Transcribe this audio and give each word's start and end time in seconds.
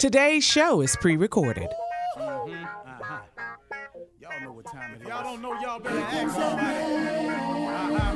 Today's 0.00 0.42
show 0.44 0.80
is 0.80 0.96
pre 0.96 1.18
recorded. 1.18 1.68
Y'all 2.16 2.48
know 4.40 4.52
what 4.52 4.64
time 4.64 4.94
it 4.94 5.02
is. 5.02 5.08
Y'all 5.08 5.22
don't 5.22 5.42
know, 5.42 5.52
y'all 5.60 5.78
better 5.78 5.98
ask 5.98 6.34
somebody. 6.34 7.28
Uh-huh. 7.68 8.14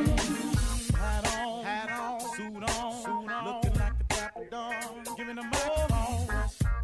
Hat 0.96 1.36
on, 1.36 1.62
hat 1.62 1.90
on, 1.90 2.20
suit 2.20 2.56
on, 2.56 3.02
suit 3.02 3.30
on, 3.30 3.44
looking 3.44 3.74
like 3.74 3.98
the 4.08 5.14
giving. 5.14 5.36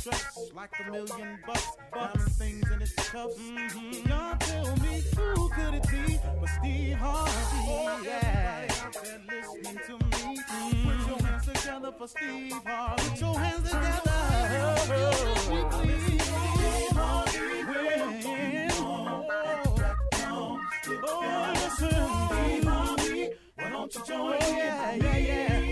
Dressed 0.03 0.55
like 0.55 0.71
a 0.87 0.91
million 0.91 1.39
bucks, 1.47 1.67
diamond 1.95 2.33
things 2.33 2.71
in. 2.71 2.79
Mm-hmm. 2.81 4.07
Y'all 4.07 4.37
tell 4.37 4.77
me 4.77 5.03
who 5.17 5.49
could 5.49 5.75
it 5.77 5.89
be 5.89 6.19
but 6.39 6.49
Steve 6.61 6.97
Harvey? 6.97 7.33
Oh, 7.33 8.03
yeah. 8.05 8.69
Listening 9.31 9.79
to 9.87 9.93
me, 9.93 10.43
mm-hmm. 10.43 10.89
put 10.91 11.09
your 11.09 11.27
hands 11.27 11.47
together 11.47 11.93
for 11.97 12.07
Steve 12.07 12.53
Harvey. 12.67 13.09
Put 13.09 13.21
your 13.21 13.39
hands 13.39 13.71
together. 13.71 14.20
Why 23.57 23.71
don't 23.71 23.95
you 23.95 24.03
join 24.07 24.35
in? 24.35 24.41
Yeah, 24.41 25.17
yeah, 25.17 25.70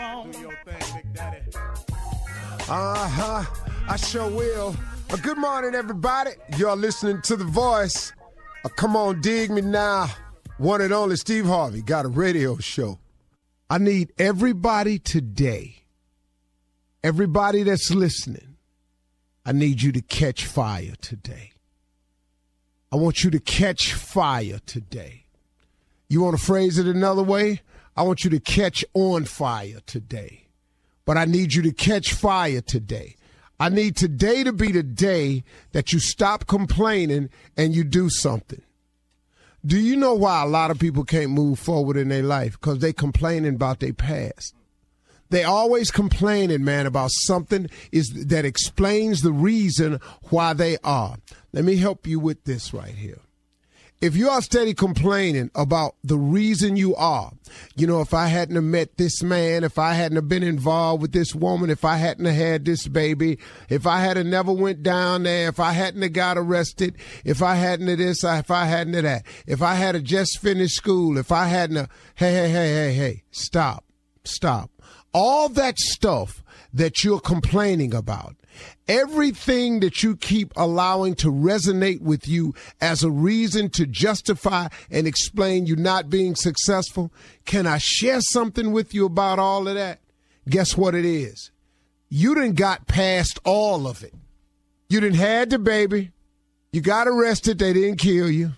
On. 0.00 0.30
Do 0.30 0.38
your 0.40 0.58
thing, 0.64 0.94
Big 0.94 1.14
Daddy. 1.14 1.40
Uh 2.68 3.08
huh. 3.08 3.44
I 3.88 3.96
sure 3.96 4.30
will. 4.30 4.74
Uh, 5.10 5.16
good 5.16 5.36
morning, 5.36 5.74
everybody. 5.74 6.30
You're 6.56 6.76
listening 6.76 7.20
to 7.22 7.36
The 7.36 7.44
Voice. 7.44 8.12
Uh, 8.64 8.68
come 8.70 8.96
on, 8.96 9.20
dig 9.20 9.50
me 9.50 9.60
now. 9.60 10.08
One 10.56 10.80
and 10.80 10.92
only 10.92 11.16
Steve 11.16 11.44
Harvey 11.44 11.82
got 11.82 12.06
a 12.06 12.08
radio 12.08 12.56
show. 12.58 12.98
I 13.68 13.78
need 13.78 14.12
everybody 14.18 14.98
today, 14.98 15.82
everybody 17.04 17.62
that's 17.62 17.90
listening, 17.90 18.56
I 19.44 19.52
need 19.52 19.82
you 19.82 19.92
to 19.92 20.00
catch 20.00 20.46
fire 20.46 20.94
today. 21.00 21.52
I 22.90 22.96
want 22.96 23.22
you 23.22 23.30
to 23.32 23.38
catch 23.38 23.92
fire 23.92 24.60
today. 24.64 25.24
You 26.08 26.22
want 26.22 26.38
to 26.38 26.44
phrase 26.44 26.78
it 26.78 26.86
another 26.86 27.22
way? 27.22 27.60
I 28.00 28.02
want 28.02 28.24
you 28.24 28.30
to 28.30 28.40
catch 28.40 28.82
on 28.94 29.26
fire 29.26 29.80
today. 29.84 30.46
But 31.04 31.18
I 31.18 31.26
need 31.26 31.52
you 31.52 31.60
to 31.60 31.70
catch 31.70 32.14
fire 32.14 32.62
today. 32.62 33.16
I 33.58 33.68
need 33.68 33.94
today 33.94 34.42
to 34.42 34.54
be 34.54 34.72
the 34.72 34.82
day 34.82 35.44
that 35.72 35.92
you 35.92 35.98
stop 35.98 36.46
complaining 36.46 37.28
and 37.58 37.74
you 37.74 37.84
do 37.84 38.08
something. 38.08 38.62
Do 39.66 39.78
you 39.78 39.96
know 39.96 40.14
why 40.14 40.42
a 40.42 40.46
lot 40.46 40.70
of 40.70 40.78
people 40.78 41.04
can't 41.04 41.32
move 41.32 41.58
forward 41.58 41.98
in 41.98 42.08
their 42.08 42.22
life? 42.22 42.58
Because 42.58 42.78
they 42.78 42.94
complaining 42.94 43.56
about 43.56 43.80
their 43.80 43.92
past. 43.92 44.54
They 45.28 45.44
always 45.44 45.90
complaining, 45.90 46.64
man, 46.64 46.86
about 46.86 47.10
something 47.10 47.68
is 47.92 48.08
that 48.28 48.46
explains 48.46 49.20
the 49.20 49.30
reason 49.30 50.00
why 50.30 50.54
they 50.54 50.78
are. 50.82 51.18
Let 51.52 51.66
me 51.66 51.76
help 51.76 52.06
you 52.06 52.18
with 52.18 52.44
this 52.44 52.72
right 52.72 52.94
here 52.94 53.20
if 54.00 54.16
you 54.16 54.30
are 54.30 54.40
steady 54.40 54.72
complaining 54.72 55.50
about 55.54 55.94
the 56.02 56.16
reason 56.16 56.76
you 56.76 56.96
are, 56.96 57.32
you 57.76 57.86
know, 57.86 58.00
if 58.00 58.14
I 58.14 58.28
hadn't 58.28 58.54
have 58.54 58.64
met 58.64 58.96
this 58.96 59.22
man, 59.22 59.62
if 59.62 59.78
I 59.78 59.92
hadn't 59.92 60.16
have 60.16 60.28
been 60.28 60.42
involved 60.42 61.02
with 61.02 61.12
this 61.12 61.34
woman, 61.34 61.68
if 61.68 61.84
I 61.84 61.96
hadn't 61.96 62.24
have 62.24 62.34
had 62.34 62.64
this 62.64 62.88
baby, 62.88 63.38
if 63.68 63.86
I 63.86 64.00
had 64.00 64.16
have 64.16 64.26
never 64.26 64.52
went 64.52 64.82
down 64.82 65.24
there, 65.24 65.48
if 65.48 65.60
I 65.60 65.72
hadn't 65.72 66.00
have 66.00 66.14
got 66.14 66.38
arrested, 66.38 66.96
if 67.24 67.42
I 67.42 67.56
hadn't 67.56 67.88
have 67.88 67.98
this, 67.98 68.24
if 68.24 68.50
I 68.50 68.64
hadn't 68.64 68.94
have 68.94 69.02
that, 69.04 69.26
if 69.46 69.60
I 69.60 69.74
had 69.74 70.02
just 70.04 70.38
finished 70.38 70.76
school, 70.76 71.18
if 71.18 71.30
I 71.30 71.46
hadn't 71.46 71.76
have, 71.76 71.90
hey, 72.14 72.32
hey, 72.32 72.50
hey, 72.50 72.72
hey, 72.72 72.92
hey, 72.94 73.22
stop, 73.30 73.84
stop. 74.24 74.70
All 75.12 75.48
that 75.50 75.78
stuff 75.78 76.42
that 76.72 77.04
you're 77.04 77.20
complaining 77.20 77.92
about 77.92 78.36
Everything 78.88 79.80
that 79.80 80.02
you 80.02 80.16
keep 80.16 80.52
allowing 80.56 81.14
to 81.16 81.30
resonate 81.30 82.00
with 82.00 82.26
you 82.26 82.54
as 82.80 83.02
a 83.02 83.10
reason 83.10 83.70
to 83.70 83.86
justify 83.86 84.68
and 84.90 85.06
explain 85.06 85.66
you 85.66 85.76
not 85.76 86.10
being 86.10 86.34
successful, 86.34 87.12
can 87.44 87.66
I 87.66 87.78
share 87.78 88.20
something 88.20 88.72
with 88.72 88.94
you 88.94 89.06
about 89.06 89.38
all 89.38 89.68
of 89.68 89.74
that? 89.74 90.00
Guess 90.48 90.76
what 90.76 90.94
it 90.94 91.04
is? 91.04 91.50
You 92.08 92.34
didn't 92.34 92.54
got 92.54 92.88
past 92.88 93.38
all 93.44 93.86
of 93.86 94.02
it. 94.02 94.14
You 94.88 95.00
didn't 95.00 95.18
had 95.18 95.50
the 95.50 95.58
baby. 95.58 96.10
You 96.72 96.80
got 96.80 97.06
arrested. 97.06 97.58
They 97.58 97.72
didn't 97.72 97.98
kill 97.98 98.30
you. 98.30 98.52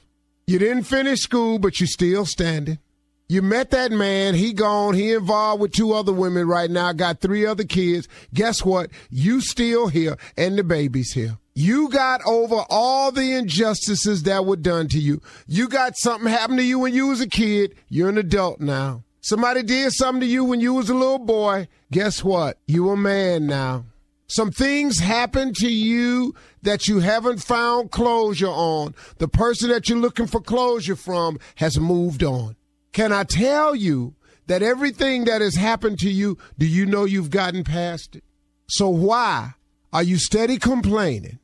You 0.47 0.59
didn't 0.59 0.85
finish 0.85 1.21
school, 1.21 1.59
but 1.59 1.79
you're 1.79 1.87
still 1.87 2.25
standing. 2.25 2.79
You 3.28 3.40
met 3.42 3.70
that 3.70 3.92
man. 3.92 4.34
He 4.34 4.52
gone. 4.52 4.94
He 4.94 5.12
involved 5.12 5.62
with 5.62 5.72
two 5.72 5.92
other 5.92 6.12
women 6.12 6.46
right 6.46 6.70
now. 6.70 6.92
Got 6.92 7.20
three 7.20 7.46
other 7.46 7.64
kids. 7.64 8.08
Guess 8.34 8.64
what? 8.64 8.90
You 9.10 9.40
still 9.40 9.88
here, 9.88 10.16
and 10.36 10.58
the 10.58 10.64
baby's 10.64 11.12
here. 11.12 11.38
You 11.54 11.88
got 11.90 12.20
over 12.26 12.64
all 12.70 13.12
the 13.12 13.32
injustices 13.32 14.22
that 14.22 14.46
were 14.46 14.56
done 14.56 14.88
to 14.88 14.98
you. 14.98 15.20
You 15.46 15.69
got 15.69 15.96
something 15.96 16.30
happen 16.30 16.56
to 16.56 16.64
you 16.64 16.78
when 16.78 16.94
you 16.94 17.08
was 17.08 17.20
a 17.20 17.28
kid. 17.28 17.74
You're 17.88 18.08
an 18.08 18.19
adult 18.19 18.60
now. 18.60 19.04
Somebody 19.20 19.62
did 19.62 19.92
something 19.92 20.20
to 20.20 20.26
you 20.26 20.44
when 20.44 20.60
you 20.60 20.74
was 20.74 20.88
a 20.88 20.94
little 20.94 21.19
boy. 21.19 21.69
Guess 21.90 22.24
what? 22.24 22.58
You 22.66 22.90
a 22.90 22.96
man 22.96 23.46
now. 23.46 23.84
Some 24.26 24.50
things 24.50 24.98
happen 24.98 25.52
to 25.56 25.70
you 25.70 26.34
that 26.62 26.88
you 26.88 27.00
haven't 27.00 27.42
found 27.42 27.90
closure 27.90 28.46
on. 28.46 28.94
The 29.19 29.28
person 29.28 29.69
that 29.69 29.88
you're 29.88 29.98
looking 29.98 30.26
for 30.26 30.40
closure 30.40 30.96
from 30.96 31.38
has 31.56 31.78
moved 31.78 32.22
on. 32.22 32.56
Can 32.93 33.12
I 33.12 33.25
tell 33.25 33.75
you 33.75 34.15
that 34.47 34.62
everything 34.62 35.25
that 35.25 35.41
has 35.41 35.55
happened 35.55 35.99
to 36.00 36.11
you, 36.11 36.37
do 36.59 36.67
you 36.67 36.85
know 36.85 37.05
you've 37.05 37.31
gotten 37.31 37.65
past 37.65 38.17
it? 38.17 38.25
So 38.69 38.89
why 38.89 39.55
are 39.93 40.03
you 40.03 40.19
steady 40.19 40.59
complaining 40.59 41.39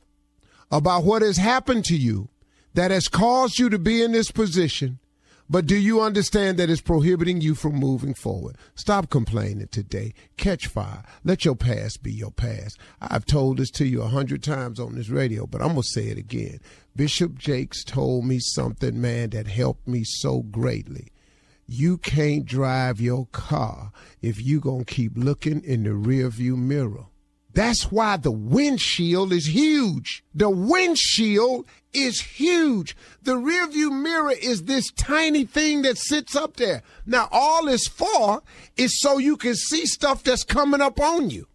about 0.71 1.05
what 1.05 1.23
has 1.23 1.37
happened 1.37 1.85
to 1.87 1.97
you 1.97 2.29
that 2.75 2.91
has 2.91 3.09
caused 3.09 3.59
you 3.59 3.71
to 3.71 3.79
be 3.79 4.03
in 4.03 4.13
this 4.13 4.31
position? 4.31 4.99
But 5.51 5.65
do 5.65 5.77
you 5.77 6.03
understand 6.03 6.59
that 6.59 6.69
it's 6.69 6.83
prohibiting 6.83 7.41
you 7.41 7.55
from 7.55 7.75
moving 7.75 8.13
forward? 8.13 8.57
Stop 8.75 9.09
complaining 9.09 9.69
today. 9.69 10.13
Catch 10.37 10.67
fire. 10.67 11.03
Let 11.25 11.47
your 11.47 11.57
past 11.57 12.03
be 12.03 12.13
your 12.13 12.31
past. 12.31 12.79
I've 13.01 13.25
told 13.25 13.57
this 13.57 13.71
to 13.73 13.87
you 13.87 14.03
a 14.03 14.09
hundred 14.09 14.43
times 14.43 14.79
on 14.79 14.95
this 14.95 15.09
radio, 15.09 15.47
but 15.47 15.63
I'm 15.63 15.69
going 15.69 15.83
to 15.83 15.89
say 15.89 16.09
it 16.09 16.19
again. 16.19 16.61
Bishop 16.95 17.39
Jakes 17.39 17.83
told 17.83 18.27
me 18.27 18.39
something, 18.41 19.01
man, 19.01 19.31
that 19.31 19.47
helped 19.47 19.89
me 19.89 20.05
so 20.05 20.43
greatly. 20.43 21.13
You 21.71 21.99
can't 21.99 22.47
drive 22.47 22.99
your 22.99 23.27
car 23.27 23.93
if 24.23 24.41
you're 24.41 24.59
going 24.61 24.87
to 24.87 24.95
keep 24.95 25.13
looking 25.17 25.63
in 25.63 25.83
the 25.83 25.91
rearview 25.91 26.57
mirror. 26.57 27.05
That's 27.53 27.93
why 27.93 28.17
the 28.17 28.31
windshield 28.31 29.35
is 29.35 29.47
huge. 29.47 30.25
The 30.35 30.49
windshield 30.49 31.67
is 31.93 32.23
huge. 32.23 32.97
The 33.23 33.35
rearview 33.35 33.93
mirror 33.93 34.33
is 34.33 34.65
this 34.65 34.91
tiny 34.93 35.45
thing 35.45 35.83
that 35.83 35.99
sits 35.99 36.35
up 36.35 36.57
there. 36.57 36.83
Now, 37.05 37.29
all 37.31 37.69
it's 37.69 37.87
for 37.87 38.43
is 38.79 38.99
so 38.99 39.19
you 39.19 39.37
can 39.37 39.55
see 39.55 39.85
stuff 39.85 40.23
that's 40.23 40.45
coming 40.45 40.81
up 40.81 40.99
on 40.99 41.29
you 41.29 41.49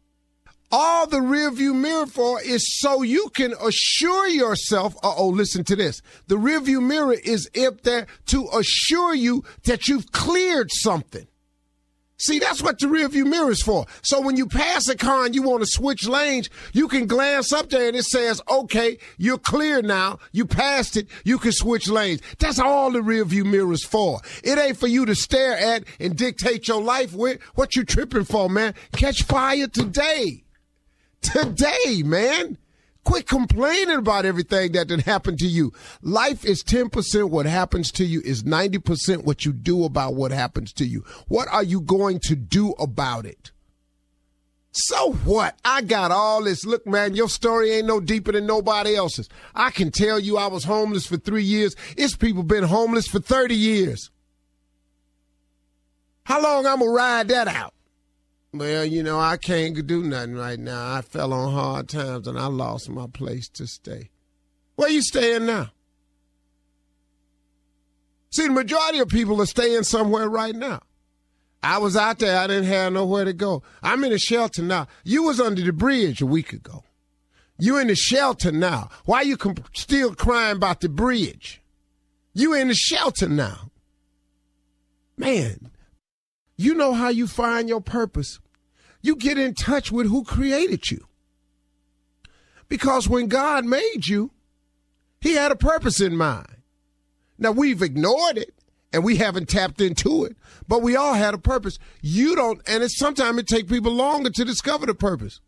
all 0.76 1.06
the 1.06 1.20
rearview 1.20 1.76
mirror 1.76 2.08
for 2.08 2.42
is 2.42 2.80
so 2.80 3.04
you 3.04 3.30
can 3.36 3.54
assure 3.62 4.28
yourself. 4.28 4.96
Uh 5.04 5.14
oh, 5.16 5.28
listen 5.28 5.64
to 5.66 5.76
this. 5.76 6.02
The 6.28 6.36
rearview 6.36 6.82
mirror 6.82 7.14
is 7.14 7.48
up 7.64 7.82
there 7.82 8.08
to 8.28 8.50
assure 8.58 9.14
you 9.14 9.44
that 9.66 9.88
you've 9.88 10.12
cleared 10.12 10.72
something. 10.72 11.28
See, 12.18 12.40
that's 12.40 12.64
what 12.64 12.80
the 12.80 12.88
rearview 12.88 13.28
mirror 13.28 13.52
is 13.52 13.62
for. 13.62 13.86
So 14.02 14.20
when 14.20 14.36
you 14.36 14.48
pass 14.48 14.88
a 14.88 14.96
car 14.96 15.26
and 15.26 15.36
you 15.36 15.44
want 15.44 15.62
to 15.62 15.68
switch 15.70 16.08
lanes, 16.08 16.50
you 16.72 16.88
can 16.88 17.06
glance 17.06 17.54
up 17.54 17.70
there 17.70 17.88
and 17.88 17.96
it 17.96 18.06
says, 18.06 18.42
okay, 18.50 18.98
you're 19.18 19.38
clear 19.38 19.84
now. 19.84 20.18
You 20.32 20.48
passed 20.48 20.98
it. 20.98 21.08
You 21.24 21.38
can 21.38 21.52
switch 21.52 21.88
lanes. 21.88 22.22
That's 22.40 22.60
all 22.60 22.92
the 22.92 23.00
rearview 23.00 23.46
mirror 23.46 23.74
is 23.74 23.84
for. 23.84 24.22
It 24.44 24.58
ain't 24.58 24.78
for 24.78 24.88
you 24.88 25.06
to 25.06 25.14
stare 25.14 25.56
at 25.56 25.84
and 26.00 26.16
dictate 26.16 26.68
your 26.68 26.82
life 26.82 27.14
with. 27.14 27.42
What 27.54 27.76
you 27.76 27.84
tripping 27.84 28.24
for, 28.24 28.50
man? 28.50 28.74
Catch 28.94 29.24
fire 29.24 29.68
today 29.68 30.43
today, 31.24 32.04
man. 32.04 32.58
Quit 33.04 33.28
complaining 33.28 33.98
about 33.98 34.26
everything 34.26 34.72
that 34.74 34.88
did 34.88 35.02
happen 35.02 35.36
to 35.38 35.48
you. 35.48 35.74
Life 36.02 36.46
is 36.46 36.64
10% 36.64 37.30
what 37.30 37.46
happens 37.46 37.92
to 37.94 38.06
you 38.06 38.22
is 38.22 38.44
90% 38.44 39.26
what 39.26 39.46
you 39.46 39.52
do 39.52 39.84
about 39.84 40.16
what 40.16 40.32
happens 40.32 40.72
to 40.74 40.86
you. 40.86 41.04
What 41.28 41.50
are 41.50 41.64
you 41.64 41.82
going 41.82 42.20
to 42.22 42.36
do 42.36 42.72
about 42.74 43.26
it? 43.26 43.52
So 44.72 45.14
what? 45.26 45.58
I 45.66 45.82
got 45.82 46.12
all 46.12 46.44
this. 46.44 46.66
Look, 46.66 46.88
man, 46.88 47.14
your 47.14 47.30
story 47.30 47.72
ain't 47.72 47.88
no 47.88 48.00
deeper 48.00 48.32
than 48.32 48.48
nobody 48.48 48.96
else's. 48.96 49.30
I 49.54 49.70
can 49.70 49.92
tell 49.92 50.20
you 50.20 50.38
I 50.38 50.48
was 50.48 50.64
homeless 50.64 51.06
for 51.06 51.18
three 51.18 51.44
years. 51.44 51.76
It's 51.96 52.16
people 52.16 52.42
been 52.42 52.64
homeless 52.64 53.08
for 53.08 53.20
30 53.20 53.54
years. 53.54 54.10
How 56.24 56.42
long 56.42 56.66
I'm 56.66 56.80
gonna 56.80 56.90
ride 56.90 57.28
that 57.28 57.48
out? 57.48 57.73
Well, 58.54 58.86
you 58.86 59.02
know, 59.02 59.20
I 59.20 59.38
can't 59.38 59.88
do 59.88 60.04
nothing 60.04 60.36
right 60.36 60.60
now. 60.60 60.94
I 60.94 61.02
fell 61.02 61.34
on 61.34 61.52
hard 61.54 61.90
times 61.90 62.28
and 62.28 62.38
I 62.38 62.46
lost 62.46 62.88
my 62.88 63.08
place 63.08 63.50
to 63.50 63.66
stay. 63.66 64.12
Where 64.76 64.90
you 64.90 65.02
staying 65.02 65.48
now? 65.48 65.72
See, 68.32 68.46
the 68.46 68.54
majority 68.54 69.00
of 69.00 69.08
people 69.10 69.42
are 69.42 69.48
staying 69.48 69.84
somewhere 69.84 70.30
right 70.30 70.56
now. 70.56 70.82
I 71.64 71.80
was 71.80 71.96
out 71.96 72.20
there. 72.20 72.38
I 72.38 72.46
didn't 72.46 72.66
have 72.66 72.94
nowhere 72.94 73.26
to 73.26 73.34
go. 73.34 73.64
I'm 73.82 74.04
in 74.04 74.12
a 74.12 74.20
shelter 74.20 74.62
now. 74.62 74.88
You 75.04 75.24
was 75.24 75.40
under 75.40 75.62
the 75.62 75.74
bridge 75.74 76.22
a 76.22 76.26
week 76.26 76.54
ago. 76.54 76.84
You 77.58 77.80
in 77.80 77.88
the 77.88 77.96
shelter 77.96 78.52
now. 78.52 78.90
Why 79.06 79.22
you 79.22 79.36
comp- 79.36 79.70
still 79.76 80.14
crying 80.14 80.58
about 80.58 80.82
the 80.82 80.90
bridge? 80.90 81.62
You 82.34 82.54
in 82.54 82.68
the 82.68 82.76
shelter 82.76 83.30
now. 83.30 83.72
Man, 85.18 85.72
you 86.58 86.76
know 86.76 86.94
how 86.94 87.10
you 87.10 87.28
find 87.28 87.70
your 87.70 87.82
purpose 87.82 88.40
you 89.04 89.16
get 89.16 89.38
in 89.38 89.54
touch 89.54 89.92
with 89.92 90.08
who 90.08 90.24
created 90.24 90.90
you. 90.90 91.06
Because 92.68 93.08
when 93.08 93.28
God 93.28 93.66
made 93.66 94.08
you, 94.08 94.32
He 95.22 95.34
had 95.34 95.52
a 95.52 95.56
purpose 95.56 96.02
in 96.02 96.18
mind. 96.18 96.48
Now 97.38 97.52
we've 97.52 97.84
ignored 97.84 98.38
it 98.38 98.56
and 98.92 99.04
we 99.04 99.18
haven't 99.18 99.50
tapped 99.50 99.82
into 99.82 100.24
it, 100.26 100.38
but 100.68 100.82
we 100.82 100.96
all 100.96 101.14
had 101.14 101.34
a 101.34 101.38
purpose. 101.38 101.78
You 102.02 102.36
don't, 102.36 102.62
and 102.68 102.82
it's 102.82 102.98
sometimes 102.98 103.40
it 103.40 103.48
takes 103.48 103.70
people 103.70 103.92
longer 103.92 104.30
to 104.32 104.46
discover 104.46 104.86
the 104.86 104.96
purpose. 104.96 105.42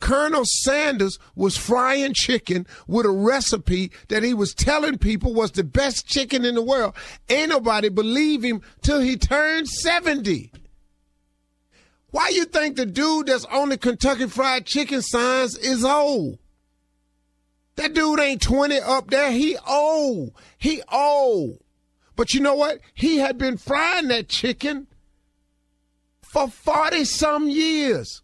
Colonel 0.00 0.44
Sanders 0.44 1.18
was 1.34 1.56
frying 1.56 2.12
chicken 2.14 2.66
with 2.86 3.06
a 3.06 3.10
recipe 3.10 3.90
that 4.08 4.22
he 4.22 4.34
was 4.34 4.54
telling 4.54 4.98
people 4.98 5.32
was 5.32 5.52
the 5.52 5.64
best 5.64 6.06
chicken 6.06 6.44
in 6.44 6.54
the 6.54 6.62
world. 6.62 6.94
Ain't 7.28 7.48
nobody 7.48 7.88
believe 7.88 8.42
him 8.42 8.60
till 8.82 9.00
he 9.00 9.16
turned 9.16 9.68
70. 9.68 10.52
Why 12.14 12.28
you 12.28 12.44
think 12.44 12.76
the 12.76 12.86
dude 12.86 13.26
that's 13.26 13.44
on 13.46 13.70
the 13.70 13.76
Kentucky 13.76 14.28
Fried 14.28 14.66
Chicken 14.66 15.02
signs 15.02 15.58
is 15.58 15.84
old? 15.84 16.38
That 17.74 17.92
dude 17.92 18.20
ain't 18.20 18.40
20 18.40 18.78
up 18.78 19.10
there. 19.10 19.32
He 19.32 19.56
old. 19.68 20.32
He 20.56 20.80
old. 20.92 21.58
But 22.14 22.32
you 22.32 22.40
know 22.40 22.54
what? 22.54 22.78
He 22.94 23.16
had 23.16 23.36
been 23.36 23.56
frying 23.56 24.06
that 24.08 24.28
chicken 24.28 24.86
for 26.22 26.46
40 26.46 27.04
some 27.04 27.48
years. 27.48 28.22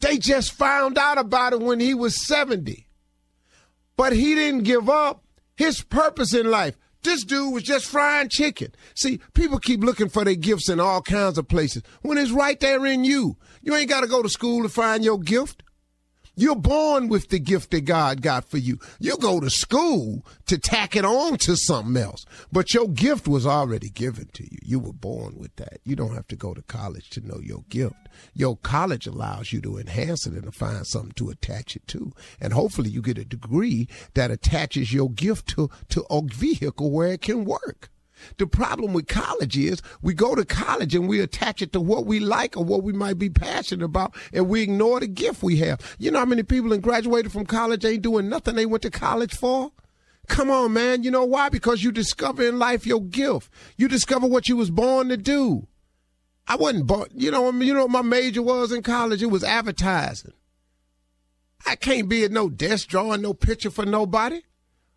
They 0.00 0.16
just 0.16 0.52
found 0.52 0.96
out 0.96 1.18
about 1.18 1.52
it 1.52 1.60
when 1.60 1.78
he 1.78 1.92
was 1.92 2.26
70. 2.26 2.86
But 3.98 4.14
he 4.14 4.34
didn't 4.34 4.62
give 4.62 4.88
up 4.88 5.22
his 5.56 5.82
purpose 5.82 6.32
in 6.32 6.50
life. 6.50 6.78
This 7.02 7.24
dude 7.24 7.54
was 7.54 7.62
just 7.62 7.86
frying 7.86 8.28
chicken. 8.28 8.74
See, 8.94 9.20
people 9.32 9.58
keep 9.58 9.82
looking 9.82 10.08
for 10.10 10.24
their 10.24 10.34
gifts 10.34 10.68
in 10.68 10.80
all 10.80 11.00
kinds 11.00 11.38
of 11.38 11.48
places 11.48 11.82
when 12.02 12.18
it's 12.18 12.30
right 12.30 12.60
there 12.60 12.84
in 12.84 13.04
you. 13.04 13.36
You 13.62 13.74
ain't 13.74 13.88
got 13.88 14.02
to 14.02 14.06
go 14.06 14.22
to 14.22 14.28
school 14.28 14.62
to 14.62 14.68
find 14.68 15.04
your 15.04 15.18
gift. 15.18 15.62
You're 16.40 16.56
born 16.56 17.08
with 17.08 17.28
the 17.28 17.38
gift 17.38 17.70
that 17.72 17.82
God 17.82 18.22
got 18.22 18.46
for 18.46 18.56
you. 18.56 18.78
You 18.98 19.18
go 19.18 19.40
to 19.40 19.50
school 19.50 20.24
to 20.46 20.56
tack 20.56 20.96
it 20.96 21.04
on 21.04 21.36
to 21.36 21.54
something 21.54 22.02
else. 22.02 22.24
But 22.50 22.72
your 22.72 22.88
gift 22.88 23.28
was 23.28 23.46
already 23.46 23.90
given 23.90 24.30
to 24.32 24.44
you. 24.44 24.56
You 24.62 24.78
were 24.78 24.94
born 24.94 25.34
with 25.36 25.54
that. 25.56 25.80
You 25.84 25.96
don't 25.96 26.14
have 26.14 26.28
to 26.28 26.36
go 26.36 26.54
to 26.54 26.62
college 26.62 27.10
to 27.10 27.20
know 27.20 27.40
your 27.42 27.64
gift. 27.68 28.08
Your 28.32 28.56
college 28.56 29.06
allows 29.06 29.52
you 29.52 29.60
to 29.60 29.76
enhance 29.76 30.26
it 30.26 30.32
and 30.32 30.44
to 30.44 30.50
find 30.50 30.86
something 30.86 31.12
to 31.16 31.28
attach 31.28 31.76
it 31.76 31.86
to. 31.88 32.14
And 32.40 32.54
hopefully 32.54 32.88
you 32.88 33.02
get 33.02 33.18
a 33.18 33.24
degree 33.26 33.86
that 34.14 34.30
attaches 34.30 34.94
your 34.94 35.10
gift 35.10 35.46
to, 35.48 35.68
to 35.90 36.06
a 36.08 36.22
vehicle 36.22 36.90
where 36.90 37.12
it 37.12 37.20
can 37.20 37.44
work. 37.44 37.90
The 38.38 38.46
problem 38.46 38.92
with 38.92 39.06
college 39.06 39.56
is 39.56 39.82
we 40.02 40.14
go 40.14 40.34
to 40.34 40.44
college 40.44 40.94
and 40.94 41.08
we 41.08 41.20
attach 41.20 41.62
it 41.62 41.72
to 41.72 41.80
what 41.80 42.06
we 42.06 42.20
like 42.20 42.56
or 42.56 42.64
what 42.64 42.82
we 42.82 42.92
might 42.92 43.18
be 43.18 43.30
passionate 43.30 43.84
about, 43.84 44.14
and 44.32 44.48
we 44.48 44.62
ignore 44.62 45.00
the 45.00 45.06
gift 45.06 45.42
we 45.42 45.56
have. 45.58 45.80
You 45.98 46.10
know 46.10 46.18
how 46.18 46.24
many 46.24 46.42
people 46.42 46.70
that 46.70 46.82
graduated 46.82 47.32
from 47.32 47.46
college 47.46 47.84
ain't 47.84 48.02
doing 48.02 48.28
nothing 48.28 48.54
they 48.54 48.66
went 48.66 48.82
to 48.82 48.90
college 48.90 49.34
for? 49.34 49.72
Come 50.28 50.50
on, 50.50 50.72
man. 50.72 51.02
You 51.02 51.10
know 51.10 51.24
why? 51.24 51.48
Because 51.48 51.82
you 51.82 51.90
discover 51.90 52.42
in 52.44 52.58
life 52.58 52.86
your 52.86 53.02
gift. 53.02 53.50
You 53.76 53.88
discover 53.88 54.26
what 54.26 54.48
you 54.48 54.56
was 54.56 54.70
born 54.70 55.08
to 55.08 55.16
do. 55.16 55.66
I 56.46 56.56
wasn't 56.56 56.86
born. 56.86 57.08
You 57.14 57.30
know, 57.30 57.50
you 57.50 57.74
know 57.74 57.82
what 57.82 57.90
my 57.90 58.02
major 58.02 58.42
was 58.42 58.72
in 58.72 58.82
college? 58.82 59.22
It 59.22 59.26
was 59.26 59.44
advertising. 59.44 60.32
I 61.66 61.76
can't 61.76 62.08
be 62.08 62.24
at 62.24 62.30
no 62.32 62.48
desk 62.48 62.88
drawing 62.88 63.22
no 63.22 63.34
picture 63.34 63.70
for 63.70 63.84
nobody. 63.84 64.42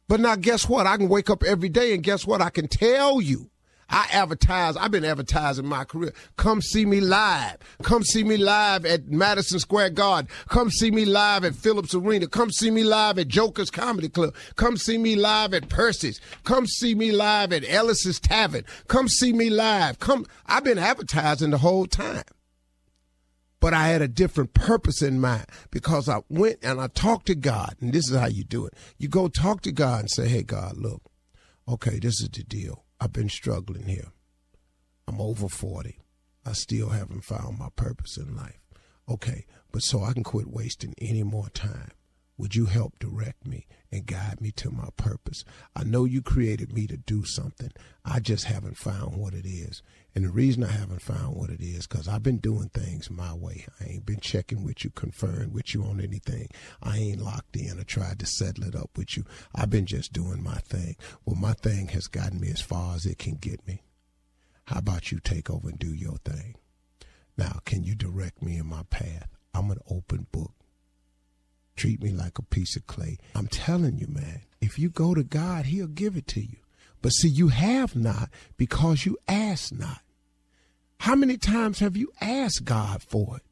But 0.07 0.19
now, 0.19 0.35
guess 0.35 0.67
what? 0.67 0.85
I 0.85 0.97
can 0.97 1.09
wake 1.09 1.29
up 1.29 1.43
every 1.43 1.69
day 1.69 1.93
and 1.93 2.03
guess 2.03 2.25
what? 2.25 2.41
I 2.41 2.49
can 2.49 2.67
tell 2.67 3.21
you. 3.21 3.49
I 3.89 4.07
advertise. 4.11 4.75
I've 4.75 4.91
been 4.91 5.05
advertising 5.05 5.67
my 5.67 5.83
career. 5.83 6.13
Come 6.37 6.61
see 6.61 6.85
me 6.85 6.99
live. 6.99 7.57
Come 7.83 8.03
see 8.03 8.23
me 8.23 8.37
live 8.37 8.85
at 8.85 9.07
Madison 9.09 9.59
Square 9.59 9.91
Garden. 9.91 10.29
Come 10.49 10.71
see 10.71 10.89
me 10.89 11.05
live 11.05 11.45
at 11.45 11.53
Phillips 11.53 11.93
Arena. 11.93 12.27
Come 12.27 12.49
see 12.49 12.71
me 12.71 12.83
live 12.83 13.19
at 13.19 13.27
Joker's 13.27 13.69
Comedy 13.69 14.09
Club. 14.09 14.33
Come 14.55 14.77
see 14.77 14.97
me 14.97 15.15
live 15.15 15.53
at 15.53 15.69
Percy's. 15.69 16.19
Come 16.43 16.65
see 16.65 16.95
me 16.95 17.11
live 17.11 17.53
at 17.53 17.63
Ellis's 17.67 18.19
Tavern. 18.19 18.65
Come 18.87 19.07
see 19.07 19.31
me 19.31 19.49
live. 19.49 19.99
Come. 19.99 20.25
I've 20.47 20.63
been 20.63 20.79
advertising 20.79 21.51
the 21.51 21.59
whole 21.59 21.85
time 21.85 22.23
but 23.63 23.73
I 23.73 23.87
had 23.87 24.01
a 24.01 24.09
different 24.09 24.53
purpose 24.53 25.01
in 25.01 25.21
mind 25.21 25.45
because 25.71 26.09
I 26.09 26.19
went 26.27 26.59
and 26.63 26.81
I 26.81 26.87
talked 26.87 27.27
to 27.27 27.35
God, 27.35 27.77
and 27.79 27.93
this 27.93 28.09
is 28.09 28.17
how 28.17 28.25
you 28.25 28.43
do 28.43 28.65
it. 28.65 28.73
You 28.97 29.07
go 29.07 29.29
talk 29.29 29.61
to 29.61 29.71
God 29.71 30.01
and 30.01 30.11
say, 30.11 30.27
Hey, 30.27 30.43
God, 30.43 30.75
look, 30.75 31.01
okay, 31.65 31.97
this 31.97 32.19
is 32.19 32.27
the 32.27 32.43
deal. 32.43 32.83
I've 32.99 33.13
been 33.13 33.29
struggling 33.29 33.85
here. 33.85 34.11
I'm 35.07 35.21
over 35.21 35.47
40. 35.47 35.97
I 36.45 36.51
still 36.51 36.89
haven't 36.89 37.23
found 37.23 37.57
my 37.57 37.69
purpose 37.77 38.17
in 38.17 38.35
life. 38.35 38.59
Okay, 39.07 39.45
but 39.71 39.79
so 39.79 40.03
I 40.03 40.11
can 40.11 40.23
quit 40.23 40.47
wasting 40.47 40.93
any 40.97 41.23
more 41.23 41.47
time. 41.47 41.91
Would 42.37 42.57
you 42.57 42.65
help 42.65 42.99
direct 42.99 43.47
me 43.47 43.65
and 43.93 44.05
guide 44.05 44.41
me 44.41 44.51
to 44.51 44.71
my 44.71 44.89
purpose? 44.97 45.45
I 45.75 45.83
know 45.83 46.03
you 46.05 46.21
created 46.21 46.73
me 46.73 46.87
to 46.87 46.97
do 46.97 47.23
something. 47.23 47.71
I 48.03 48.19
just 48.19 48.45
haven't 48.45 48.77
found 48.77 49.15
what 49.15 49.33
it 49.33 49.45
is. 49.45 49.81
And 50.15 50.25
the 50.25 50.29
reason 50.29 50.63
I 50.63 50.71
haven't 50.71 51.01
found 51.01 51.35
what 51.35 51.49
it 51.49 51.61
is, 51.61 51.87
because 51.87 52.07
I've 52.07 52.23
been 52.23 52.37
doing 52.37 52.69
things 52.69 53.09
my 53.09 53.33
way. 53.33 53.65
I 53.79 53.85
ain't 53.85 54.05
been 54.05 54.19
checking 54.19 54.63
with 54.63 54.83
you, 54.83 54.89
conferring 54.91 55.53
with 55.53 55.73
you 55.73 55.83
on 55.83 56.01
anything. 56.01 56.49
I 56.81 56.97
ain't 56.97 57.21
locked 57.21 57.55
in 57.55 57.79
or 57.79 57.83
tried 57.83 58.19
to 58.19 58.25
settle 58.25 58.65
it 58.65 58.75
up 58.75 58.91
with 58.97 59.15
you. 59.15 59.25
I've 59.55 59.69
been 59.69 59.85
just 59.85 60.11
doing 60.11 60.43
my 60.43 60.57
thing. 60.57 60.95
Well, 61.25 61.35
my 61.35 61.53
thing 61.53 61.87
has 61.89 62.07
gotten 62.07 62.39
me 62.39 62.49
as 62.49 62.61
far 62.61 62.95
as 62.95 63.05
it 63.05 63.17
can 63.17 63.35
get 63.35 63.65
me. 63.67 63.81
How 64.65 64.79
about 64.79 65.11
you 65.11 65.19
take 65.19 65.49
over 65.49 65.69
and 65.69 65.79
do 65.79 65.93
your 65.93 66.17
thing? 66.25 66.55
Now, 67.37 67.59
can 67.65 67.83
you 67.83 67.95
direct 67.95 68.41
me 68.41 68.57
in 68.57 68.65
my 68.65 68.83
path? 68.89 69.27
I'm 69.53 69.71
an 69.71 69.79
open 69.89 70.27
book. 70.31 70.53
Treat 71.75 72.01
me 72.01 72.11
like 72.11 72.37
a 72.37 72.43
piece 72.43 72.75
of 72.75 72.87
clay. 72.87 73.17
I'm 73.35 73.47
telling 73.47 73.97
you, 73.97 74.07
man, 74.07 74.41
if 74.61 74.77
you 74.77 74.89
go 74.89 75.13
to 75.13 75.23
God, 75.23 75.65
He'll 75.65 75.87
give 75.87 76.15
it 76.15 76.27
to 76.27 76.41
you. 76.41 76.57
But 77.01 77.09
see, 77.09 77.27
you 77.27 77.49
have 77.49 77.95
not 77.95 78.29
because 78.57 79.05
you 79.05 79.17
ask 79.27 79.73
not. 79.73 80.01
How 80.99 81.15
many 81.15 81.37
times 81.37 81.79
have 81.79 81.97
you 81.97 82.11
asked 82.21 82.63
God 82.63 83.03
for 83.03 83.37
it? 83.37 83.43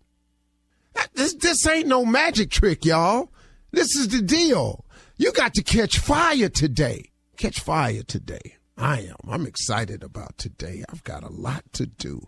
This, 1.13 1.33
this 1.33 1.67
ain't 1.67 1.87
no 1.87 2.05
magic 2.05 2.49
trick, 2.49 2.85
y'all. 2.85 3.29
This 3.71 3.95
is 3.95 4.07
the 4.07 4.21
deal. 4.21 4.85
You 5.17 5.31
got 5.33 5.53
to 5.55 5.63
catch 5.63 5.99
fire 5.99 6.49
today. 6.49 7.11
Catch 7.37 7.59
fire 7.59 8.03
today. 8.03 8.55
I 8.77 9.01
am. 9.01 9.17
I'm 9.29 9.45
excited 9.45 10.03
about 10.03 10.37
today. 10.37 10.83
I've 10.89 11.03
got 11.03 11.23
a 11.23 11.31
lot 11.31 11.63
to 11.73 11.85
do. 11.85 12.27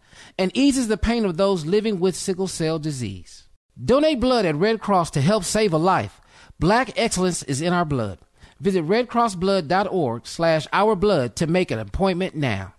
and 0.41 0.51
eases 0.57 0.87
the 0.87 0.97
pain 0.97 1.23
of 1.23 1.37
those 1.37 1.67
living 1.67 1.99
with 1.99 2.15
sickle 2.15 2.47
cell 2.47 2.79
disease. 2.79 3.47
Donate 3.85 4.19
blood 4.19 4.43
at 4.43 4.55
Red 4.55 4.81
Cross 4.81 5.11
to 5.11 5.21
help 5.21 5.43
save 5.43 5.71
a 5.71 5.77
life. 5.77 6.19
Black 6.59 6.91
excellence 6.97 7.43
is 7.43 7.61
in 7.61 7.73
our 7.73 7.85
blood. 7.85 8.17
Visit 8.59 8.83
redcrossblood.org 8.87 10.25
slash 10.25 10.67
ourblood 10.73 11.35
to 11.35 11.45
make 11.45 11.69
an 11.69 11.77
appointment 11.77 12.35
now. 12.35 12.73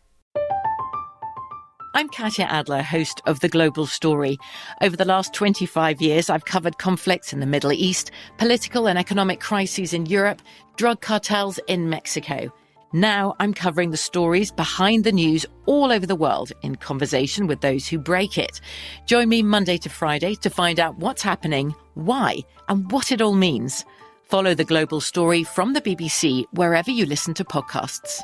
I'm 1.94 2.08
Katya 2.08 2.46
Adler, 2.46 2.82
host 2.82 3.20
of 3.26 3.38
The 3.40 3.48
Global 3.48 3.86
Story. 3.86 4.38
Over 4.80 4.96
the 4.96 5.04
last 5.04 5.32
25 5.32 6.00
years, 6.00 6.30
I've 6.30 6.46
covered 6.46 6.78
conflicts 6.78 7.32
in 7.32 7.38
the 7.38 7.46
Middle 7.46 7.72
East, 7.72 8.10
political 8.38 8.88
and 8.88 8.98
economic 8.98 9.38
crises 9.38 9.92
in 9.92 10.06
Europe, 10.06 10.42
drug 10.76 11.00
cartels 11.00 11.60
in 11.68 11.90
Mexico. 11.90 12.52
Now 12.92 13.34
I'm 13.40 13.54
covering 13.54 13.90
the 13.90 13.96
stories 13.96 14.52
behind 14.52 15.04
the 15.04 15.12
news 15.12 15.46
all 15.64 15.90
over 15.90 16.04
the 16.04 16.14
world 16.14 16.52
in 16.62 16.76
conversation 16.76 17.46
with 17.46 17.62
those 17.62 17.88
who 17.88 17.98
break 17.98 18.36
it. 18.36 18.60
Join 19.06 19.30
me 19.30 19.42
Monday 19.42 19.78
to 19.78 19.88
Friday 19.88 20.34
to 20.36 20.50
find 20.50 20.78
out 20.78 20.98
what's 20.98 21.22
happening, 21.22 21.74
why, 21.94 22.40
and 22.68 22.90
what 22.92 23.10
it 23.10 23.22
all 23.22 23.34
means. 23.34 23.86
Follow 24.24 24.54
the 24.54 24.64
global 24.64 25.00
story 25.00 25.42
from 25.42 25.72
the 25.72 25.80
BBC 25.80 26.44
wherever 26.52 26.90
you 26.90 27.06
listen 27.06 27.32
to 27.34 27.44
podcasts. 27.44 28.20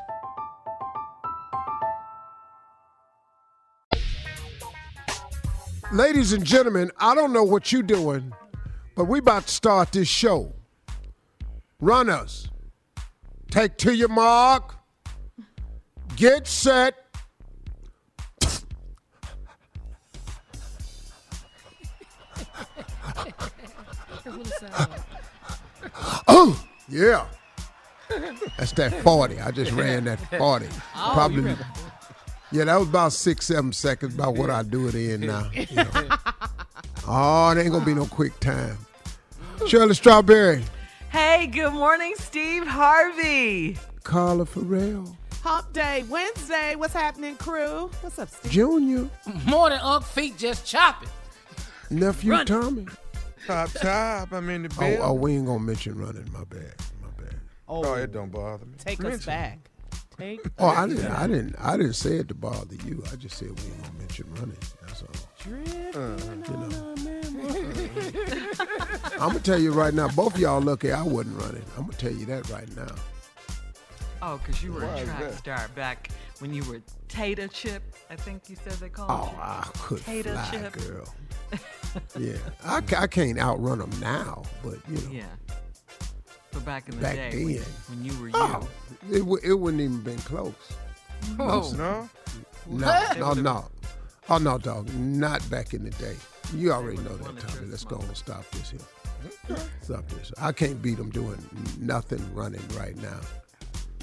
Ladies 5.91 6.35
and 6.35 6.45
gentlemen, 6.45 6.91
I 6.99 7.15
don't 7.15 7.33
know 7.33 7.45
what 7.45 7.73
you're 7.73 7.83
doing, 7.83 8.35
but 8.95 9.05
we 9.05 9.21
about 9.21 9.47
to 9.47 9.53
start 9.55 9.93
this 9.93 10.09
show. 10.09 10.53
Runners, 11.81 12.51
take 13.51 13.77
to 13.79 13.95
your 13.95 14.09
mark, 14.09 14.75
get 16.17 16.47
set. 16.47 16.95
oh, 26.29 26.65
yeah. 26.89 27.27
That's 28.57 28.73
that 28.73 29.03
40. 29.03 29.41
I 29.41 29.51
just 29.51 29.73
ran 29.73 30.05
that 30.05 30.19
40. 30.39 30.67
Oh, 30.97 31.11
Probably. 31.15 31.55
Yeah, 32.51 32.65
that 32.65 32.77
was 32.79 32.89
about 32.89 33.13
six, 33.13 33.47
seven 33.47 33.73
seconds, 33.73 34.15
about 34.15 34.35
what 34.35 34.49
I 34.49 34.63
do 34.63 34.89
it 34.89 34.95
in 34.95 35.23
now. 35.23 35.51
you 35.53 35.67
know. 35.77 35.91
Oh, 37.11 37.49
it 37.53 37.57
ain't 37.59 37.73
gonna 37.73 37.87
be 37.87 37.95
no 37.95 38.05
quick 38.05 38.39
time. 38.39 38.77
Shirley 39.67 39.95
Strawberry, 39.95 40.63
Hey, 41.11 41.47
good 41.47 41.73
morning, 41.73 42.15
Steve 42.19 42.67
Harvey. 42.67 43.77
Carla 44.05 44.45
Ferrell, 44.47 45.17
Hump 45.43 45.73
Day, 45.73 46.05
Wednesday. 46.09 46.75
What's 46.77 46.93
happening, 46.95 47.37
crew? 47.37 47.91
What's 48.01 48.19
up, 48.19 48.29
Steve? 48.29 48.53
Junior, 48.53 49.09
Morning, 49.47 49.79
Unc. 49.83 50.05
Feet 50.05 50.37
just 50.37 50.67
chopping. 50.67 51.09
nephew 51.91 52.33
Run. 52.33 52.47
Tommy. 52.47 52.87
Top 53.47 53.71
top, 53.73 54.33
I'm 54.33 54.49
in 54.51 54.65
the 54.65 54.75
Oh, 54.77 54.81
bed. 54.81 54.99
oh, 55.03 55.13
we 55.15 55.35
ain't 55.37 55.47
gonna 55.47 55.61
mention 55.61 55.97
running. 55.99 56.31
My 56.33 56.45
bad. 56.45 56.75
My 57.03 57.09
bad. 57.23 57.37
Oh, 57.67 57.95
it 57.95 58.13
don't 58.13 58.31
bother 58.31 58.67
me. 58.67 58.75
Take 58.79 59.03
us 59.05 59.25
back. 59.25 59.59
Take 60.19 60.41
Oh, 60.59 60.67
I 60.69 60.87
didn't. 60.87 61.07
I 61.07 61.27
didn't. 61.27 61.57
I 61.59 61.77
didn't 61.77 61.95
say 61.95 62.17
it 62.17 62.29
to 62.29 62.35
bother 62.35 62.75
you. 62.85 63.03
I 63.11 63.17
just 63.17 63.39
said 63.39 63.49
we 63.49 63.65
ain't 63.67 63.83
gonna 63.83 63.99
mention 63.99 64.27
running. 64.35 64.57
That's 64.87 65.03
all. 65.03 65.09
Uh-huh. 65.47 65.55
I'm 69.21 69.29
gonna 69.29 69.41
tell 69.41 69.59
you 69.59 69.73
right 69.73 69.95
now. 69.95 70.09
Both 70.09 70.35
of 70.35 70.41
y'all 70.41 70.61
lucky 70.61 70.93
I 70.93 71.03
wasn't 71.03 71.41
running. 71.41 71.63
I'm 71.77 71.85
gonna 71.85 71.97
tell 71.97 72.13
you 72.13 72.27
that 72.27 72.49
right 72.51 72.69
now. 72.77 72.95
Oh, 74.21 74.39
because 74.39 74.63
you 74.63 74.73
were 74.73 74.81
Why 74.85 74.99
a 74.99 75.05
track 75.05 75.33
star 75.35 75.69
back 75.77 76.11
when 76.41 76.53
you 76.53 76.65
were 76.65 76.81
Tater 77.09 77.47
Chip, 77.49 77.83
I 78.11 78.17
think 78.17 78.49
you 78.51 78.57
said 78.57 78.73
they 78.75 78.89
called 78.89 79.11
Oh, 79.11 79.31
you. 79.33 79.39
I 79.41 79.69
could 79.79 80.05
Tater 80.05 80.33
fly, 80.33 80.51
Chip. 80.51 80.73
girl. 80.73 81.15
Yeah, 82.19 82.37
I, 82.65 82.83
I 82.99 83.07
can't 83.07 83.39
outrun 83.39 83.79
them 83.79 83.91
now, 83.99 84.43
but 84.63 84.77
you 84.89 84.97
know, 84.97 85.11
Yeah. 85.11 85.25
But 86.53 86.65
back 86.67 86.87
in 86.89 86.97
the 86.97 87.01
back 87.03 87.15
day, 87.17 87.31
then, 87.31 87.45
when, 87.45 87.63
when 87.89 88.05
you 88.05 88.13
were 88.23 88.31
oh, 88.35 88.47
you. 88.47 88.69
oh, 89.15 89.17
it 89.17 89.25
wou- 89.25 89.41
it 89.43 89.55
wouldn't 89.55 89.81
even 89.83 90.01
been 90.03 90.19
close. 90.19 90.53
Oh. 91.39 91.73
No? 91.79 92.09
No, 92.69 92.87
What? 92.87 93.19
no, 93.19 93.33
no. 93.33 93.65
Oh 94.31 94.39
no, 94.39 94.59
dog. 94.59 94.93
Not 94.95 95.49
back 95.49 95.73
in 95.73 95.85
the 95.85 95.91
day. 95.91 96.17
You 96.55 96.73
already 96.73 96.99
know 96.99 97.17
that, 97.17 97.39
Tommy. 97.39 97.67
Let's 97.67 97.85
go 97.85 97.97
and 97.97 98.17
stop 98.17 98.49
this 98.51 98.71
here. 98.71 99.57
Stop 99.83 100.07
this. 100.09 100.33
I 100.39 100.53
can't 100.53 100.81
beat 100.83 100.99
them 100.99 101.11
doing 101.11 101.39
nothing 101.79 102.23
running 102.35 102.63
right 102.77 102.97
now. 102.97 103.21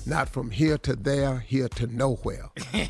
Not 0.05 0.29
from 0.29 0.51
here 0.51 0.77
to 0.79 0.95
there, 0.95 1.39
here 1.39 1.67
to 1.69 1.87
nowhere. 1.87 2.49
Dang, 2.71 2.89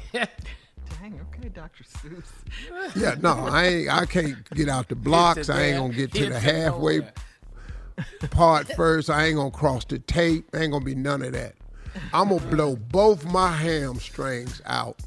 okay, 1.04 1.50
Dr. 1.50 1.84
Seuss. 1.84 2.96
Yeah, 2.96 3.16
no, 3.22 3.34
I 3.34 3.66
ain't. 3.66 3.94
I 3.94 4.06
can't 4.06 4.50
get 4.52 4.70
out 4.70 4.90
the 4.90 4.96
blocks. 4.96 5.50
I 5.50 5.64
ain't 5.64 5.78
gonna 5.78 5.94
get 5.94 6.14
to 6.14 6.30
the 6.30 6.40
halfway 6.40 7.02
part 8.32 8.68
first. 8.76 9.10
I 9.10 9.26
ain't 9.26 9.36
gonna 9.36 9.52
cross 9.52 9.86
the 9.86 10.00
tape. 10.00 10.50
Ain't 10.56 10.72
gonna 10.72 10.86
be 10.86 10.96
none 10.96 11.22
of 11.22 11.34
that. 11.34 11.56
I'm 12.14 12.30
gonna 12.30 12.46
blow 12.48 12.76
both 12.76 13.26
my 13.26 13.52
hamstrings 13.52 14.62
out 14.66 15.00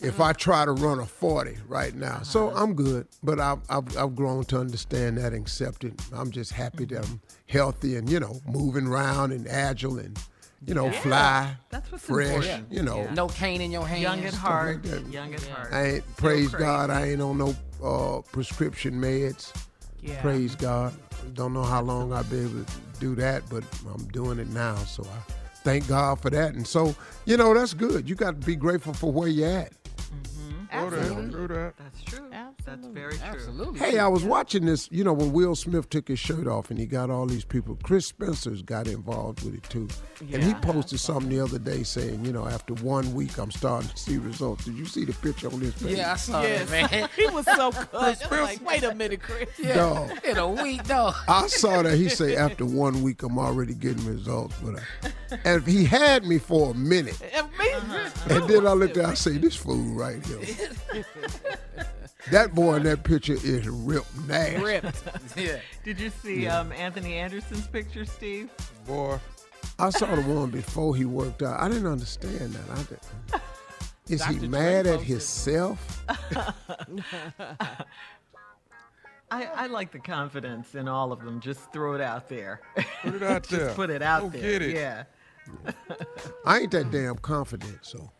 if 0.00 0.20
I 0.20 0.32
try 0.32 0.64
to 0.64 0.72
run 0.72 0.98
a 1.00 1.06
40 1.06 1.56
right 1.68 1.94
now. 1.94 2.22
So 2.22 2.50
I'm 2.54 2.74
good, 2.74 3.06
but 3.22 3.38
I've, 3.40 3.58
I've, 3.68 3.96
I've 3.96 4.16
grown 4.16 4.44
to 4.46 4.58
understand 4.58 5.18
that 5.18 5.32
and 5.32 5.42
accept 5.42 5.84
it. 5.84 5.94
I'm 6.12 6.30
just 6.30 6.52
happy 6.52 6.84
that 6.86 7.04
I'm 7.08 7.20
healthy 7.46 7.96
and, 7.96 8.08
you 8.10 8.20
know, 8.20 8.40
moving 8.46 8.86
around 8.86 9.32
and 9.32 9.46
agile 9.48 9.98
and, 9.98 10.18
you 10.66 10.74
know, 10.74 10.86
Yeah. 10.86 11.00
fly, 11.00 11.56
That's 11.70 11.90
what's 11.92 12.04
fresh, 12.04 12.28
important. 12.34 12.72
you 12.72 12.82
know. 12.82 13.08
No 13.14 13.28
cane 13.28 13.60
in 13.60 13.70
your 13.70 13.86
hand. 13.86 14.02
Young 14.02 14.24
at 14.24 14.34
heart. 14.34 14.84
like. 14.84 15.12
Young 15.12 15.34
at 15.34 15.42
heart. 15.44 15.72
I 15.72 15.86
ain't, 15.86 16.16
praise. 16.16 16.50
God, 16.50 16.90
I 16.90 17.10
ain't 17.10 17.22
on 17.22 17.38
no 17.38 17.54
uh, 17.82 18.20
prescription 18.32 18.94
meds. 19.00 19.52
Yeah. 20.00 20.20
Praise 20.20 20.54
God. 20.56 20.92
Don't 21.34 21.52
know 21.52 21.62
how 21.62 21.80
long 21.82 22.12
I'll 22.12 22.24
be 22.24 22.40
able 22.40 22.64
to 22.64 22.72
do 22.98 23.14
that, 23.16 23.42
but 23.48 23.62
I'm 23.92 24.04
doing 24.08 24.38
it 24.40 24.48
now. 24.50 24.74
So 24.76 25.04
I 25.04 25.32
thank 25.62 25.88
God 25.88 26.20
for 26.20 26.30
that. 26.30 26.54
And 26.54 26.66
so, 26.66 26.94
you 27.24 27.36
know, 27.36 27.54
that's 27.54 27.74
good. 27.74 28.08
You 28.08 28.14
got 28.14 28.40
to 28.40 28.46
be 28.46 28.56
grateful 28.56 28.94
for 28.94 29.10
where 29.12 29.28
you're 29.28 29.48
at. 29.48 29.72
Mm-hmm. 29.96 31.30
True 31.30 31.48
that. 31.48 31.74
That's 31.78 32.02
true. 32.02 32.30
That's 32.64 32.86
very 32.86 33.14
true. 33.14 33.22
Absolutely. 33.24 33.78
Hey, 33.80 33.98
I 33.98 34.06
was 34.08 34.24
watching 34.24 34.64
this, 34.66 34.88
you 34.92 35.02
know, 35.04 35.12
when 35.12 35.32
Will 35.32 35.54
Smith 35.56 35.90
took 35.90 36.08
his 36.08 36.18
shirt 36.18 36.46
off 36.46 36.70
and 36.70 36.78
he 36.78 36.86
got 36.86 37.10
all 37.10 37.26
these 37.26 37.44
people. 37.44 37.76
Chris 37.82 38.06
Spencer's 38.06 38.62
got 38.62 38.86
involved 38.86 39.44
with 39.44 39.54
it 39.54 39.62
too. 39.64 39.88
And 40.32 40.42
he 40.42 40.54
posted 40.54 41.00
something 41.00 41.28
the 41.28 41.40
other 41.40 41.58
day 41.58 41.82
saying, 41.82 42.24
you 42.24 42.32
know, 42.32 42.46
after 42.46 42.74
one 42.74 43.12
week, 43.14 43.36
I'm 43.38 43.50
starting 43.50 43.88
to 43.90 43.96
see 43.96 44.16
results. 44.18 44.64
Did 44.64 44.76
you 44.76 44.86
see 44.86 45.04
the 45.04 45.12
picture 45.14 45.48
on 45.48 45.60
this 45.60 45.74
page? 45.82 45.96
Yeah, 45.98 46.12
I 46.12 46.16
saw 46.16 46.42
Yes. 46.42 46.62
it, 46.62 46.90
man. 46.92 47.08
he 47.16 47.26
was 47.28 47.44
so 47.46 47.72
good. 47.72 47.88
I'm 48.30 48.42
like, 48.42 48.64
wait 48.66 48.84
a 48.84 48.94
minute, 48.94 49.20
Chris. 49.22 49.48
Yeah. 49.58 49.74
Dog. 49.74 50.24
In 50.24 50.38
a 50.38 50.48
week, 50.48 50.84
though. 50.84 51.12
I 51.28 51.46
saw 51.48 51.82
that 51.82 51.96
he 51.96 52.08
say 52.08 52.36
after 52.36 52.64
one 52.64 53.02
week 53.02 53.22
I'm 53.22 53.38
already 53.38 53.74
getting 53.74 54.04
results, 54.06 54.54
but 54.62 54.76
I, 55.02 55.36
and 55.44 55.66
he 55.66 55.84
had 55.84 56.24
me 56.24 56.38
for 56.38 56.70
a 56.70 56.74
minute, 56.74 57.20
And 57.34 57.48
me, 57.58 57.72
and 58.30 58.48
then 58.48 58.66
I 58.66 58.72
looked 58.72 58.96
at 58.96 59.04
I 59.06 59.14
say 59.14 59.38
this 59.38 59.56
fool 59.56 59.82
right 59.94 60.24
here. 60.26 60.38
That 62.30 62.54
boy 62.54 62.76
in 62.76 62.82
that 62.84 63.02
picture 63.02 63.32
is 63.34 63.66
ripped 63.68 64.16
nasty. 64.28 64.62
ripped. 64.62 65.02
Yeah. 65.36 65.58
Did 65.84 65.98
you 66.00 66.10
see 66.10 66.44
Yeah. 66.44 66.60
um, 66.60 66.70
Anthony 66.72 67.14
Anderson's 67.14 67.66
picture, 67.66 68.04
Steve? 68.04 68.48
Boy. 68.86 69.18
I 69.78 69.90
saw 69.90 70.14
the 70.14 70.22
one 70.22 70.50
before 70.50 70.94
he 70.94 71.04
worked 71.04 71.42
out. 71.42 71.58
I 71.60 71.68
didn't 71.68 71.86
understand 71.86 72.52
that. 72.52 72.70
I 72.70 72.76
didn't. 72.82 73.02
Is 74.08 74.24
he 74.24 74.34
Dr. 74.34 74.38
Dre 74.40 74.48
mad 74.48 74.86
at 74.86 74.92
posted. 74.98 75.08
himself? 75.08 76.04
I, 79.30 79.44
I 79.46 79.66
like 79.68 79.90
the 79.92 79.98
confidence 79.98 80.74
in 80.74 80.88
all 80.88 81.10
of 81.12 81.24
them. 81.24 81.40
Just 81.40 81.72
throw 81.72 81.94
it 81.94 82.00
out 82.02 82.28
there. 82.28 82.60
Put 83.02 83.14
it 83.14 83.22
out 83.22 83.42
Just 83.48 83.50
there. 83.50 83.74
put 83.74 83.90
it 83.90 84.02
out 84.02 84.22
Go 84.22 84.28
there. 84.28 84.42
get 84.58 84.62
it. 84.62 84.74
Yeah. 84.76 85.04
I 86.44 86.58
ain't 86.60 86.70
that 86.72 86.90
damn 86.90 87.16
confident, 87.16 87.78
so. 87.82 88.10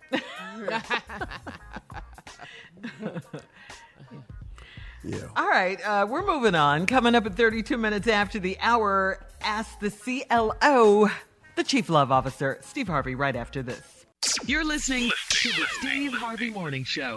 Yeah. 5.05 5.19
All 5.37 5.49
right, 5.49 5.81
uh, 5.85 6.07
we're 6.09 6.25
moving 6.27 6.55
on. 6.55 6.87
Coming 6.87 7.15
up 7.15 7.27
at 7.27 7.35
32 7.35 7.77
minutes 7.77 8.09
after 8.09 8.39
the 8.39 8.57
hour, 8.61 9.25
ask 9.41 9.79
the 9.81 9.91
CLO, 9.91 11.09
the 11.57 11.65
Chief 11.65 11.89
Love 11.89 12.13
Officer, 12.13 12.59
Steve 12.63 12.89
Harvey, 12.89 13.15
right 13.15 13.37
after 13.37 13.63
this. 13.63 14.07
You're 14.47 14.65
listening 14.65 15.11
to 15.31 15.49
the 15.49 15.67
Steve 15.81 16.13
Harvey 16.13 16.51
Morning 16.51 16.85
Show. 16.85 17.17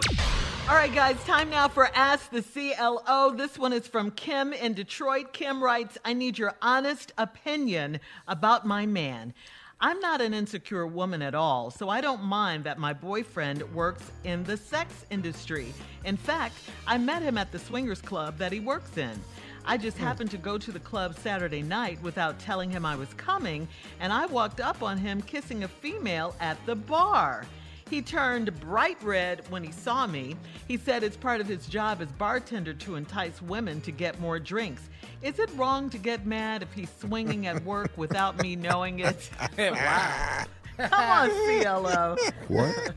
All 0.68 0.74
right, 0.74 0.92
guys, 0.92 1.16
time 1.22 1.48
now 1.48 1.68
for 1.68 1.88
Ask 1.94 2.30
the 2.32 2.42
CLO. 2.42 3.30
This 3.36 3.56
one 3.56 3.72
is 3.72 3.86
from 3.86 4.10
Kim 4.10 4.52
in 4.52 4.74
Detroit. 4.74 5.32
Kim 5.32 5.62
writes 5.62 5.96
I 6.04 6.12
need 6.12 6.38
your 6.38 6.54
honest 6.60 7.12
opinion 7.16 8.00
about 8.26 8.66
my 8.66 8.84
man. 8.84 9.32
I'm 9.78 10.00
not 10.00 10.22
an 10.22 10.32
insecure 10.32 10.86
woman 10.86 11.20
at 11.20 11.34
all, 11.34 11.70
so 11.70 11.90
I 11.90 12.00
don't 12.00 12.24
mind 12.24 12.64
that 12.64 12.78
my 12.78 12.94
boyfriend 12.94 13.62
works 13.74 14.10
in 14.24 14.42
the 14.44 14.56
sex 14.56 15.04
industry. 15.10 15.74
In 16.06 16.16
fact, 16.16 16.54
I 16.86 16.96
met 16.96 17.20
him 17.20 17.36
at 17.36 17.52
the 17.52 17.58
swingers 17.58 18.00
club 18.00 18.38
that 18.38 18.52
he 18.52 18.60
works 18.60 18.96
in. 18.96 19.20
I 19.66 19.76
just 19.76 19.98
hmm. 19.98 20.04
happened 20.04 20.30
to 20.30 20.38
go 20.38 20.56
to 20.56 20.72
the 20.72 20.80
club 20.80 21.14
Saturday 21.18 21.60
night 21.60 22.00
without 22.02 22.38
telling 22.38 22.70
him 22.70 22.86
I 22.86 22.96
was 22.96 23.12
coming, 23.14 23.68
and 24.00 24.14
I 24.14 24.24
walked 24.24 24.62
up 24.62 24.82
on 24.82 24.96
him 24.96 25.20
kissing 25.20 25.64
a 25.64 25.68
female 25.68 26.34
at 26.40 26.56
the 26.64 26.74
bar. 26.76 27.44
He 27.90 28.00
turned 28.00 28.58
bright 28.58 29.00
red 29.02 29.42
when 29.50 29.62
he 29.62 29.72
saw 29.72 30.06
me. 30.06 30.36
He 30.66 30.78
said 30.78 31.04
it's 31.04 31.18
part 31.18 31.42
of 31.42 31.46
his 31.46 31.66
job 31.66 32.00
as 32.00 32.10
bartender 32.12 32.72
to 32.72 32.96
entice 32.96 33.42
women 33.42 33.82
to 33.82 33.92
get 33.92 34.20
more 34.20 34.38
drinks. 34.38 34.88
Is 35.22 35.38
it 35.38 35.50
wrong 35.56 35.90
to 35.90 35.98
get 35.98 36.26
mad 36.26 36.62
if 36.62 36.72
he's 36.72 36.90
swinging 37.00 37.46
at 37.46 37.64
work 37.64 37.90
without 37.96 38.40
me 38.42 38.56
knowing 38.56 39.00
it? 39.00 39.30
wow. 39.58 40.44
Come 40.76 40.92
on, 40.92 41.30
CLO. 41.30 42.16
What? 42.48 42.94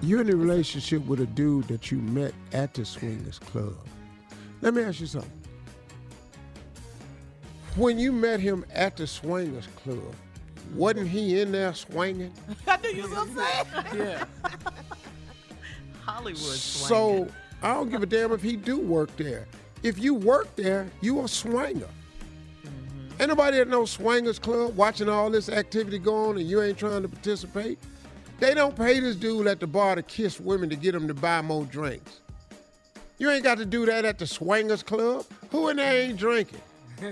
You're 0.00 0.20
in 0.20 0.30
a 0.30 0.36
relationship 0.36 1.04
with 1.06 1.20
a 1.20 1.26
dude 1.26 1.66
that 1.68 1.90
you 1.90 1.98
met 1.98 2.34
at 2.52 2.74
the 2.74 2.84
swingers 2.84 3.38
club. 3.38 3.76
Let 4.60 4.74
me 4.74 4.82
ask 4.82 5.00
you 5.00 5.06
something. 5.06 5.30
When 7.76 7.98
you 7.98 8.12
met 8.12 8.38
him 8.38 8.64
at 8.72 8.96
the 8.96 9.06
swingers 9.06 9.66
club, 9.74 10.14
wasn't 10.74 11.08
he 11.08 11.40
in 11.40 11.50
there 11.50 11.74
swinging? 11.74 12.32
I 12.66 12.76
knew 12.76 12.90
you 12.90 13.02
was 13.02 13.12
gonna 13.12 13.34
say. 13.34 13.98
Yeah. 13.98 14.24
Hollywood 16.02 16.38
swinging. 16.38 17.26
So 17.26 17.34
I 17.62 17.74
don't 17.74 17.90
give 17.90 18.02
a 18.02 18.06
damn 18.06 18.32
if 18.32 18.42
he 18.42 18.56
do 18.56 18.78
work 18.78 19.14
there. 19.16 19.46
If 19.84 19.98
you 19.98 20.14
work 20.14 20.56
there, 20.56 20.90
you 21.02 21.22
a 21.22 21.28
swinger. 21.28 21.86
Ain't 23.20 23.28
nobody 23.28 23.60
at 23.60 23.68
no 23.68 23.84
swingers 23.84 24.38
club 24.38 24.74
watching 24.74 25.10
all 25.10 25.30
this 25.30 25.50
activity 25.50 25.98
go 25.98 26.30
on 26.30 26.38
and 26.38 26.48
you 26.48 26.62
ain't 26.62 26.78
trying 26.78 27.02
to 27.02 27.08
participate. 27.08 27.78
They 28.40 28.54
don't 28.54 28.74
pay 28.74 28.98
this 28.98 29.14
dude 29.14 29.46
at 29.46 29.60
the 29.60 29.66
bar 29.66 29.94
to 29.94 30.02
kiss 30.02 30.40
women 30.40 30.70
to 30.70 30.76
get 30.76 30.92
them 30.92 31.06
to 31.06 31.12
buy 31.14 31.42
more 31.42 31.66
drinks. 31.66 32.20
You 33.18 33.30
ain't 33.30 33.44
got 33.44 33.58
to 33.58 33.66
do 33.66 33.84
that 33.84 34.06
at 34.06 34.18
the 34.18 34.26
swingers 34.26 34.82
club. 34.82 35.26
Who 35.50 35.68
in 35.68 35.76
there 35.76 35.94
ain't 35.94 36.18
drinking? 36.18 36.62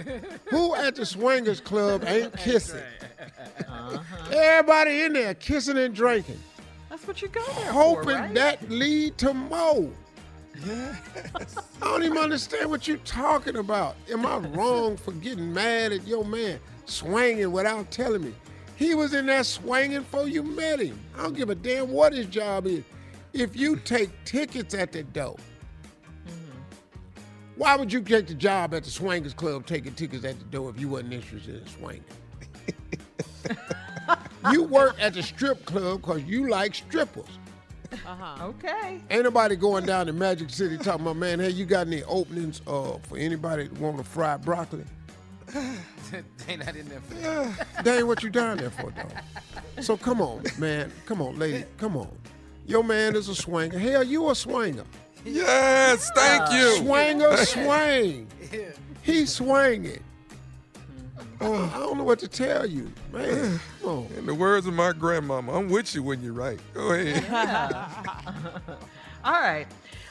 Who 0.51 0.75
at 0.75 0.95
the 0.95 1.05
swingers 1.05 1.61
club 1.61 2.05
ain't 2.07 2.35
kissing? 2.39 2.83
Everybody 4.33 5.03
in 5.03 5.13
there 5.13 5.35
kissing 5.35 5.77
and 5.77 5.95
drinking 5.95 6.41
That's 6.89 7.07
what 7.07 7.21
you 7.21 7.29
go 7.29 7.45
there 7.55 7.71
hoping 7.71 8.05
for, 8.05 8.15
right? 8.15 8.35
that 8.35 8.71
lead 8.71 9.19
to 9.19 9.35
more. 9.35 9.91
I 10.65 11.45
don't 11.81 12.03
even 12.05 12.19
understand 12.19 12.71
what 12.71 12.87
you're 12.87 12.97
talking 12.99 13.57
about. 13.57 13.97
Am 14.11 14.25
I 14.25 14.39
wrong 14.39 14.97
for 14.97 15.13
getting 15.13 15.53
mad 15.53 15.93
at 15.93 16.07
your 16.07 16.25
man 16.25 16.61
swinging 16.87 17.51
without 17.53 17.91
telling 17.91 18.23
me? 18.23 18.35
He 18.77 18.95
was 18.95 19.15
in 19.15 19.27
there 19.27 19.45
swinging 19.45 20.01
before 20.01 20.29
you 20.29 20.43
met 20.43 20.81
him. 20.81 20.99
I 21.17 21.23
don't 21.23 21.37
give 21.37 21.51
a 21.51 21.55
damn 21.55 21.91
what 21.91 22.13
his 22.13 22.27
job 22.27 22.67
is. 22.67 22.85
If 23.33 23.57
you 23.57 23.77
take 23.77 24.11
tickets 24.25 24.75
at 24.75 24.93
the 24.93 25.03
door, 25.03 25.37
mm-hmm. 26.27 26.59
why 27.57 27.77
would 27.77 27.93
you 27.93 28.03
take 28.03 28.27
the 28.27 28.35
job 28.35 28.75
at 28.75 28.85
the 28.85 28.91
swingers 28.91 29.35
club 29.35 29.67
taking 29.67 29.95
tickets 29.95 30.25
at 30.25 30.39
the 30.39 30.45
door 30.47 30.71
if 30.71 30.81
you 30.81 30.89
wasn't 30.89 31.15
interested 31.15 31.63
in 31.63 31.67
swinging? 31.67 32.05
you 34.53 34.65
work 34.65 34.97
at 35.01 35.15
the 35.15 35.23
strip 35.23 35.65
club 35.65 36.03
because 36.03 36.23
you 36.25 36.49
like 36.49 36.75
strippers. 36.75 37.39
Uh-huh. 37.93 38.47
Okay. 38.47 39.01
Ain't 39.11 39.25
nobody 39.25 39.57
going 39.57 39.85
down 39.87 40.07
to 40.07 40.13
Magic 40.13 40.51
City 40.51 40.77
talking 40.79 41.03
about, 41.03 41.17
man, 41.17 41.41
hey, 41.41 41.51
you 41.51 41.65
got 41.65 41.87
any 41.87 42.03
openings 42.05 42.63
uh, 42.67 42.99
for 43.03 43.19
anybody 43.19 43.69
that 43.69 43.79
want 43.79 43.99
to 43.99 44.05
fry 44.05 44.37
broccoli? 44.37 44.85
they 46.47 46.57
not 46.57 46.75
in 46.77 46.89
there 46.89 47.01
for 47.01 47.15
that. 47.15 47.67
That 47.85 47.99
ain't 47.99 48.07
what 48.07 48.23
you 48.23 48.31
down 48.31 48.59
there 48.59 48.71
for, 48.71 48.91
though. 48.91 49.83
So 49.83 49.97
come 49.97 50.21
on, 50.21 50.45
man. 50.59 50.93
Come 51.07 51.21
on, 51.21 51.39
lady. 51.39 51.65
Come 51.79 51.97
on. 51.97 52.11
Your 52.67 52.85
man 52.85 53.17
is 53.17 53.29
a 53.29 53.35
swinger. 53.35 53.79
Hell, 53.79 54.05
you 54.05 54.31
a 54.31 54.35
swinger. 54.35 54.85
Yes, 55.25 56.11
thank 56.15 56.53
you. 56.53 56.77
Swinger, 56.79 57.37
swing. 57.45 58.29
He 59.03 59.27
swinging. 59.27 60.03
Oh, 61.45 61.73
I 61.75 61.79
don't 61.79 61.99
know 61.99 62.05
what 62.05 62.19
to 62.21 62.29
tell 62.29 62.65
you, 62.67 62.91
man. 63.13 63.61
Come 63.81 63.89
on. 63.91 64.07
In 64.17 64.27
the 64.27 64.35
words 64.35 64.67
of 64.67 64.75
my 64.75 64.93
grandmama, 64.93 65.53
I'm 65.53 65.69
with 65.69 65.95
you 65.95 66.03
when 66.03 66.23
you're 66.23 66.33
right. 66.33 66.61
Go 66.75 66.93
ahead. 66.93 67.25
All 69.25 69.33
right. 69.41 69.67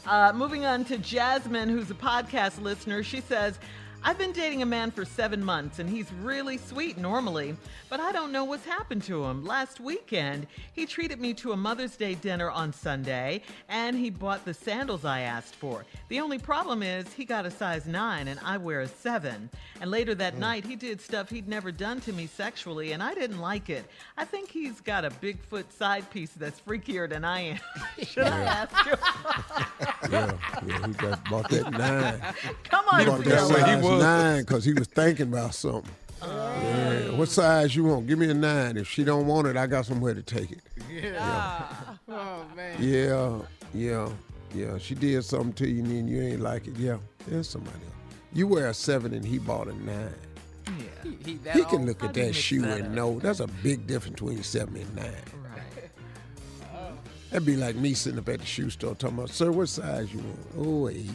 Uh, 0.05 0.33
moving 0.33 0.65
on 0.65 0.83
to 0.85 0.97
Jasmine, 0.97 1.69
who's 1.69 1.91
a 1.91 1.95
podcast 1.95 2.61
listener. 2.61 3.03
She 3.03 3.21
says, 3.21 3.59
I've 4.03 4.17
been 4.17 4.31
dating 4.31 4.63
a 4.63 4.65
man 4.65 4.89
for 4.89 5.05
seven 5.05 5.43
months 5.43 5.77
and 5.77 5.87
he's 5.87 6.11
really 6.23 6.57
sweet 6.57 6.97
normally, 6.97 7.55
but 7.87 7.99
I 7.99 8.11
don't 8.11 8.31
know 8.31 8.43
what's 8.43 8.65
happened 8.65 9.03
to 9.03 9.23
him. 9.25 9.45
Last 9.45 9.79
weekend, 9.79 10.47
he 10.73 10.87
treated 10.87 11.21
me 11.21 11.35
to 11.35 11.51
a 11.51 11.57
Mother's 11.57 11.95
Day 11.95 12.15
dinner 12.15 12.49
on 12.49 12.73
Sunday 12.73 13.43
and 13.69 13.95
he 13.95 14.09
bought 14.09 14.43
the 14.43 14.55
sandals 14.55 15.05
I 15.05 15.19
asked 15.21 15.53
for. 15.53 15.85
The 16.09 16.19
only 16.19 16.39
problem 16.39 16.81
is 16.81 17.13
he 17.13 17.25
got 17.25 17.45
a 17.45 17.51
size 17.51 17.85
nine 17.85 18.27
and 18.27 18.39
I 18.43 18.57
wear 18.57 18.81
a 18.81 18.87
seven. 18.87 19.51
And 19.79 19.91
later 19.91 20.15
that 20.15 20.33
hmm. 20.33 20.39
night, 20.39 20.65
he 20.65 20.75
did 20.75 20.99
stuff 20.99 21.29
he'd 21.29 21.47
never 21.47 21.71
done 21.71 22.01
to 22.01 22.13
me 22.13 22.25
sexually 22.25 22.93
and 22.93 23.03
I 23.03 23.13
didn't 23.13 23.39
like 23.39 23.69
it. 23.69 23.85
I 24.17 24.25
think 24.25 24.49
he's 24.49 24.81
got 24.81 25.05
a 25.05 25.11
Bigfoot 25.11 25.71
side 25.71 26.09
piece 26.09 26.31
that's 26.31 26.59
freakier 26.59 27.07
than 27.07 27.23
I 27.23 27.41
am. 27.41 27.59
Should 28.03 28.23
I 28.23 28.43
ask 28.43 28.87
him? 28.87 28.97
Yeah, 30.09 30.33
yeah, 30.65 30.87
he 30.87 30.93
got 30.93 31.29
bought 31.29 31.49
that 31.49 31.71
nine. 31.71 32.21
Come 32.63 32.85
on, 32.91 33.05
bought 33.05 33.23
that 33.99 34.23
nine 34.33 34.41
because 34.43 34.63
he 34.65 34.73
was 34.73 34.87
thinking 34.87 35.27
about 35.27 35.53
something. 35.55 35.91
Yeah, 36.21 36.99
Yeah, 37.09 37.11
what 37.17 37.29
size 37.29 37.75
you 37.75 37.83
want? 37.83 38.05
Give 38.07 38.19
me 38.19 38.29
a 38.29 38.33
nine. 38.33 38.77
If 38.77 38.87
she 38.87 39.03
don't 39.03 39.25
want 39.27 39.47
it, 39.47 39.57
I 39.57 39.65
got 39.67 39.85
somewhere 39.87 40.13
to 40.13 40.21
take 40.21 40.51
it. 40.51 40.61
Yeah. 40.91 41.15
Ah. 41.19 41.97
Oh 42.13 42.43
man. 42.57 42.75
Yeah, 42.79 43.39
yeah, 43.73 44.09
yeah. 44.53 44.77
She 44.77 44.95
did 44.95 45.23
something 45.23 45.53
to 45.53 45.67
you 45.69 45.81
and 45.81 45.91
then 45.91 46.07
you 46.09 46.21
ain't 46.21 46.41
like 46.41 46.67
it. 46.67 46.75
Yeah, 46.75 46.97
there's 47.25 47.47
somebody 47.47 47.77
else. 47.77 48.15
You 48.33 48.47
wear 48.47 48.67
a 48.67 48.73
seven 48.73 49.13
and 49.13 49.23
he 49.25 49.37
bought 49.39 49.67
a 49.69 49.73
nine. 49.85 50.13
He, 51.03 51.17
he, 51.25 51.37
that 51.37 51.55
He 51.55 51.63
can 51.63 51.79
old? 51.79 51.85
look 51.87 52.01
How 52.01 52.07
at 52.09 52.13
do 52.13 52.19
you 52.19 52.25
that 52.25 52.31
mix 52.33 52.37
shoe 52.37 52.61
that 52.63 52.79
and 52.81 52.93
know 52.95 53.19
that's 53.19 53.39
a 53.39 53.47
big 53.47 53.87
difference 53.87 54.15
between 54.19 54.43
seven 54.43 54.75
and 54.75 54.95
nine. 54.95 55.05
Right. 55.41 55.89
Oh. 56.75 56.91
That'd 57.29 57.45
be 57.45 57.55
like 57.55 57.75
me 57.77 57.93
sitting 57.93 58.19
up 58.19 58.27
at 58.27 58.39
the 58.41 58.45
shoe 58.45 58.69
store 58.69 58.93
talking 58.95 59.17
about, 59.17 59.29
sir, 59.29 59.51
what 59.51 59.69
size 59.69 60.13
you 60.13 60.19
want? 60.19 60.39
Oh, 60.67 60.89
eight. 60.89 61.09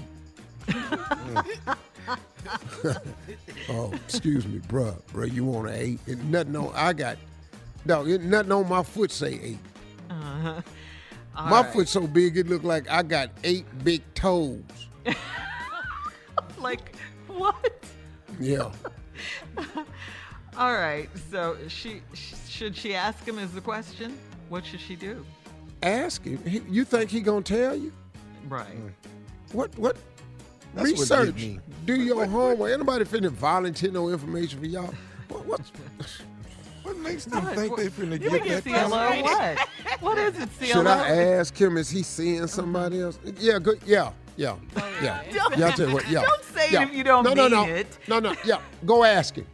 oh, 3.68 3.92
excuse 3.92 4.46
me, 4.46 4.60
bruh. 4.60 5.00
Bruh, 5.12 5.32
you 5.32 5.44
want 5.44 5.68
an 5.68 5.74
eight? 5.74 6.00
It, 6.06 6.22
nothing 6.24 6.56
on, 6.56 6.72
I 6.74 6.92
got, 6.92 7.16
no, 7.84 8.06
it, 8.06 8.22
nothing 8.22 8.52
on 8.52 8.68
my 8.68 8.82
foot 8.82 9.10
say 9.10 9.40
eight. 9.42 9.58
Uh-huh. 10.10 10.60
All 11.36 11.50
my 11.50 11.60
right. 11.62 11.72
foot 11.72 11.88
so 11.88 12.06
big 12.06 12.36
it 12.36 12.46
look 12.46 12.62
like 12.62 12.88
I 12.90 13.02
got 13.02 13.30
eight 13.44 13.66
big 13.84 14.02
toes. 14.14 14.62
Like 16.58 16.96
what? 17.28 17.84
Yeah. 18.40 18.72
All 20.56 20.74
right. 20.74 21.08
So 21.30 21.56
she 21.68 22.02
should 22.48 22.76
she 22.76 22.94
ask 22.94 23.26
him 23.26 23.38
is 23.38 23.52
the 23.52 23.60
question. 23.60 24.18
What 24.48 24.64
should 24.64 24.80
she 24.80 24.96
do? 24.96 25.24
Ask 25.82 26.24
him. 26.24 26.42
He, 26.44 26.62
you 26.68 26.84
think 26.84 27.10
he 27.10 27.20
gonna 27.20 27.42
tell 27.42 27.76
you? 27.76 27.92
Right. 28.48 28.76
What? 29.52 29.76
What? 29.78 29.96
That's 30.76 30.90
what 30.92 31.00
Research. 31.00 31.36
get. 31.36 31.86
Do 31.86 31.94
your 32.00 32.26
homework. 32.26 32.70
Anybody 32.70 33.04
finna 33.06 33.30
volunteer 33.30 33.90
no 33.90 34.10
information 34.10 34.60
for 34.60 34.66
y'all? 34.66 34.92
What, 35.28 35.46
what's, 35.46 35.72
What 36.82 36.98
makes 36.98 37.24
them 37.24 37.42
What? 37.44 37.56
think 37.56 37.76
they 37.76 37.88
finna 37.88 38.20
You 38.22 38.30
get 38.30 38.44
get 38.44 38.64
that? 38.64 38.88
CLO 38.90 39.22
what? 39.22 39.58
What 40.00 40.18
is 40.18 40.38
it, 40.38 40.48
CLO? 40.58 40.66
Should 40.66 40.86
I 40.86 41.08
ask 41.38 41.56
him? 41.56 41.78
Is 41.78 41.88
he 41.88 42.02
seeing 42.02 42.46
somebody 42.46 43.00
else? 43.00 43.18
Yeah, 43.38 43.58
good. 43.58 43.80
Yeah, 43.86 44.12
yeah, 44.36 44.56
yeah. 45.02 45.22
Don't- 45.32 45.56
yeah, 45.58 45.70
tell 45.70 45.88
you 45.88 45.94
what. 45.94 46.08
Yeah. 46.10 46.22
Don't 46.22 46.44
say 46.44 46.68
it 46.68 46.82
if 46.82 46.92
you 46.92 47.02
don't 47.04 47.24
no, 47.24 47.32
no, 47.32 47.48
no. 47.48 47.64
mean 47.64 47.76
it. 47.76 47.98
No, 48.06 48.18
no. 48.18 48.34
Yeah, 48.44 48.60
go 48.84 49.02
ask 49.02 49.34
him. 49.34 49.46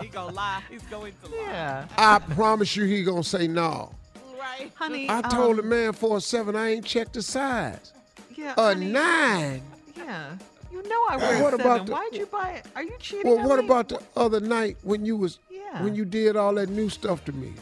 He 0.00 0.06
gonna 0.08 0.32
lie. 0.32 0.62
He's 0.70 0.82
going 0.82 1.12
to 1.24 1.30
lie. 1.30 1.36
Yeah. 1.48 1.88
I 1.98 2.18
promise 2.20 2.76
you, 2.76 2.84
he 2.84 3.02
gonna 3.02 3.24
say 3.24 3.48
no. 3.48 3.92
Right. 4.38 4.70
Honey, 4.76 5.08
I 5.10 5.20
told 5.22 5.58
the 5.58 5.62
um, 5.62 5.68
man 5.68 5.92
for 5.92 6.16
a 6.16 6.20
seven, 6.20 6.54
I 6.56 6.70
ain't 6.70 6.84
checked 6.84 7.14
the 7.14 7.22
size. 7.22 7.92
Yeah. 8.34 8.54
A 8.56 8.62
honey, 8.74 8.86
nine. 8.86 9.62
Yeah. 10.10 10.36
You 10.72 10.82
know 10.88 11.04
I 11.08 11.16
wear 11.16 11.42
what 11.42 11.52
a 11.52 11.56
about 11.56 11.86
the- 11.86 11.92
Why'd 11.92 12.14
you 12.14 12.26
buy 12.26 12.50
it? 12.50 12.66
Are 12.76 12.82
you 12.82 12.96
cheating? 12.98 13.30
Well, 13.36 13.48
what 13.48 13.58
me? 13.60 13.64
about 13.64 13.88
the 13.88 14.00
other 14.16 14.40
night 14.40 14.76
when 14.82 15.04
you 15.04 15.16
was 15.16 15.38
Yeah. 15.50 15.82
when 15.82 15.94
you 15.94 16.04
did 16.04 16.36
all 16.36 16.54
that 16.54 16.68
new 16.68 16.88
stuff 16.88 17.24
to 17.26 17.32
me? 17.32 17.52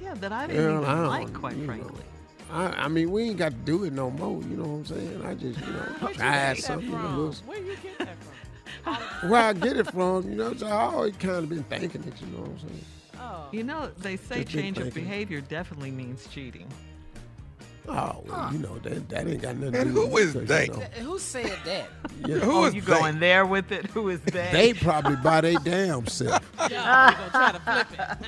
Yeah, 0.00 0.14
that 0.14 0.32
I 0.32 0.46
didn't 0.46 0.64
Well, 0.64 0.82
even 0.82 0.94
I 0.94 1.06
like, 1.06 1.32
quite 1.32 1.54
you 1.56 1.66
know. 1.66 1.66
frankly. 1.66 2.02
I, 2.50 2.64
I 2.84 2.88
mean, 2.88 3.10
we 3.10 3.24
ain't 3.24 3.36
got 3.36 3.50
to 3.50 3.56
do 3.58 3.84
it 3.84 3.92
no 3.92 4.10
more. 4.10 4.40
You 4.42 4.56
know 4.56 4.62
what 4.64 4.76
I'm 4.78 4.86
saying? 4.86 5.22
I 5.24 5.34
just, 5.34 5.60
you 5.60 5.72
know, 5.72 6.08
tried 6.14 6.58
something. 6.58 6.90
Where 6.92 7.58
you 7.58 7.76
get 7.82 7.98
that 7.98 8.16
from? 8.84 8.94
where 9.30 9.42
I 9.42 9.52
get 9.52 9.76
it 9.76 9.90
from, 9.92 10.28
you 10.30 10.36
know, 10.36 10.54
so 10.54 10.66
I 10.66 10.70
always 10.94 11.16
kind 11.16 11.36
of 11.36 11.48
been 11.48 11.64
thinking 11.64 12.02
it, 12.04 12.14
you 12.20 12.26
know 12.28 12.42
what 12.42 12.50
I'm 12.50 12.58
saying? 12.60 12.84
Oh. 13.20 13.48
You 13.52 13.64
know, 13.64 13.90
they 13.98 14.16
say 14.16 14.44
Just 14.44 14.54
change 14.56 14.78
of 14.78 14.94
behavior 14.94 15.40
definitely 15.40 15.90
means 15.90 16.26
cheating. 16.28 16.68
Oh, 17.90 18.22
well, 18.28 18.50
you 18.52 18.58
know, 18.58 18.78
that, 18.80 19.08
that 19.08 19.26
ain't 19.26 19.40
got 19.40 19.56
nothing 19.56 19.72
to 19.72 19.84
do 19.84 19.90
who 19.90 20.06
with 20.08 20.24
is 20.24 20.34
it, 20.36 20.38
'cause, 20.40 20.48
they? 20.48 20.64
You 20.66 20.72
know, 20.72 21.10
Who 21.12 21.18
said 21.18 21.58
that? 21.64 21.88
yeah, 22.26 22.36
Who 22.36 22.52
oh, 22.52 22.64
is 22.66 22.74
you 22.74 22.82
they? 22.82 22.92
going 22.92 23.18
there 23.18 23.46
with 23.46 23.72
it? 23.72 23.86
Who 23.86 24.10
is 24.10 24.20
they? 24.20 24.48
they 24.52 24.72
probably 24.74 25.16
by 25.16 25.40
their 25.40 25.58
damn 25.58 26.06
self. 26.06 26.42
Yeah, 26.70 27.14
gonna 27.16 27.30
try 27.30 27.52
to 27.52 27.86
flip 27.86 28.26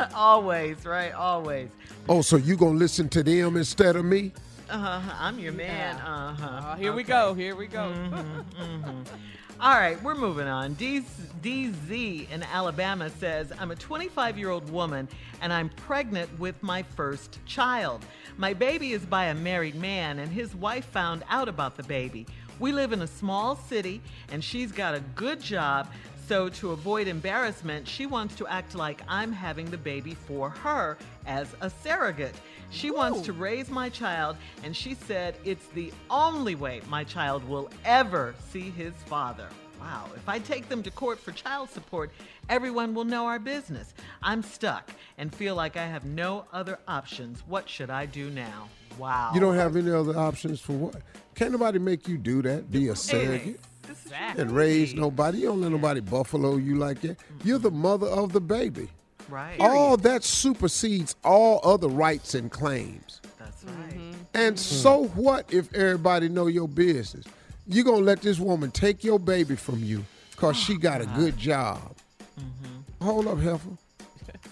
it. 0.00 0.08
always, 0.14 0.84
right? 0.84 1.12
Always. 1.12 1.68
Oh, 2.08 2.20
so 2.20 2.36
you 2.36 2.56
gonna 2.56 2.76
listen 2.78 3.08
to 3.10 3.22
them 3.22 3.56
instead 3.56 3.94
of 3.94 4.04
me? 4.04 4.32
Uh-huh. 4.68 5.14
I'm 5.20 5.38
your 5.38 5.52
man. 5.52 5.96
Uh-huh. 5.96 6.72
Oh, 6.72 6.76
here 6.76 6.92
we 6.92 7.04
go. 7.04 7.32
Here 7.34 7.54
we 7.54 7.66
go. 7.68 7.92
All 9.60 9.76
right, 9.76 10.02
we're 10.02 10.16
moving 10.16 10.48
on. 10.48 10.74
DZ 10.74 12.30
in 12.30 12.42
Alabama 12.42 13.08
says, 13.08 13.52
I'm 13.58 13.70
a 13.70 13.76
25 13.76 14.36
year 14.36 14.50
old 14.50 14.68
woman 14.68 15.08
and 15.40 15.52
I'm 15.52 15.68
pregnant 15.68 16.38
with 16.40 16.60
my 16.60 16.82
first 16.82 17.38
child. 17.46 18.04
My 18.36 18.52
baby 18.52 18.92
is 18.92 19.06
by 19.06 19.26
a 19.26 19.34
married 19.34 19.76
man, 19.76 20.18
and 20.18 20.30
his 20.30 20.56
wife 20.56 20.86
found 20.86 21.22
out 21.30 21.48
about 21.48 21.76
the 21.76 21.84
baby. 21.84 22.26
We 22.58 22.72
live 22.72 22.92
in 22.92 23.02
a 23.02 23.06
small 23.06 23.54
city, 23.54 24.00
and 24.32 24.42
she's 24.42 24.72
got 24.72 24.94
a 24.94 25.00
good 25.14 25.40
job. 25.40 25.88
So, 26.26 26.48
to 26.48 26.72
avoid 26.72 27.06
embarrassment, 27.06 27.86
she 27.86 28.06
wants 28.06 28.34
to 28.36 28.46
act 28.46 28.74
like 28.74 29.02
I'm 29.06 29.30
having 29.30 29.70
the 29.70 29.76
baby 29.76 30.14
for 30.14 30.50
her 30.50 30.96
as 31.26 31.54
a 31.60 31.68
surrogate. 31.68 32.34
She 32.70 32.90
wants 32.90 33.20
to 33.22 33.32
raise 33.32 33.70
my 33.70 33.88
child, 33.88 34.36
and 34.62 34.76
she 34.76 34.94
said 34.94 35.36
it's 35.44 35.66
the 35.68 35.92
only 36.10 36.54
way 36.54 36.80
my 36.88 37.04
child 37.04 37.46
will 37.48 37.70
ever 37.84 38.34
see 38.50 38.70
his 38.70 38.94
father. 39.06 39.48
Wow, 39.80 40.08
if 40.16 40.28
I 40.28 40.38
take 40.38 40.68
them 40.68 40.82
to 40.82 40.90
court 40.90 41.18
for 41.18 41.32
child 41.32 41.68
support, 41.68 42.10
everyone 42.48 42.94
will 42.94 43.04
know 43.04 43.26
our 43.26 43.38
business. 43.38 43.92
I'm 44.22 44.42
stuck 44.42 44.90
and 45.18 45.34
feel 45.34 45.54
like 45.54 45.76
I 45.76 45.86
have 45.86 46.04
no 46.04 46.46
other 46.52 46.78
options. 46.88 47.42
What 47.46 47.68
should 47.68 47.90
I 47.90 48.06
do 48.06 48.30
now? 48.30 48.68
Wow. 48.98 49.32
You 49.34 49.40
don't 49.40 49.56
have 49.56 49.76
any 49.76 49.90
other 49.90 50.16
options 50.16 50.60
for 50.60 50.72
what? 50.72 51.02
Can't 51.34 51.52
nobody 51.52 51.78
make 51.78 52.08
you 52.08 52.16
do 52.16 52.42
that? 52.42 52.70
Be 52.70 52.88
a 52.88 52.96
surrogate 52.96 53.60
is 53.90 54.12
and 54.36 54.50
raise 54.50 54.94
nobody. 54.94 55.38
You 55.38 55.48
don't 55.48 55.60
let 55.60 55.72
nobody 55.72 56.00
buffalo 56.00 56.56
you 56.56 56.76
like 56.76 57.00
that. 57.02 57.18
You're 57.42 57.58
the 57.58 57.70
mother 57.70 58.06
of 58.06 58.32
the 58.32 58.40
baby. 58.40 58.88
Right. 59.28 59.58
All 59.60 59.96
that 59.98 60.24
supersedes 60.24 61.16
all 61.24 61.60
other 61.64 61.88
rights 61.88 62.34
and 62.34 62.50
claims. 62.50 63.20
That's 63.38 63.64
right. 63.64 63.94
Mm-hmm. 63.94 64.12
And 64.34 64.56
mm-hmm. 64.56 64.56
so 64.56 65.04
what 65.08 65.52
if 65.52 65.72
everybody 65.74 66.28
know 66.28 66.46
your 66.46 66.68
business? 66.68 67.24
You 67.66 67.84
gonna 67.84 67.98
let 67.98 68.20
this 68.20 68.38
woman 68.38 68.70
take 68.70 69.04
your 69.04 69.18
baby 69.18 69.56
from 69.56 69.82
you 69.82 70.04
because 70.32 70.56
she 70.56 70.76
got 70.76 71.00
a 71.00 71.06
good 71.06 71.36
job. 71.38 71.96
Mm-hmm. 72.38 73.04
Hold 73.04 73.28
up, 73.28 73.38
heifer. 73.38 73.70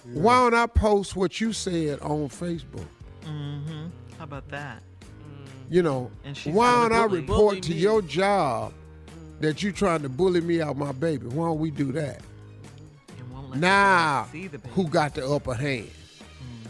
Why 0.13 0.39
don't 0.39 0.55
I 0.55 0.67
post 0.67 1.17
what 1.17 1.41
you 1.41 1.53
said 1.53 2.01
on 2.01 2.29
Facebook? 2.29 2.87
Mm-hmm. 3.25 3.87
How 4.19 4.25
about 4.25 4.49
that? 4.51 4.79
Mm. 4.79 5.47
You 5.71 5.83
know, 5.83 6.11
And 6.25 6.37
she's 6.37 6.55
why 6.55 6.89
don't 6.89 6.93
I 6.93 7.05
report 7.05 7.27
bully 7.27 7.61
to 7.61 7.71
me. 7.71 7.77
your 7.77 8.03
job 8.03 8.73
that 9.41 9.57
mm. 9.57 9.63
you 9.63 9.73
trying 9.73 10.03
to 10.03 10.09
bully 10.09 10.41
me 10.41 10.61
out 10.61 10.77
my 10.77 10.93
baby? 10.93 11.27
Why 11.27 11.47
don't 11.47 11.61
we 11.61 11.71
do 11.71 11.93
that? 11.93 12.21
And 13.53 13.63
won't 13.63 13.63
let 13.63 13.69
Now, 13.69 14.29
see 14.33 14.47
the 14.49 14.59
baby. 14.59 14.75
who 14.75 14.89
got 14.89 15.15
the 15.15 15.29
upper 15.29 15.55
hand? 15.55 15.91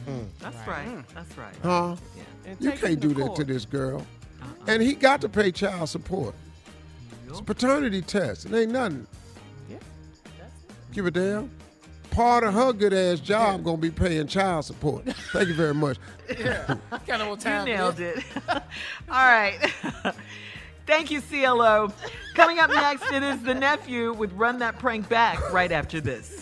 Mm-hmm. 0.07 0.11
Mm. 0.21 0.27
That's 0.41 0.69
right. 0.69 0.87
Mm. 0.89 1.05
That's 1.15 1.39
right. 1.39 1.55
Huh? 1.63 1.97
Yeah. 2.17 2.23
You 2.61 2.71
can't 2.71 2.81
him 2.83 3.01
to 3.01 3.09
do 3.09 3.15
that 3.15 3.27
court. 3.27 3.37
to 3.37 3.45
this 3.45 3.65
girl. 3.65 4.07
Uh-uh. 4.41 4.65
And 4.67 4.83
he 4.83 4.95
got 4.95 5.21
to 5.21 5.29
pay 5.29 5.53
child 5.53 5.89
support. 5.89 6.35
It's 7.29 7.39
a 7.41 7.43
paternity 7.45 8.03
test. 8.03 8.47
It 8.47 8.55
ain't 8.55 8.73
nothing. 8.73 9.07
Yeah, 9.71 9.77
Give 10.93 11.07
a 11.07 11.11
damn. 11.11 11.51
Part 12.11 12.45
of 12.45 12.53
her 12.53 12.75
good 12.75 12.93
ass 12.93 13.21
job 13.21 13.65
gonna 13.65 13.79
be 13.79 13.91
paying 13.91 14.27
child 14.27 14.67
support. 14.67 15.05
Thank 15.33 15.49
you 15.49 15.55
very 15.55 15.73
much. 15.75 15.97
Yeah, 16.39 16.65
kind 17.07 17.23
of 17.23 17.29
what 17.29 17.39
You 17.39 17.45
time 17.45 17.69
it 17.69 17.77
nailed 17.77 18.01
it. 18.01 18.23
All 18.49 18.61
right. 19.09 19.59
Thank 20.87 21.11
you, 21.11 21.21
CLO. 21.23 21.93
Coming 22.35 22.59
up 22.59 22.71
next, 22.71 23.11
it 23.13 23.23
is 23.23 23.41
the 23.43 23.55
nephew 23.55 24.13
with 24.15 24.33
Run 24.33 24.59
That 24.59 24.79
Prank 24.79 25.09
Back 25.09 25.53
right 25.53 25.71
after 25.73 26.01
this. 26.01 26.42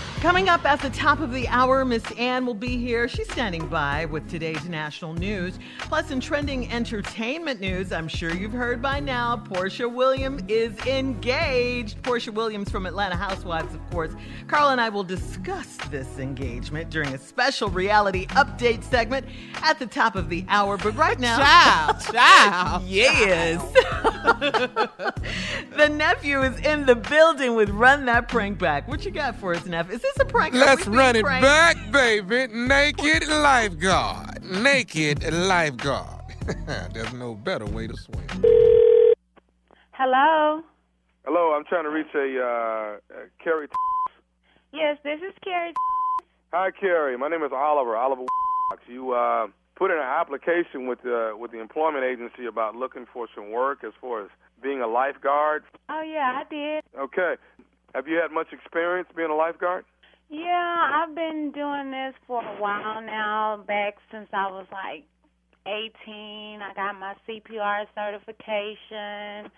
Coming 0.21 0.49
up 0.49 0.63
at 0.65 0.79
the 0.79 0.91
top 0.91 1.19
of 1.19 1.33
the 1.33 1.47
hour, 1.47 1.83
Miss 1.83 2.03
Ann 2.11 2.45
will 2.45 2.53
be 2.53 2.77
here. 2.77 3.07
She's 3.07 3.27
standing 3.31 3.65
by 3.65 4.05
with 4.05 4.29
today's 4.29 4.69
national 4.69 5.15
news. 5.15 5.57
Plus, 5.79 6.11
in 6.11 6.19
trending 6.19 6.71
entertainment 6.71 7.59
news, 7.59 7.91
I'm 7.91 8.07
sure 8.07 8.31
you've 8.31 8.53
heard 8.53 8.83
by 8.83 8.99
now, 8.99 9.35
Porsha 9.35 9.91
Williams 9.91 10.43
is 10.47 10.77
engaged. 10.85 12.03
Porsha 12.03 12.31
Williams 12.31 12.69
from 12.69 12.85
Atlanta 12.85 13.15
Housewives, 13.15 13.73
of 13.73 13.89
course. 13.89 14.11
Carl 14.47 14.69
and 14.69 14.79
I 14.79 14.89
will 14.89 15.03
discuss 15.03 15.75
this 15.89 16.19
engagement 16.19 16.91
during 16.91 17.15
a 17.15 17.17
special 17.17 17.69
reality 17.69 18.27
update 18.27 18.83
segment 18.83 19.25
at 19.63 19.79
the 19.79 19.87
top 19.87 20.15
of 20.15 20.29
the 20.29 20.45
hour. 20.49 20.77
But 20.77 20.95
right 20.95 21.19
now, 21.19 21.39
Child, 21.39 21.99
child. 22.13 22.83
Yes. 22.87 23.59
the 25.75 25.89
nephew 25.89 26.43
is 26.43 26.59
in 26.59 26.85
the 26.85 26.95
building 26.95 27.55
with 27.55 27.71
Run 27.71 28.05
That 28.05 28.27
Prank 28.27 28.59
Back. 28.59 28.87
What 28.87 29.03
you 29.03 29.09
got 29.09 29.35
for 29.35 29.55
us, 29.55 29.65
nephew? 29.65 29.95
Is 29.95 30.01
this 30.01 30.10
a 30.19 30.25
prank? 30.25 30.53
Let's 30.53 30.87
run 30.87 31.15
it 31.15 31.23
pranked? 31.23 31.43
back, 31.43 31.77
baby. 31.91 32.51
Naked 32.53 33.27
lifeguard. 33.27 34.43
Naked 34.43 35.31
lifeguard. 35.31 36.21
There's 36.93 37.13
no 37.13 37.35
better 37.35 37.65
way 37.65 37.87
to 37.87 37.95
swim. 37.95 38.27
Hello. 39.91 40.61
Hello, 41.25 41.53
I'm 41.53 41.63
trying 41.65 41.83
to 41.83 41.89
reach 41.89 42.07
a 42.15 42.41
uh, 42.41 43.15
uh, 43.15 43.25
Carrie. 43.43 43.67
Yes, 44.73 44.97
this 45.03 45.19
is 45.21 45.33
Carrie. 45.43 45.73
Hi, 46.51 46.71
Carrie. 46.71 47.17
My 47.17 47.27
name 47.27 47.43
is 47.43 47.51
Oliver. 47.53 47.95
Oliver. 47.95 48.23
You 48.87 49.11
uh, 49.11 49.47
put 49.75 49.91
in 49.91 49.97
an 49.97 50.03
application 50.03 50.87
with 50.87 51.01
the 51.03 51.33
with 51.37 51.51
the 51.51 51.59
employment 51.59 52.03
agency 52.03 52.45
about 52.45 52.75
looking 52.75 53.05
for 53.13 53.27
some 53.35 53.51
work 53.51 53.83
as 53.83 53.93
far 54.01 54.23
as 54.23 54.29
being 54.61 54.81
a 54.81 54.87
lifeguard? 54.87 55.63
Oh 55.89 56.01
yeah, 56.01 56.41
I 56.41 56.49
did. 56.49 56.83
Okay. 56.97 57.35
Have 57.93 58.07
you 58.07 58.15
had 58.15 58.31
much 58.31 58.53
experience 58.53 59.09
being 59.15 59.29
a 59.29 59.35
lifeguard? 59.35 59.85
Yeah, 60.31 61.03
I've 61.03 61.13
been 61.13 61.51
doing 61.53 61.91
this 61.91 62.15
for 62.25 62.41
a 62.41 62.61
while 62.61 63.01
now, 63.01 63.61
back 63.67 63.95
since 64.09 64.29
I 64.31 64.47
was 64.47 64.65
like 64.71 65.03
18. 65.67 66.61
I 66.63 66.73
got 66.73 66.97
my 66.97 67.15
CPR 67.27 67.83
certification. 67.93 69.51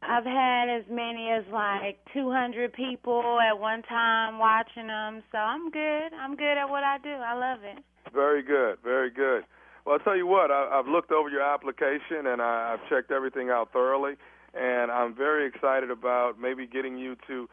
I've 0.00 0.24
had 0.24 0.68
as 0.70 0.84
many 0.88 1.30
as 1.30 1.42
like 1.52 1.98
200 2.14 2.72
people 2.72 3.40
at 3.40 3.58
one 3.58 3.82
time 3.82 4.38
watching 4.38 4.86
them, 4.86 5.22
so 5.32 5.38
I'm 5.38 5.68
good. 5.72 6.14
I'm 6.14 6.36
good 6.36 6.58
at 6.58 6.70
what 6.70 6.84
I 6.84 6.98
do. 7.02 7.10
I 7.10 7.34
love 7.34 7.64
it. 7.64 7.82
Very 8.14 8.42
good, 8.44 8.78
very 8.84 9.10
good. 9.10 9.42
Well, 9.84 9.96
I'll 9.98 10.04
tell 10.04 10.16
you 10.16 10.28
what, 10.28 10.52
I, 10.52 10.78
I've 10.78 10.86
looked 10.86 11.10
over 11.10 11.28
your 11.28 11.42
application 11.42 12.26
and 12.26 12.40
I, 12.40 12.74
I've 12.74 12.88
checked 12.88 13.10
everything 13.10 13.50
out 13.50 13.72
thoroughly, 13.72 14.14
and 14.54 14.92
I'm 14.92 15.12
very 15.12 15.44
excited 15.46 15.90
about 15.90 16.38
maybe 16.40 16.68
getting 16.68 16.98
you 16.98 17.16
to, 17.26 17.48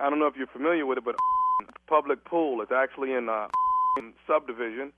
I 0.00 0.08
don't 0.08 0.18
know 0.18 0.28
if 0.28 0.34
you're 0.36 0.46
familiar 0.46 0.86
with 0.86 0.96
it, 0.96 1.04
but 1.04 1.14
public 1.86 2.24
pool. 2.24 2.60
It's 2.62 2.72
actually 2.72 3.12
in 3.12 3.28
uh, 3.28 3.46
subdivision. 4.26 4.92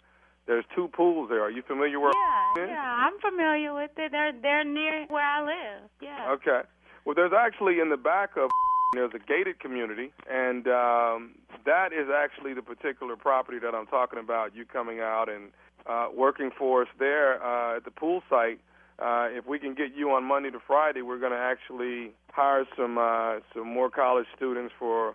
There's 0.47 0.65
two 0.75 0.89
pools 0.89 1.29
there. 1.29 1.43
Are 1.43 1.51
you 1.51 1.63
familiar 1.63 1.99
where? 1.99 2.13
Yeah, 2.57 2.67
yeah, 2.67 3.07
I'm 3.07 3.19
familiar 3.21 3.75
with 3.75 3.91
it. 3.97 4.13
They're 4.13 4.33
they're 4.41 4.65
near 4.65 5.07
where 5.09 5.25
I 5.25 5.43
live. 5.45 5.91
Yeah. 6.01 6.31
Okay. 6.33 6.61
Well, 7.05 7.15
there's 7.15 7.33
actually 7.37 7.81
in 7.81 7.91
the 7.91 7.97
back 7.97 8.37
of 8.37 8.51
there's 8.95 9.13
a 9.15 9.19
gated 9.19 9.59
community, 9.59 10.13
and 10.31 10.69
um, 10.69 11.33
that 11.65 11.93
is 11.93 12.09
actually 12.15 12.55
the 12.55 12.63
particular 12.63 13.17
property 13.17 13.59
that 13.59 13.75
I'm 13.75 13.87
talking 13.87 14.21
about. 14.21 14.55
You 14.55 14.65
coming 14.65 15.01
out 15.01 15.29
and 15.29 15.51
uh, 15.87 16.09
working 16.15 16.51
for 16.57 16.83
us 16.83 16.89
there 16.99 17.43
uh, 17.43 17.77
at 17.77 17.85
the 17.85 17.91
pool 17.91 18.23
site. 18.31 18.61
Uh, 18.99 19.29
if 19.31 19.47
we 19.47 19.59
can 19.59 19.75
get 19.75 19.95
you 19.95 20.11
on 20.13 20.25
Monday 20.25 20.51
to 20.51 20.59
Friday, 20.65 21.03
we're 21.03 21.19
going 21.19 21.33
to 21.33 21.39
actually 21.39 22.13
hire 22.33 22.65
some 22.77 22.99
uh, 22.99 23.41
some 23.53 23.69
more 23.69 23.91
college 23.91 24.27
students 24.37 24.73
for 24.79 25.15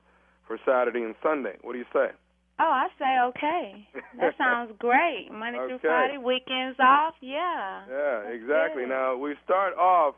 for 0.52 0.60
Saturday 0.70 1.00
and 1.04 1.16
Sunday. 1.24 1.56
What 1.62 1.74
do 1.74 1.80
you 1.80 1.86
say? 1.94 2.12
Oh, 2.60 2.64
I 2.70 2.88
say 3.00 3.20
okay. 3.30 3.88
That 4.20 4.36
sounds 4.38 4.74
great. 4.80 5.30
Monday 5.32 5.60
Okay. 5.60 5.78
through 5.80 5.90
Friday, 5.90 6.18
weekends 6.18 6.78
off. 6.80 7.14
Yeah. 7.22 7.84
Yeah, 7.90 8.28
exactly. 8.28 8.86
Now 8.86 9.16
we 9.16 9.36
start 9.46 9.74
off. 9.78 10.16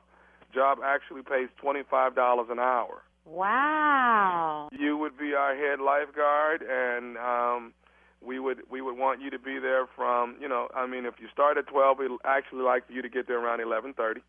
Job 0.53 0.79
actually 0.83 1.21
pays 1.21 1.49
twenty 1.61 1.81
five 1.89 2.15
dollars 2.15 2.47
an 2.49 2.59
hour. 2.59 3.03
Wow. 3.25 4.69
You 4.71 4.97
would 4.97 5.17
be 5.17 5.33
our 5.33 5.55
head 5.55 5.79
lifeguard, 5.79 6.63
and 6.67 7.17
um, 7.17 7.73
we 8.21 8.39
would 8.39 8.61
we 8.69 8.81
would 8.81 8.97
want 8.97 9.21
you 9.21 9.29
to 9.29 9.39
be 9.39 9.59
there 9.59 9.85
from 9.95 10.35
you 10.41 10.49
know 10.49 10.67
I 10.75 10.87
mean 10.87 11.05
if 11.05 11.15
you 11.21 11.27
start 11.31 11.57
at 11.57 11.67
twelve, 11.67 11.99
we'd 11.99 12.11
actually 12.25 12.63
like 12.63 12.87
for 12.87 12.93
you 12.93 13.01
to 13.03 13.09
get 13.09 13.27
there 13.27 13.39
around 13.39 13.61
eleven 13.61 13.93
thirty. 13.93 14.21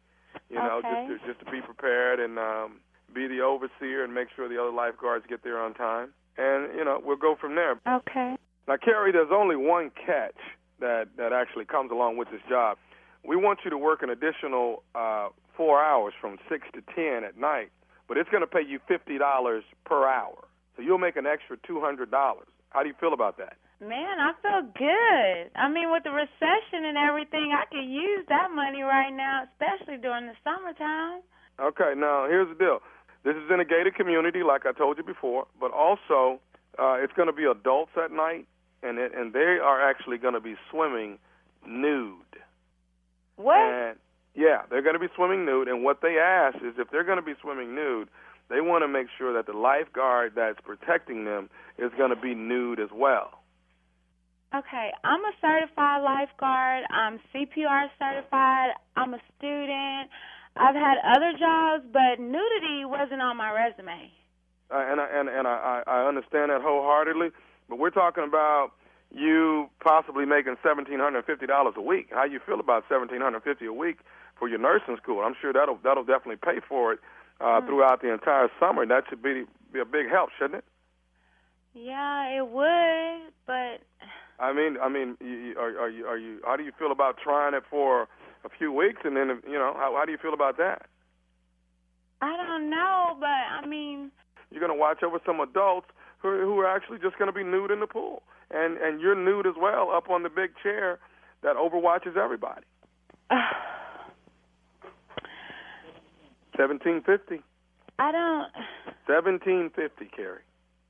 You 0.50 0.56
know, 0.56 0.80
Okay. 0.84 1.06
just 1.08 1.22
to, 1.24 1.32
just 1.32 1.44
to 1.46 1.50
be 1.50 1.60
prepared 1.62 2.20
and 2.20 2.38
um, 2.38 2.80
be 3.14 3.27
the 3.27 3.40
overseer 3.40 4.05
and 4.05 4.12
make 4.12 4.29
sure 4.35 4.48
the 4.48 4.61
other 4.61 4.72
lifeguards 4.72 5.24
get 5.29 5.42
there 5.44 5.61
on 5.61 5.74
time. 5.74 6.11
And 6.37 6.74
you 6.77 6.85
know 6.85 7.00
we'll 7.05 7.16
go 7.16 7.37
from 7.40 7.55
there. 7.55 7.81
Okay. 7.87 8.37
Now, 8.66 8.77
Carrie, 8.77 9.12
there's 9.12 9.31
only 9.33 9.57
one 9.57 9.90
catch 9.94 10.37
that 10.81 11.09
that 11.16 11.33
actually 11.33 11.64
comes 11.64 11.90
along 11.90 12.16
with 12.16 12.31
this 12.31 12.40
job. 12.48 12.79
We 13.24 13.37
want 13.37 13.61
you 13.64 13.70
to 13.70 13.79
work 13.79 14.03
an 14.03 14.11
additional 14.11 14.83
uh, 14.94 15.29
four 15.57 15.83
hours 15.83 16.12
from 16.20 16.38
six 16.48 16.66
to 16.74 16.83
ten 16.94 17.24
at 17.24 17.38
night, 17.38 17.70
but 18.09 18.16
it's 18.16 18.29
going 18.31 18.42
to 18.42 18.46
pay 18.46 18.62
you 18.66 18.81
fifty 18.88 19.18
dollars 19.18 19.64
per 19.85 20.07
hour. 20.09 20.44
So 20.77 20.83
you'll 20.83 20.98
make 20.98 21.16
an 21.16 21.27
extra 21.27 21.57
two 21.66 21.81
hundred 21.81 22.11
dollars. 22.11 22.48
How 22.70 22.83
do 22.83 22.88
you 22.88 22.94
feel 22.98 23.12
about 23.12 23.38
that? 23.38 23.57
Man, 23.81 24.18
I 24.18 24.33
feel 24.40 24.62
good. 24.74 25.50
I 25.55 25.68
mean, 25.68 25.92
with 25.92 26.05
the 26.05 26.11
recession 26.11 26.85
and 26.85 26.96
everything, 26.96 27.53
I 27.53 27.66
could 27.70 27.85
use 27.85 28.24
that 28.29 28.50
money 28.55 28.83
right 28.83 29.12
now, 29.12 29.44
especially 29.50 29.98
during 29.98 30.27
the 30.27 30.35
summertime. 30.42 31.20
Okay, 31.61 31.92
now 31.96 32.27
here's 32.27 32.48
the 32.48 32.55
deal. 32.55 32.79
This 33.24 33.37
is 33.37 33.50
in 33.50 33.58
a 33.58 33.64
gated 33.64 33.94
community, 33.94 34.42
like 34.42 34.66
I 34.66 34.72
told 34.72 34.98
you 34.98 35.04
before, 35.04 35.46
but 35.58 35.72
also 35.72 36.40
uh, 36.78 36.96
it's 37.00 37.12
going 37.14 37.28
to 37.28 37.32
be 37.32 37.44
adults 37.44 37.92
at 37.96 38.12
night, 38.12 38.46
and 38.82 38.98
it, 38.98 39.12
and 39.16 39.32
they 39.32 39.58
are 39.62 39.80
actually 39.80 40.18
going 40.18 40.34
to 40.34 40.40
be 40.40 40.56
swimming 40.70 41.18
nude. 41.66 42.18
What? 43.37 43.56
And 43.56 43.96
yeah, 44.34 44.62
they're 44.68 44.82
going 44.82 44.94
to 44.94 45.00
be 45.00 45.12
swimming 45.16 45.46
nude. 45.46 45.68
And 45.68 45.82
what 45.82 46.02
they 46.02 46.18
ask 46.18 46.56
is 46.56 46.74
if 46.78 46.90
they're 46.90 47.04
going 47.04 47.18
to 47.18 47.22
be 47.22 47.34
swimming 47.40 47.74
nude, 47.74 48.08
they 48.50 48.60
want 48.60 48.82
to 48.84 48.88
make 48.88 49.06
sure 49.16 49.32
that 49.32 49.46
the 49.46 49.56
lifeguard 49.56 50.32
that's 50.37 50.60
protecting 50.60 51.24
them 51.24 51.48
is 51.78 51.90
going 51.96 52.10
to 52.10 52.20
be 52.20 52.34
nude 52.34 52.78
as 52.78 52.90
well. 52.92 53.40
Okay, 54.54 54.90
I'm 55.02 55.20
a 55.20 55.32
certified 55.40 56.02
lifeguard. 56.02 56.84
I'm 56.90 57.18
CPR 57.32 57.88
certified. 57.98 58.70
I'm 58.94 59.14
a 59.14 59.18
student. 59.37 60.10
I've 60.56 60.74
had 60.74 60.98
other 61.04 61.32
jobs, 61.38 61.84
but 61.92 62.20
nudity 62.20 62.84
wasn't 62.84 63.20
on 63.22 63.36
my 63.36 63.50
resume. 63.52 64.10
Uh, 64.70 64.78
and 64.90 65.00
I, 65.00 65.06
and 65.12 65.28
and 65.28 65.46
I, 65.46 65.82
I 65.86 66.06
understand 66.08 66.50
that 66.50 66.62
wholeheartedly. 66.62 67.30
But 67.68 67.78
we're 67.78 67.90
talking 67.90 68.24
about 68.24 68.70
you 69.10 69.68
possibly 69.82 70.24
making 70.26 70.56
seventeen 70.62 70.98
hundred 71.00 71.18
and 71.18 71.26
fifty 71.26 71.46
dollars 71.46 71.74
a 71.76 71.82
week. 71.82 72.08
How 72.12 72.24
you 72.24 72.40
feel 72.44 72.60
about 72.60 72.84
seventeen 72.88 73.20
hundred 73.20 73.36
and 73.36 73.44
fifty 73.44 73.66
a 73.66 73.72
week 73.72 73.98
for 74.38 74.48
your 74.48 74.58
nursing 74.58 74.96
school? 75.02 75.20
I'm 75.20 75.34
sure 75.40 75.52
that'll 75.52 75.78
that'll 75.82 76.04
definitely 76.04 76.36
pay 76.36 76.60
for 76.66 76.92
it 76.94 77.00
uh, 77.40 77.60
throughout 77.66 78.00
the 78.00 78.12
entire 78.12 78.48
summer. 78.60 78.86
That 78.86 79.04
should 79.08 79.22
be 79.22 79.44
be 79.72 79.80
a 79.80 79.84
big 79.84 80.08
help, 80.10 80.30
shouldn't 80.38 80.56
it? 80.56 80.64
Yeah, 81.74 82.28
it 82.38 82.48
would, 82.48 83.32
but 83.46 83.82
I 84.38 84.52
mean, 84.52 84.76
I 84.80 84.88
mean, 84.88 85.16
you- 85.20 85.56
are, 85.58 85.78
are 85.78 85.88
you 85.90 86.06
are 86.06 86.16
you? 86.18 86.40
How 86.44 86.56
do 86.56 86.62
you 86.62 86.72
feel 86.78 86.92
about 86.92 87.18
trying 87.22 87.54
it 87.54 87.64
for 87.68 88.08
a 88.44 88.48
few 88.48 88.72
weeks 88.72 89.00
and 89.04 89.16
then 89.16 89.40
you 89.46 89.54
know 89.59 89.72
how 89.76 89.94
how 89.96 90.04
do 90.04 90.12
you 90.12 90.18
feel 90.18 90.35
about 90.35 90.57
that? 90.59 90.87
I 92.20 92.37
don't 92.37 92.70
know. 92.70 93.16
But 93.18 93.26
I 93.28 93.66
mean, 93.66 94.11
You're 94.50 94.61
going 94.61 94.72
to 94.72 94.78
watch 94.78 95.02
over 95.02 95.18
some 95.26 95.40
adults 95.40 95.88
who 96.18 96.28
are, 96.28 96.40
who 96.42 96.59
are 96.61 96.66
actually 96.66 96.98
just 96.98 97.18
going 97.18 97.28
to 97.28 97.33
be 97.35 97.44
nude 97.44 97.70
in 97.70 97.80
the 97.80 97.87
pool, 97.87 98.22
and 98.50 98.76
and 98.78 99.00
you're 99.00 99.14
nude 99.14 99.46
as 99.46 99.54
well 99.61 99.90
up 99.90 100.09
on 100.11 100.22
the 100.22 100.30
big 100.30 100.50
chair 100.62 100.98
that 101.42 101.57
overwatches 101.57 102.16
everybody. 102.16 102.64
Seventeen 106.57 107.02
fifty. 107.04 107.42
I 107.98 108.12
don't. 108.12 108.48
Seventeen 109.07 109.70
fifty, 109.74 110.07
Carrie. 110.14 110.42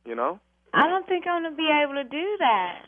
You 0.04 0.14
know, 0.14 0.38
I 0.74 0.86
don't 0.88 1.06
think 1.08 1.26
I'm 1.26 1.42
gonna 1.42 1.56
be 1.56 1.70
able 1.82 1.94
to 1.94 2.04
do 2.04 2.36
that. 2.38 2.82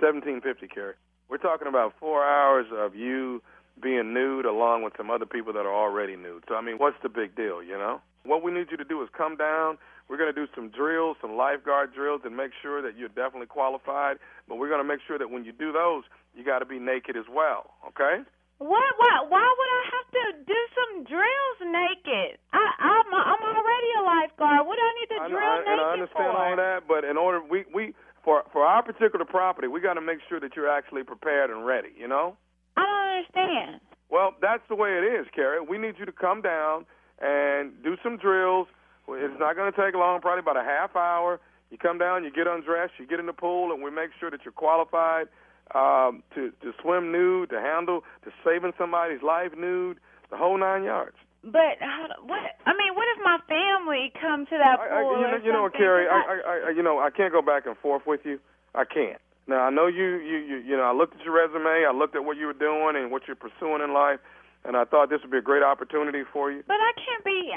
seventeen 0.00 0.40
fifty, 0.40 0.68
Carrie. 0.68 0.94
We're 1.28 1.38
talking 1.38 1.68
about 1.68 1.94
four 1.98 2.24
hours 2.24 2.66
of 2.72 2.94
you 2.94 3.42
being 3.80 4.12
nude 4.14 4.44
along 4.44 4.82
with 4.82 4.92
some 4.96 5.10
other 5.10 5.26
people 5.26 5.52
that 5.52 5.66
are 5.66 5.74
already 5.74 6.16
nude. 6.16 6.44
So 6.48 6.54
I 6.54 6.60
mean, 6.60 6.76
what's 6.76 6.96
the 7.02 7.08
big 7.08 7.34
deal? 7.34 7.62
You 7.62 7.78
know, 7.78 8.00
what 8.24 8.42
we 8.42 8.52
need 8.52 8.68
you 8.70 8.76
to 8.76 8.84
do 8.84 9.02
is 9.02 9.08
come 9.16 9.36
down. 9.36 9.78
We're 10.08 10.18
going 10.18 10.34
to 10.34 10.34
do 10.34 10.50
some 10.54 10.70
drills, 10.70 11.16
some 11.22 11.36
lifeguard 11.36 11.94
drills, 11.94 12.22
and 12.24 12.36
make 12.36 12.50
sure 12.60 12.82
that 12.82 12.98
you're 12.98 13.14
definitely 13.14 13.46
qualified. 13.46 14.18
But 14.48 14.58
we're 14.58 14.68
going 14.68 14.82
to 14.82 14.88
make 14.88 14.98
sure 15.06 15.18
that 15.18 15.30
when 15.30 15.44
you 15.44 15.52
do 15.52 15.70
those, 15.70 16.02
you 16.34 16.44
got 16.44 16.58
to 16.58 16.66
be 16.66 16.80
naked 16.80 17.16
as 17.16 17.30
well. 17.30 17.78
Okay? 17.86 18.26
What? 18.58 18.90
What? 18.98 19.30
Why 19.30 19.46
would 19.46 19.70
I 19.70 19.82
have 19.94 20.08
to 20.10 20.24
do 20.50 20.60
some 20.74 21.04
drills 21.06 21.58
naked? 21.62 22.42
I, 22.52 22.64
I'm 22.76 23.06
I'm 23.14 23.42
already 23.54 23.90
a 23.96 24.02
lifeguard. 24.02 24.66
What 24.66 24.76
do 24.76 24.82
I 24.82 24.92
need 24.98 25.10
to 25.14 25.20
I, 25.22 25.28
drill 25.30 25.40
I, 25.40 25.58
naked 25.58 25.72
and 25.72 25.80
I 25.80 25.92
understand 25.94 26.32
for? 26.34 26.42
all 26.42 26.56
that, 26.56 26.80
but 26.88 27.04
in 27.04 27.16
order 27.16 27.40
we 27.40 27.64
we 27.72 27.94
for 28.24 28.42
for 28.52 28.66
our 28.66 28.82
particular 28.82 29.24
property, 29.24 29.68
we 29.68 29.80
got 29.80 29.94
to 29.94 30.02
make 30.02 30.18
sure 30.28 30.40
that 30.40 30.56
you're 30.56 30.68
actually 30.68 31.04
prepared 31.04 31.50
and 31.50 31.64
ready. 31.64 31.94
You 31.96 32.08
know. 32.08 32.36
I 32.80 32.84
don't 32.88 33.44
understand. 33.44 33.80
Well, 34.10 34.34
that's 34.40 34.62
the 34.68 34.74
way 34.74 34.90
it 34.98 35.04
is, 35.04 35.26
Carrie. 35.34 35.60
We 35.60 35.78
need 35.78 35.94
you 35.98 36.06
to 36.06 36.12
come 36.12 36.42
down 36.42 36.86
and 37.20 37.72
do 37.84 37.96
some 38.02 38.16
drills. 38.16 38.66
It's 39.08 39.38
not 39.38 39.56
going 39.56 39.70
to 39.72 39.76
take 39.76 39.94
long, 39.94 40.20
probably 40.20 40.40
about 40.40 40.56
a 40.56 40.64
half 40.64 40.96
hour. 40.96 41.40
You 41.70 41.78
come 41.78 41.98
down, 41.98 42.24
you 42.24 42.32
get 42.32 42.46
undressed, 42.46 42.94
you 42.98 43.06
get 43.06 43.20
in 43.20 43.26
the 43.26 43.32
pool, 43.32 43.72
and 43.72 43.82
we 43.82 43.90
make 43.90 44.10
sure 44.18 44.30
that 44.30 44.40
you're 44.44 44.52
qualified 44.52 45.28
um, 45.74 46.22
to 46.34 46.50
to 46.62 46.72
swim 46.82 47.12
nude, 47.12 47.50
to 47.50 47.60
handle, 47.60 48.02
to 48.24 48.30
saving 48.44 48.72
somebody's 48.76 49.22
life 49.22 49.52
nude, 49.56 49.98
the 50.30 50.36
whole 50.36 50.58
nine 50.58 50.82
yards. 50.82 51.16
But 51.42 51.78
what? 52.26 52.42
I 52.66 52.72
mean, 52.76 52.94
what 52.94 53.06
if 53.16 53.22
my 53.22 53.38
family 53.48 54.12
come 54.20 54.46
to 54.46 54.56
that 54.58 54.80
I, 54.80 55.02
pool 55.02 55.20
you 55.20 55.26
know, 55.26 55.44
you 55.44 55.52
know? 55.52 55.70
Carrie? 55.70 56.06
I, 56.06 56.12
I, 56.12 56.68
I, 56.68 56.70
you 56.70 56.82
know, 56.82 56.98
I 56.98 57.10
can't 57.10 57.32
go 57.32 57.40
back 57.40 57.66
and 57.66 57.76
forth 57.78 58.02
with 58.06 58.20
you. 58.24 58.38
I 58.74 58.84
can't. 58.84 59.20
Now 59.50 59.66
I 59.66 59.70
know 59.70 59.90
you, 59.90 60.22
you, 60.22 60.38
you, 60.46 60.56
you 60.62 60.76
know, 60.78 60.86
I 60.86 60.94
looked 60.94 61.18
at 61.18 61.26
your 61.26 61.34
resume, 61.34 61.82
I 61.82 61.90
looked 61.90 62.14
at 62.14 62.22
what 62.24 62.36
you 62.38 62.46
were 62.46 62.54
doing 62.54 62.94
and 62.94 63.10
what 63.10 63.26
you're 63.26 63.34
pursuing 63.34 63.82
in 63.82 63.90
life, 63.92 64.22
and 64.64 64.76
I 64.78 64.84
thought 64.86 65.10
this 65.10 65.18
would 65.26 65.34
be 65.34 65.42
a 65.42 65.44
great 65.44 65.64
opportunity 65.66 66.22
for 66.32 66.52
you. 66.54 66.62
But 66.70 66.78
I 66.78 66.94
can't 66.94 67.24
be. 67.26 67.50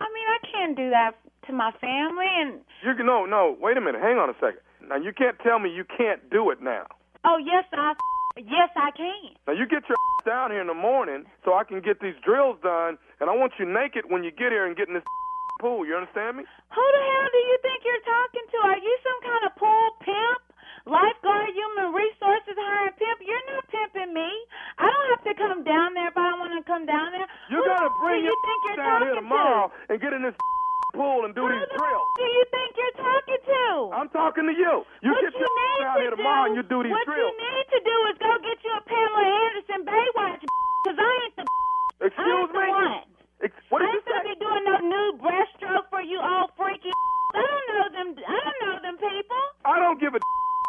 I 0.00 0.06
mean, 0.08 0.26
I 0.26 0.40
can't 0.48 0.72
do 0.74 0.88
that 0.88 1.20
to 1.46 1.52
my 1.52 1.70
family. 1.84 2.26
And 2.40 2.64
You 2.80 2.96
can 2.96 3.04
no, 3.04 3.26
no. 3.28 3.56
Wait 3.60 3.76
a 3.76 3.80
minute. 3.84 4.00
Hang 4.00 4.16
on 4.16 4.30
a 4.32 4.36
second. 4.40 4.64
Now 4.88 4.96
you 4.96 5.12
can't 5.12 5.36
tell 5.44 5.58
me 5.60 5.68
you 5.68 5.84
can't 5.84 6.24
do 6.32 6.48
it 6.48 6.62
now. 6.64 6.88
oh 7.28 7.36
yes, 7.36 7.64
I 7.76 7.92
yes 8.40 8.72
I 8.74 8.90
can. 8.96 9.36
Now 9.46 9.52
you 9.52 9.68
get 9.68 9.84
your 9.88 10.00
down 10.24 10.50
here 10.50 10.64
in 10.64 10.66
the 10.72 10.74
morning 10.74 11.28
so 11.44 11.52
I 11.52 11.64
can 11.64 11.80
get 11.84 12.00
these 12.00 12.16
drills 12.24 12.56
done, 12.64 12.96
and 13.20 13.28
I 13.28 13.36
want 13.36 13.52
you 13.60 13.68
naked 13.68 14.08
when 14.08 14.24
you 14.24 14.30
get 14.32 14.48
here 14.48 14.64
and 14.64 14.72
get 14.76 14.88
in 14.88 14.94
this 14.94 15.04
pool. 15.60 15.84
You 15.84 15.92
understand 15.96 16.40
me? 16.40 16.44
Who 16.72 16.84
the 16.96 17.02
hell 17.04 17.28
do 17.28 17.40
you 17.52 17.56
think 17.60 17.84
you're 17.84 18.06
talking 18.08 18.44
to? 18.48 18.56
Are 18.72 18.80
you 18.80 18.94
some 19.04 19.20
kind 19.28 19.42
of 19.44 19.52
pool 19.60 19.88
pimp? 20.00 20.40
Lifeguard, 20.84 21.48
human 21.56 21.96
resources, 21.96 22.56
hiring 22.60 22.92
pimp? 23.00 23.18
You're 23.24 23.46
not 23.56 23.64
pimping 23.72 24.12
me. 24.12 24.28
I 24.76 24.84
don't 24.84 25.08
have 25.16 25.24
to 25.24 25.34
come 25.40 25.60
down 25.64 25.96
there 25.96 26.12
if 26.12 26.16
I 26.16 26.28
don't 26.28 26.44
want 26.44 26.52
to 26.60 26.64
come 26.68 26.84
down 26.84 27.08
there. 27.16 27.24
You 27.48 27.56
Who 27.56 27.64
gotta 27.64 27.88
bring 28.04 28.20
do 28.20 28.28
your 28.28 28.36
you 28.36 28.44
think 28.44 28.60
you're 28.68 28.76
down 28.84 29.00
here 29.00 29.16
talking 29.16 30.12
in 30.12 30.22
this 30.28 30.36
pool 30.92 31.24
and 31.24 31.32
do 31.32 31.40
these 31.48 31.68
drills. 31.72 32.08
Do 32.20 32.26
you 32.28 32.44
think 32.52 32.68
you're 32.76 32.98
talking 33.00 33.40
to? 33.48 33.64
I'm 33.96 34.10
talking 34.12 34.44
to 34.44 34.52
you. 34.52 34.84
You 35.00 35.16
what 35.16 35.24
get 35.24 35.32
you 35.32 35.40
your 35.40 35.48
to 35.88 36.00
here 36.04 36.12
tomorrow 36.12 36.44
do, 36.44 36.48
and 36.52 36.54
you 36.60 36.62
do 36.68 36.78
these 36.84 36.92
what 36.92 37.08
drills. 37.08 37.32
What 37.32 37.32
you 37.32 37.48
need 37.48 37.66
to 37.72 37.80
do 37.80 37.96
is 38.12 38.14
go 38.20 38.32
get 38.44 38.58
you 38.60 38.72
a 38.76 38.82
Pamela 38.84 39.24
Anderson 39.24 39.80
Baywatch, 39.88 40.42
because 40.84 40.98
I 41.00 41.12
ain't 41.24 41.34
the. 41.40 41.44
I 41.48 42.06
Excuse 42.12 42.28
ain't 42.28 42.52
the 42.52 42.60
me? 42.60 42.68
one. 42.68 42.92
Ex- 43.40 43.64
what 43.72 43.80
I 43.80 43.88
did 43.88 43.88
you 43.88 43.96
ain't 43.96 44.04
gonna 44.04 44.28
be 44.28 44.36
doing 44.36 44.64
no 44.68 44.76
new 44.84 45.06
breaststroke 45.16 45.88
for 45.88 46.04
you 46.04 46.20
old 46.20 46.52
freaky. 46.60 46.92
I 47.32 47.40
don't 47.40 47.66
know 47.72 47.84
them. 47.88 48.08
I 48.20 48.36
don't 48.36 48.58
know 48.68 48.76
them 48.84 48.96
people. 49.00 49.44
I 49.64 49.80
don't 49.80 49.96
give 49.96 50.12
a 50.12 50.20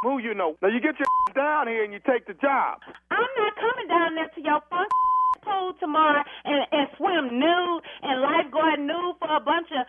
who 0.06 0.22
you 0.22 0.38
know. 0.38 0.53
Now 0.62 0.70
you 0.70 0.80
get 0.80 1.01
your 1.01 1.10
down 1.34 1.68
here 1.68 1.84
and 1.84 1.91
you 1.91 1.99
take 2.06 2.30
the 2.30 2.38
job. 2.38 2.78
I'm 3.10 3.34
not 3.41 3.53
coming 3.58 3.88
down 3.89 4.14
there 4.14 4.30
to 4.30 4.41
your 4.41 4.62
funk 4.70 4.89
pool 5.41 5.74
tomorrow 5.82 6.22
and, 6.45 6.62
and 6.70 6.86
swim 6.97 7.41
nude 7.41 7.82
and 8.06 8.22
lifeguard 8.22 8.80
nude 8.80 9.18
for 9.18 9.34
a 9.34 9.41
bunch 9.41 9.74
of 9.74 9.84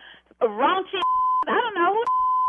raunchy. 0.49 1.01
I 1.45 1.53
don't 1.53 1.77
know 1.77 1.93
who 1.93 2.01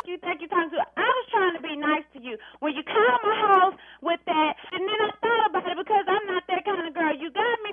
you 0.10 0.16
think 0.24 0.40
you're 0.40 0.48
talking 0.48 0.72
to. 0.72 0.80
I 0.96 1.04
was 1.04 1.26
trying 1.28 1.54
to 1.60 1.62
be 1.62 1.76
nice 1.76 2.08
to 2.16 2.18
you 2.24 2.40
when 2.64 2.72
you 2.72 2.82
called 2.82 3.20
my 3.20 3.36
house 3.36 3.76
with 4.00 4.20
that, 4.24 4.56
and 4.72 4.82
then 4.88 4.98
I 5.04 5.10
thought 5.20 5.44
about 5.52 5.68
it 5.68 5.76
because 5.76 6.04
I'm 6.08 6.24
not 6.24 6.42
that 6.48 6.64
kind 6.64 6.88
of 6.88 6.92
girl. 6.96 7.12
You 7.12 7.28
got 7.30 7.56
me 7.60 7.70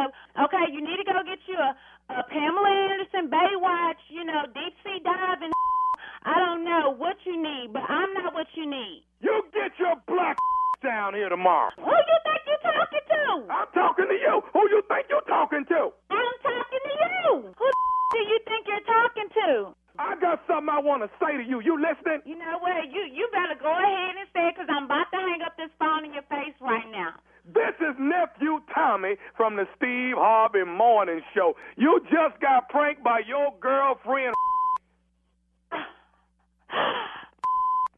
up. 0.00 0.10
Okay, 0.50 0.74
you 0.74 0.82
need 0.82 0.98
to 0.98 1.06
go 1.06 1.22
get 1.22 1.38
you 1.46 1.54
a, 1.54 1.70
a 2.10 2.22
Pamela 2.26 2.70
Anderson 2.90 3.30
Baywatch, 3.30 4.02
you 4.10 4.24
know, 4.24 4.42
deep 4.50 4.74
sea 4.82 4.98
diving. 5.04 5.53
I 6.24 6.40
don't 6.40 6.64
know 6.64 6.94
what 6.96 7.16
you 7.24 7.36
need, 7.36 7.72
but 7.72 7.84
I'm 7.84 8.12
not 8.14 8.32
what 8.32 8.46
you 8.56 8.64
need. 8.64 9.04
You 9.20 9.44
get 9.52 9.76
your 9.78 9.96
black 10.08 10.36
down 10.82 11.14
here 11.14 11.28
tomorrow. 11.28 11.70
Who 11.76 11.84
you 11.92 12.18
think 12.24 12.40
you're 12.48 12.64
talking 12.64 13.04
to? 13.12 13.24
I'm 13.52 13.68
talking 13.76 14.08
to 14.08 14.16
you. 14.16 14.34
Who 14.52 14.60
you 14.72 14.80
think 14.88 15.06
you're 15.12 15.28
talking 15.28 15.64
to? 15.68 15.92
I'm 16.08 16.36
talking 16.40 16.82
to 16.84 16.94
you. 16.96 17.28
Who 17.52 17.66
do 18.16 18.20
you 18.24 18.38
think 18.48 18.64
you're 18.68 18.88
talking 18.88 19.28
to? 19.44 19.76
I 20.00 20.16
got 20.18 20.40
something 20.48 20.72
I 20.72 20.80
want 20.80 21.04
to 21.04 21.10
say 21.22 21.36
to 21.36 21.44
you. 21.44 21.60
You 21.60 21.76
listening? 21.78 22.24
You 22.24 22.34
know 22.40 22.58
what? 22.58 22.90
You 22.90 23.04
you 23.06 23.28
better 23.30 23.54
go 23.60 23.70
ahead 23.70 24.16
and 24.18 24.26
say 24.34 24.48
it 24.48 24.56
because 24.56 24.66
I'm 24.72 24.88
about 24.90 25.06
to 25.12 25.20
hang 25.20 25.44
up 25.46 25.54
this 25.56 25.70
phone 25.78 26.04
in 26.04 26.12
your 26.12 26.26
face 26.26 26.56
right 26.60 26.88
now. 26.90 27.14
This 27.46 27.76
is 27.78 27.94
nephew 28.00 28.58
Tommy 28.74 29.14
from 29.36 29.54
the 29.54 29.68
Steve 29.76 30.16
Harvey 30.16 30.64
Morning 30.64 31.20
Show. 31.36 31.54
You 31.76 32.00
just 32.10 32.40
got 32.40 32.68
pranked 32.70 33.04
by 33.04 33.20
your 33.28 33.52
girlfriend. 33.60 34.34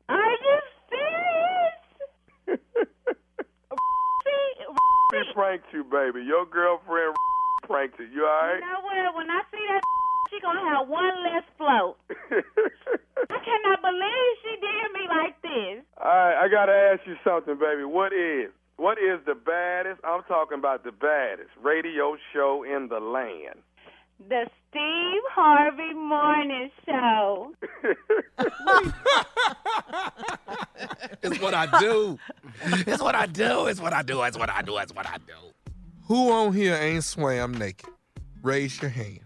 Are 0.09 0.31
you 0.31 0.59
serious? 0.91 2.61
She 5.13 5.23
pranked 5.35 5.67
you, 5.73 5.85
baby. 5.85 6.25
Your 6.27 6.45
girlfriend 6.47 7.15
pranked 7.65 7.99
you. 7.99 8.07
You 8.07 8.27
all 8.27 8.55
You 8.55 8.61
know 8.61 8.81
what? 8.83 9.15
When 9.17 9.31
I 9.31 9.41
see 9.51 9.65
that, 9.69 9.81
she 10.31 10.41
gonna 10.41 10.65
have 10.77 10.89
one 10.89 11.15
less 11.25 11.45
float. 11.57 11.97
I 13.31 13.39
cannot 13.41 13.81
believe 13.83 14.33
she 14.43 14.55
did 14.61 14.93
me 14.93 15.09
like 15.09 15.41
this. 15.43 15.85
All 15.99 16.07
right, 16.11 16.37
I 16.45 16.49
gotta 16.49 16.73
ask 16.73 17.07
you 17.07 17.17
something, 17.25 17.57
baby. 17.59 17.85
What 17.85 18.13
is 18.13 18.51
what 18.77 18.99
is 18.99 19.21
the 19.25 19.35
baddest? 19.35 20.01
I'm 20.05 20.23
talking 20.25 20.59
about 20.59 20.85
the 20.85 20.93
baddest 20.93 21.51
radio 21.63 22.17
show 22.35 22.63
in 22.65 22.89
the 22.89 23.01
land. 23.01 23.61
The 24.19 24.47
Steve 24.71 25.23
Harvey 25.31 25.93
Morning 25.95 26.71
Show. 26.85 27.53
It's 31.23 31.41
what 31.41 31.55
I 31.55 31.67
do. 31.81 32.19
It's 32.87 33.03
what 33.03 33.15
I 33.15 33.27
do. 33.27 33.67
It's 33.67 33.81
what 33.81 33.93
I 33.93 34.03
do. 34.03 34.23
It's 34.23 34.39
what 34.39 34.51
I 34.51 34.63
do. 34.63 34.77
It's 34.79 34.95
what 34.95 35.07
I 35.09 35.17
do. 35.19 35.33
Who 36.07 36.31
on 36.31 36.53
here 36.53 36.75
ain't 36.77 37.03
swam 37.05 37.53
naked? 37.55 37.89
Raise 38.43 38.81
your 38.81 38.91
hand. 38.91 39.21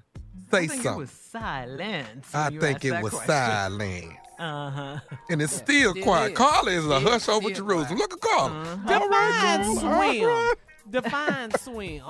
Say 0.51 0.59
I 0.65 0.67
think 0.67 0.83
something. 0.83 0.93
it 0.93 0.97
was 0.97 1.11
silence. 1.11 2.35
I 2.35 2.51
think 2.51 2.85
it 2.85 3.03
was 3.03 3.13
question. 3.13 3.29
silent. 3.29 4.13
Uh-huh. 4.39 4.99
And 5.29 5.43
it's 5.43 5.55
still 5.55 5.93
It 5.95 6.03
quiet. 6.03 6.33
is. 6.33 6.39
Carla 6.39 6.71
is 6.71 6.87
a 6.87 6.97
It 6.97 7.03
hush 7.03 7.29
over 7.29 7.51
is 7.51 7.57
Jerusalem. 7.59 7.99
Look 7.99 8.15
at 8.15 8.21
Carla. 8.21 8.81
Define 8.87 9.67
All 9.67 9.77
swim. 9.77 10.55
Define 10.91 11.53
swim. 11.59 12.03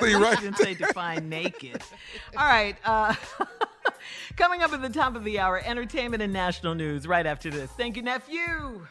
See, 0.00 0.10
You 0.10 0.22
right 0.22 0.40
didn't 0.40 0.58
say 0.58 0.74
define 0.74 1.28
naked. 1.28 1.82
All 2.36 2.46
right. 2.46 2.76
Uh, 2.84 3.14
coming 4.36 4.62
up 4.62 4.72
at 4.72 4.82
the 4.82 4.88
top 4.88 5.14
of 5.16 5.24
the 5.24 5.38
hour, 5.38 5.62
entertainment 5.64 6.22
and 6.22 6.32
national 6.32 6.74
news 6.74 7.06
right 7.06 7.26
after 7.26 7.50
this. 7.50 7.70
Thank 7.72 7.96
you, 7.96 8.02
nephew. 8.02 8.86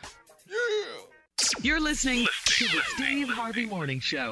You're 1.62 1.80
listening 1.82 2.28
to 2.46 2.66
the 2.66 2.82
Steve 2.96 3.30
Harvey 3.30 3.66
Morning 3.66 4.00
Show. 4.00 4.32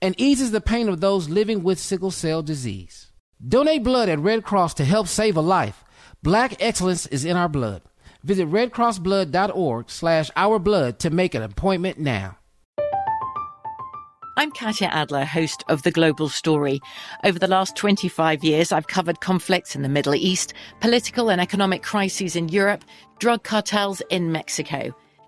and 0.00 0.14
eases 0.18 0.50
the 0.50 0.60
pain 0.60 0.88
of 0.88 1.00
those 1.00 1.28
living 1.28 1.62
with 1.62 1.78
sickle 1.78 2.10
cell 2.10 2.42
disease. 2.42 3.10
Donate 3.46 3.82
blood 3.82 4.08
at 4.08 4.18
Red 4.18 4.44
Cross 4.44 4.74
to 4.74 4.84
help 4.84 5.08
save 5.08 5.36
a 5.36 5.40
life. 5.40 5.84
Black 6.22 6.62
excellence 6.62 7.06
is 7.06 7.24
in 7.24 7.36
our 7.36 7.48
blood. 7.48 7.82
Visit 8.22 8.48
redcrossblood.org 8.48 9.90
slash 9.90 10.30
ourblood 10.30 10.98
to 10.98 11.10
make 11.10 11.34
an 11.34 11.42
appointment 11.42 11.98
now. 11.98 12.38
I'm 14.36 14.50
Katya 14.50 14.88
Adler, 14.88 15.24
host 15.24 15.62
of 15.68 15.82
The 15.82 15.92
Global 15.92 16.28
Story. 16.28 16.80
Over 17.22 17.38
the 17.38 17.46
last 17.46 17.76
25 17.76 18.42
years, 18.42 18.72
I've 18.72 18.88
covered 18.88 19.20
conflicts 19.20 19.76
in 19.76 19.82
the 19.82 19.88
Middle 19.88 20.14
East, 20.14 20.54
political 20.80 21.30
and 21.30 21.40
economic 21.40 21.84
crises 21.84 22.34
in 22.34 22.48
Europe, 22.48 22.84
drug 23.20 23.44
cartels 23.44 24.02
in 24.10 24.32
Mexico. 24.32 24.92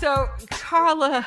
So, 0.00 0.28
Carla, 0.50 1.26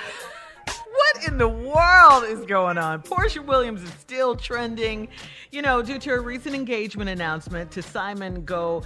what 0.91 1.28
in 1.28 1.38
the 1.38 1.47
world 1.47 2.24
is 2.26 2.45
going 2.45 2.78
on? 2.78 3.01
Porsha 3.01 3.43
Williams 3.43 3.82
is 3.82 3.91
still 3.93 4.36
trending, 4.36 5.07
you 5.51 5.61
know, 5.61 5.82
due 5.82 5.97
to 5.97 6.11
a 6.11 6.20
recent 6.20 6.53
engagement 6.53 7.09
announcement 7.09 7.72
to 7.72 7.82
Simon 7.82 8.45
Go 8.45 8.84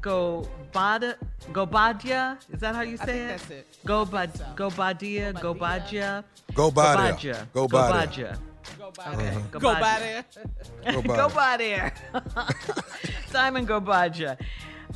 Go 0.00 0.48
Bada 0.72 1.14
Guobadia. 1.52 2.38
Is 2.52 2.60
that 2.60 2.74
how 2.74 2.82
you 2.82 2.96
say 2.96 3.02
I 3.02 3.06
think 3.06 3.18
it? 3.18 3.28
that's 3.28 3.50
it. 3.50 3.66
Go 3.84 4.04
Bad 4.04 4.32
Guobadia 4.56 5.32
Guobadia 5.32 6.24
Go 6.54 6.70
Badia. 6.70 7.46
Go 7.54 7.68
Badia. 7.68 8.36
Guobadia. 8.72 8.98
Uh-huh. 8.98 9.40
Go 9.52 9.60
by 9.60 9.98
there. 9.98 10.24
Go 10.92 11.02
by 11.02 11.16
Go 11.16 11.28
by 11.34 11.56
there. 11.56 11.94
Simon 13.30 13.66
Guobadia. 13.66 14.36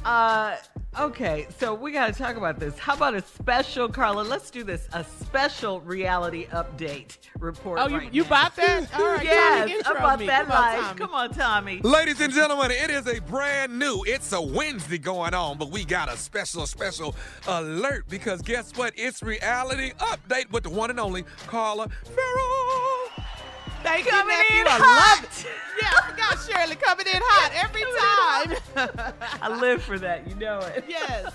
Uh, 0.05 0.57
okay, 0.99 1.47
so 1.59 1.75
we 1.75 1.93
got 1.93 2.13
to 2.13 2.19
talk 2.19 2.37
about 2.37 2.59
this. 2.59 2.79
How 2.79 2.95
about 2.95 3.15
a 3.15 3.23
special, 3.23 3.89
Carla? 3.89 4.23
Let's 4.23 4.51
do 4.51 4.65
this. 4.65 4.89
A 4.93 5.05
special 5.05 5.81
reality 5.81 6.47
update 6.47 7.19
report. 7.39 7.79
Oh, 7.81 7.89
you, 7.89 7.99
right 7.99 8.15
you 8.15 8.23
now. 8.25 8.29
bought 8.29 8.57
that? 8.57 8.95
All 8.99 9.05
right, 9.07 9.25
yes, 9.25 9.83
Tommy, 9.85 9.99
about 9.99 10.19
me. 10.21 10.27
that 10.27 10.47
Come 10.47 10.53
on, 10.53 10.63
life. 10.63 10.81
Tommy. 10.81 10.99
Come 10.99 11.15
on, 11.15 11.31
Tommy. 11.35 11.81
Ladies 11.83 12.21
and 12.21 12.33
gentlemen, 12.33 12.71
it 12.71 12.91
is 12.91 13.07
a 13.07 13.21
brand 13.21 13.79
new. 13.79 14.03
It's 14.07 14.33
a 14.33 14.41
Wednesday 14.41 14.99
going 14.99 15.35
on, 15.35 15.59
but 15.59 15.71
we 15.71 15.85
got 15.85 16.09
a 16.09 16.17
special, 16.17 16.67
special 16.67 17.15
alert 17.47 18.05
because 18.09 18.43
guess 18.43 18.73
what? 18.77 18.93
It's 18.97 19.23
reality 19.23 19.93
update 19.99 20.51
with 20.51 20.65
the 20.65 20.71
one 20.71 20.91
and 20.91 21.01
only 21.01 21.25
Carla 21.47 21.89
Ferrell. 22.05 22.62
Thank 23.83 24.05
you, 24.07 24.11
Coming 24.13 24.37
nephew. 24.37 24.61
in 24.61 24.67
I 24.67 24.71
hot. 24.81 25.23
love 25.23 25.25
it. 25.47 25.47
Yeah, 25.81 25.91
I 25.97 26.11
forgot 26.11 26.39
Shirley 26.47 26.77
coming 26.77 27.07
in 27.07 27.21
hot 27.25 27.53
every 27.55 27.83
time. 28.91 29.23
I 29.43 29.49
live 29.61 29.83
for 29.83 29.99
that. 29.99 30.29
You 30.29 30.35
know 30.37 30.61
it. 30.61 30.85
yes. 30.89 31.33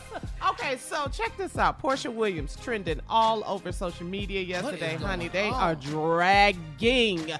Okay, 0.49 0.77
so 0.77 1.07
check 1.07 1.35
this 1.37 1.57
out. 1.57 1.81
Porsha 1.81 2.13
Williams 2.13 2.55
trending 2.61 3.01
all 3.09 3.43
over 3.45 3.71
social 3.71 4.05
media 4.05 4.41
yesterday, 4.41 4.95
honey. 4.95 5.27
They 5.27 5.49
on? 5.49 5.53
are 5.53 5.75
dragging 5.75 7.31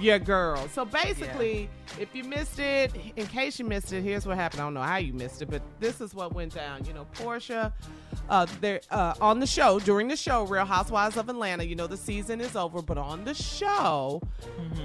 your 0.00 0.18
girl. 0.18 0.68
So 0.68 0.84
basically, 0.84 1.68
if 2.00 2.14
you 2.14 2.24
missed 2.24 2.58
it, 2.58 2.92
in 3.16 3.26
case 3.26 3.58
you 3.58 3.64
missed 3.64 3.92
it, 3.92 4.02
here's 4.02 4.26
what 4.26 4.36
happened. 4.36 4.60
I 4.60 4.64
don't 4.64 4.74
know 4.74 4.82
how 4.82 4.96
you 4.96 5.12
missed 5.12 5.42
it, 5.42 5.50
but 5.50 5.62
this 5.80 6.00
is 6.00 6.14
what 6.14 6.34
went 6.34 6.54
down. 6.54 6.84
You 6.84 6.92
know, 6.94 7.06
Porsha, 7.14 7.72
uh, 8.28 8.46
they're 8.60 8.80
uh, 8.90 9.14
on 9.20 9.38
the 9.40 9.46
show 9.46 9.78
during 9.78 10.08
the 10.08 10.16
show, 10.16 10.44
Real 10.46 10.64
Housewives 10.64 11.16
of 11.16 11.28
Atlanta. 11.28 11.64
You 11.64 11.76
know, 11.76 11.86
the 11.86 11.96
season 11.96 12.40
is 12.40 12.56
over, 12.56 12.82
but 12.82 12.98
on 12.98 13.24
the 13.24 13.34
show, 13.34 14.20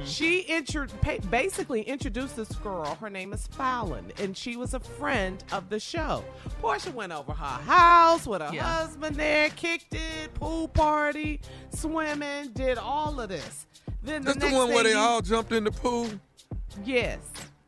she 0.05 0.39
intro- 0.41 0.87
basically 1.29 1.81
introduced 1.81 2.35
this 2.35 2.51
girl. 2.57 2.95
Her 2.95 3.09
name 3.09 3.33
is 3.33 3.47
Fallon, 3.47 4.11
and 4.19 4.37
she 4.37 4.55
was 4.57 4.73
a 4.73 4.79
friend 4.79 5.43
of 5.51 5.69
the 5.69 5.79
show. 5.79 6.23
Porsha 6.61 6.93
went 6.93 7.11
over 7.13 7.31
her 7.33 7.45
house 7.63 8.27
with 8.27 8.41
her 8.41 8.51
Yeah. 8.53 8.63
husband 8.63 9.15
there, 9.15 9.49
kicked 9.49 9.93
it, 9.95 10.33
pool 10.35 10.67
party, 10.67 11.41
swimming, 11.73 12.49
did 12.53 12.77
all 12.77 13.19
of 13.19 13.29
this. 13.29 13.65
Then 14.01 14.23
the 14.23 14.33
That's 14.33 14.49
the 14.51 14.55
one 14.57 14.69
where 14.69 14.83
they 14.83 14.91
you- 14.91 14.97
all 14.97 15.21
jumped 15.21 15.51
in 15.51 15.63
the 15.65 15.71
pool. 15.71 16.07
Yes, 16.85 17.17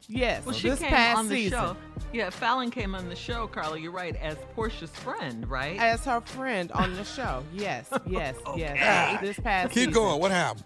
yes. 0.08 0.46
Well, 0.46 0.54
So 0.54 0.60
she 0.62 0.70
this 0.70 0.80
came 0.80 0.90
past 0.90 1.18
on 1.20 1.28
the 1.28 1.36
season, 1.36 1.60
show. 1.60 1.78
Yeah, 2.14 2.30
Fallon 2.30 2.72
came 2.72 2.94
on 2.96 3.08
the 3.10 3.16
show, 3.16 3.48
Carla. 3.48 3.80
You're 3.80 3.92
right, 3.92 4.16
as 4.18 4.36
Porsha's 4.56 4.92
friend, 4.92 5.50
right? 5.50 5.78
as 5.80 6.06
her 6.06 6.22
friend 6.22 6.72
on 6.74 6.94
the 6.94 7.04
show. 7.04 7.44
Yes, 7.54 7.88
yes, 8.08 8.36
yes. 8.56 8.72
Okay. 9.18 9.18
This 9.26 9.40
past 9.40 9.70
Keep 9.72 9.76
season. 9.80 9.94
going. 9.94 10.20
What 10.22 10.32
happened? 10.32 10.66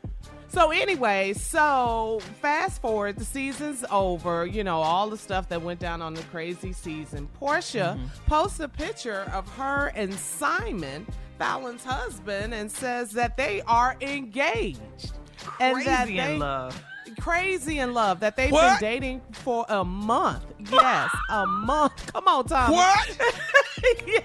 So 0.50 0.72
anyway, 0.72 1.34
so 1.34 2.22
fast 2.42 2.82
forward, 2.82 3.18
the 3.18 3.26
season's 3.26 3.84
over. 3.92 4.46
You 4.46 4.64
know 4.64 4.82
all 4.82 5.10
the 5.10 5.18
stuff 5.18 5.50
that 5.50 5.62
went 5.62 5.80
down 5.80 6.02
on 6.02 6.14
the 6.14 6.24
crazy 6.24 6.72
season. 6.74 7.28
Porsha 7.42 7.96
Mm-hmm. 7.96 8.06
posts 8.28 8.60
a 8.60 8.68
picture 8.68 9.30
of 9.34 9.48
her 9.56 9.88
and 9.96 10.14
Simon, 10.14 11.06
Fallon's 11.38 11.84
husband, 11.84 12.54
and 12.54 12.72
says 12.72 13.12
that 13.12 13.36
they 13.38 13.62
are 13.64 13.98
engaged 14.02 15.12
and 15.60 15.86
that 15.86 16.08
they 16.08 16.34
in 16.34 16.40
love. 16.40 16.82
crazy 17.20 17.80
in 17.80 17.94
love. 17.94 18.20
That 18.22 18.36
they've 18.36 18.52
What? 18.52 18.80
been 18.80 18.90
dating 18.92 19.22
for 19.32 19.66
a 19.70 19.84
month. 19.84 20.44
Yes, 20.72 21.12
a 21.30 21.46
month. 21.46 22.12
Come 22.14 22.28
on, 22.28 22.46
Tom. 22.46 22.72
What? 22.72 23.18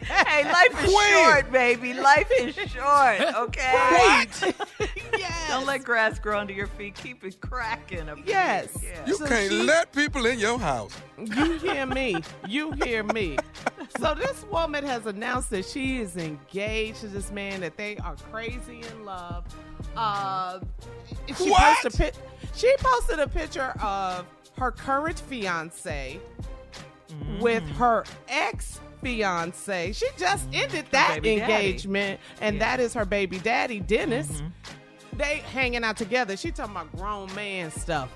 Hey, 0.05 0.45
life 0.45 0.85
is 0.85 0.95
When? 0.95 1.25
short, 1.25 1.53
baby. 1.53 1.93
Life 1.93 2.31
is 2.39 2.55
short, 2.55 3.21
okay? 3.37 3.73
Right. 3.75 4.55
yes. 5.19 5.49
Don't 5.51 5.67
let 5.67 5.83
grass 5.85 6.19
grow 6.19 6.39
under 6.39 6.53
your 6.53 6.69
feet. 6.69 6.95
Keep 6.95 7.25
it 7.25 7.41
cracking. 7.41 8.09
up 8.09 8.19
Yes. 8.25 8.81
here. 8.81 8.95
You 9.07 9.17
So 9.17 9.27
can't 9.27 9.51
she- 9.51 9.63
let 9.63 9.93
people 9.93 10.25
in 10.27 10.39
your 10.39 10.59
house. 10.59 10.93
You 11.19 11.59
hear 11.59 11.85
me. 11.85 12.17
You 12.49 12.73
hear 12.73 13.03
me. 13.03 13.37
So 13.99 14.15
this 14.15 14.45
woman 14.51 14.85
has 14.87 15.05
announced 15.07 15.51
that 15.51 15.67
she 15.67 15.99
is 16.01 16.17
engaged 16.17 17.01
to 17.01 17.09
this 17.09 17.31
man, 17.31 17.61
that 17.61 17.77
they 17.77 17.97
are 17.99 18.15
crazy 18.31 18.83
in 18.91 19.05
love. 19.05 19.45
Uh, 19.97 20.61
she 21.39 21.51
What? 21.51 21.79
posted 21.83 22.15
a 22.17 22.57
She 22.57 22.75
posted 22.79 23.19
a 23.21 23.29
picture 23.29 23.75
of 23.83 24.27
her 24.59 24.71
current 24.71 25.19
fiance 25.21 26.21
with 27.41 27.63
her 27.71 28.05
ex 28.29 28.81
fiance. 29.03 29.93
She 29.93 30.07
just 30.19 30.47
ended 30.53 30.85
that 30.91 31.23
baby 31.23 31.39
daddy. 31.41 31.53
engagement, 31.53 32.21
and 32.41 32.57
Yeah. 32.57 32.61
that 32.77 32.81
is 32.81 32.95
her 32.95 33.05
baby 33.05 33.39
daddy, 33.39 33.81
Dennis. 33.81 34.43
They 35.15 35.39
hanging 35.39 35.85
out 35.85 35.97
together. 35.97 36.37
She 36.37 36.51
talking 36.51 36.73
about 36.77 36.95
grown 36.97 37.35
man 37.35 37.71
stuff. 37.71 38.11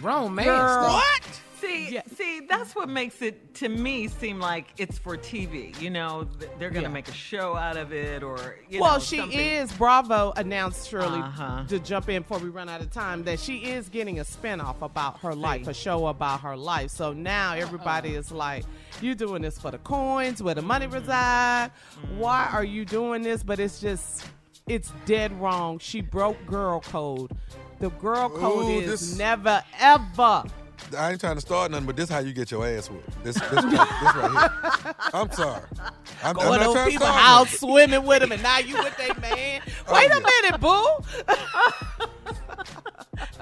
Grown 0.00 0.34
man 0.34 0.46
Girl. 0.46 0.58
stuff. 0.88 0.92
What? 0.94 1.40
See, 1.60 1.90
Yeah. 1.94 2.02
see, 2.16 2.40
that's 2.48 2.74
what 2.74 2.88
makes 2.88 3.20
it 3.22 3.54
to 3.56 3.68
me 3.68 4.08
seem 4.08 4.38
like 4.40 4.66
it's 4.78 4.98
for 4.98 5.16
TV. 5.16 5.74
You 5.80 5.90
know, 5.90 6.26
they're 6.58 6.70
gonna 6.70 6.82
Yeah. 6.88 6.88
make 6.88 7.08
a 7.08 7.12
show 7.12 7.54
out 7.56 7.76
of 7.76 7.92
it, 7.92 8.22
or 8.22 8.56
you 8.68 8.80
well, 8.80 8.94
know, 8.94 8.98
she 8.98 9.18
something. 9.18 9.38
is. 9.38 9.72
Bravo 9.72 10.32
announced 10.36 10.88
Shirley 10.88 11.20
Uh-huh. 11.20 11.64
to 11.68 11.78
jump 11.78 12.08
in 12.08 12.22
before 12.22 12.38
we 12.38 12.48
run 12.48 12.68
out 12.68 12.80
of 12.80 12.90
time 12.90 13.24
that 13.24 13.38
she 13.40 13.58
is 13.58 13.88
getting 13.88 14.20
a 14.20 14.24
spinoff 14.24 14.80
about 14.82 15.20
her 15.20 15.34
life, 15.34 15.66
a 15.68 15.74
show 15.74 16.06
about 16.06 16.40
her 16.40 16.56
life. 16.56 16.90
So 16.90 17.12
now 17.12 17.54
everybody 17.54 18.14
is 18.14 18.30
like, 18.32 18.64
"You 19.02 19.14
doing 19.14 19.42
this 19.42 19.58
for 19.58 19.70
the 19.70 19.78
coins? 19.78 20.42
Where 20.42 20.54
the 20.54 20.62
money 20.62 20.86
Mm-hmm. 20.86 20.94
reside? 20.94 21.70
Why 22.16 22.48
are 22.52 22.64
you 22.64 22.84
doing 22.84 23.22
this?" 23.22 23.42
But 23.42 23.60
it's 23.60 23.80
just, 23.80 24.24
it's 24.66 24.92
dead 25.04 25.38
wrong. 25.40 25.78
She 25.78 26.00
broke 26.00 26.44
girl 26.46 26.80
code. 26.80 27.32
The 27.80 27.90
girl 27.90 28.28
code 28.28 28.66
Ooh, 28.66 28.78
is 28.80 28.90
this- 29.10 29.18
never 29.18 29.62
ever. 29.78 30.44
I 30.96 31.10
ain't 31.12 31.20
trying 31.20 31.36
to 31.36 31.40
start 31.40 31.70
nothing, 31.70 31.86
but 31.86 31.96
this 31.96 32.08
how 32.08 32.18
you 32.18 32.32
get 32.32 32.50
your 32.50 32.66
ass 32.66 32.90
whipped. 32.90 33.22
This, 33.24 33.36
this, 33.38 33.50
this, 33.50 33.64
right 33.64 34.50
here. 34.82 34.94
I'm 35.14 35.30
sorry. 35.32 35.62
I'm, 35.78 35.90
I'm 36.24 36.34
Going 36.34 36.60
not 36.60 36.62
over 36.68 36.72
trying 36.74 36.84
to 36.86 36.90
people's 36.90 37.08
start 37.08 37.20
house 37.22 37.52
nothing. 37.52 37.68
swimming 37.68 38.04
with 38.06 38.20
them, 38.20 38.32
and 38.32 38.42
now 38.42 38.58
you 38.58 38.76
with 38.78 38.96
they 38.96 39.10
man. 39.20 39.62
Oh, 39.88 39.94
Wait 39.94 40.10
a 40.10 40.20
minute, 40.20 40.60
boo. 40.60 42.06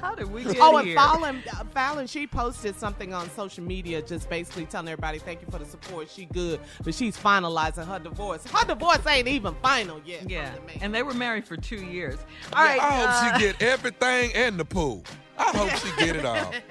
How 0.00 0.14
did 0.14 0.30
we 0.30 0.44
get 0.44 0.56
Oh, 0.60 0.76
and 0.76 0.86
here? 0.86 0.96
Fallon, 0.96 1.42
uh, 1.52 1.64
Fallon, 1.72 2.06
she 2.06 2.26
posted 2.26 2.78
something 2.78 3.12
on 3.14 3.28
social 3.30 3.62
media, 3.64 4.00
just 4.02 4.28
basically 4.28 4.66
telling 4.66 4.88
everybody, 4.88 5.18
"Thank 5.18 5.40
you 5.40 5.48
for 5.50 5.58
the 5.58 5.64
support. 5.64 6.08
She 6.10 6.24
good, 6.26 6.60
but 6.84 6.94
she's 6.94 7.16
finalizing 7.16 7.86
her 7.86 7.98
divorce. 7.98 8.44
Her 8.46 8.66
divorce 8.66 9.04
ain't 9.06 9.28
even 9.28 9.54
final 9.62 10.00
yet." 10.04 10.28
Yeah, 10.28 10.52
the 10.54 10.82
and 10.82 10.94
they 10.94 11.02
were 11.02 11.14
married 11.14 11.46
for 11.46 11.56
two 11.56 11.84
years. 11.84 12.18
All 12.52 12.64
right. 12.64 12.80
I 12.80 12.90
hope 12.96 13.08
uh, 13.10 13.38
she 13.38 13.44
get 13.46 13.62
everything 13.62 14.32
and 14.34 14.58
the 14.58 14.64
pool. 14.64 15.04
I 15.38 15.56
hope 15.56 15.70
she 15.70 16.04
get 16.04 16.16
it 16.16 16.24
all. 16.24 16.52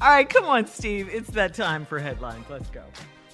All 0.00 0.08
right, 0.10 0.28
come 0.28 0.44
on, 0.44 0.66
Steve. 0.66 1.08
It's 1.10 1.30
that 1.30 1.54
time 1.54 1.86
for 1.86 1.98
headlines. 1.98 2.44
Let's 2.48 2.68
go. 2.70 2.84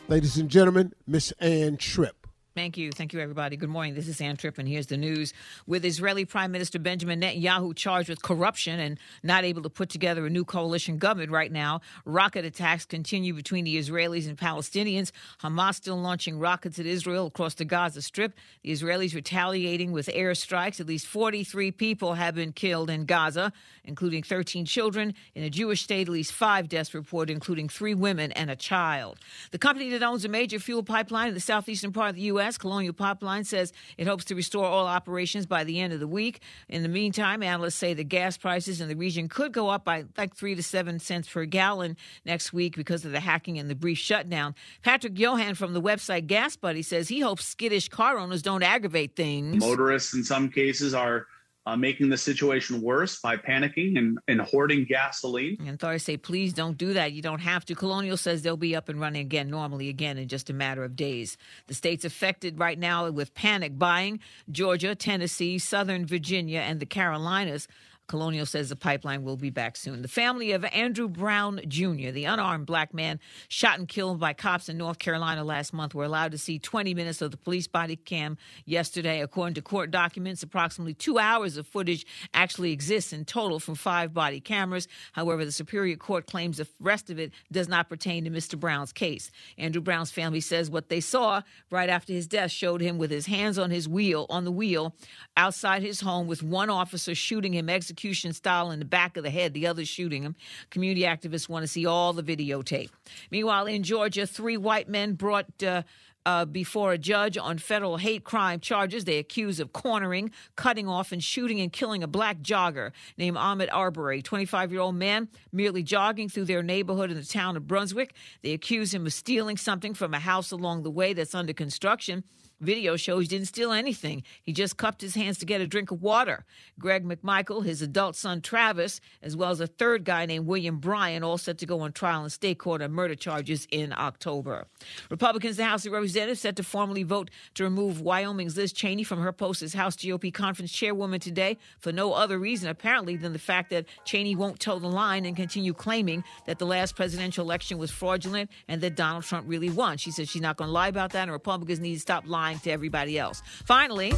Ladies 0.09 0.37
and 0.39 0.49
gentlemen, 0.49 0.95
Miss 1.07 1.32
Ann 1.41 1.76
Tripp. 1.76 2.24
Thank 2.55 2.77
you. 2.77 2.93
Thank 2.93 3.13
you, 3.13 3.19
everybody. 3.19 3.57
Good 3.57 3.69
morning. 3.69 3.95
This 3.95 4.07
is 4.07 4.21
Ann 4.21 4.37
Tripp, 4.37 4.59
and 4.59 4.69
here's 4.69 4.87
the 4.87 4.97
news. 4.97 5.33
With 5.67 5.85
Israeli 5.85 6.25
Prime 6.25 6.53
Minister 6.53 6.79
Benjamin 6.79 7.21
Netanyahu 7.21 7.75
charged 7.75 8.09
with 8.09 8.23
corruption 8.23 8.79
and 8.79 8.97
not 9.25 9.43
able 9.43 9.63
to 9.63 9.69
put 9.69 9.89
together 9.89 10.25
a 10.25 10.31
new 10.31 10.45
coalition 10.45 10.97
government 10.97 11.33
right 11.33 11.51
now, 11.51 11.81
rocket 12.05 12.45
attacks 12.45 12.85
continue 12.85 13.35
between 13.35 13.65
the 13.65 13.77
Israelis 13.77 14.29
and 14.29 14.39
Palestinians. 14.39 15.11
Hamas 15.43 15.75
still 15.75 15.97
launching 15.97 16.39
rockets 16.39 16.79
at 16.79 16.87
Israel 16.87 17.27
across 17.27 17.55
the 17.55 17.65
Gaza 17.65 18.01
Strip. 18.03 18.35
The 18.63 18.71
Israelis 18.71 19.17
retaliating 19.17 19.91
with 19.91 20.07
airstrikes. 20.07 20.79
At 20.79 20.87
least 20.87 21.09
43 21.09 21.73
people 21.73 22.15
have 22.15 22.37
been 22.37 22.53
killed 22.53 22.89
in 22.89 23.05
Gaza, 23.05 23.53
including 23.83 24.23
13 24.23 24.65
children. 24.65 25.15
In 25.35 25.43
a 25.43 25.51
Jewish 25.51 25.83
state, 25.83 26.07
at 26.07 26.13
least 26.13 26.31
five 26.31 26.69
deaths 26.69 26.95
reported, 26.95 27.33
including 27.33 27.69
three 27.69 27.95
women 27.95 28.31
and 28.31 28.49
a 28.49 28.55
child. 28.55 29.19
The 29.51 29.59
company 29.59 29.91
that 29.91 30.05
owns 30.05 30.25
a 30.25 30.29
major 30.29 30.61
fuel 30.61 30.85
pipeline 30.85 31.27
in 31.27 31.35
the 31.35 31.41
southeastern 31.41 31.91
part 31.91 32.11
of 32.11 32.15
the 32.15 32.23
U.S. 32.23 32.44
Colonial 32.59 32.93
Pipeline 32.93 33.45
says 33.45 33.73
it 33.97 34.07
hopes 34.07 34.25
to 34.27 34.35
restore 34.35 34.67
all 34.67 34.87
operations 34.87 35.47
by 35.47 35.65
the 35.65 35.81
end 35.81 35.93
of 35.93 36.01
the 36.01 36.07
week. 36.07 36.41
In 36.69 36.83
the 36.83 36.89
meantime, 36.89 37.43
analysts 37.43 37.77
say 37.77 37.95
the 37.95 38.05
gas 38.05 38.37
prices 38.37 38.81
in 38.81 38.89
the 38.89 38.97
region 38.97 39.29
could 39.29 39.53
go 39.53 39.69
up 39.69 39.85
by 39.85 40.05
like 40.17 40.35
three 40.35 40.55
to 40.55 40.63
seven 40.63 40.99
cents 40.99 41.29
per 41.29 41.45
gallon 41.45 41.97
next 42.25 42.53
week 42.53 42.77
because 42.77 43.05
of 43.05 43.13
the 43.13 43.21
hacking 43.21 43.59
and 43.59 43.71
the 43.71 43.75
brief 43.75 43.99
shutdown. 43.99 44.55
Patrick 44.83 45.15
De 45.15 45.25
Haan 45.25 45.55
from 45.55 45.73
the 45.73 45.83
website 45.83 46.27
Gas 46.27 46.57
Buddy 46.57 46.83
says 46.83 47.09
he 47.09 47.21
hopes 47.21 47.45
skittish 47.47 47.89
car 47.89 48.19
owners 48.19 48.43
don't 48.43 48.63
aggravate 48.63 49.17
things. 49.17 49.57
Motorists, 49.57 50.15
in 50.15 50.25
some 50.25 50.51
cases, 50.51 50.95
are 50.95 51.27
uh, 51.67 51.77
making 51.77 52.09
the 52.11 52.17
situation 52.17 52.83
worse 52.83 53.21
by 53.21 53.37
panicking 53.37 53.99
and, 53.99 54.19
and 54.29 54.41
hoarding 54.41 54.85
gasoline. 54.85 55.57
And 55.61 55.71
authorities 55.71 56.05
say, 56.05 56.17
please 56.17 56.53
don't 56.53 56.77
do 56.77 56.93
that. 56.93 57.12
You 57.12 57.23
don't 57.23 57.41
have 57.41 57.65
to. 57.67 57.75
Colonial 57.75 58.17
says 58.17 58.43
they'll 58.43 58.57
be 58.57 58.77
up 58.77 58.89
and 58.89 59.01
running 59.01 59.23
again, 59.23 59.49
normally 59.49 59.89
again, 59.89 60.19
in 60.19 60.29
just 60.29 60.51
a 60.51 60.53
matter 60.53 60.85
of 60.85 60.95
days. 60.95 61.37
The 61.67 61.75
states 61.75 62.05
affected 62.05 62.59
right 62.59 62.79
now 62.79 63.11
with 63.11 63.35
panic 63.35 63.79
buying 63.79 64.21
Georgia, 64.51 64.95
Tennessee, 64.95 65.59
Southern 65.59 66.07
Virginia, 66.07 66.61
and 66.61 66.81
the 66.81 66.87
Carolinas. 66.87 67.67
Colonial 68.07 68.45
says 68.45 68.69
the 68.69 68.77
pipeline 68.77 69.23
will 69.23 69.37
be 69.37 69.51
back 69.51 69.77
soon. 69.77 70.03
The 70.03 70.09
family 70.09 70.53
of 70.53 70.65
Andrew 70.67 71.09
Brown 71.09 71.61
Jr., 71.67 72.11
the 72.11 72.27
unarmed 72.27 72.67
black 72.67 72.93
man 72.93 73.19
shot 73.49 73.79
and 73.79 73.89
killed 73.89 74.21
by 74.21 74.35
cops 74.35 74.69
in 74.69 74.77
North 74.77 74.99
Carolina 74.99 75.43
last 75.43 75.73
month, 75.73 75.95
were 75.95 76.05
allowed 76.05 76.33
to 76.33 76.39
see 76.39 76.59
20 76.59 76.93
minutes 76.95 77.23
of 77.23 77.31
the 77.31 77.37
police 77.37 77.67
body 77.67 77.97
cam 77.97 78.37
yesterday. 78.67 79.23
According 79.23 79.55
to 79.55 79.63
court 79.63 79.91
documents, 79.91 80.43
approximately 80.43 80.93
two 80.93 81.19
hours 81.19 81.57
of 81.57 81.67
footage 81.67 82.07
actually 82.35 82.73
exists 82.73 83.13
in 83.13 83.25
total 83.25 83.59
from 83.59 83.75
five 83.75 84.13
body 84.13 84.41
cameras. 84.41 84.87
However, 85.13 85.45
the 85.45 85.53
Superior 85.53 85.97
Court 85.97 86.27
claims 86.27 86.59
the 86.59 86.69
rest 86.81 87.09
of 87.09 87.19
it 87.19 87.33
does 87.51 87.69
not 87.69 87.89
pertain 87.89 88.25
to 88.25 88.31
Mr. 88.31 88.59
Brown's 88.59 88.93
case. 88.93 89.31
Andrew 89.57 89.81
Brown's 89.81 90.11
family 90.11 90.41
says 90.41 90.71
what 90.71 90.91
they 90.91 91.01
saw 91.01 91.41
right 91.71 91.89
after 91.89 92.13
his 92.13 92.27
death 92.27 92.51
showed 92.51 92.81
him 92.83 92.99
with 92.99 93.11
his 93.11 93.27
hands 93.27 93.59
on 93.59 93.71
his 93.71 93.89
wheel, 93.89 94.27
on 94.29 94.45
the 94.45 94.53
wheel, 94.53 94.95
outside 95.37 95.83
his 95.83 96.01
home 96.01 96.27
with 96.27 96.43
one 96.43 96.69
officer 96.69 97.15
shooting 97.15 97.55
him 97.55 97.71
execution 97.95 98.33
style 98.33 98.73
in 98.73 98.81
the 98.81 98.85
back 98.85 99.17
of 99.17 99.23
the 99.23 99.31
head, 99.31 99.55
the 99.55 99.69
other 99.69 99.85
shooting 99.85 100.25
him. 100.25 100.35
Community 100.71 101.03
activists 101.03 101.49
want 101.49 101.63
to 101.63 101.69
see 101.69 101.87
all 101.87 102.13
the 102.13 102.25
videotape. 102.25 102.91
Meanwhile, 103.31 103.67
in 103.67 103.85
Georgia, 103.85 104.27
three 104.27 104.57
white 104.57 104.89
men 104.89 105.15
brought. 105.15 105.63
Uh, 105.63 105.83
uh, 106.27 106.47
before 106.47 106.95
a 106.95 106.97
judge 106.97 107.37
on 107.37 107.59
federal 107.59 107.99
hate 107.99 108.25
crime 108.25 108.59
charges. 108.59 109.05
They 109.05 109.19
accuse 109.19 109.61
of 109.61 109.75
cornering, 109.75 110.31
cutting 110.57 110.89
off, 110.89 111.13
and 111.13 111.23
shooting 111.23 111.61
and 111.61 111.71
killing 111.71 112.03
a 112.03 112.07
black 112.07 112.39
jogger 112.39 112.93
named 113.19 113.37
Ahmaud 113.37 113.69
Arbery, 113.71 114.23
25 114.23 114.73
year 114.73 114.81
old 114.81 114.95
man, 114.95 115.29
merely 115.53 115.83
jogging 115.83 116.31
through 116.31 116.47
their 116.47 116.63
neighborhood 116.63 117.11
in 117.11 117.19
the 117.19 117.27
town 117.27 117.59
of 117.59 117.67
Brunswick. 117.67 118.15
They 118.41 118.53
accuse 118.53 118.95
him 118.95 119.05
of 119.05 119.13
stealing 119.13 119.59
something 119.59 119.93
from 119.93 120.15
a 120.15 120.19
house 120.19 120.51
along 120.51 120.83
the 120.83 120.91
way 120.91 121.13
that's 121.13 121.35
under 121.35 121.53
construction. 121.53 122.25
Video 122.65 122.97
shows 122.97 123.23
he 123.23 123.29
didn't 123.29 123.47
steal 123.47 123.73
anything. 123.73 124.23
He 124.43 124.53
just 124.53 124.77
cupped 124.77 125.01
his 125.01 125.15
hands 125.15 125.39
to 125.39 125.47
get 125.47 125.61
a 125.61 125.67
drink 125.67 125.91
of 125.91 126.03
water. 126.03 126.45
Greg 126.79 127.05
McMichael, 127.05 127.65
his 127.65 127.83
adult 127.83 128.17
son 128.17 128.41
Travis, 128.41 129.01
as 129.23 129.37
well 129.37 129.51
as 129.51 129.61
a 129.61 129.67
third 129.67 130.05
guy 130.05 130.27
named 130.27 130.47
William 130.47 130.79
Bryan, 130.79 131.23
all 131.23 131.39
set 131.39 131.59
to 131.59 131.67
go 131.67 131.81
on 131.81 131.93
trial 131.93 132.25
in 132.25 132.31
state 132.31 132.59
court 132.59 132.83
on 132.83 132.93
murder 132.93 133.15
charges 133.15 133.69
in 133.71 133.93
October. 133.93 134.67
Republicans 135.11 135.59
in 135.59 135.65
the 135.65 135.69
House 135.69 135.87
of 135.87 135.93
Representatives 135.93 136.41
set 136.41 136.57
to 136.57 136.62
formally 136.62 137.03
vote 137.03 137.31
to 137.55 137.65
remove 137.65 138.01
Wyoming's 138.01 138.57
Liz 138.57 138.73
Cheney 138.73 139.05
from 139.05 139.21
her 139.21 139.33
post 139.33 139.62
as 139.62 139.75
House 139.75 139.97
GOP 139.97 140.33
conference 140.33 140.73
chairwoman 140.73 141.21
today 141.21 141.59
for 141.79 141.93
no 141.93 142.12
other 142.12 142.39
reason, 142.39 142.69
apparently, 142.69 143.17
than 143.17 143.33
the 143.33 143.39
fact 143.39 143.71
that 143.71 143.87
Cheney 144.05 144.35
won't 144.35 144.61
toe 144.61 144.79
the 144.79 144.89
line 144.89 145.25
and 145.25 145.37
continue 145.37 145.73
claiming 145.73 146.25
that 146.47 146.59
the 146.59 146.67
last 146.67 146.97
presidential 146.97 147.45
election 147.45 147.79
was 147.79 147.91
fraudulent 147.91 148.51
and 148.69 148.81
that 148.81 148.97
Donald 148.97 149.25
Trump 149.25 149.47
really 149.49 149.71
won. 149.71 149.97
She 149.97 150.11
says 150.11 150.29
she's 150.29 150.43
not 150.43 150.57
going 150.57 150.69
to 150.69 150.73
lie 150.73 150.89
about 150.89 151.12
that, 151.12 151.23
and 151.23 151.33
Republicans 151.33 151.81
need 151.81 151.95
to 151.95 152.01
stop 152.01 152.25
lying 152.27 152.54
to 152.61 152.71
everybody 152.71 153.19
else. 153.19 153.43
Finally, 153.65 154.13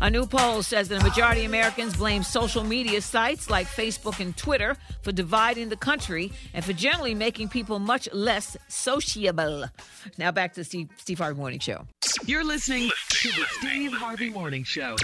a 0.00 0.10
new 0.10 0.26
poll 0.26 0.62
says 0.62 0.88
that 0.88 1.00
a 1.00 1.04
majority 1.04 1.42
of 1.42 1.50
Americans 1.50 1.96
blame 1.96 2.22
social 2.22 2.64
media 2.64 3.00
sites 3.00 3.48
like 3.48 3.66
Facebook 3.66 4.20
and 4.20 4.36
Twitter 4.36 4.76
for 5.02 5.12
dividing 5.12 5.68
the 5.68 5.76
country 5.76 6.32
and 6.52 6.64
for 6.64 6.72
generally 6.72 7.14
making 7.14 7.48
people 7.48 7.78
much 7.78 8.08
less 8.12 8.56
sociable. 8.68 9.64
Now 10.18 10.30
back 10.30 10.52
to 10.54 10.60
the 10.60 10.64
Steve, 10.64 10.88
Steve 10.98 11.18
Harvey 11.18 11.38
Morning 11.38 11.58
Show. 11.58 11.86
You're 12.26 12.44
listening 12.44 12.90
to 13.08 13.28
the 13.28 13.44
Steve 13.58 13.92
Harvey 13.92 14.30
Morning 14.30 14.64
Show. 14.64 14.96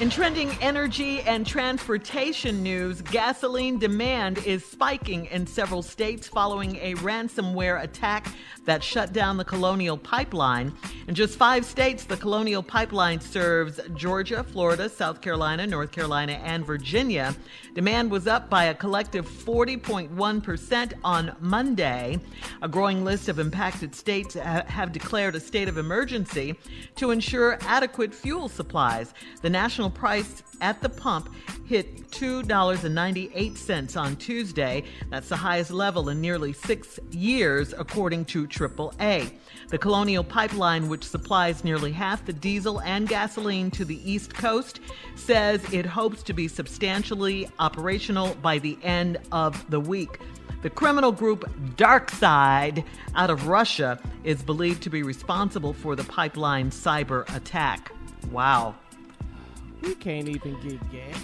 In 0.00 0.10
trending 0.10 0.50
energy 0.60 1.20
and 1.20 1.46
transportation 1.46 2.64
news, 2.64 3.00
gasoline 3.00 3.78
demand 3.78 4.38
is 4.38 4.64
spiking 4.64 5.26
in 5.26 5.46
several 5.46 5.82
states 5.82 6.26
following 6.26 6.76
a 6.76 6.94
ransomware 6.96 7.80
attack 7.80 8.26
that 8.64 8.82
shut 8.82 9.12
down 9.12 9.36
the 9.36 9.44
Colonial 9.44 9.96
Pipeline. 9.96 10.72
In 11.06 11.14
just 11.14 11.38
five 11.38 11.64
states, 11.64 12.04
the 12.04 12.16
Colonial 12.16 12.62
Pipeline 12.62 13.20
serves 13.20 13.78
Georgia, 13.94 14.42
Florida, 14.42 14.88
South 14.88 15.20
Carolina, 15.20 15.64
North 15.66 15.92
Carolina, 15.92 16.32
and 16.44 16.66
Virginia. 16.66 17.34
Demand 17.74 18.10
was 18.10 18.26
up 18.26 18.50
by 18.50 18.64
a 18.64 18.74
collective 18.74 19.28
40.1% 19.28 20.92
on 21.04 21.36
Monday. 21.40 22.18
A 22.62 22.68
growing 22.68 23.04
list 23.04 23.28
of 23.28 23.38
impacted 23.38 23.94
states 23.94 24.34
have 24.34 24.92
declared 24.92 25.36
a 25.36 25.40
state 25.40 25.68
of 25.68 25.78
emergency 25.78 26.56
to 26.96 27.10
ensure 27.10 27.58
adequate 27.62 28.12
fuel 28.14 28.48
supplies. 28.48 29.14
The 29.42 29.50
national 29.50 29.83
price 29.90 30.42
at 30.60 30.80
the 30.80 30.88
pump 30.88 31.28
hit 31.64 32.10
$2.98 32.10 34.00
on 34.00 34.16
Tuesday. 34.16 34.84
That's 35.10 35.28
the 35.28 35.36
highest 35.36 35.70
level 35.70 36.08
in 36.10 36.20
nearly 36.20 36.52
six 36.52 37.00
years, 37.10 37.72
according 37.76 38.26
to 38.26 38.46
AAA. 38.46 39.30
The 39.68 39.78
Colonial 39.78 40.22
Pipeline, 40.22 40.88
which 40.88 41.04
supplies 41.04 41.64
nearly 41.64 41.92
half 41.92 42.24
the 42.24 42.32
diesel 42.32 42.80
and 42.82 43.08
gasoline 43.08 43.70
to 43.72 43.84
the 43.84 43.98
East 44.10 44.34
Coast, 44.34 44.80
says 45.14 45.64
it 45.72 45.86
hopes 45.86 46.22
to 46.24 46.32
be 46.32 46.48
substantially 46.48 47.48
operational 47.58 48.34
by 48.36 48.58
the 48.58 48.78
end 48.82 49.18
of 49.32 49.68
the 49.70 49.80
week. 49.80 50.20
The 50.62 50.70
criminal 50.70 51.12
group 51.12 51.44
DarkSide 51.76 52.84
out 53.14 53.28
of 53.30 53.48
Russia 53.48 54.00
is 54.22 54.42
believed 54.42 54.82
to 54.84 54.90
be 54.90 55.02
responsible 55.02 55.74
for 55.74 55.94
the 55.94 56.04
pipeline 56.04 56.70
cyber 56.70 57.28
attack. 57.36 57.92
Wow. 58.30 58.74
We 59.84 59.94
can't 59.94 60.28
even 60.28 60.60
get 60.60 60.90
gas. 60.90 61.22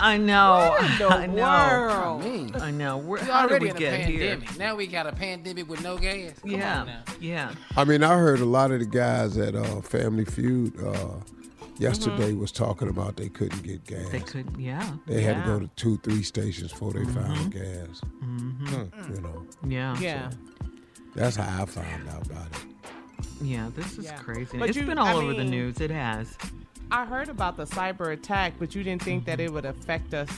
I 0.00 0.16
know. 0.16 0.74
What 0.78 1.00
in 1.00 1.02
I 1.12 1.26
know. 1.26 1.34
world? 1.42 2.22
I 2.22 2.24
mean, 2.24 2.56
I 2.56 2.70
know. 2.70 2.96
We're, 2.98 3.18
we 3.20 3.26
how 3.26 3.42
did 3.42 3.50
already 3.50 3.64
we 3.66 3.70
in 3.70 3.76
a 3.76 3.78
get 3.78 4.00
here? 4.08 4.30
pandemic. 4.36 4.58
Now 4.58 4.74
we 4.74 4.86
got 4.86 5.06
a 5.06 5.12
pandemic 5.12 5.68
with 5.68 5.82
no 5.82 5.98
gas. 5.98 6.38
Come 6.40 6.50
Yeah. 6.50 7.02
Yeah. 7.20 7.54
I 7.76 7.84
mean, 7.84 8.02
I 8.02 8.16
heard 8.16 8.40
a 8.40 8.44
lot 8.46 8.70
of 8.70 8.80
the 8.80 8.86
guys 8.86 9.36
at 9.36 9.54
uh, 9.54 9.80
Family 9.82 10.24
Feud 10.24 10.82
uh, 10.82 11.08
yesterday 11.78 12.32
was 12.32 12.50
talking 12.52 12.88
about 12.88 13.16
they 13.16 13.28
couldn't 13.28 13.62
get 13.62 13.84
gas. 13.84 14.08
They 14.08 14.20
couldn't, 14.20 14.58
yeah. 14.58 14.94
They 15.06 15.20
had 15.22 15.42
to 15.44 15.50
go 15.50 15.60
to 15.60 15.68
two, 15.76 15.98
three 15.98 16.22
stations 16.22 16.72
before 16.72 16.92
they 16.94 17.04
found 17.04 17.52
gas. 17.52 18.00
Mhm. 18.24 19.14
You 19.14 19.20
know, 19.20 19.46
Yeah. 19.68 19.98
Yeah. 20.00 20.30
that's 21.14 21.36
how 21.36 21.62
I 21.62 21.66
found 21.66 22.08
out 22.08 22.26
about 22.26 22.46
it. 22.46 22.64
Yeah, 23.42 23.68
this 23.76 23.98
is 23.98 24.06
Yeah. 24.06 24.16
crazy. 24.16 24.56
But 24.58 24.70
It's 24.70 24.78
you- 24.78 24.86
been 24.86 24.98
all 24.98 25.06
I 25.06 25.14
over 25.22 25.34
the 25.34 25.44
news. 25.44 25.80
It 25.80 25.90
has. 25.90 26.34
I 26.92 27.04
heard 27.06 27.28
about 27.28 27.56
the 27.56 27.64
cyber 27.64 28.12
attack, 28.12 28.52
but 28.58 28.74
you 28.74 28.82
didn't 28.84 29.02
think 29.02 29.24
that 29.24 29.40
it 29.40 29.50
would 29.52 29.64
affect 29.64 30.12
us 30.14 30.28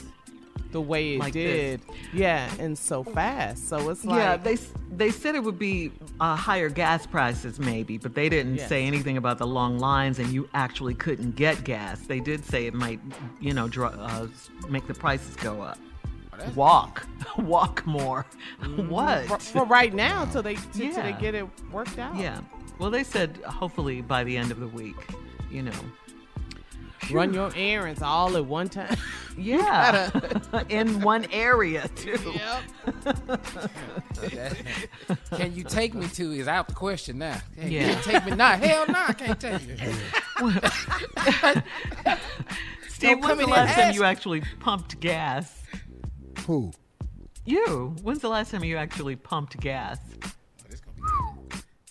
the 0.71 0.79
way 0.81 1.15
it 1.15 1.19
Like 1.19 1.33
this. 1.33 1.81
did. 1.81 1.81
Yeah, 2.13 2.49
and 2.59 2.77
so 2.77 3.03
fast. 3.03 3.67
So 3.69 3.89
it's 3.89 4.03
like 4.05 4.17
yeah, 4.17 4.37
they 4.37 4.57
they 4.91 5.11
said 5.11 5.35
it 5.35 5.43
would 5.43 5.59
be 5.59 5.91
uh, 6.19 6.35
higher 6.35 6.69
gas 6.69 7.05
prices 7.05 7.59
maybe, 7.59 7.97
but 7.97 8.15
they 8.15 8.29
didn't 8.29 8.55
Yes. 8.55 8.69
say 8.69 8.85
anything 8.85 9.17
about 9.17 9.37
the 9.37 9.47
long 9.47 9.79
lines 9.79 10.17
and 10.19 10.29
you 10.29 10.49
actually 10.53 10.93
couldn't 10.95 11.35
get 11.35 11.63
gas. 11.65 11.99
They 12.07 12.19
did 12.21 12.45
say 12.45 12.67
it 12.67 12.73
might, 12.73 12.99
you 13.41 13.53
know, 13.53 13.67
dr- 13.67 13.97
uh, 13.99 14.27
make 14.69 14.87
the 14.87 14.93
prices 14.93 15.35
go 15.35 15.61
up. 15.61 15.77
Walk, 16.55 17.05
walk 17.37 17.85
more. 17.85 18.25
what? 18.75 19.25
for, 19.27 19.39
for 19.39 19.65
right 19.65 19.93
now 19.93 20.25
till 20.25 20.41
they 20.43 20.55
till, 20.55 20.93
till 20.93 21.03
they 21.03 21.13
get 21.19 21.35
it 21.35 21.45
worked 21.71 21.99
out. 21.99 22.15
Yeah. 22.17 22.39
Well, 22.79 22.89
they 22.91 23.03
said 23.03 23.37
hopefully 23.45 24.01
by 24.01 24.23
the 24.25 24.35
end 24.35 24.51
of 24.51 24.59
the 24.59 24.67
week, 24.67 24.95
you 25.51 25.61
know. 25.61 25.71
Run 27.11 27.33
your 27.33 27.51
errands 27.55 28.01
all 28.01 28.35
at 28.37 28.45
one 28.45 28.69
time. 28.69 28.95
Yeah, 29.37 30.11
in 30.69 31.01
one 31.01 31.25
area 31.29 31.89
too. 31.89 32.17
Yep. 33.05 33.43
Can 35.35 35.53
you 35.53 35.65
take 35.65 35.93
me 35.93 36.07
to 36.07 36.31
is 36.31 36.47
out 36.47 36.69
the 36.69 36.73
question 36.73 37.17
now. 37.17 37.41
Hey, 37.57 37.67
Yeah. 37.69 37.87
Can 37.87 37.97
you 37.97 38.03
take 38.03 38.25
me 38.25 38.35
now? 38.37 38.55
Hell 38.55 38.85
no, 38.87 39.03
I 39.09 39.11
can't 39.11 39.37
take 39.37 39.67
you. 39.67 39.75
Steve, 42.87 43.19
Don't 43.19 43.23
when's 43.23 43.39
the 43.41 43.47
last 43.47 43.75
time 43.75 43.93
you 43.93 44.05
actually 44.05 44.41
pumped 44.61 45.01
gas? 45.01 45.63
Who? 46.45 46.71
You. 47.43 47.95
When's 48.03 48.19
the 48.19 48.29
last 48.29 48.51
time 48.51 48.63
you 48.63 48.77
actually 48.77 49.17
pumped 49.17 49.59
gas? 49.59 49.99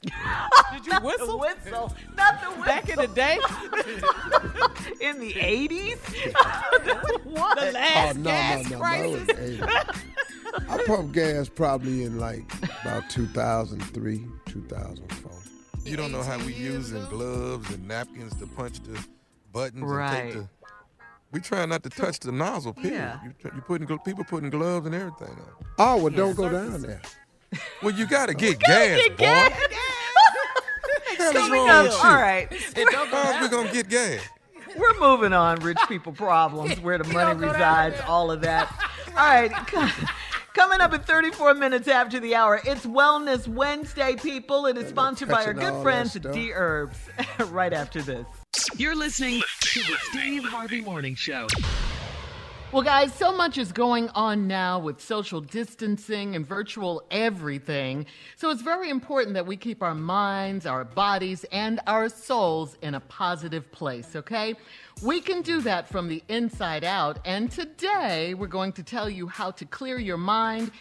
Did 0.73 0.87
you 0.87 1.01
whistle? 1.01 1.39
whistle, 1.39 1.93
not 2.17 2.41
the 2.43 2.49
whistle. 2.51 2.65
Back 2.65 2.89
in 2.89 2.97
the 2.97 3.07
day, 3.09 3.39
in 5.01 5.19
the 5.21 5.35
eighties. 5.39 5.97
what? 7.25 7.59
the 7.59 7.69
Oh 7.69 7.73
last 7.73 8.17
no, 8.17 8.25
gas 8.31 8.65
no, 8.71 8.71
no, 8.71 8.79
crisis. 8.79 9.29
no! 9.29 9.35
it 9.35 9.61
ain't. 9.61 10.71
I 10.71 10.85
pumped 10.87 11.13
gas 11.13 11.49
probably 11.49 12.05
in 12.05 12.19
like 12.19 12.45
about 12.83 13.09
2003, 13.11 14.25
2004. 14.47 15.33
You 15.85 15.97
don't 15.97 16.13
know 16.13 16.23
how 16.23 16.39
we 16.39 16.55
using 16.55 17.05
gloves 17.07 17.71
and 17.75 17.87
napkins 17.89 18.35
to 18.37 18.47
punch 18.47 18.81
the 18.81 18.99
buttons 19.53 19.83
and 19.83 19.91
Right. 19.91 20.23
take 20.33 20.35
the. 20.35 20.49
We 21.33 21.41
try 21.41 21.67
not 21.67 21.83
to 21.83 21.91
touch 21.91 22.21
the 22.21 22.31
nozzle. 22.31 22.75
Period. 22.75 22.93
Yeah. 22.95 23.19
You, 23.25 23.33
you 23.57 23.61
putting 23.63 23.87
people 23.99 24.23
putting 24.23 24.51
gloves 24.51 24.87
and 24.87 24.95
everything 24.95 25.31
on. 25.31 25.65
Oh 25.79 25.97
well, 25.97 26.11
don't 26.11 26.37
go 26.37 26.49
down 26.49 26.81
there. 26.83 27.03
Well, 27.83 27.95
you 27.95 28.07
gotta 28.07 28.35
get 28.35 28.59
gas, 28.61 29.01
get 29.03 29.17
boy. 29.17 29.25
gas. 29.25 29.53
Hell 31.17 31.29
is 31.29 31.33
Coming 31.35 31.53
wrong 31.61 31.69
up, 31.71 31.85
with 31.85 31.93
you? 31.93 31.99
all 31.99 32.15
right. 32.15 32.49
How's 33.11 33.43
we 33.43 33.49
gonna 33.49 33.73
get 33.73 33.89
gas? 33.89 34.21
We're 34.77 34.99
moving 34.99 35.33
on. 35.33 35.61
Rich 35.61 35.79
people 35.89 36.13
problems, 36.27 36.81
where 36.81 36.99
the 36.99 37.05
money 37.13 37.39
resides, 37.39 38.01
all 38.07 38.31
of 38.31 38.41
that. 38.43 38.69
All 39.09 39.15
right. 39.15 39.53
Coming 40.55 40.81
up 40.81 40.93
at 40.93 41.05
34 41.05 41.55
minutes 41.55 41.89
after 41.89 42.21
the 42.21 42.37
hour, 42.37 42.61
it's 42.65 42.87
Wellness 42.87 43.49
Wednesday, 43.49 44.15
people. 44.15 44.67
It 44.67 44.77
is 44.79 44.89
sponsored 44.89 45.29
by 45.29 45.45
our 45.45 45.53
good 45.53 45.73
all 45.73 45.83
friends 45.83 46.13
that 46.13 46.27
at 46.27 46.33
stuff. 46.33 46.37
Dherbs. 46.37 46.97
right 47.53 47.73
after 47.73 48.01
this. 48.03 48.25
You're 48.77 48.95
listening 48.95 49.43
to 49.61 49.81
the 49.81 49.97
Steve 50.11 50.45
Harvey 50.45 50.81
Morning 50.81 51.17
Show. 51.17 51.49
Well, 52.75 52.83
guys, 52.83 53.15
so 53.15 53.31
much 53.31 53.57
is 53.57 53.71
going 53.71 54.09
on 54.17 54.49
now 54.49 54.81
with 54.81 55.01
social 55.01 55.41
distancing 55.41 56.35
and 56.35 56.45
virtual 56.45 57.05
everything. 57.09 58.05
So 58.35 58.51
it's 58.51 58.63
very 58.63 58.91
important 58.91 59.35
that 59.35 59.47
we 59.47 59.57
keep 59.57 59.81
our 59.81 59.95
minds, 59.95 60.67
our 60.67 60.83
bodies, 60.85 61.45
and 61.53 61.79
our 61.87 62.09
souls 62.09 62.77
in 62.83 62.97
a 62.97 63.01
positive 63.01 63.71
place, 63.71 64.17
okay? 64.17 64.57
We 65.05 65.21
can 65.21 65.43
do 65.43 65.61
that 65.61 65.89
from 65.89 66.09
the 66.09 66.21
inside 66.27 66.83
out. 66.83 67.21
And 67.25 67.49
today 67.49 68.35
we're 68.35 68.49
going 68.49 68.73
to 68.73 68.83
tell 68.83 69.09
you 69.09 69.29
how 69.29 69.53
to 69.53 69.65
clear 69.67 70.01
your 70.01 70.19
mind 70.19 70.73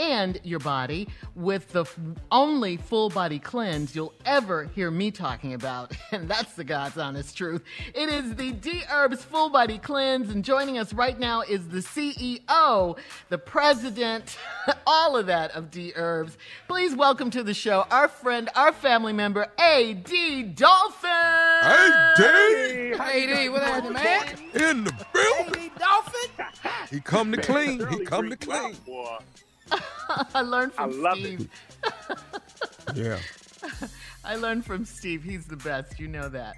and 0.00 0.40
your 0.42 0.58
body 0.60 1.06
with 1.34 1.68
the 1.68 1.82
f- 1.82 1.98
only 2.32 2.78
full 2.78 3.10
body 3.10 3.38
cleanse 3.38 3.94
you'll 3.94 4.14
ever 4.24 4.64
hear 4.74 4.90
me 4.90 5.10
talking 5.10 5.54
about. 5.54 5.92
And 6.12 6.28
that's 6.28 6.54
the 6.54 6.64
God's 6.64 6.98
honest 6.98 7.36
truth. 7.36 7.62
It 7.94 8.08
is 8.08 8.34
the 8.34 8.52
Dherbs 8.52 9.18
Full 9.18 9.48
Body 9.48 9.78
Cleanse. 9.78 10.30
And 10.30 10.44
joining 10.44 10.76
us 10.76 10.92
right 10.92 11.16
now 11.18 11.42
is 11.42 11.68
the 11.68 11.78
CEO, 11.78 12.98
the 13.28 13.38
president, 13.38 14.36
all 14.86 15.16
of 15.16 15.26
that 15.26 15.52
of 15.52 15.70
Dherbs. 15.70 16.32
Please 16.66 16.96
welcome 16.96 17.30
to 17.30 17.44
the 17.44 17.54
show 17.54 17.86
our 17.92 18.08
friend, 18.08 18.48
our 18.56 18.72
family 18.72 19.12
member, 19.12 19.46
A.D. 19.60 20.42
Dolphin. 20.42 21.10
Hey, 21.62 22.12
D. 22.16 22.98
Hey, 22.98 23.26
D, 23.44 23.48
what 23.50 23.62
happened, 23.62 23.94
man? 23.94 24.26
In 24.54 24.84
the 24.84 25.06
building. 25.12 25.54
Hey, 25.60 25.70
Dolphin. 25.78 26.46
He 26.90 27.00
come 27.00 27.30
to 27.30 27.40
clean. 27.40 27.86
He 27.88 28.04
come 28.04 28.30
to 28.30 28.36
clean. 28.36 28.74
I 30.34 30.42
learned 30.42 30.72
from 30.74 30.90
I 30.90 30.94
love 30.96 31.18
Steve. 31.18 31.50
Yeah. 32.94 33.18
I 34.24 34.34
learned 34.36 34.64
from 34.66 34.84
Steve. 34.84 35.22
He's 35.22 35.46
the 35.46 35.56
best. 35.56 36.00
You 36.00 36.08
know 36.08 36.28
that. 36.28 36.56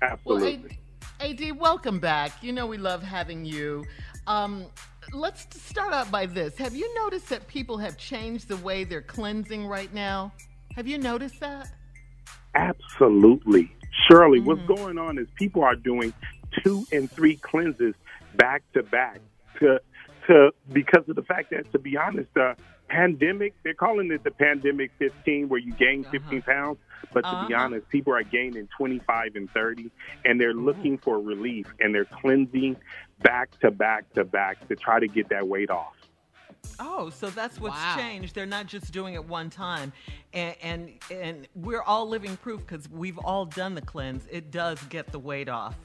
Absolutely. 0.00 0.78
Well, 1.20 1.30
AD, 1.30 1.40
AD, 1.42 1.58
welcome 1.58 1.98
back. 1.98 2.42
You 2.42 2.52
know 2.52 2.66
we 2.66 2.78
love 2.78 3.02
having 3.02 3.44
you. 3.44 3.84
Um, 4.28 4.66
let's 5.12 5.46
start 5.60 5.92
out 5.92 6.10
by 6.10 6.26
this. 6.26 6.56
Have 6.58 6.76
you 6.76 6.92
noticed 6.94 7.28
that 7.30 7.48
people 7.48 7.78
have 7.78 7.96
changed 7.98 8.46
the 8.48 8.56
way 8.58 8.84
they're 8.84 9.02
cleansing 9.02 9.66
right 9.66 9.92
now? 9.92 10.32
Have 10.76 10.86
you 10.86 10.98
noticed 10.98 11.40
that? 11.40 11.72
Absolutely. 12.54 13.74
Shirley, 14.08 14.38
Mm-hmm. 14.40 14.46
what's 14.48 14.80
going 14.80 14.98
on 14.98 15.18
is 15.18 15.26
people 15.34 15.64
are 15.64 15.74
doing 15.76 16.12
two 16.62 16.84
and 16.92 17.10
three 17.10 17.36
cleanses 17.36 17.94
back 18.36 18.62
to 18.74 18.82
back 18.84 19.20
to 19.60 19.80
to 20.28 20.50
because 20.72 21.04
of 21.08 21.16
the 21.16 21.22
fact 21.22 21.50
that 21.50 21.70
to 21.72 21.78
be 21.78 21.96
honest, 21.96 22.28
the 22.34 22.56
pandemic 22.88 23.54
they're 23.64 23.74
calling 23.74 24.10
it 24.12 24.22
the 24.24 24.30
pandemic 24.30 24.92
15 24.98 25.48
where 25.48 25.60
you 25.60 25.72
gain 25.72 26.06
15 26.10 26.42
pounds, 26.42 26.78
but 27.14 27.28
to 27.30 27.36
be 27.36 27.52
Uh-huh. 27.52 27.54
honest, 27.54 27.88
people 27.88 28.12
are 28.14 28.22
gaining 28.22 28.68
25 28.76 29.36
and 29.36 29.50
30 29.52 29.90
and 30.24 30.40
they're 30.40 30.54
looking 30.54 30.98
for 30.98 31.18
relief 31.20 31.66
and 31.80 31.94
they're 31.94 32.08
cleansing 32.20 32.76
back 33.22 33.50
to 33.60 33.70
back 33.70 34.04
to 34.14 34.24
back 34.24 34.58
to 34.68 34.76
try 34.76 35.00
to 35.00 35.08
get 35.08 35.28
that 35.30 35.46
weight 35.48 35.70
off. 35.70 35.94
Oh, 36.80 37.10
so 37.10 37.30
that's 37.30 37.60
what's 37.60 37.76
Wow. 37.76 37.94
changed. 37.94 38.34
They're 38.34 38.46
not 38.46 38.66
just 38.66 38.92
doing 38.92 39.14
it 39.14 39.24
one 39.24 39.50
time, 39.50 39.92
and 40.32 40.56
and, 40.62 40.90
and 41.10 41.48
we're 41.54 41.82
all 41.82 42.08
living 42.08 42.36
proof 42.36 42.60
because 42.66 42.88
we've 42.90 43.18
all 43.18 43.44
done 43.44 43.74
the 43.74 43.82
cleanse. 43.82 44.26
It 44.30 44.50
does 44.50 44.82
get 44.84 45.12
the 45.12 45.18
weight 45.18 45.48
off. 45.48 45.76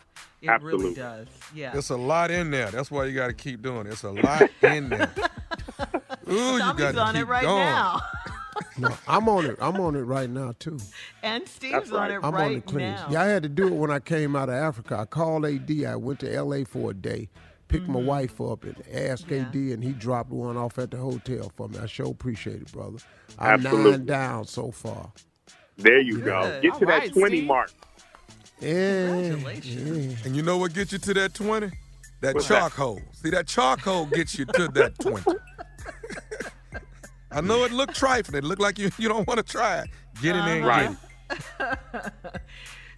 It 0.42 0.62
really 0.62 0.94
does. 0.94 1.28
Yeah. 1.54 1.76
It's 1.76 1.90
a 1.90 1.96
lot 1.98 2.30
in 2.32 2.52
there. 2.52 2.70
That's 2.72 2.92
why 2.92 3.06
you 3.06 3.16
got 3.16 3.28
to 3.28 3.34
keep 3.34 3.62
doing 3.62 3.88
it. 3.88 3.94
It's 3.94 4.04
a 4.04 4.12
lot 4.12 4.44
in 4.62 4.90
there. 4.90 5.12
Ooh, 6.30 6.54
you 6.54 6.60
got 6.60 6.78
to 6.94 7.00
on 7.00 7.14
keep 7.14 7.24
it 7.24 7.26
right 7.26 7.44
going. 7.44 7.64
now, 7.66 8.02
No, 8.78 8.90
I'm 9.08 9.28
on 9.30 9.46
it. 9.46 9.58
I'm 9.60 9.80
on 9.80 9.96
it 9.96 10.02
right 10.02 10.30
now 10.30 10.54
too. 10.60 10.78
and 11.24 11.48
Steve's 11.48 11.74
That's 11.74 11.92
on 11.92 12.12
it 12.12 12.20
I'm 12.24 12.34
right 12.34 12.46
on 12.48 12.54
the 12.56 12.62
cleanse. 12.62 13.02
now. 13.02 13.08
Yeah, 13.12 13.22
I 13.22 13.26
had 13.26 13.44
to 13.44 13.50
do 13.50 13.68
it 13.68 13.74
when 13.74 13.90
I 13.92 14.00
came 14.00 14.36
out 14.36 14.50
of 14.50 14.56
Africa. 14.56 14.98
I 15.00 15.06
called 15.06 15.46
AD. 15.46 15.72
I 15.88 15.96
went 15.96 16.20
to 16.22 16.42
LA 16.42 16.64
for 16.66 16.92
a 16.92 16.94
day, 16.94 17.30
picked 17.68 17.88
my 17.88 18.00
wife 18.00 18.40
up, 18.42 18.64
and 18.64 18.76
asked 18.94 19.28
Mm-hmm. 19.28 19.34
Yeah. 19.58 19.72
AD, 19.72 19.74
and 19.76 19.84
he 19.84 19.92
dropped 19.94 20.30
one 20.32 20.58
off 20.58 20.78
at 20.80 20.92
the 20.92 20.98
hotel 20.98 21.52
for 21.56 21.68
me. 21.70 21.80
I 21.80 21.86
sure 21.88 22.08
appreciate 22.12 22.62
it, 22.62 22.72
brother. 22.72 22.98
I'm 23.40 23.66
Absolutely. 23.66 23.92
nine 23.92 24.06
down 24.06 24.46
so 24.46 24.72
far. 24.72 25.12
There 25.78 26.00
you 26.00 26.20
go. 26.20 26.44
Good. 26.44 26.62
Get 26.64 26.74
to 26.74 26.80
All 26.80 26.80
that 26.88 27.00
right, 27.00 27.14
20 27.14 27.38
Steve. 27.38 27.48
mark. 27.48 27.72
Yeah, 28.60 29.12
Congratulations. 29.12 30.20
yeah. 30.20 30.26
And 30.26 30.36
you 30.36 30.42
know 30.42 30.58
what 30.58 30.74
gets 30.74 30.92
you 30.92 30.98
to 30.98 31.14
that 31.16 31.34
20? 31.34 31.70
That 32.22 32.36
What's 32.36 32.48
that? 32.48 32.60
charcoal. 32.60 33.02
See, 33.14 33.30
that 33.30 33.48
charcoal 33.48 34.06
gets 34.08 34.38
you 34.40 34.46
to 34.46 34.68
that 34.70 34.98
20. 35.00 35.24
I 37.32 37.42
know 37.42 37.64
it 37.66 37.72
looked 37.72 37.96
trifling. 37.96 38.40
It 38.40 38.44
looked 38.44 38.62
like 38.62 38.80
you, 38.80 38.90
you 38.98 39.08
don't 39.08 39.28
want 39.28 39.38
to 39.38 39.44
try 39.44 39.82
it. 39.82 39.90
Get 40.22 40.36
it 40.36 40.40
in 40.40 40.46
there 40.46 40.72
and 40.72 40.98
Right. 41.60 41.78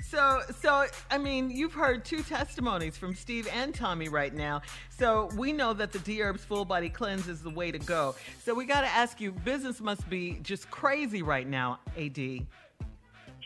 So, 0.10 0.42
so 0.60 0.88
I 1.12 1.20
mean, 1.20 1.52
you've 1.52 1.74
heard 1.74 2.04
two 2.04 2.24
testimonies 2.24 2.98
from 2.98 3.14
Steve 3.14 3.48
and 3.54 3.76
Tommy 3.76 4.10
right 4.10 4.34
now. 4.34 4.64
So 4.98 5.30
we 5.36 5.54
know 5.54 5.72
that 5.74 5.92
the 5.92 6.00
Dherbs 6.00 6.40
Full 6.40 6.66
Body 6.66 6.90
Cleanse 6.90 7.28
is 7.28 7.44
the 7.44 7.52
way 7.52 7.72
to 7.72 7.78
go. 7.78 8.16
So 8.44 8.56
we 8.56 8.66
got 8.66 8.82
to 8.82 8.88
ask 8.88 9.22
you, 9.22 9.32
business 9.32 9.80
must 9.80 10.10
be 10.10 10.40
just 10.42 10.72
crazy 10.72 11.22
right 11.22 11.48
now, 11.48 11.78
AD. 11.96 12.18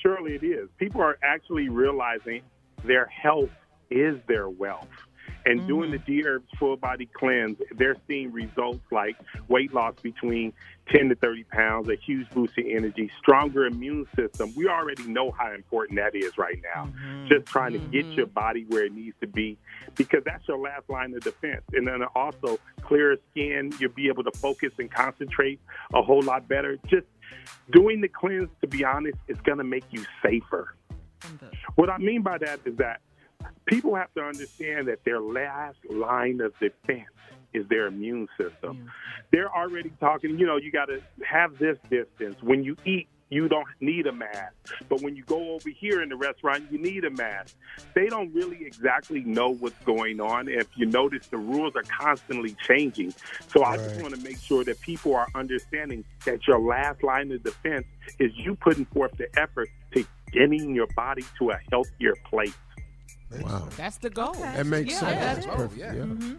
Surely 0.03 0.35
it 0.35 0.43
is. 0.43 0.69
People 0.77 1.01
are 1.01 1.17
actually 1.23 1.69
realizing 1.69 2.41
their 2.83 3.05
health 3.05 3.49
is 3.89 4.19
their 4.27 4.49
wealth. 4.49 4.89
And 5.45 5.67
doing 5.67 5.91
mm-hmm. 5.91 6.03
the 6.05 6.23
Dherbs 6.23 6.47
full 6.57 6.77
body 6.77 7.09
cleanse, 7.13 7.57
they're 7.75 7.97
seeing 8.07 8.31
results 8.31 8.79
like 8.91 9.17
weight 9.49 9.73
loss 9.73 9.95
between 10.01 10.53
10 10.89 11.09
to 11.09 11.15
30 11.15 11.43
pounds, 11.45 11.89
a 11.89 11.95
huge 11.95 12.29
boost 12.29 12.57
in 12.57 12.71
energy, 12.71 13.11
stronger 13.19 13.65
immune 13.65 14.07
system. 14.15 14.53
We 14.55 14.67
already 14.69 15.05
know 15.05 15.31
how 15.31 15.53
important 15.53 15.99
that 15.99 16.15
is 16.15 16.37
right 16.37 16.59
now. 16.75 16.85
Mm-hmm. 16.85 17.27
Just 17.27 17.45
trying 17.45 17.73
to 17.73 17.79
get 17.79 18.05
mm-hmm. 18.05 18.13
your 18.13 18.27
body 18.27 18.65
where 18.69 18.85
it 18.85 18.93
needs 18.93 19.15
to 19.19 19.27
be 19.27 19.57
because 19.95 20.23
that's 20.23 20.47
your 20.47 20.57
last 20.57 20.89
line 20.89 21.13
of 21.13 21.21
defense. 21.21 21.63
And 21.73 21.87
then 21.87 22.03
also 22.15 22.57
clearer 22.81 23.17
skin, 23.31 23.73
you'll 23.79 23.91
be 23.91 24.07
able 24.07 24.23
to 24.23 24.31
focus 24.31 24.71
and 24.79 24.89
concentrate 24.89 25.59
a 25.93 26.01
whole 26.01 26.21
lot 26.21 26.47
better. 26.47 26.77
Just 26.87 27.07
doing 27.71 28.01
the 28.01 28.07
cleanse, 28.07 28.49
to 28.61 28.67
be 28.67 28.83
honest, 28.83 29.17
is 29.27 29.37
going 29.41 29.57
to 29.57 29.63
make 29.63 29.85
you 29.91 30.03
safer. 30.21 30.75
What 31.75 31.89
I 31.89 31.97
mean 31.97 32.21
by 32.21 32.37
that 32.39 32.59
is 32.65 32.75
that 32.77 33.01
people 33.65 33.95
have 33.95 34.13
to 34.15 34.21
understand 34.21 34.87
that 34.87 35.03
their 35.05 35.21
last 35.21 35.77
line 35.89 36.41
of 36.41 36.53
defense 36.59 37.07
is 37.53 37.67
their 37.69 37.87
immune 37.87 38.27
system. 38.37 38.89
They're 39.31 39.53
already 39.53 39.91
talking, 39.99 40.37
you 40.37 40.45
know, 40.45 40.57
you 40.57 40.71
got 40.71 40.85
to 40.85 41.01
have 41.25 41.57
this 41.59 41.77
distance. 41.89 42.41
When 42.41 42.63
you 42.63 42.75
eat, 42.85 43.07
you 43.33 43.47
don't 43.49 43.67
need 43.81 44.05
a 44.05 44.11
mask. 44.11 44.53
But 44.87 45.01
when 45.01 45.15
you 45.15 45.23
go 45.23 45.53
over 45.55 45.69
here 45.69 46.03
in 46.03 46.09
the 46.09 46.15
restaurant, 46.15 46.65
you 46.71 46.77
need 46.77 47.03
a 47.03 47.09
mask. 47.09 47.55
They 47.95 48.05
don't 48.05 48.31
really 48.33 48.63
exactly 48.63 49.21
know 49.21 49.49
what's 49.49 49.83
going 49.85 50.21
on. 50.21 50.47
If 50.47 50.67
you 50.75 50.85
notice, 50.85 51.27
the 51.27 51.37
rules 51.37 51.75
are 51.75 51.83
constantly 51.83 52.55
changing. 52.67 53.13
So 53.47 53.63
I 53.63 53.77
just 53.77 53.99
want 54.01 54.13
to 54.13 54.21
make 54.21 54.37
sure 54.39 54.63
that 54.65 54.79
people 54.81 55.15
are 55.15 55.27
understanding 55.33 56.05
that 56.25 56.45
your 56.47 56.59
last 56.59 57.03
line 57.03 57.31
of 57.31 57.43
defense 57.43 57.87
is 58.19 58.31
you 58.35 58.55
putting 58.55 58.85
forth 58.85 59.17
the 59.17 59.27
effort 59.39 59.69
to 59.95 60.05
getting 60.31 60.75
your 60.75 60.87
body 60.95 61.23
to 61.39 61.49
a 61.51 61.59
healthier 61.71 62.13
place. 62.25 62.53
Wow. 63.41 63.67
That's 63.77 63.97
the 63.97 64.11
goal. 64.11 64.33
That 64.33 64.67
makes 64.67 64.93
Yeah, 64.93 64.99
sense. 64.99 65.45
That's 65.45 65.45
perfect. 65.47 65.79
Yeah. 65.79 65.93
Yeah. 65.93 66.33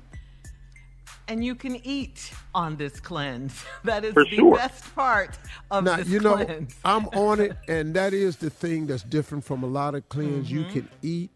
And 1.27 1.43
you 1.45 1.55
can 1.55 1.77
eat 1.87 2.33
on 2.55 2.77
this 2.77 3.01
cleanse. 3.01 3.64
That 3.85 4.05
is 4.05 4.12
For 4.14 4.25
the 4.25 4.37
sure. 4.37 4.57
best 4.57 4.95
part 4.95 5.39
of 5.70 5.85
Now 5.85 5.97
this 5.97 6.09
you 6.09 6.20
know 6.20 6.37
cleanse. 6.45 6.77
I'm 6.85 7.07
on 7.09 7.41
it, 7.41 7.57
and 7.68 7.95
that 7.95 8.12
is 8.12 8.37
the 8.37 8.51
thing 8.51 8.87
that's 8.87 9.03
different 9.03 9.45
from 9.45 9.62
a 9.62 9.66
lot 9.66 9.95
of 9.95 10.09
cleanse. 10.09 10.51
You 10.51 10.64
Mhm. 10.64 10.72
can 10.72 10.89
eat, 11.03 11.31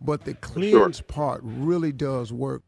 but 0.00 0.24
the 0.24 0.34
cleanse 0.34 1.00
part 1.00 1.40
really 1.44 1.92
does 1.92 2.32
work. 2.32 2.62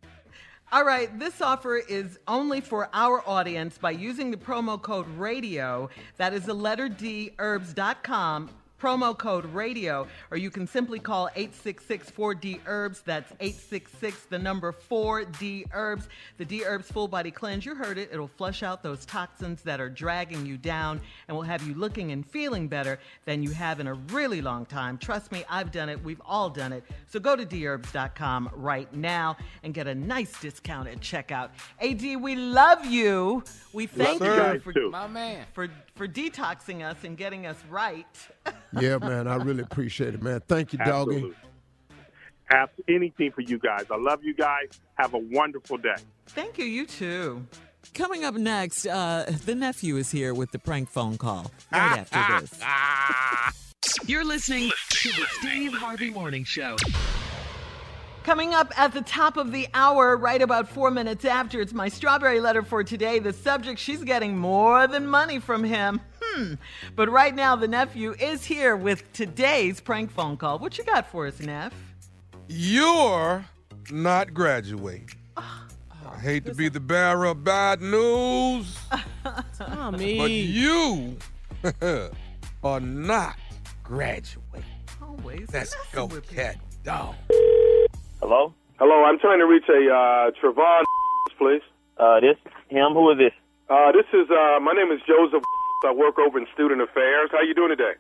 All 0.73 0.85
right, 0.85 1.17
this 1.19 1.41
offer 1.41 1.77
is 1.77 2.19
only 2.27 2.61
for 2.61 2.89
our 2.93 3.23
audience 3.27 3.79
by 3.79 3.93
using 3.93 4.31
the 4.31 4.37
promo 4.37 4.81
code 4.81 5.07
radio. 5.17 5.89
That 6.17 6.35
is 6.35 6.45
the 6.45 6.55
letter 6.55 6.89
D 6.89 7.31
herbs.com. 7.39 8.51
Promo 8.81 9.17
code 9.17 9.47
radio, 9.47 10.07
or 10.31 10.37
you 10.37 10.51
can 10.51 10.67
simply 10.67 10.99
call 10.99 11.29
866 11.35 12.11
4D 12.11 12.61
Herbs. 12.67 13.01
That's 13.01 13.33
866 13.41 14.27
the 14.27 14.39
number 14.39 14.73
4D 14.73 15.67
Herbs. 15.73 16.09
The 16.39 16.45
Dherbs 16.45 16.85
Full 16.93 17.09
Body 17.09 17.31
Cleanse, 17.31 17.65
you 17.65 17.75
heard 17.75 17.97
it. 17.99 18.11
It'll 18.13 18.29
flush 18.29 18.63
out 18.63 18.83
those 18.83 19.07
toxins 19.07 19.63
that 19.63 19.81
are 19.81 19.89
dragging 19.89 20.45
you 20.45 20.57
down 20.57 21.01
and 21.29 21.37
will 21.37 21.45
have 21.45 21.67
you 21.67 21.75
looking 21.75 22.13
and 22.13 22.27
feeling 22.27 22.69
better 22.69 22.99
than 23.25 23.43
you 23.43 23.51
have 23.51 23.81
in 23.81 23.87
a 23.87 23.95
really 23.95 24.43
long 24.43 24.67
time. 24.67 24.99
Trust 24.99 25.33
me, 25.33 25.45
I've 25.49 25.73
done 25.73 25.89
it. 25.89 26.03
We've 26.05 26.23
all 26.27 26.51
done 26.51 26.73
it. 26.73 26.85
So 27.07 27.19
go 27.19 27.35
to 27.37 27.47
dherbs.com 27.47 28.51
right 28.55 28.93
now 28.95 29.37
and 29.63 29.73
get 29.73 29.87
a 29.87 29.95
nice 29.95 30.39
discount 30.41 30.89
at 30.89 31.01
checkout. 31.01 31.51
AD, 31.81 32.21
we 32.21 32.37
love 32.37 32.85
you. 32.85 33.43
We 33.73 33.87
thank 33.87 34.21
Love 34.21 34.29
you 34.29 34.35
you 34.35 34.41
guys 34.41 34.63
for, 34.63 34.73
too. 34.73 34.91
My 34.91 35.07
man. 35.07 35.47
for 35.53 35.69
for 35.97 36.07
detoxing 36.07 36.85
us 36.89 37.03
and 37.03 37.17
getting 37.17 37.47
us 37.47 37.57
right. 37.69 38.07
Yeah, 38.79 38.99
man, 38.99 39.27
I 39.27 39.37
really 39.37 39.63
appreciate 39.63 40.13
it, 40.13 40.23
man. 40.23 40.41
Thank 40.47 40.75
you, 40.75 40.79
doggy. 40.79 41.15
Absolutely. 41.15 41.37
Ask 42.51 42.73
anything 42.89 43.33
for 43.33 43.41
you 43.41 43.59
guys. 43.59 43.87
I 43.91 43.97
love 43.97 44.23
you 44.23 44.35
guys. 44.35 44.69
Have 44.97 45.15
a 45.15 45.19
wonderful 45.19 45.79
day. 45.79 45.95
Thank 46.27 46.59
you. 46.59 46.67
You 46.67 46.85
too. 46.85 47.47
Coming 47.95 48.25
up 48.25 48.35
next, 48.35 48.87
uh, 48.87 49.33
the 49.47 49.55
nephew 49.55 49.97
is 49.97 50.11
here 50.11 50.35
with 50.35 50.51
the 50.51 50.59
prank 50.59 50.91
phone 50.91 51.17
call 51.17 51.51
right 51.73 52.07
after 52.13 52.41
this. 52.41 52.61
You're 54.09 54.25
listening 54.25 54.71
to 54.91 55.09
the 55.09 55.27
Steve 55.39 55.73
Harvey 55.73 56.11
Morning 56.11 56.45
Show. 56.45 56.77
Coming 58.27 58.55
up 58.55 58.77
at 58.77 58.93
the 58.93 59.03
top 59.03 59.37
of 59.37 59.53
the 59.53 59.69
hour, 59.73 60.17
right 60.17 60.43
about 60.43 60.69
four 60.69 60.91
minutes 60.91 61.25
after, 61.25 61.61
it's 61.61 61.73
my 61.73 61.89
strawberry 61.89 62.41
letter 62.41 62.65
for 62.65 62.83
today. 62.83 63.21
The 63.21 63.33
subject, 63.33 63.79
she's 63.79 64.03
getting 64.03 64.37
more 64.37 64.89
than 64.89 65.07
money 65.07 65.39
from 65.39 65.63
him. 65.63 66.01
Hmm. 66.21 66.55
But 66.97 67.09
right 67.09 67.33
now, 67.33 67.55
the 67.55 67.69
nephew 67.69 68.17
is 68.19 68.45
here 68.45 68.75
with 68.75 69.13
today's 69.13 69.81
prank 69.81 70.11
phone 70.11 70.37
call. 70.39 70.59
What 70.59 70.77
you 70.77 70.83
got 70.83 71.09
for 71.09 71.29
us, 71.29 71.39
Neff? 71.39 71.73
You're 72.49 73.45
not 73.93 74.35
graduating. 74.35 75.11
I 75.37 76.19
hate 76.21 76.47
to 76.47 76.55
be 76.55 76.69
the 76.69 76.81
bearer 76.81 77.27
of 77.27 77.45
bad 77.45 77.81
news, 77.81 78.77
Tommy. 79.57 80.19
but 80.19 80.31
you 80.33 81.17
are 82.65 82.81
not 82.81 83.37
graduating. 83.85 84.65
Always. 85.01 85.47
Let's 85.53 85.77
go, 85.93 86.09
cat 86.09 86.57
dog. 86.83 87.15
Hello? 88.27 88.51
Hello, 88.83 89.07
I'm 89.07 89.23
trying 89.23 89.39
to 89.39 89.47
reach 89.47 89.71
a 89.71 89.87
uh, 89.87 90.35
Trevon, 90.43 90.83
please. 91.39 91.63
Uh, 91.95 92.19
this 92.19 92.35
him? 92.67 92.91
Who 92.91 93.07
is 93.15 93.19
this? 93.23 93.31
Uh, 93.71 93.95
this 93.95 94.11
is 94.11 94.27
uh, 94.27 94.59
my 94.59 94.75
name 94.75 94.91
is 94.91 94.99
Joseph. 95.07 95.47
I 95.87 95.95
work 95.95 96.19
over 96.19 96.35
in 96.35 96.45
student 96.53 96.83
affairs. 96.83 97.31
How 97.31 97.47
you 97.47 97.55
doing 97.55 97.71
today? 97.71 97.95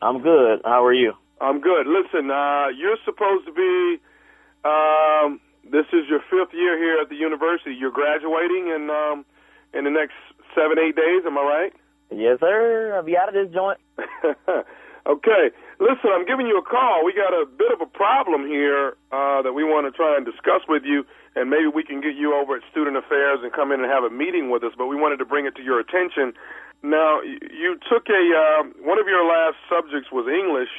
I'm 0.00 0.22
good. 0.22 0.62
How 0.62 0.86
are 0.86 0.94
you? 0.94 1.14
I'm 1.40 1.60
good. 1.60 1.90
Listen, 1.90 2.30
uh, 2.30 2.70
you're 2.78 2.94
supposed 3.04 3.42
to 3.50 3.52
be. 3.58 3.98
Um, 4.62 5.40
this 5.66 5.90
is 5.90 6.06
your 6.06 6.22
fifth 6.30 6.54
year 6.54 6.78
here 6.78 7.02
at 7.02 7.08
the 7.08 7.16
university. 7.16 7.74
You're 7.74 7.90
graduating 7.90 8.70
in 8.70 8.86
um, 8.86 9.26
in 9.74 9.82
the 9.82 9.90
next 9.90 10.14
seven, 10.54 10.78
eight 10.78 10.94
days. 10.94 11.26
Am 11.26 11.36
I 11.36 11.42
right? 11.42 11.72
Yes, 12.14 12.38
sir. 12.38 12.94
I'll 12.94 13.02
be 13.02 13.18
out 13.18 13.26
of 13.26 13.34
this 13.34 13.52
joint. 13.52 13.82
okay. 15.10 15.50
Listen, 15.78 16.08
I'm 16.08 16.24
giving 16.24 16.46
you 16.46 16.56
a 16.56 16.64
call. 16.64 17.04
We 17.04 17.12
got 17.12 17.36
a 17.36 17.44
bit 17.44 17.70
of 17.70 17.80
a 17.82 17.86
problem 17.86 18.48
here 18.48 18.96
uh, 19.12 19.42
that 19.42 19.52
we 19.52 19.62
want 19.62 19.84
to 19.84 19.92
try 19.92 20.16
and 20.16 20.24
discuss 20.24 20.64
with 20.68 20.84
you, 20.84 21.04
and 21.34 21.50
maybe 21.50 21.66
we 21.68 21.84
can 21.84 22.00
get 22.00 22.16
you 22.16 22.34
over 22.34 22.56
at 22.56 22.62
Student 22.70 22.96
Affairs 22.96 23.40
and 23.42 23.52
come 23.52 23.72
in 23.72 23.80
and 23.80 23.90
have 23.90 24.04
a 24.04 24.10
meeting 24.10 24.48
with 24.48 24.64
us. 24.64 24.72
But 24.76 24.86
we 24.86 24.96
wanted 24.96 25.18
to 25.18 25.26
bring 25.26 25.44
it 25.44 25.54
to 25.56 25.62
your 25.62 25.78
attention. 25.78 26.32
Now, 26.82 27.20
you 27.20 27.76
took 27.90 28.08
a 28.08 28.22
uh, 28.32 28.62
one 28.88 28.98
of 28.98 29.06
your 29.06 29.26
last 29.28 29.56
subjects 29.68 30.10
was 30.10 30.24
English, 30.28 30.72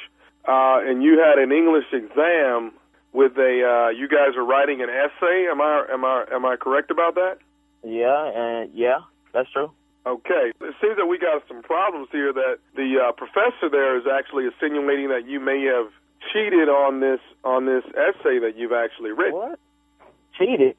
uh, 0.50 0.82
and 0.82 1.04
you 1.04 1.22
had 1.22 1.38
an 1.38 1.52
English 1.52 1.86
exam 1.94 2.74
with 3.14 3.38
a. 3.38 3.54
Uh, 3.62 3.90
you 3.90 4.08
guys 4.08 4.34
are 4.36 4.46
writing 4.46 4.82
an 4.82 4.90
essay. 4.90 5.46
Am 5.46 5.62
I 5.62 5.86
am 5.94 6.06
I 6.06 6.26
am 6.32 6.46
I 6.46 6.56
correct 6.56 6.90
about 6.90 7.16
that? 7.16 7.38
Yeah, 7.84 8.32
and 8.34 8.74
yeah, 8.74 9.00
that's 9.34 9.52
true. 9.52 9.72
Okay. 10.08 10.54
It 10.62 10.76
seems 10.82 10.96
that 10.98 11.08
we 11.08 11.18
got 11.18 11.44
some 11.48 11.62
problems 11.62 12.08
here 12.12 12.32
that 12.32 12.60
the 12.76 12.96
uh, 13.04 13.12
professor 13.12 13.68
there 13.70 13.98
is 13.98 14.06
actually 14.08 14.46
insinuating 14.46 15.10
that 15.10 15.28
you 15.28 15.40
may 15.40 15.64
have 15.66 15.92
cheated 16.32 16.70
on 16.70 17.00
this 17.00 17.20
on 17.44 17.66
this 17.66 17.84
essay 17.92 18.40
that 18.40 18.54
you've 18.56 18.72
actually 18.74 19.12
written. 19.12 19.34
What? 19.34 19.60
Cheated? 20.38 20.76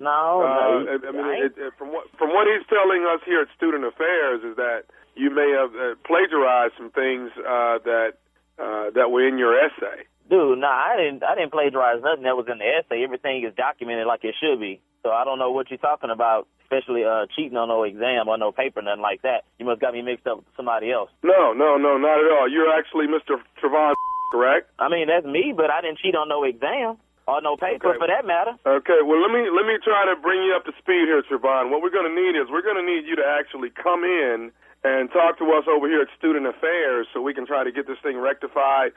No, 0.00 0.42
Uh, 0.42 0.82
no. 0.82 0.98
I, 0.98 1.08
I 1.08 1.12
mean, 1.12 1.44
it, 1.46 1.54
it, 1.56 1.72
from 1.78 1.92
what 1.92 2.10
from 2.18 2.30
what 2.30 2.46
he's 2.50 2.66
telling 2.66 3.06
us 3.06 3.20
here 3.24 3.40
at 3.42 3.48
Student 3.56 3.84
Affairs 3.84 4.42
is 4.42 4.56
that 4.56 4.84
you 5.14 5.30
may 5.30 5.50
have 5.54 5.70
uh, 5.76 5.94
plagiarized 6.04 6.74
some 6.76 6.90
things 6.90 7.30
uh, 7.38 7.78
that 7.84 8.18
uh, 8.58 8.90
that 8.90 9.10
were 9.10 9.26
in 9.26 9.38
your 9.38 9.54
essay. 9.56 10.04
Dude, 10.32 10.64
nah, 10.64 10.72
I 10.72 10.96
didn't. 10.96 11.20
I 11.20 11.36
didn't 11.36 11.52
plagiarize 11.52 12.00
nothing 12.00 12.24
that 12.24 12.40
was 12.40 12.48
in 12.48 12.56
the 12.56 12.64
essay. 12.64 13.04
Everything 13.04 13.44
is 13.44 13.52
documented 13.52 14.08
like 14.08 14.24
it 14.24 14.32
should 14.40 14.56
be. 14.56 14.80
So 15.04 15.12
I 15.12 15.28
don't 15.28 15.36
know 15.36 15.52
what 15.52 15.68
you're 15.68 15.76
talking 15.76 16.08
about, 16.08 16.48
especially 16.64 17.04
uh, 17.04 17.28
cheating 17.36 17.60
on 17.60 17.68
no 17.68 17.84
exam 17.84 18.32
or 18.32 18.38
no 18.40 18.48
paper, 18.48 18.80
nothing 18.80 19.04
like 19.04 19.20
that. 19.28 19.44
You 19.60 19.68
must 19.68 19.84
got 19.84 19.92
me 19.92 20.00
mixed 20.00 20.24
up 20.26 20.40
with 20.40 20.48
somebody 20.56 20.88
else. 20.88 21.10
No, 21.22 21.52
no, 21.52 21.76
no, 21.76 22.00
not 22.00 22.16
at 22.16 22.32
all. 22.32 22.48
You're 22.48 22.72
actually 22.72 23.12
Mr. 23.12 23.36
Trevon, 23.60 23.92
correct? 24.32 24.72
I 24.80 24.88
mean, 24.88 25.12
that's 25.12 25.26
me, 25.28 25.52
but 25.52 25.68
I 25.68 25.84
didn't 25.84 25.98
cheat 26.00 26.16
on 26.16 26.32
no 26.32 26.44
exam 26.48 26.96
or 27.28 27.42
no 27.44 27.60
paper 27.60 27.92
Okay. 27.92 27.98
for 28.00 28.08
that 28.08 28.24
matter. 28.24 28.56
Okay, 28.64 29.04
well 29.04 29.20
let 29.20 29.36
me 29.36 29.52
let 29.52 29.68
me 29.68 29.76
try 29.84 30.08
to 30.08 30.16
bring 30.16 30.40
you 30.48 30.56
up 30.56 30.64
to 30.64 30.72
speed 30.80 31.12
here, 31.12 31.20
Trevon. 31.28 31.68
What 31.68 31.82
we're 31.84 31.92
going 31.92 32.08
to 32.08 32.16
need 32.16 32.40
is 32.40 32.48
we're 32.48 32.64
going 32.64 32.80
to 32.80 32.88
need 32.88 33.04
you 33.04 33.20
to 33.20 33.26
actually 33.36 33.68
come 33.68 34.00
in 34.02 34.48
and 34.80 35.12
talk 35.12 35.36
to 35.44 35.46
us 35.52 35.68
over 35.68 35.86
here 35.92 36.00
at 36.00 36.08
Student 36.16 36.46
Affairs 36.48 37.06
so 37.12 37.20
we 37.20 37.34
can 37.34 37.44
try 37.44 37.62
to 37.68 37.70
get 37.70 37.84
this 37.86 37.98
thing 38.02 38.16
rectified. 38.16 38.96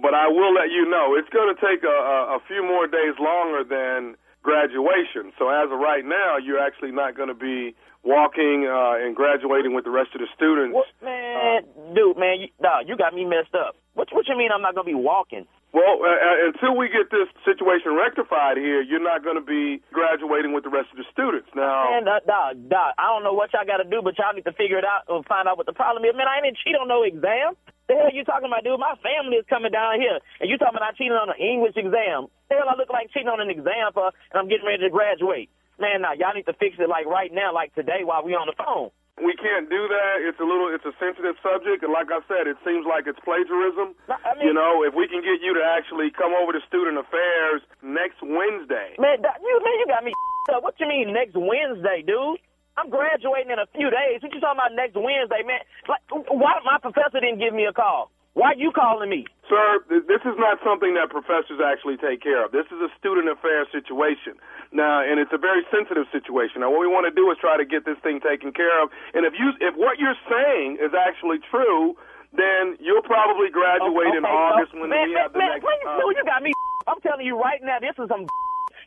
But 0.00 0.14
I 0.14 0.28
will 0.28 0.52
let 0.52 0.70
you 0.70 0.88
know 0.88 1.14
it's 1.14 1.28
going 1.30 1.54
to 1.54 1.58
take 1.60 1.82
a, 1.84 1.88
a, 1.88 2.36
a 2.36 2.40
few 2.46 2.62
more 2.62 2.86
days 2.86 3.14
longer 3.18 3.64
than 3.64 4.16
graduation. 4.42 5.32
So 5.38 5.48
as 5.48 5.72
of 5.72 5.78
right 5.78 6.04
now, 6.04 6.36
you're 6.36 6.60
actually 6.60 6.92
not 6.92 7.16
going 7.16 7.28
to 7.28 7.38
be 7.38 7.74
walking 8.04 8.68
uh, 8.68 9.00
and 9.00 9.16
graduating 9.16 9.74
with 9.74 9.84
the 9.84 9.90
rest 9.90 10.10
of 10.14 10.20
the 10.20 10.28
students. 10.36 10.76
Man, 11.02 11.64
dude, 11.96 12.18
man, 12.18 12.44
you, 12.44 12.48
nah, 12.60 12.80
you 12.84 12.96
got 12.96 13.14
me 13.14 13.24
messed 13.24 13.56
up. 13.56 13.76
What, 13.94 14.08
what 14.12 14.28
you 14.28 14.36
mean 14.36 14.50
I'm 14.52 14.60
not 14.60 14.74
gonna 14.74 14.84
be 14.84 14.94
walking? 14.94 15.46
Well, 15.72 15.98
uh, 16.04 16.06
uh, 16.06 16.54
until 16.54 16.76
we 16.78 16.86
get 16.86 17.10
this 17.10 17.26
situation 17.42 17.98
rectified 17.98 18.58
here, 18.58 18.78
you're 18.80 19.02
not 19.02 19.24
going 19.26 19.34
to 19.34 19.42
be 19.42 19.82
graduating 19.90 20.54
with 20.54 20.62
the 20.62 20.70
rest 20.70 20.86
of 20.94 21.02
the 21.02 21.04
students. 21.10 21.50
Now, 21.50 21.90
Man, 21.90 22.06
uh, 22.06 22.22
dog, 22.22 22.70
dog, 22.70 22.94
I 22.94 23.10
don't 23.10 23.26
know 23.26 23.34
what 23.34 23.50
y'all 23.50 23.66
got 23.66 23.82
to 23.82 23.88
do, 23.90 23.98
but 23.98 24.14
y'all 24.14 24.30
need 24.30 24.46
to 24.46 24.54
figure 24.54 24.78
it 24.78 24.86
out 24.86 25.02
and 25.10 25.26
find 25.26 25.50
out 25.50 25.58
what 25.58 25.66
the 25.66 25.74
problem 25.74 26.04
is. 26.06 26.14
Man, 26.14 26.30
I 26.30 26.38
didn't 26.38 26.62
cheat 26.62 26.78
on 26.78 26.86
no 26.86 27.02
exam. 27.02 27.58
The 27.88 27.94
hell 28.00 28.08
you 28.12 28.24
talking 28.24 28.48
about, 28.48 28.64
dude? 28.64 28.80
My 28.80 28.96
family 29.04 29.36
is 29.36 29.44
coming 29.48 29.72
down 29.72 30.00
here, 30.00 30.16
and 30.40 30.48
you 30.48 30.56
talking 30.56 30.76
about 30.80 30.88
I 30.88 30.96
cheated 30.96 31.16
on 31.20 31.28
an 31.28 31.36
English 31.36 31.76
exam. 31.76 32.32
The 32.48 32.56
hell 32.56 32.68
I 32.72 32.76
look 32.80 32.88
like 32.88 33.12
cheating 33.12 33.28
on 33.28 33.44
an 33.44 33.52
exam 33.52 33.92
for, 33.92 34.08
and 34.08 34.36
I'm 34.40 34.48
getting 34.48 34.64
ready 34.64 34.82
to 34.88 34.90
graduate. 34.90 35.52
Man, 35.76 36.00
nah, 36.00 36.16
y'all 36.16 36.32
need 36.32 36.46
to 36.48 36.56
fix 36.56 36.80
it 36.80 36.88
like 36.88 37.04
right 37.04 37.28
now, 37.34 37.52
like 37.52 37.74
today 37.74 38.00
while 38.06 38.24
we 38.24 38.32
on 38.32 38.46
the 38.48 38.56
phone. 38.56 38.88
we 39.20 39.34
can't 39.36 39.68
do 39.68 39.82
that. 39.90 40.14
It's 40.24 40.38
a 40.40 40.46
little, 40.46 40.70
it's 40.72 40.86
a 40.86 40.94
sensitive 41.02 41.36
subject, 41.44 41.82
and 41.84 41.92
like 41.92 42.08
I 42.08 42.22
said, 42.30 42.46
it 42.48 42.56
seems 42.64 42.86
like 42.88 43.04
it's 43.10 43.18
plagiarism. 43.20 43.92
you 44.40 44.54
know, 44.54 44.80
if 44.86 44.94
we 44.94 45.04
can 45.10 45.20
get 45.20 45.42
you 45.44 45.52
to 45.54 45.62
actually 45.62 46.08
come 46.14 46.32
over 46.32 46.54
to 46.56 46.62
Student 46.70 46.96
Affairs 46.96 47.60
next 47.82 48.22
Wednesday. 48.24 48.96
Man, 48.96 49.18
you 49.20 49.54
man, 49.60 49.76
you 49.82 49.86
got 49.90 50.02
me 50.06 50.12
up. 50.54 50.62
What 50.62 50.78
you 50.80 50.86
mean 50.88 51.12
next 51.12 51.34
Wednesday, 51.36 52.00
dude? 52.06 52.40
I'm 52.76 52.90
graduating 52.90 53.54
in 53.54 53.58
a 53.62 53.68
few 53.74 53.86
days. 53.90 54.18
What 54.22 54.34
you 54.34 54.40
talking 54.42 54.58
about 54.58 54.74
next 54.74 54.98
Wednesday, 54.98 55.46
man? 55.46 55.62
Like, 55.86 56.02
why 56.10 56.58
my 56.66 56.78
professor 56.82 57.22
didn't 57.22 57.38
give 57.38 57.54
me 57.54 57.66
a 57.70 57.72
call? 57.72 58.10
Why 58.34 58.58
you 58.58 58.74
calling 58.74 59.06
me? 59.14 59.30
Sir, 59.46 59.78
this 60.10 60.18
is 60.26 60.34
not 60.42 60.58
something 60.66 60.98
that 60.98 61.06
professors 61.06 61.62
actually 61.62 61.94
take 62.02 62.18
care 62.18 62.42
of. 62.42 62.50
This 62.50 62.66
is 62.74 62.82
a 62.82 62.90
student 62.98 63.30
affairs 63.30 63.70
situation. 63.70 64.34
Now, 64.74 65.06
and 65.06 65.22
it's 65.22 65.30
a 65.30 65.38
very 65.38 65.62
sensitive 65.70 66.10
situation. 66.10 66.66
Now, 66.66 66.74
what 66.74 66.82
we 66.82 66.90
want 66.90 67.06
to 67.06 67.14
do 67.14 67.30
is 67.30 67.38
try 67.38 67.54
to 67.54 67.62
get 67.62 67.86
this 67.86 67.94
thing 68.02 68.18
taken 68.18 68.50
care 68.50 68.74
of. 68.82 68.90
And 69.14 69.22
if 69.22 69.38
you, 69.38 69.54
if 69.62 69.78
what 69.78 70.02
you're 70.02 70.18
saying 70.26 70.82
is 70.82 70.90
actually 70.98 71.38
true, 71.46 71.94
then 72.34 72.74
you'll 72.82 73.06
probably 73.06 73.54
graduate 73.54 74.18
in 74.18 74.26
Okay, 74.26 74.34
August 74.34 74.74
so- 74.74 74.82
when 74.82 74.90
man, 74.90 75.06
we 75.06 75.14
man, 75.14 75.22
have 75.22 75.32
the 75.32 75.38
man, 75.38 75.54
next. 75.54 75.62
please, 75.62 75.86
uh, 75.86 76.02
you 76.10 76.24
got 76.26 76.42
me. 76.42 76.50
I'm 76.90 76.98
telling 77.06 77.22
you 77.22 77.38
right 77.38 77.62
now, 77.62 77.78
this 77.78 77.94
is 78.02 78.10
some. 78.10 78.26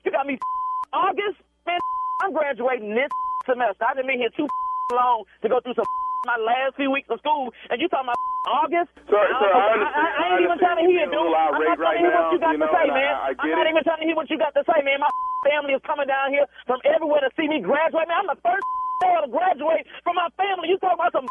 You 0.04 0.12
got 0.12 0.28
me. 0.28 0.36
August, 0.94 1.40
man. 1.64 1.80
I'm 2.28 2.36
graduating 2.36 2.92
this 2.96 3.08
semester. 3.48 3.88
I've 3.88 3.96
been 3.98 4.20
here 4.20 4.34
too 4.36 4.48
long 4.92 5.24
to 5.42 5.48
go 5.48 5.64
through 5.64 5.80
some 5.80 5.88
my 6.30 6.36
last 6.44 6.76
few 6.76 6.92
weeks 6.92 7.08
of 7.08 7.24
school, 7.24 7.56
and 7.72 7.80
you 7.80 7.88
talking 7.88 8.12
about 8.12 8.20
August? 8.64 8.92
Sir, 9.08 9.16
I, 9.16 9.32
sir, 9.40 9.48
I 9.48 9.64
I, 9.64 10.08
I, 10.08 10.24
ain't 10.36 10.44
even 10.44 10.60
trying 10.60 10.80
to 10.84 10.88
hear, 10.88 11.08
dude. 11.08 11.16
you're 11.16 11.24
a 11.24 11.32
little 11.32 11.56
I'm 11.56 11.64
not 11.64 11.80
trying 11.80 12.00
to 12.00 12.04
hear 12.04 12.12
what 12.12 12.32
you 12.36 12.40
got 12.40 12.56
to 12.60 12.68
say, 12.68 12.86
man. 12.92 13.14
I'm 13.40 13.52
not 13.56 13.68
even 13.68 13.84
trying 13.84 14.02
to 14.04 14.08
hear 14.08 14.18
what 14.20 14.28
you 14.28 14.38
got 14.40 14.54
to 14.56 14.64
say, 14.68 14.80
man. 14.84 15.00
My 15.00 15.12
family 15.48 15.74
is 15.76 15.84
coming 15.88 16.08
down 16.08 16.36
here 16.36 16.48
from 16.68 16.80
everywhere 16.84 17.24
to 17.24 17.32
see 17.40 17.48
me 17.48 17.64
graduate, 17.64 18.08
man. 18.12 18.28
I'm 18.28 18.32
the 18.32 18.40
first 18.44 18.64
to 18.98 19.30
graduate 19.30 19.86
from 20.04 20.18
my 20.18 20.30
family. 20.38 20.74
You 20.74 20.78
talking 20.82 20.98
about 20.98 21.14
some 21.14 21.28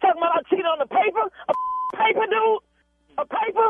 talking 0.00 0.20
about 0.20 0.38
I 0.38 0.40
cheated 0.48 0.66
on 0.66 0.78
the 0.78 0.86
paper? 0.86 1.24
A 1.26 1.52
paper, 1.96 2.26
dude? 2.30 2.62
A 3.18 3.24
paper? 3.26 3.68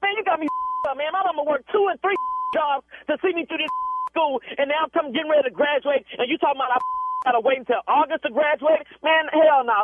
Man, 0.00 0.12
you 0.16 0.24
got 0.24 0.40
me 0.40 0.48
up, 0.88 0.96
man. 0.96 1.12
My 1.12 1.22
mama 1.28 1.44
worked 1.44 1.68
two 1.70 1.86
and 1.92 2.00
three 2.00 2.16
jobs 2.56 2.86
to 3.06 3.20
see 3.20 3.36
me 3.36 3.44
through 3.44 3.60
this 3.60 3.74
school, 4.10 4.40
and 4.58 4.66
now 4.72 4.88
I'm 4.90 5.12
getting 5.12 5.30
ready 5.30 5.46
to 5.46 5.54
graduate, 5.54 6.02
and 6.18 6.26
you 6.26 6.38
talking 6.40 6.58
about 6.58 6.72
I 6.72 6.80
gotta 7.24 7.40
wait 7.40 7.58
until 7.58 7.82
August 7.86 8.22
to 8.24 8.30
graduate? 8.30 8.86
Man, 9.02 9.28
hell 9.32 9.64
no. 9.64 9.82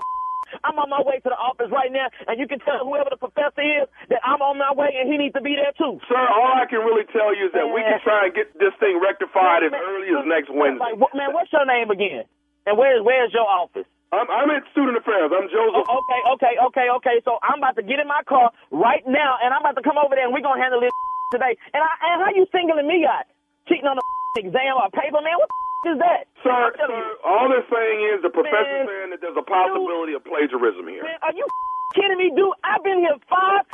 I'm 0.63 0.79
on 0.79 0.87
my 0.87 1.03
way 1.03 1.19
to 1.19 1.29
the 1.29 1.39
office 1.39 1.67
right 1.75 1.91
now, 1.91 2.07
and 2.31 2.39
you 2.39 2.47
can 2.47 2.63
tell 2.63 2.79
whoever 2.87 3.11
the 3.11 3.19
professor 3.19 3.67
is 3.67 3.91
that 4.15 4.23
I'm 4.23 4.39
on 4.39 4.55
my 4.63 4.71
way, 4.71 4.95
and 4.95 5.11
he 5.11 5.19
needs 5.19 5.35
to 5.35 5.43
be 5.43 5.59
there 5.59 5.75
too. 5.75 5.99
Sir, 6.07 6.23
all 6.23 6.55
I 6.55 6.71
can 6.71 6.87
really 6.87 7.03
tell 7.11 7.35
you 7.35 7.51
is 7.51 7.53
that 7.59 7.67
we 7.67 7.83
can 7.83 7.99
try 8.07 8.31
and 8.31 8.33
get 8.35 8.55
this 8.55 8.71
thing 8.79 9.03
rectified 9.03 9.67
as 9.67 9.75
early 9.75 10.15
as 10.15 10.23
next 10.23 10.49
Wednesday. 10.55 10.95
Like, 10.95 10.99
what, 11.03 11.11
man, 11.19 11.35
what's 11.35 11.51
your 11.51 11.67
name 11.67 11.91
again? 11.91 12.31
And 12.67 12.79
where's 12.79 13.03
where's 13.03 13.35
your 13.35 13.47
office? 13.47 13.87
I'm, 14.15 14.31
I'm 14.31 14.51
at 14.55 14.63
Student 14.71 15.03
Affairs. 15.03 15.35
I'm 15.35 15.51
Joseph. 15.51 15.83
Oh, 15.83 15.99
okay, 16.07 16.23
okay, 16.39 16.55
okay, 16.71 16.87
okay. 17.03 17.17
So 17.27 17.43
I'm 17.43 17.59
about 17.59 17.75
to 17.75 17.83
get 17.83 17.99
in 17.99 18.07
my 18.07 18.23
car 18.23 18.55
right 18.71 19.03
now, 19.07 19.39
and 19.43 19.51
I'm 19.51 19.67
about 19.67 19.79
to 19.79 19.87
come 19.87 19.99
over 19.99 20.15
there, 20.15 20.27
and 20.27 20.35
we're 20.35 20.47
gonna 20.47 20.63
handle 20.63 20.79
this 20.79 20.95
today. 21.35 21.59
And 21.75 21.83
I, 21.83 21.91
and 22.15 22.17
how 22.23 22.31
you 22.31 22.47
singling 22.55 22.87
me 22.87 23.03
out? 23.03 23.27
Cheating 23.67 23.91
on 23.91 23.99
the 23.99 24.05
exam 24.47 24.79
or 24.79 24.91
paper, 24.95 25.19
man? 25.19 25.35
What 25.43 25.51
the 25.51 25.66
is 25.85 25.99
that? 26.01 26.27
Sir, 26.43 26.73
sir, 26.79 27.03
all 27.27 27.51
they're 27.53 27.67
saying 27.69 27.99
is 28.17 28.23
the 28.23 28.33
professor's 28.33 28.87
Man, 28.87 28.89
saying 28.89 29.11
that 29.13 29.21
there's 29.21 29.39
a 29.39 29.45
possibility 29.45 30.15
of 30.17 30.25
plagiarism 30.25 30.89
here. 30.89 31.05
Man, 31.05 31.21
are 31.23 31.35
you 31.37 31.47
kidding 31.95 32.19
me, 32.19 32.33
dude? 32.33 32.55
I've 32.65 32.83
been 32.83 33.03
here 33.05 33.17
five 33.29 33.67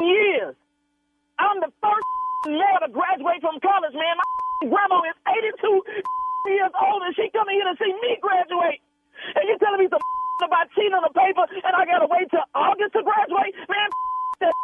years. 0.00 0.54
I'm 1.38 1.60
the 1.60 1.72
first 1.80 2.06
male 2.48 2.80
to 2.84 2.90
graduate 2.90 3.40
from 3.44 3.60
college, 3.60 3.94
man. 3.96 4.14
My 4.16 4.72
grandma 4.72 5.04
is 5.08 5.16
82 5.60 5.84
years 6.52 6.72
old, 6.76 7.00
and 7.04 7.12
she 7.16 7.28
coming 7.32 7.56
here 7.60 7.68
to 7.68 7.76
see 7.76 7.92
me 8.00 8.16
graduate. 8.20 8.80
And 9.36 9.44
you 9.44 9.56
telling 9.60 9.80
me 9.80 9.88
some 9.92 10.00
about 10.40 10.72
cheating 10.72 10.96
on 10.96 11.04
the 11.04 11.12
paper, 11.12 11.44
and 11.44 11.74
I 11.76 11.84
gotta 11.84 12.08
wait 12.08 12.30
till 12.32 12.44
August 12.56 12.96
to 12.96 13.04
graduate? 13.04 13.52
Man, 13.68 13.88
that 14.40 14.54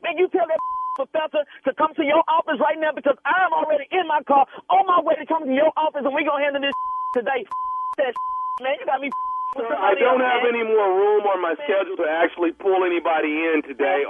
man, 0.00 0.16
you 0.16 0.28
tell 0.32 0.48
that 0.48 0.60
professor 0.96 1.44
to 1.68 1.70
come 1.76 1.92
to 1.94 2.04
your 2.04 2.24
office 2.26 2.58
right 2.58 2.80
now 2.80 2.90
because 2.96 3.14
I'm 3.28 3.52
already 3.52 3.84
in 3.92 4.08
my 4.08 4.24
car 4.24 4.48
on 4.72 4.84
my 4.88 5.00
way 5.04 5.14
to 5.20 5.26
come 5.28 5.44
to 5.44 5.52
your 5.54 5.70
office, 5.76 6.02
and 6.02 6.12
we're 6.12 6.26
gonna 6.26 6.42
handle 6.42 6.64
this 6.64 6.74
today. 7.14 7.44
That 7.96 8.12
man, 8.60 8.76
you 8.76 8.84
got 8.84 9.00
me. 9.00 9.08
I 9.56 9.96
don't 9.96 10.20
else, 10.20 10.36
have 10.36 10.44
man. 10.44 10.52
any 10.52 10.64
more 10.68 10.84
room 10.92 11.24
on 11.24 11.40
my 11.40 11.56
schedule 11.64 11.96
to 11.96 12.04
actually 12.04 12.52
pull 12.52 12.84
anybody 12.84 13.32
in 13.32 13.64
today. 13.64 14.04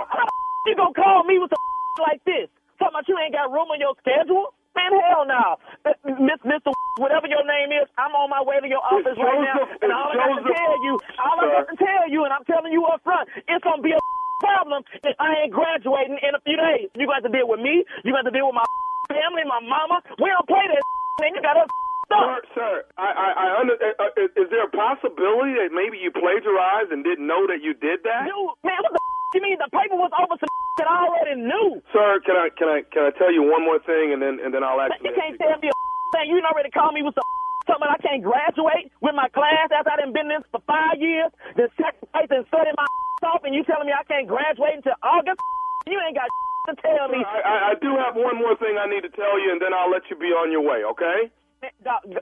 You 0.67 0.75
gonna 0.75 0.91
call 0.91 1.23
me 1.23 1.39
with 1.39 1.55
some 1.55 1.63
like 2.03 2.19
this? 2.27 2.51
Talking 2.83 2.99
about 2.99 3.07
you 3.07 3.15
ain't 3.23 3.31
got 3.31 3.55
room 3.55 3.71
on 3.71 3.79
your 3.79 3.95
schedule? 4.03 4.51
Man, 4.75 4.91
hell 5.07 5.23
no. 5.25 5.57
Uh, 5.87 5.95
Miss 6.19 6.43
Mr. 6.43 6.75
Whatever 6.99 7.31
your 7.31 7.47
name 7.47 7.73
is, 7.73 7.87
I'm 7.97 8.13
on 8.13 8.29
my 8.29 8.43
way 8.43 8.59
to 8.61 8.69
your 8.69 8.83
office 8.83 9.17
right 9.17 9.41
now, 9.41 9.63
and 9.81 9.93
all 9.93 10.11
I 10.13 10.17
got 10.19 10.37
to 10.37 10.45
tell 10.45 10.75
you, 10.85 10.93
all 11.23 11.37
I 11.41 11.45
got 11.63 11.69
to 11.71 11.77
tell 11.79 12.05
you, 12.11 12.25
and 12.25 12.33
I'm 12.33 12.45
telling 12.45 12.73
you 12.73 12.85
up 12.91 13.01
front, 13.05 13.29
it's 13.49 13.63
gonna 13.65 13.81
be 13.81 13.93
a 13.95 14.01
problem 14.41 14.85
if 15.03 15.17
I 15.19 15.45
ain't 15.45 15.53
graduating 15.53 16.19
in 16.23 16.33
a 16.35 16.41
few 16.45 16.57
days. 16.57 16.89
You 16.95 17.07
got 17.07 17.25
to 17.25 17.33
deal 17.33 17.49
with 17.49 17.61
me. 17.61 17.85
You 18.05 18.13
got 18.13 18.29
to 18.29 18.35
deal 18.35 18.49
with 18.49 18.59
my 18.59 18.67
family, 19.13 19.45
my 19.49 19.61
mama. 19.65 20.03
We 20.21 20.29
don't 20.31 20.49
play 20.49 20.67
that, 20.67 20.83
man. 21.21 21.35
You 21.35 21.43
got 21.43 21.57
us. 21.57 21.71
Sir, 22.07 22.39
sir, 22.55 22.75
I, 23.03 23.11
I, 23.11 23.29
I 23.35 23.47
under, 23.59 23.75
uh, 23.75 23.99
uh, 23.99 24.23
is, 24.23 24.31
is 24.39 24.47
there 24.55 24.63
a 24.63 24.71
possibility 24.71 25.59
that 25.59 25.75
maybe 25.75 25.99
you 25.99 26.15
plagiarized 26.15 26.95
and 26.95 27.03
didn't 27.03 27.27
know 27.27 27.51
that 27.51 27.67
you 27.67 27.75
did 27.75 28.07
that? 28.07 28.31
Dude, 28.31 28.55
man, 28.63 28.79
what 28.87 28.95
the 28.95 29.03
you 29.35 29.43
mean? 29.43 29.59
The 29.59 29.69
paper 29.69 29.99
was 29.99 30.15
over 30.17 30.39
some 30.39 30.49
that 30.79 30.89
I 30.89 30.97
already 31.09 31.37
knew. 31.41 31.83
Sir, 31.93 32.21
can 32.25 32.37
I 32.37 32.49
can 32.55 32.69
I 32.69 32.81
can 32.89 33.03
I 33.09 33.13
tell 33.19 33.33
you 33.33 33.43
one 33.43 33.65
more 33.65 33.81
thing 33.83 34.13
and 34.13 34.21
then 34.21 34.39
and 34.39 34.53
then 34.53 34.63
I'll 34.63 34.81
actually 34.81 35.11
you 35.11 35.15
can't 35.19 35.37
tell 35.37 35.59
me 35.59 35.69
a 35.69 35.77
thing. 36.15 36.31
You 36.31 36.41
already 36.47 36.71
called 36.71 36.95
me 36.95 37.03
with 37.03 37.17
some 37.17 37.25
something 37.67 37.87
I 37.87 37.99
can't 38.01 38.23
graduate 38.23 38.91
with 39.03 39.15
my 39.15 39.29
class 39.31 39.69
after 39.75 39.91
I 39.91 40.01
done 40.01 40.15
been 40.15 40.31
in 40.31 40.41
this 40.41 40.49
for 40.51 40.63
five 40.65 40.99
years, 40.99 41.31
then 41.59 41.69
sacrifice 41.77 42.31
and 42.31 42.47
study 42.49 42.71
my 42.75 42.87
off, 43.31 43.43
and 43.45 43.55
you 43.55 43.67
telling 43.67 43.87
me 43.87 43.95
I 43.95 44.07
can't 44.07 44.31
graduate 44.31 44.81
until 44.81 44.97
August? 45.03 45.41
You 45.87 45.99
ain't 45.99 46.17
got 46.17 46.31
to 46.71 46.75
tell 46.83 47.07
me. 47.11 47.23
I, 47.23 47.39
I, 47.43 47.57
I 47.71 47.75
do 47.79 47.95
have 47.99 48.15
one 48.15 48.39
more 48.39 48.57
thing 48.57 48.79
I 48.79 48.87
need 48.87 49.03
to 49.03 49.13
tell 49.13 49.39
you, 49.39 49.51
and 49.53 49.61
then 49.61 49.75
I'll 49.75 49.91
let 49.91 50.07
you 50.11 50.17
be 50.17 50.31
on 50.35 50.51
your 50.51 50.63
way. 50.63 50.83
Okay? 50.97 51.31
Man, 51.63 51.73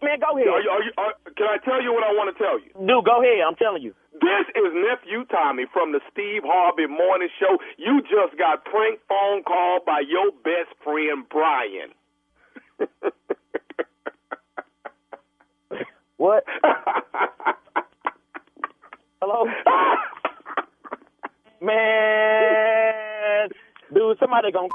man, 0.02 0.18
go 0.22 0.36
ahead. 0.38 0.46
Are 0.48 0.62
you, 0.62 0.70
are 0.70 0.82
you, 0.82 0.92
are, 0.96 1.14
can 1.34 1.48
I 1.50 1.58
tell 1.64 1.82
you 1.82 1.92
what 1.92 2.04
I 2.06 2.12
want 2.14 2.30
to 2.30 2.36
tell 2.38 2.56
you? 2.60 2.70
Dude, 2.78 3.04
go 3.04 3.20
ahead. 3.20 3.42
I'm 3.42 3.56
telling 3.56 3.82
you. 3.82 3.92
This 4.14 4.46
is 4.54 4.70
nephew 4.72 5.26
Tommy 5.26 5.66
from 5.72 5.90
the 5.90 6.00
Steve 6.12 6.46
Harvey 6.46 6.86
Morning 6.86 7.28
Show. 7.40 7.58
You 7.76 8.00
just 8.06 8.38
got 8.38 8.64
prank 8.64 9.00
phone 9.08 9.42
call 9.42 9.80
by 9.84 10.06
your 10.06 10.30
best 10.46 10.70
friend 10.84 11.26
Brian. 11.28 11.90
What? 16.16 16.44
Hello? 19.20 19.46
Man, 22.14 23.48
dude, 23.92 24.18
somebody 24.20 24.52
gonna 24.52 24.68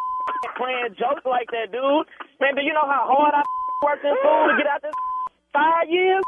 playing 0.56 0.94
jokes 0.98 1.24
like 1.26 1.50
that, 1.50 1.72
dude. 1.72 2.06
Man, 2.40 2.54
do 2.54 2.62
you 2.62 2.72
know 2.72 2.86
how 2.86 3.04
hard 3.10 3.34
I 3.34 3.42
worked 3.84 4.04
in 4.04 4.14
school 4.22 4.46
to 4.50 4.54
get 4.56 4.66
out 4.70 4.82
this 4.82 4.94
five 5.52 5.88
years? 5.90 6.22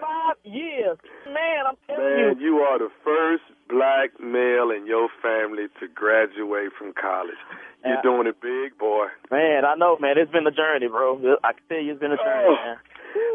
Five 0.00 0.36
years. 0.44 0.98
Man, 1.26 1.66
I'm 1.68 1.76
telling 1.86 2.04
you. 2.04 2.26
Man, 2.34 2.40
you 2.40 2.56
are 2.64 2.78
the 2.78 2.88
first 3.04 3.42
black 3.68 4.10
male 4.20 4.70
in 4.70 4.86
your 4.86 5.08
family 5.22 5.68
to 5.80 5.88
graduate 5.88 6.72
from 6.78 6.92
college. 6.94 7.36
You're 7.84 7.94
Yeah. 7.96 8.02
doing 8.02 8.26
it 8.28 8.40
big, 8.40 8.76
boy. 8.78 9.06
Man, 9.30 9.64
I 9.64 9.74
know, 9.76 9.96
man. 10.00 10.16
It's 10.18 10.30
been 10.32 10.46
a 10.46 10.50
journey, 10.52 10.88
bro. 10.88 11.16
I 11.44 11.52
can 11.52 11.62
tell 11.68 11.78
you 11.80 11.92
it's 11.92 12.00
been 12.00 12.12
a 12.12 12.16
journey, 12.16 12.44
Oh. 12.48 12.56
man. 12.56 12.76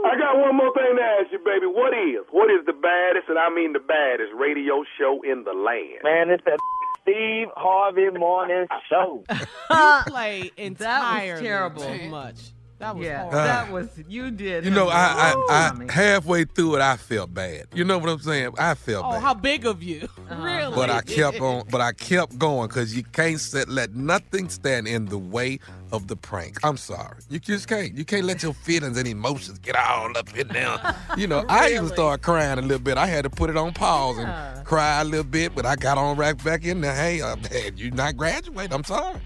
I 0.06 0.16
got 0.18 0.38
one 0.38 0.56
more 0.56 0.74
thing 0.74 0.96
to 0.98 1.02
ask 1.02 1.32
you, 1.32 1.40
baby. 1.40 1.66
What 1.66 1.94
is, 1.94 2.26
what 2.32 2.50
is 2.52 2.66
the 2.66 2.74
baddest, 2.74 3.28
and 3.30 3.38
I 3.40 3.50
mean 3.54 3.74
the 3.74 3.80
baddest, 3.80 4.32
radio 4.36 4.84
show 4.98 5.22
in 5.24 5.44
the 5.44 5.54
land? 5.54 6.00
Man, 6.04 6.30
it's 6.30 6.44
that 6.46 6.58
Steve 7.02 7.48
Harvey 7.56 8.10
Morning 8.12 8.68
Show. 8.90 9.24
You 9.70 10.02
play 10.08 10.52
entirely 10.58 11.42
terrible. 11.44 11.82
too 11.84 12.08
much. 12.10 12.36
That 12.78 12.98
was 12.98 13.06
yeah, 13.06 13.20
horrible. 13.22 13.40
Uh, 13.40 13.46
that 13.46 13.72
was 13.72 13.88
you 14.08 14.32
did. 14.32 14.66
You 14.66 14.70
know, 14.72 14.90
I, 14.90 15.34
I, 15.50 15.72
I 15.88 15.92
halfway 15.92 16.44
through 16.44 16.76
it, 16.76 16.82
I 16.82 16.98
felt 16.98 17.34
bad. 17.34 17.68
You 17.74 17.86
know 17.86 17.98
what 17.98 18.10
I'm 18.10 18.20
saying? 18.20 18.54
I 18.60 18.76
felt 18.76 19.06
Oh, 19.06 19.12
bad. 19.14 19.22
how 19.22 19.34
big 19.34 19.66
of 19.66 19.82
you? 19.82 20.02
Uh-huh. 20.30 20.36
Really? 20.44 20.76
But 20.76 20.90
I 20.90 21.02
kept 21.02 21.40
on. 21.40 21.64
But 21.72 21.80
I 21.82 21.94
kept 21.94 22.38
going 22.38 22.68
because 22.68 22.96
you 22.96 23.04
can't 23.04 23.40
set, 23.40 23.70
let 23.70 23.96
nothing 23.96 24.50
stand 24.50 24.88
in 24.90 25.06
the 25.06 25.18
way 25.18 25.60
of 25.92 26.08
the 26.08 26.16
prank. 26.16 26.58
I'm 26.64 26.78
sorry, 26.78 27.18
you 27.30 27.40
just 27.40 27.68
can't. 27.68 27.94
You 27.94 28.06
can't 28.06 28.26
let 28.26 28.44
your 28.44 28.54
feelings 28.54 28.98
and 28.98 29.08
emotions 29.08 29.60
get 29.60 29.76
all 29.76 30.18
up 30.18 30.36
in 30.38 30.48
there. 30.50 30.78
You 31.18 31.28
know, 31.28 31.46
I 31.48 31.72
even 31.72 31.88
started 31.88 32.24
crying 32.24 32.60
a 32.60 32.62
little 32.62 32.80
bit. 32.80 32.98
I 32.98 33.06
had 33.06 33.24
to 33.24 33.30
put 33.30 33.50
it 33.50 33.56
on 33.56 33.74
pause 33.74 34.18
and 34.18 34.66
cry 34.66 35.00
a 35.00 35.04
little 35.06 35.24
bit, 35.24 35.56
but 35.56 35.66
I 35.66 35.78
got 35.78 35.98
on 35.98 36.18
right 36.18 36.42
back 36.44 36.66
in 36.66 36.82
there. 36.82 36.94
Hey, 36.94 37.22
uh, 37.22 37.38
man, 37.38 37.78
you 37.78 37.92
not 37.92 38.18
graduate. 38.18 38.74
I'm 38.74 38.84
sorry. 38.84 39.20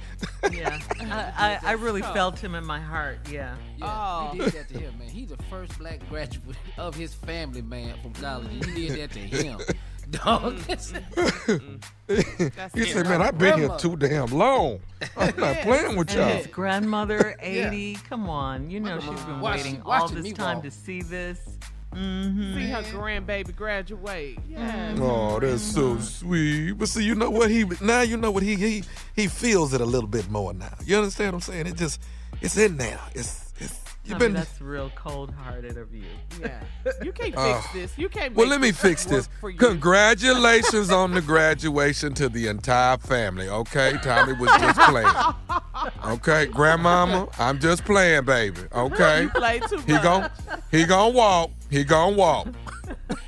yeah, 0.51 0.80
I, 0.99 1.60
I, 1.64 1.70
I 1.70 1.72
really 1.74 2.01
felt 2.03 2.38
him 2.38 2.53
in 2.53 2.64
my 2.66 2.80
heart. 2.80 3.18
Yeah. 3.32 3.55
Yeah, 3.80 4.30
oh. 4.32 4.34
you 4.34 4.43
did 4.43 4.53
that 4.53 4.67
to 4.69 4.80
him, 4.80 4.99
man. 4.99 5.07
He's 5.09 5.30
the 5.30 5.38
first 5.49 5.77
black 5.80 6.07
graduate 6.09 6.57
of 6.77 6.95
his 6.95 7.13
family, 7.13 7.61
man, 7.61 7.95
from 8.01 8.13
college. 8.13 8.47
and 8.51 8.65
You 8.65 8.89
did 8.89 8.99
that 8.99 9.11
to 9.13 9.19
him. 9.19 9.59
Dog. 10.11 10.55
Mm-hmm. 10.55 11.77
Mm-hmm. 12.07 12.80
he 12.80 12.86
said, 12.86 13.05
"Man, 13.05 13.21
I've 13.21 13.38
been 13.38 13.59
here 13.59 13.69
too 13.77 13.95
damn 13.95 14.25
long. 14.27 14.80
I'm 15.15 15.36
not 15.38 15.57
playing 15.61 15.97
with 15.97 16.11
y'all." 16.15 16.30
his 16.30 16.47
grandmother, 16.47 17.36
80. 17.39 17.95
Come 18.09 18.27
on. 18.27 18.71
You 18.71 18.80
know 18.80 18.99
she's 18.99 19.21
been. 19.21 19.39
Watch- 19.39 19.57
waiting 19.57 19.82
all 19.86 20.07
this 20.07 20.25
meatball. 20.25 20.36
time 20.36 20.61
to 20.63 20.71
see 20.71 21.03
this. 21.03 21.39
Mm-hmm. 21.93 22.55
See 22.55 22.67
her 22.67 22.82
grandbaby 22.84 23.55
graduate. 23.55 24.38
Yes. 24.47 24.93
Mm-hmm. 24.93 25.03
Oh, 25.03 25.39
that's 25.39 25.61
so 25.63 25.97
sweet. 25.99 26.73
But 26.73 26.88
see, 26.89 27.03
you 27.03 27.15
know 27.15 27.30
what 27.30 27.49
he 27.49 27.65
now 27.82 28.01
you 28.01 28.17
know 28.17 28.32
what 28.32 28.43
he 28.43 28.55
he 28.55 28.84
he 29.15 29.27
feels 29.27 29.73
it 29.73 29.82
a 29.82 29.86
little 29.86 30.09
bit 30.09 30.30
more 30.30 30.53
now. 30.53 30.73
You 30.86 30.97
understand 30.97 31.34
what 31.34 31.47
I'm 31.47 31.53
saying? 31.53 31.67
It 31.67 31.75
just 31.75 31.99
it's 32.41 32.57
in 32.57 32.77
there. 32.77 32.99
It's 33.15 33.45
it's 33.47 33.48
I 33.48 33.48
you've 34.10 34.20
been 34.20 34.34
that's 34.34 34.60
real 34.62 34.91
cold-hearted 34.95 35.78
of 35.78 35.93
you. 35.93 36.03
Yeah. 36.41 36.60
You 37.03 37.12
can't 37.12 37.36
uh, 37.38 37.53
fix 37.62 37.68
Oh. 37.70 37.78
this. 37.78 37.97
You 37.97 38.10
can't. 38.10 38.36
well, 38.36 38.47
let 38.47 38.60
me 38.62 38.72
this 38.72 38.82
fix 38.82 39.05
this. 39.05 39.30
Congratulations 39.57 40.89
on 40.91 41.12
the 41.12 41.22
graduation 41.22 42.14
to 42.16 42.30
the 42.30 42.47
entire 42.47 42.97
family. 42.97 43.47
Okay, 43.47 43.93
Tommy 44.01 44.34
was 44.34 44.49
just 44.60 44.80
playing. 44.82 45.10
Okay, 46.05 46.45
grandmama, 46.47 47.30
I'm 47.38 47.57
just 47.60 47.86
playing, 47.86 48.26
baby. 48.26 48.60
Okay, 48.74 49.24
You 49.24 49.30
play 49.30 49.60
too 49.60 49.78
he 49.88 49.93
much. 49.93 50.03
gon' 50.03 50.30
he 50.72 50.84
gon' 50.86 51.14
walk. 51.14 51.51
He 51.70 51.84
gon' 51.86 52.16
walk. 52.18 52.47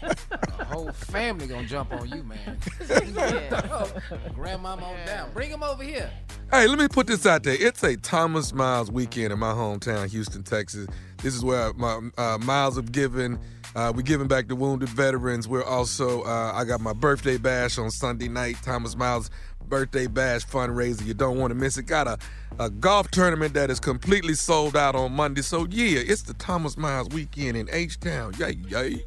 The 0.72 0.78
whole 0.78 0.91
family 0.93 1.47
gonna 1.47 1.67
jump 1.67 1.91
on 1.91 2.07
you, 2.07 2.24
man. 2.24 2.57
Grandmama 4.34 4.86
on 4.86 5.05
down. 5.05 5.30
Bring 5.34 5.49
him 5.49 5.63
over 5.63 5.84
here. 5.84 6.09
Hey, 6.49 6.65
let 6.65 6.80
me 6.80 6.88
put 6.88 7.07
this 7.07 7.26
out 7.26 7.43
there. 7.43 7.57
It's 7.59 7.84
a 7.84 7.97
Thomas 7.97 8.53
Miles 8.53 8.89
weekend 8.89 9.34
in 9.34 9.39
my 9.39 9.51
hometown, 9.51 10.09
Houston, 10.09 10.43
Texas. 10.43 10.88
This 11.22 11.36
is 11.36 11.43
where 11.43 11.74
my 11.74 11.99
uh, 12.17 12.38
miles 12.38 12.78
of 12.78 12.93
giving. 12.93 13.38
Uh, 13.76 13.91
we're 13.93 14.01
giving 14.01 14.30
back 14.30 14.47
to 14.47 14.55
wounded 14.55 14.88
veterans. 14.88 15.45
We're 15.45 15.65
also, 15.65 16.24
uh, 16.24 16.53
I 16.55 16.63
got 16.63 16.80
my 16.80 16.93
birthday 16.93 17.38
bash 17.38 17.78
on 17.78 17.91
Sunday 17.91 18.30
night, 18.30 18.55
Thomas 18.63 18.95
Miles 18.95 19.30
birthday 19.67 20.07
bash 20.07 20.45
fundraiser. 20.45 21.05
You 21.05 21.13
don't 21.13 21.38
want 21.38 21.51
to 21.51 21.55
miss 21.55 21.78
it. 21.78 21.84
Got 21.84 22.07
a, 22.07 22.17
a 22.59 22.69
golf 22.69 23.11
tournament 23.11 23.53
that 23.55 23.69
is 23.69 23.82
completely 23.82 24.36
sold 24.36 24.78
out 24.78 24.95
on 24.95 25.11
Monday. 25.11 25.41
So, 25.41 25.67
yeah, 25.69 25.99
it's 25.99 26.22
the 26.22 26.34
Thomas 26.36 26.78
Miles 26.78 27.09
weekend 27.09 27.57
in 27.57 27.67
H 27.72 27.99
Town. 27.99 28.34
Yay, 28.39 28.57
yay. 28.69 29.05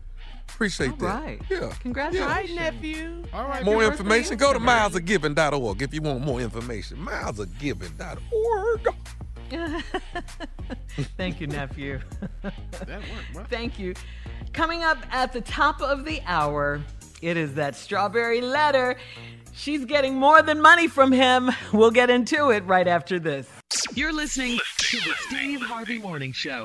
Appreciate 0.48 0.90
All 0.92 0.96
that. 0.98 1.22
right. 1.24 1.40
Yeah. 1.50 1.72
Congratulations. 1.80 2.32
Hi, 2.32 2.42
nephew. 2.54 3.24
All 3.32 3.48
right. 3.48 3.64
More 3.64 3.82
information, 3.82 4.36
go 4.36 4.52
to 4.52 4.58
milesofgiving.org 4.60 5.82
if 5.82 5.92
you 5.92 6.00
want 6.02 6.20
more 6.24 6.40
information. 6.40 6.98
Milesofgiving.org. 6.98 8.88
Thank 11.16 11.40
you, 11.40 11.46
nephew. 11.46 12.00
That 12.42 13.00
worked, 13.00 13.32
bro. 13.32 13.44
Thank 13.44 13.78
you. 13.78 13.94
Coming 14.52 14.82
up 14.84 14.98
at 15.10 15.32
the 15.32 15.40
top 15.40 15.80
of 15.80 16.04
the 16.04 16.20
hour, 16.26 16.82
it 17.22 17.36
is 17.36 17.54
that 17.54 17.74
strawberry 17.74 18.40
letter. 18.40 18.96
She's 19.52 19.84
getting 19.84 20.14
more 20.16 20.42
than 20.42 20.60
money 20.60 20.88
from 20.88 21.10
him. 21.12 21.50
We'll 21.72 21.90
get 21.92 22.10
into 22.10 22.50
it 22.50 22.64
right 22.66 22.86
after 22.86 23.18
this. 23.18 23.48
You're 23.94 24.12
listening 24.12 24.58
to 24.78 24.96
the 24.98 25.14
Steve 25.28 25.62
Harvey 25.62 25.98
Morning 25.98 26.32
Show. 26.32 26.64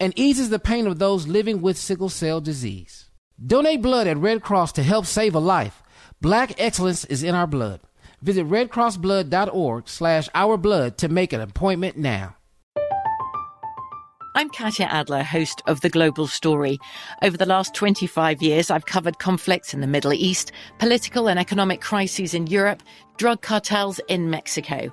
and 0.00 0.12
eases 0.18 0.50
the 0.50 0.58
pain 0.58 0.86
of 0.86 0.98
those 0.98 1.26
living 1.26 1.60
with 1.60 1.76
sickle 1.76 2.08
cell 2.08 2.40
disease. 2.40 3.10
Donate 3.44 3.82
blood 3.82 4.06
at 4.06 4.16
Red 4.16 4.42
Cross 4.42 4.72
to 4.72 4.82
help 4.82 5.06
save 5.06 5.34
a 5.34 5.38
life. 5.38 5.82
Black 6.20 6.60
excellence 6.60 7.04
is 7.04 7.22
in 7.22 7.34
our 7.34 7.46
blood. 7.46 7.80
Visit 8.20 8.48
redcrossblood.org 8.48 9.88
slash 9.88 10.28
ourblood 10.30 10.96
to 10.96 11.08
make 11.08 11.32
an 11.32 11.40
appointment 11.40 11.96
now. 11.96 12.34
I'm 14.34 14.50
Katya 14.50 14.86
Adler, 14.86 15.22
host 15.22 15.62
of 15.66 15.80
The 15.80 15.88
Global 15.88 16.26
Story. 16.26 16.78
Over 17.22 17.36
the 17.36 17.46
last 17.46 17.74
25 17.74 18.40
years, 18.40 18.70
I've 18.70 18.86
covered 18.86 19.18
conflicts 19.18 19.74
in 19.74 19.80
the 19.80 19.86
Middle 19.86 20.12
East, 20.12 20.52
political 20.78 21.28
and 21.28 21.40
economic 21.40 21.80
crises 21.80 22.34
in 22.34 22.46
Europe, 22.46 22.82
drug 23.16 23.40
cartels 23.42 24.00
in 24.06 24.30
Mexico. 24.30 24.92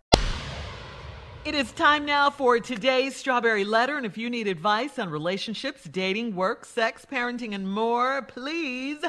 It 1.43 1.55
is 1.55 1.71
time 1.71 2.05
now 2.05 2.29
for 2.29 2.59
today's 2.59 3.15
Strawberry 3.15 3.65
Letter. 3.65 3.97
And 3.97 4.05
if 4.05 4.15
you 4.15 4.29
need 4.29 4.47
advice 4.47 4.99
on 4.99 5.09
relationships, 5.09 5.83
dating, 5.85 6.35
work, 6.35 6.65
sex, 6.65 7.03
parenting, 7.11 7.55
and 7.55 7.67
more, 7.67 8.21
please 8.21 9.03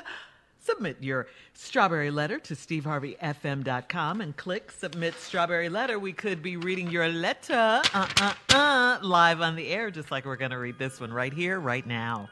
submit 0.59 0.97
your 1.01 1.26
Strawberry 1.53 2.11
Letter 2.11 2.38
to 2.38 2.54
steveharveyfm.com 2.54 4.22
and 4.22 4.34
click 4.38 4.71
Submit 4.71 5.13
Strawberry 5.17 5.68
Letter. 5.68 5.99
We 5.99 6.14
could 6.14 6.42
be 6.42 6.57
reading 6.57 6.91
your 6.91 7.07
letter 7.07 7.83
uh, 7.92 8.09
uh, 8.22 8.33
uh, 8.49 8.99
live 9.03 9.42
on 9.42 9.54
the 9.54 9.68
air, 9.68 9.91
just 9.91 10.11
like 10.11 10.25
we're 10.25 10.37
going 10.37 10.53
to 10.53 10.59
read 10.59 10.79
this 10.79 11.00
one 11.00 11.13
right 11.13 11.34
here, 11.34 11.61
right 11.61 11.87
now. 11.87 12.30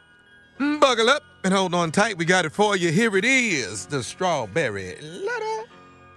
Buckle 0.59 1.11
up 1.11 1.25
and 1.45 1.53
hold 1.53 1.75
on 1.75 1.93
tight. 1.93 2.17
We 2.17 2.25
got 2.25 2.47
it 2.47 2.53
for 2.53 2.75
you. 2.75 2.91
Here 2.91 3.15
it 3.19 3.27
is 3.27 3.85
the 3.85 4.03
strawberry 4.03 4.99
letter. 5.03 5.69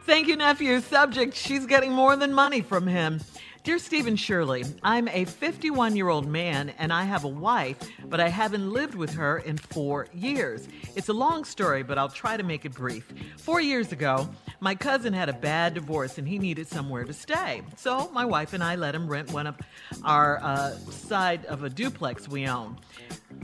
Thank 0.05 0.27
you, 0.27 0.37
nephew. 0.37 0.79
Subject 0.79 1.35
She's 1.35 1.65
getting 1.65 1.91
more 1.91 2.15
than 2.15 2.33
money 2.33 2.61
from 2.61 2.87
him. 2.87 3.19
Dear 3.63 3.79
Stephen 3.79 4.17
Shirley, 4.17 4.65
I'm 4.83 5.07
a 5.07 5.23
51 5.23 5.95
year 5.95 6.09
old 6.09 6.27
man 6.27 6.73
and 6.77 6.91
I 6.91 7.03
have 7.03 7.23
a 7.23 7.29
wife, 7.29 7.77
but 8.09 8.19
I 8.19 8.27
haven't 8.27 8.69
lived 8.69 8.93
with 8.93 9.13
her 9.13 9.37
in 9.37 9.55
four 9.55 10.07
years. 10.13 10.67
It's 10.97 11.07
a 11.07 11.13
long 11.13 11.45
story, 11.45 11.81
but 11.81 11.97
I'll 11.97 12.09
try 12.09 12.35
to 12.35 12.43
make 12.43 12.65
it 12.65 12.73
brief. 12.73 13.13
Four 13.37 13.61
years 13.61 13.93
ago, 13.93 14.27
my 14.59 14.75
cousin 14.75 15.13
had 15.13 15.29
a 15.29 15.33
bad 15.33 15.75
divorce 15.75 16.17
and 16.17 16.27
he 16.27 16.39
needed 16.39 16.67
somewhere 16.67 17.05
to 17.05 17.13
stay. 17.13 17.61
So 17.77 18.09
my 18.11 18.25
wife 18.25 18.51
and 18.51 18.61
I 18.61 18.75
let 18.75 18.93
him 18.93 19.07
rent 19.07 19.31
one 19.31 19.47
of 19.47 19.55
our 20.03 20.43
uh, 20.43 20.75
side 20.91 21.45
of 21.45 21.63
a 21.63 21.69
duplex 21.69 22.27
we 22.27 22.45
own. 22.45 22.77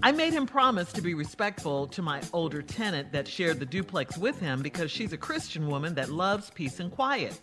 I 0.03 0.11
made 0.11 0.33
him 0.33 0.45
promise 0.45 0.91
to 0.93 1.01
be 1.01 1.13
respectful 1.13 1.87
to 1.87 2.01
my 2.01 2.21
older 2.33 2.61
tenant 2.61 3.13
that 3.13 3.25
shared 3.25 3.61
the 3.61 3.65
duplex 3.65 4.17
with 4.17 4.37
him 4.41 4.63
because 4.63 4.91
she's 4.91 5.13
a 5.13 5.17
Christian 5.17 5.67
woman 5.67 5.95
that 5.95 6.09
loves 6.09 6.49
peace 6.49 6.81
and 6.81 6.91
quiet. 6.91 7.39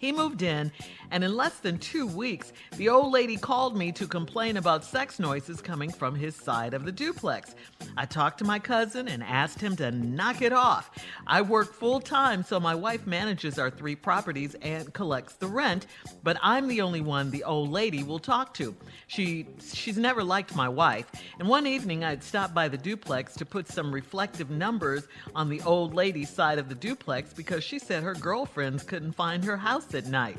He 0.00 0.12
moved 0.12 0.40
in, 0.40 0.72
and 1.10 1.24
in 1.24 1.36
less 1.36 1.58
than 1.58 1.78
two 1.78 2.06
weeks, 2.06 2.52
the 2.76 2.88
old 2.88 3.12
lady 3.12 3.36
called 3.36 3.76
me 3.76 3.92
to 3.92 4.06
complain 4.06 4.56
about 4.56 4.84
sex 4.84 5.18
noises 5.18 5.60
coming 5.60 5.90
from 5.90 6.14
his 6.14 6.36
side 6.36 6.74
of 6.74 6.84
the 6.84 6.92
duplex. 6.92 7.54
I 7.96 8.06
talked 8.06 8.38
to 8.38 8.44
my 8.44 8.58
cousin 8.58 9.08
and 9.08 9.22
asked 9.22 9.60
him 9.60 9.76
to 9.76 9.90
knock 9.90 10.42
it 10.42 10.52
off. 10.52 10.90
I 11.26 11.42
work 11.42 11.72
full 11.72 12.00
time, 12.00 12.42
so 12.42 12.60
my 12.60 12.74
wife 12.74 13.06
manages 13.06 13.58
our 13.58 13.70
three 13.70 13.96
properties 13.96 14.54
and 14.62 14.92
collects 14.92 15.34
the 15.34 15.46
rent, 15.46 15.86
but 16.22 16.38
I'm 16.42 16.68
the 16.68 16.80
only 16.80 17.00
one 17.00 17.30
the 17.30 17.44
old 17.44 17.70
lady 17.70 18.02
will 18.02 18.18
talk 18.18 18.54
to. 18.54 18.74
She 19.06 19.46
she's 19.72 19.98
never 19.98 20.22
liked 20.22 20.54
my 20.54 20.68
wife, 20.68 21.10
and 21.38 21.48
one 21.48 21.66
evening 21.66 22.04
I'd 22.04 22.22
stopped 22.22 22.54
by 22.54 22.68
the 22.68 22.78
duplex 22.78 23.34
to 23.34 23.44
put 23.44 23.68
some 23.68 23.92
reflective 23.92 24.50
numbers 24.50 25.08
on 25.34 25.48
the 25.48 25.60
old 25.62 25.94
lady's 25.94 26.30
side 26.30 26.58
of 26.58 26.68
the 26.68 26.74
duplex 26.74 27.32
because 27.32 27.64
she 27.64 27.78
said 27.78 28.02
her 28.02 28.14
girlfriends 28.14 28.82
couldn't 28.82 29.12
find 29.12 29.44
her 29.44 29.56
house 29.56 29.94
at 29.94 30.06
night. 30.06 30.38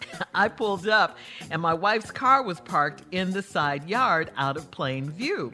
I 0.34 0.48
pulled 0.48 0.88
up 0.88 1.16
and 1.50 1.60
my 1.60 1.74
wife's 1.74 2.10
car 2.10 2.42
was 2.42 2.60
parked 2.60 3.02
in 3.12 3.32
the 3.32 3.42
side 3.42 3.88
yard 3.88 4.30
out 4.36 4.56
of 4.56 4.70
plain 4.70 5.10
view. 5.10 5.52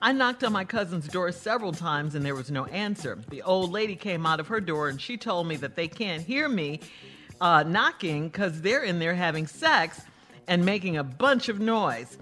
I 0.00 0.12
knocked 0.12 0.44
on 0.44 0.52
my 0.52 0.64
cousin's 0.64 1.08
door 1.08 1.30
several 1.32 1.72
times 1.72 2.14
and 2.14 2.24
there 2.24 2.34
was 2.34 2.50
no 2.50 2.64
answer. 2.66 3.18
The 3.28 3.42
old 3.42 3.70
lady 3.72 3.96
came 3.96 4.26
out 4.26 4.40
of 4.40 4.48
her 4.48 4.60
door 4.60 4.88
and 4.88 5.00
she 5.00 5.16
told 5.16 5.46
me 5.46 5.56
that 5.56 5.76
they 5.76 5.88
can't 5.88 6.22
hear 6.22 6.48
me 6.48 6.80
uh, 7.40 7.62
knocking 7.62 8.28
because 8.28 8.60
they're 8.60 8.84
in 8.84 8.98
there 8.98 9.14
having 9.14 9.46
sex 9.46 10.00
and 10.46 10.64
making 10.64 10.96
a 10.96 11.04
bunch 11.04 11.48
of 11.48 11.60
noise. 11.60 12.18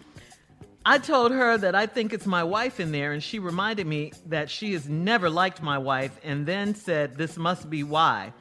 I 0.85 0.99
told 0.99 1.31
her 1.31 1.57
that 1.59 1.77
I 1.77 1.87
think 1.87 2.13
it's 2.13 2.27
my 2.27 2.43
wife 2.43 2.81
in 2.81 2.91
there, 2.91 3.13
and 3.13 3.23
she 3.23 3.39
reminded 3.39 3.87
me 3.87 4.13
that 4.27 4.51
she 4.51 4.73
has 4.73 4.89
never 4.89 5.31
liked 5.31 5.63
my 5.63 5.79
wife 5.79 6.19
and 6.25 6.45
then 6.45 6.75
said 6.75 7.17
this 7.17 7.37
must 7.37 7.71
be 7.71 7.85
why. 7.85 8.33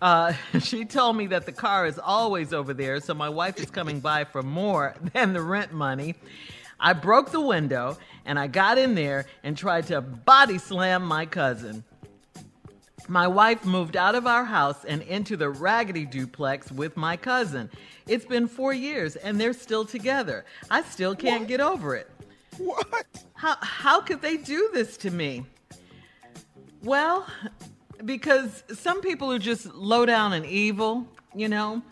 Uh, 0.00 0.32
she 0.60 0.84
told 0.84 1.16
me 1.16 1.26
that 1.28 1.46
the 1.46 1.52
car 1.52 1.86
is 1.86 1.98
always 1.98 2.52
over 2.52 2.74
there, 2.74 3.00
so 3.00 3.14
my 3.14 3.28
wife 3.28 3.58
is 3.58 3.70
coming 3.70 4.00
by 4.00 4.24
for 4.24 4.42
more 4.42 4.94
than 5.12 5.32
the 5.32 5.42
rent 5.42 5.72
money. 5.72 6.14
I 6.78 6.94
broke 6.94 7.30
the 7.30 7.40
window 7.40 7.98
and 8.24 8.38
I 8.38 8.46
got 8.46 8.78
in 8.78 8.94
there 8.94 9.26
and 9.42 9.56
tried 9.56 9.86
to 9.88 10.00
body 10.00 10.56
slam 10.56 11.04
my 11.04 11.26
cousin. 11.26 11.84
My 13.06 13.26
wife 13.26 13.64
moved 13.64 13.96
out 13.96 14.14
of 14.14 14.26
our 14.26 14.44
house 14.44 14.84
and 14.84 15.02
into 15.02 15.36
the 15.36 15.50
raggedy 15.50 16.06
duplex 16.06 16.70
with 16.70 16.96
my 16.96 17.16
cousin. 17.16 17.68
It's 18.06 18.24
been 18.24 18.46
four 18.46 18.72
years 18.72 19.16
and 19.16 19.38
they're 19.38 19.52
still 19.52 19.84
together. 19.84 20.44
I 20.70 20.82
still 20.82 21.14
can't 21.14 21.48
get 21.48 21.60
over 21.60 21.96
it. 21.96 22.08
What? 22.56 23.06
How, 23.34 23.56
how 23.60 24.00
could 24.00 24.22
they 24.22 24.36
do 24.36 24.70
this 24.72 24.96
to 24.98 25.10
me? 25.10 25.44
Well, 26.82 27.26
because 28.04 28.62
some 28.72 29.00
people 29.00 29.32
are 29.32 29.38
just 29.38 29.66
low 29.74 30.06
down 30.06 30.32
and 30.32 30.46
evil, 30.46 31.06
you 31.34 31.48
know. 31.48 31.82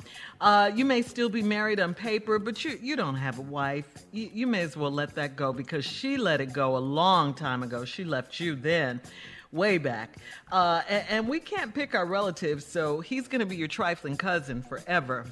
Uh, 0.41 0.71
you 0.75 0.85
may 0.85 1.03
still 1.03 1.29
be 1.29 1.43
married 1.43 1.81
on 1.81 1.95
paper, 1.95 2.39
but 2.39 2.65
you 2.65 2.79
you 2.81 2.97
don't 2.97 3.17
have 3.17 3.39
a 3.39 3.43
wife. 3.43 3.87
You, 4.13 4.31
you 4.33 4.47
may 4.47 4.63
as 4.63 4.77
well 4.77 4.91
let 4.91 5.15
that 5.17 5.37
go 5.37 5.53
because 5.53 5.85
she 5.85 6.17
let 6.17 6.41
it 6.41 6.53
go 6.53 6.77
a 6.77 6.79
long 6.79 7.35
time 7.35 7.63
ago. 7.63 7.85
She 7.85 8.05
left 8.05 8.39
you 8.39 8.55
then, 8.55 9.01
way 9.53 9.79
back. 9.79 10.17
Uh, 10.53 10.83
and, 10.89 11.05
and 11.09 11.29
we 11.29 11.41
can't 11.41 11.75
pick 11.75 11.95
our 11.95 12.07
relatives, 12.07 12.65
so 12.65 13.01
he's 13.01 13.29
going 13.29 13.41
to 13.41 13.47
be 13.47 13.57
your 13.57 13.69
trifling 13.69 14.17
cousin 14.17 14.63
forever. 14.63 15.27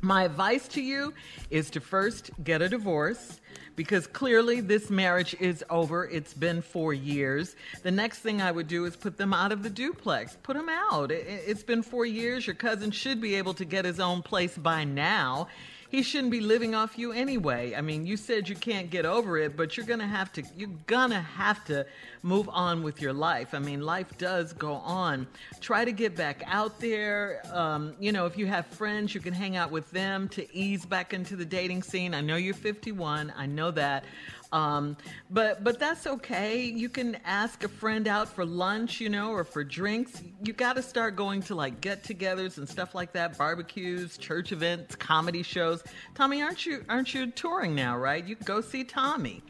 My 0.00 0.24
advice 0.24 0.66
to 0.68 0.82
you 0.82 1.14
is 1.50 1.70
to 1.70 1.80
first 1.80 2.30
get 2.42 2.60
a 2.60 2.68
divorce 2.68 3.40
because 3.76 4.06
clearly 4.06 4.60
this 4.60 4.90
marriage 4.90 5.34
is 5.40 5.64
over. 5.70 6.06
It's 6.08 6.34
been 6.34 6.62
four 6.62 6.92
years. 6.92 7.56
The 7.82 7.90
next 7.90 8.18
thing 8.20 8.40
I 8.42 8.50
would 8.52 8.68
do 8.68 8.84
is 8.84 8.96
put 8.96 9.16
them 9.16 9.32
out 9.32 9.52
of 9.52 9.62
the 9.62 9.70
duplex. 9.70 10.36
Put 10.42 10.56
them 10.56 10.68
out. 10.68 11.10
It- 11.10 11.26
It's 11.46 11.62
been 11.62 11.82
four 11.82 12.06
years. 12.06 12.46
Your 12.46 12.54
cousin 12.56 12.90
should 12.90 13.20
be 13.20 13.34
able 13.34 13.54
to 13.54 13.64
get 13.64 13.84
his 13.84 14.00
own 14.00 14.22
place 14.22 14.56
by 14.56 14.84
now. 14.84 15.48
He 15.92 16.02
shouldn't 16.02 16.30
be 16.30 16.40
living 16.40 16.74
off 16.74 16.96
you 16.96 17.12
anyway. 17.12 17.74
I 17.74 17.82
mean, 17.82 18.06
you 18.06 18.16
said 18.16 18.48
you 18.48 18.56
can't 18.56 18.88
get 18.88 19.04
over 19.04 19.36
it, 19.36 19.58
but 19.58 19.76
you're 19.76 19.84
gonna 19.84 20.08
have 20.08 20.32
to. 20.32 20.42
You're 20.56 20.70
gonna 20.86 21.20
have 21.20 21.62
to 21.66 21.84
move 22.22 22.48
on 22.48 22.82
with 22.82 23.02
your 23.02 23.12
life. 23.12 23.52
I 23.52 23.58
mean, 23.58 23.82
life 23.82 24.16
does 24.16 24.54
go 24.54 24.72
on. 24.72 25.26
Try 25.60 25.84
to 25.84 25.92
get 25.92 26.16
back 26.16 26.44
out 26.46 26.80
there. 26.80 27.42
Um, 27.52 27.94
you 28.00 28.10
know, 28.10 28.24
if 28.24 28.38
you 28.38 28.46
have 28.46 28.64
friends, 28.68 29.14
you 29.14 29.20
can 29.20 29.34
hang 29.34 29.58
out 29.58 29.70
with 29.70 29.90
them 29.90 30.30
to 30.30 30.56
ease 30.56 30.86
back 30.86 31.12
into 31.12 31.36
the 31.36 31.44
dating 31.44 31.82
scene. 31.82 32.14
I 32.14 32.22
know 32.22 32.36
you're 32.36 32.54
51. 32.54 33.30
I 33.36 33.44
know 33.44 33.70
that. 33.72 34.06
Um, 34.52 34.98
but 35.30 35.64
but 35.64 35.78
that's 35.78 36.06
okay. 36.06 36.62
You 36.62 36.90
can 36.90 37.16
ask 37.24 37.64
a 37.64 37.68
friend 37.68 38.06
out 38.06 38.28
for 38.28 38.44
lunch, 38.44 39.00
you 39.00 39.08
know, 39.08 39.30
or 39.30 39.44
for 39.44 39.64
drinks. 39.64 40.22
You 40.44 40.52
got 40.52 40.76
to 40.76 40.82
start 40.82 41.16
going 41.16 41.40
to 41.42 41.54
like 41.54 41.80
get-togethers 41.80 42.58
and 42.58 42.68
stuff 42.68 42.94
like 42.94 43.12
that, 43.12 43.38
barbecues, 43.38 44.18
church 44.18 44.52
events, 44.52 44.94
comedy 44.94 45.42
shows. 45.42 45.82
Tommy, 46.14 46.42
aren't 46.42 46.66
you 46.66 46.84
aren't 46.88 47.14
you 47.14 47.30
touring 47.30 47.74
now, 47.74 47.96
right? 47.96 48.24
You 48.24 48.36
go 48.44 48.60
see 48.60 48.84
Tommy. 48.84 49.42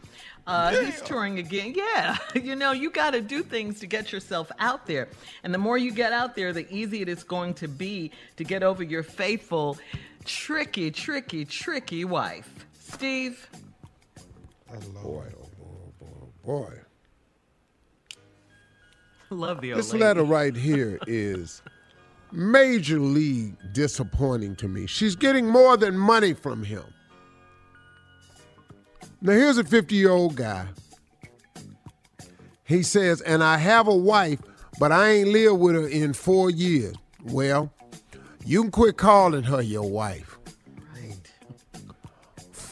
Uh, 0.46 0.70
He's 0.70 1.00
touring 1.02 1.38
again. 1.38 1.74
Yeah, 1.82 2.16
you 2.34 2.56
know, 2.56 2.72
you 2.72 2.90
got 2.90 3.10
to 3.10 3.20
do 3.20 3.42
things 3.42 3.78
to 3.80 3.86
get 3.86 4.12
yourself 4.12 4.50
out 4.58 4.86
there, 4.86 5.08
and 5.44 5.52
the 5.54 5.58
more 5.58 5.78
you 5.78 5.92
get 5.92 6.12
out 6.12 6.34
there, 6.34 6.52
the 6.52 6.70
easier 6.72 7.02
it 7.02 7.08
is 7.08 7.22
going 7.22 7.54
to 7.54 7.68
be 7.68 8.10
to 8.36 8.44
get 8.44 8.62
over 8.62 8.82
your 8.82 9.02
faithful, 9.02 9.78
tricky, 10.24 10.90
tricky, 10.90 11.44
tricky 11.44 12.04
wife. 12.04 12.66
Steve. 12.78 13.48
Oh, 14.74 15.02
boy, 15.02 15.26
oh 15.36 15.48
boy, 15.58 15.66
oh 15.66 15.92
boy, 16.00 16.26
boy. 16.44 16.74
Love 19.30 19.60
the 19.60 19.72
old 19.72 19.78
This 19.78 19.92
lady. 19.92 20.04
letter 20.04 20.24
right 20.24 20.54
here 20.54 20.98
is 21.06 21.62
major 22.30 22.98
league 22.98 23.54
disappointing 23.72 24.56
to 24.56 24.68
me. 24.68 24.86
She's 24.86 25.16
getting 25.16 25.46
more 25.46 25.76
than 25.76 25.96
money 25.96 26.32
from 26.32 26.62
him. 26.64 26.84
Now, 29.20 29.32
here's 29.32 29.58
a 29.58 29.64
50 29.64 29.94
year 29.94 30.10
old 30.10 30.34
guy. 30.36 30.66
He 32.64 32.82
says, 32.82 33.20
and 33.20 33.44
I 33.44 33.58
have 33.58 33.86
a 33.86 33.94
wife, 33.94 34.40
but 34.78 34.92
I 34.92 35.10
ain't 35.10 35.28
lived 35.28 35.60
with 35.60 35.74
her 35.74 35.86
in 35.86 36.12
four 36.14 36.50
years. 36.50 36.94
Well, 37.24 37.72
you 38.44 38.62
can 38.62 38.70
quit 38.70 38.96
calling 38.96 39.42
her 39.44 39.60
your 39.60 39.88
wife. 39.88 40.31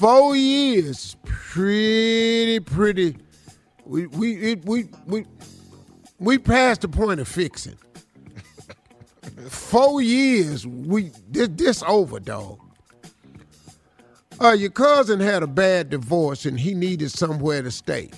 Four 0.01 0.35
years, 0.35 1.15
pretty, 1.25 2.59
pretty. 2.59 3.19
We 3.85 4.07
we 4.07 4.35
it, 4.53 4.65
we 4.65 4.89
we 5.05 5.27
we 6.19 6.39
passed 6.39 6.81
the 6.81 6.89
point 6.89 7.21
of 7.21 7.29
fixing. 7.29 7.77
Four 9.51 10.01
years, 10.01 10.67
we 10.67 11.13
this 11.29 11.51
this 11.53 11.83
over, 11.83 12.19
dog. 12.19 12.59
Uh, 14.41 14.53
your 14.53 14.71
cousin 14.71 15.21
had 15.21 15.43
a 15.43 15.47
bad 15.47 15.91
divorce 15.91 16.47
and 16.47 16.59
he 16.59 16.73
needed 16.73 17.11
somewhere 17.11 17.61
to 17.61 17.71
stay, 17.71 18.09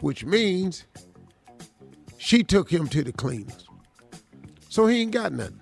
which 0.00 0.26
means 0.26 0.84
she 2.18 2.42
took 2.44 2.70
him 2.70 2.86
to 2.88 3.02
the 3.02 3.12
cleaners. 3.14 3.66
So 4.68 4.86
he 4.86 5.00
ain't 5.00 5.12
got 5.12 5.32
nothing. 5.32 5.61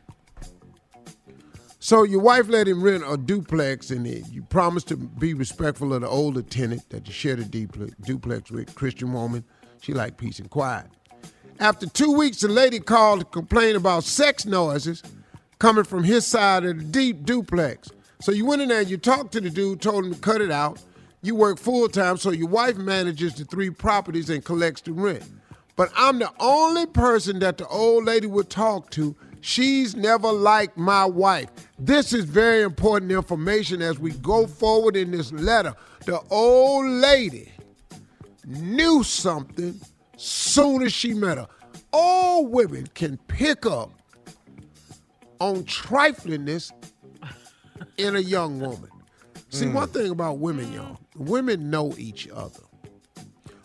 So 1.82 2.02
your 2.02 2.20
wife 2.20 2.46
let 2.48 2.68
him 2.68 2.82
rent 2.82 3.04
a 3.06 3.16
duplex, 3.16 3.90
and 3.90 4.06
you 4.06 4.42
promised 4.42 4.88
to 4.88 4.98
be 4.98 5.32
respectful 5.32 5.94
of 5.94 6.02
the 6.02 6.08
older 6.08 6.42
tenant 6.42 6.88
that 6.90 7.06
you 7.06 7.12
shared 7.14 7.38
a 7.40 7.44
duplex, 7.44 8.50
with, 8.50 8.74
Christian 8.74 9.14
woman. 9.14 9.44
She 9.80 9.94
liked 9.94 10.18
peace 10.18 10.38
and 10.40 10.50
quiet. 10.50 10.86
After 11.58 11.86
two 11.86 12.12
weeks, 12.12 12.40
the 12.40 12.48
lady 12.48 12.80
called 12.80 13.20
to 13.20 13.24
complain 13.24 13.76
about 13.76 14.04
sex 14.04 14.44
noises 14.44 15.02
coming 15.58 15.84
from 15.84 16.04
his 16.04 16.26
side 16.26 16.66
of 16.66 16.76
the 16.76 16.84
deep 16.84 17.24
duplex. 17.24 17.88
So 18.20 18.30
you 18.30 18.44
went 18.44 18.60
in 18.60 18.68
there, 18.68 18.80
and 18.80 18.90
you 18.90 18.98
talked 18.98 19.32
to 19.32 19.40
the 19.40 19.48
dude, 19.48 19.80
told 19.80 20.04
him 20.04 20.12
to 20.12 20.20
cut 20.20 20.42
it 20.42 20.50
out. 20.50 20.82
You 21.22 21.34
work 21.34 21.58
full 21.58 21.88
time, 21.88 22.18
so 22.18 22.30
your 22.30 22.48
wife 22.48 22.76
manages 22.76 23.36
the 23.36 23.46
three 23.46 23.70
properties 23.70 24.28
and 24.28 24.44
collects 24.44 24.82
the 24.82 24.92
rent. 24.92 25.24
But 25.76 25.90
I'm 25.96 26.18
the 26.18 26.30
only 26.40 26.84
person 26.84 27.38
that 27.38 27.56
the 27.56 27.66
old 27.68 28.04
lady 28.04 28.26
would 28.26 28.50
talk 28.50 28.90
to. 28.90 29.16
She's 29.40 29.96
never 29.96 30.30
liked 30.30 30.76
my 30.76 31.04
wife. 31.04 31.48
This 31.78 32.12
is 32.12 32.24
very 32.24 32.62
important 32.62 33.10
information 33.10 33.80
as 33.82 33.98
we 33.98 34.12
go 34.12 34.46
forward 34.46 34.96
in 34.96 35.10
this 35.10 35.32
letter. 35.32 35.74
The 36.04 36.20
old 36.30 36.86
lady 36.86 37.50
knew 38.46 39.02
something 39.02 39.80
soon 40.16 40.82
as 40.82 40.92
she 40.92 41.14
met 41.14 41.38
her. 41.38 41.48
All 41.92 42.46
women 42.46 42.86
can 42.94 43.16
pick 43.28 43.66
up 43.66 43.90
on 45.40 45.64
triflingness 45.64 46.72
in 47.96 48.16
a 48.16 48.20
young 48.20 48.60
woman. 48.60 48.90
See, 49.48 49.66
hmm. 49.66 49.74
one 49.74 49.88
thing 49.88 50.10
about 50.10 50.38
women, 50.38 50.72
y'all, 50.72 50.98
women 51.16 51.70
know 51.70 51.94
each 51.96 52.28
other. 52.28 52.60
Oh, 53.18 53.22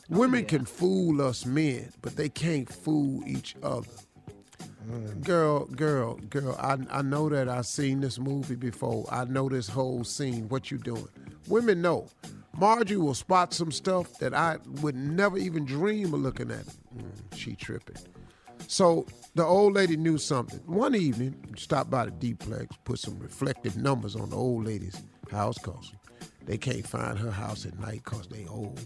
women 0.09 0.45
can 0.45 0.65
fool 0.65 1.21
us 1.21 1.45
men, 1.45 1.91
but 2.01 2.15
they 2.15 2.29
can't 2.29 2.71
fool 2.71 3.23
each 3.27 3.55
other. 3.61 3.87
Girl, 5.21 5.65
girl, 5.65 6.15
girl, 6.29 6.55
I, 6.59 6.77
I 6.91 7.01
know 7.01 7.29
that 7.29 7.49
I've 7.49 7.65
seen 7.65 8.01
this 8.01 8.19
movie 8.19 8.55
before. 8.55 9.05
I 9.09 9.25
know 9.25 9.49
this 9.49 9.67
whole 9.67 10.03
scene. 10.03 10.47
What 10.49 10.71
you 10.71 10.77
doing? 10.77 11.07
Women 11.47 11.81
know. 11.81 12.07
Margie 12.57 12.95
will 12.95 13.13
spot 13.13 13.53
some 13.53 13.71
stuff 13.71 14.17
that 14.19 14.33
I 14.33 14.57
would 14.81 14.95
never 14.95 15.37
even 15.37 15.65
dream 15.65 16.13
of 16.13 16.21
looking 16.21 16.51
at. 16.51 16.65
Mm, 16.97 17.35
she 17.35 17.55
tripping. 17.55 17.97
So 18.67 19.05
the 19.35 19.43
old 19.43 19.73
lady 19.73 19.97
knew 19.97 20.17
something. 20.17 20.59
One 20.65 20.95
evening, 20.95 21.35
stopped 21.57 21.89
by 21.89 22.05
the 22.05 22.11
duplex, 22.11 22.75
put 22.83 22.99
some 22.99 23.19
reflective 23.19 23.77
numbers 23.77 24.15
on 24.15 24.29
the 24.29 24.37
old 24.37 24.65
lady's 24.65 25.01
house 25.31 25.57
because 25.57 25.91
they 26.45 26.57
can't 26.57 26.87
find 26.87 27.19
her 27.19 27.31
house 27.31 27.65
at 27.65 27.77
night 27.79 28.01
because 28.03 28.27
they 28.27 28.45
old. 28.47 28.79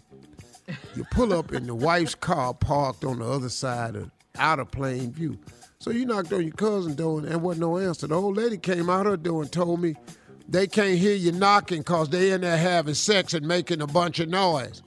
You 0.95 1.03
pull 1.11 1.34
up 1.34 1.51
in 1.51 1.67
the 1.67 1.76
wife's 1.76 2.15
car 2.15 2.53
parked 2.53 3.03
on 3.03 3.19
the 3.19 3.26
other 3.26 3.49
side 3.49 3.95
of 3.95 4.11
out 4.38 4.59
of 4.59 4.71
plain 4.71 5.11
view. 5.11 5.38
So 5.81 5.91
you 5.91 6.06
knocked 6.06 6.34
on 6.34 6.43
your 6.43 6.51
cousin's 6.51 6.97
door 6.97 7.19
and 7.19 7.27
there 7.30 7.38
wasn't 7.38 7.61
no 7.61 7.77
answer. 7.77 8.06
The 8.06 8.15
old 8.15 8.35
lady 8.35 8.57
came 8.57 8.89
out 8.89 9.06
her 9.06 9.15
door 9.15 9.43
and 9.43 9.51
told 9.51 9.81
me 9.81 9.95
they 10.45 10.68
can't 10.68 10.97
hear 10.97 11.15
you 11.15 11.31
knocking 11.31 11.80
because 11.80 12.10
they 12.10 12.31
in 12.31 12.41
there 12.41 12.57
having 12.57 12.95
sex 12.95 13.34
and 13.34 13.47
making 13.47 13.81
a 13.81 13.88
bunch 13.88 14.19
of 14.19 14.27
noise. 14.27 14.84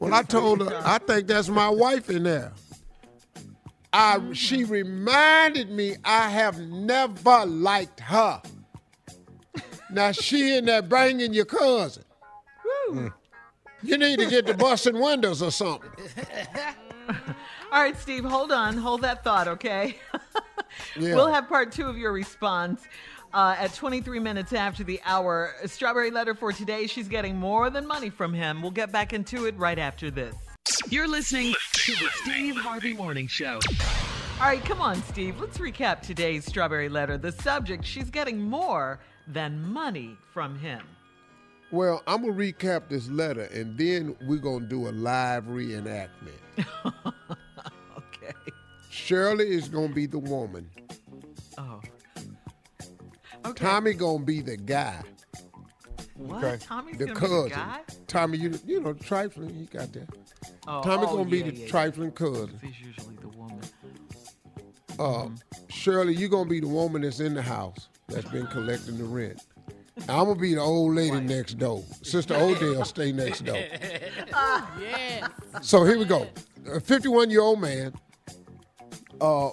Well, 0.00 0.12
I 0.12 0.24
told 0.24 0.68
her, 0.68 0.82
I 0.84 0.98
think 0.98 1.28
that's 1.28 1.48
my 1.48 1.68
wife 1.68 2.10
in 2.10 2.24
there. 2.24 2.52
I, 3.92 4.20
she 4.32 4.64
reminded 4.64 5.70
me 5.70 5.94
I 6.04 6.28
have 6.30 6.58
never 6.58 7.46
liked 7.46 8.00
her. 8.00 8.42
Now 9.88 10.10
she 10.10 10.56
in 10.56 10.64
there 10.64 10.82
banging 10.82 11.32
your 11.32 11.44
cousin. 11.44 12.02
Mm. 12.90 13.12
You 13.84 13.96
need 13.96 14.18
to 14.18 14.26
get 14.26 14.46
the 14.46 14.54
busting 14.54 15.00
windows 15.00 15.42
or 15.42 15.52
something. 15.52 15.90
All 17.70 17.82
right, 17.82 17.96
Steve, 17.98 18.24
hold 18.24 18.50
on. 18.50 18.78
Hold 18.78 19.02
that 19.02 19.22
thought, 19.24 19.48
okay? 19.48 19.96
Yeah. 20.96 21.14
We'll 21.14 21.32
have 21.32 21.48
part 21.48 21.72
two 21.72 21.86
of 21.86 21.96
your 21.96 22.12
response 22.12 22.82
uh, 23.32 23.56
at 23.58 23.74
23 23.74 24.20
minutes 24.20 24.52
after 24.52 24.84
the 24.84 25.00
hour. 25.04 25.54
Strawberry 25.66 26.10
letter 26.10 26.34
for 26.34 26.52
today. 26.52 26.86
She's 26.86 27.08
getting 27.08 27.36
more 27.36 27.70
than 27.70 27.86
money 27.86 28.10
from 28.10 28.32
him. 28.34 28.62
We'll 28.62 28.70
get 28.70 28.92
back 28.92 29.12
into 29.12 29.46
it 29.46 29.56
right 29.56 29.78
after 29.78 30.10
this. 30.10 30.34
You're 30.88 31.08
listening 31.08 31.54
to 31.72 31.92
the 31.92 32.08
Steve 32.22 32.56
Harvey 32.56 32.94
Morning 32.94 33.26
Show. 33.26 33.60
All 34.40 34.46
right, 34.46 34.64
come 34.64 34.80
on, 34.80 35.02
Steve. 35.04 35.40
Let's 35.40 35.58
recap 35.58 36.00
today's 36.02 36.44
strawberry 36.44 36.88
letter. 36.88 37.18
The 37.18 37.32
subject 37.32 37.84
she's 37.84 38.10
getting 38.10 38.40
more 38.40 39.00
than 39.26 39.60
money 39.60 40.16
from 40.32 40.58
him. 40.58 40.82
Well, 41.70 42.02
I'm 42.06 42.22
gonna 42.22 42.32
recap 42.32 42.88
this 42.88 43.08
letter 43.08 43.42
and 43.52 43.76
then 43.76 44.16
we're 44.26 44.38
gonna 44.38 44.66
do 44.66 44.88
a 44.88 44.92
live 44.92 45.44
reenactment. 45.44 46.08
okay. 49.08 49.14
Shirley 49.14 49.48
is 49.48 49.68
gonna 49.68 49.88
be 49.92 50.06
the 50.06 50.18
woman. 50.18 50.68
Oh. 51.56 51.80
Tommy 53.54 53.94
gonna 53.94 54.24
be 54.24 54.40
the 54.40 54.56
guy. 54.56 55.02
What? 56.14 56.60
Tommy's 56.60 56.98
the 56.98 57.06
gonna 57.06 57.44
be 57.44 57.48
the 57.48 57.54
guy? 57.54 57.80
Tommy, 58.06 58.38
you 58.38 58.58
you 58.66 58.80
know, 58.80 58.92
trifling. 58.92 59.54
He 59.54 59.64
got 59.66 59.92
that. 59.92 60.08
Oh, 60.66 60.82
Tommy 60.82 61.06
oh, 61.08 61.16
gonna 61.18 61.30
be 61.30 61.42
the 61.42 61.54
yeah, 61.54 61.64
yeah. 61.64 61.70
trifling 61.70 62.12
cousin. 62.12 62.58
He's 62.62 62.80
usually 62.80 63.16
the 63.16 63.28
woman. 63.28 63.60
Uh, 64.98 65.28
Shirley, 65.68 66.14
you 66.14 66.28
gonna 66.28 66.48
be 66.48 66.60
the 66.60 66.68
woman 66.68 67.02
that's 67.02 67.20
in 67.20 67.34
the 67.34 67.42
house 67.42 67.88
that's 68.08 68.28
been 68.28 68.46
collecting 68.48 68.98
the 68.98 69.04
rent. 69.04 69.40
I'm 70.08 70.26
gonna 70.26 70.36
be 70.36 70.54
the 70.54 70.60
old 70.60 70.94
lady 70.94 71.20
next 71.20 71.58
door. 71.58 71.82
Sister 72.02 72.34
Odell 72.34 72.84
stay 72.84 73.12
next 73.12 73.44
door. 73.44 73.56
yes. 74.80 75.28
So 75.62 75.84
here 75.84 75.98
we 75.98 76.04
go. 76.04 76.26
A 76.70 76.80
51 76.80 77.30
year 77.30 77.40
old 77.40 77.60
man 77.60 77.92
uh, 79.20 79.50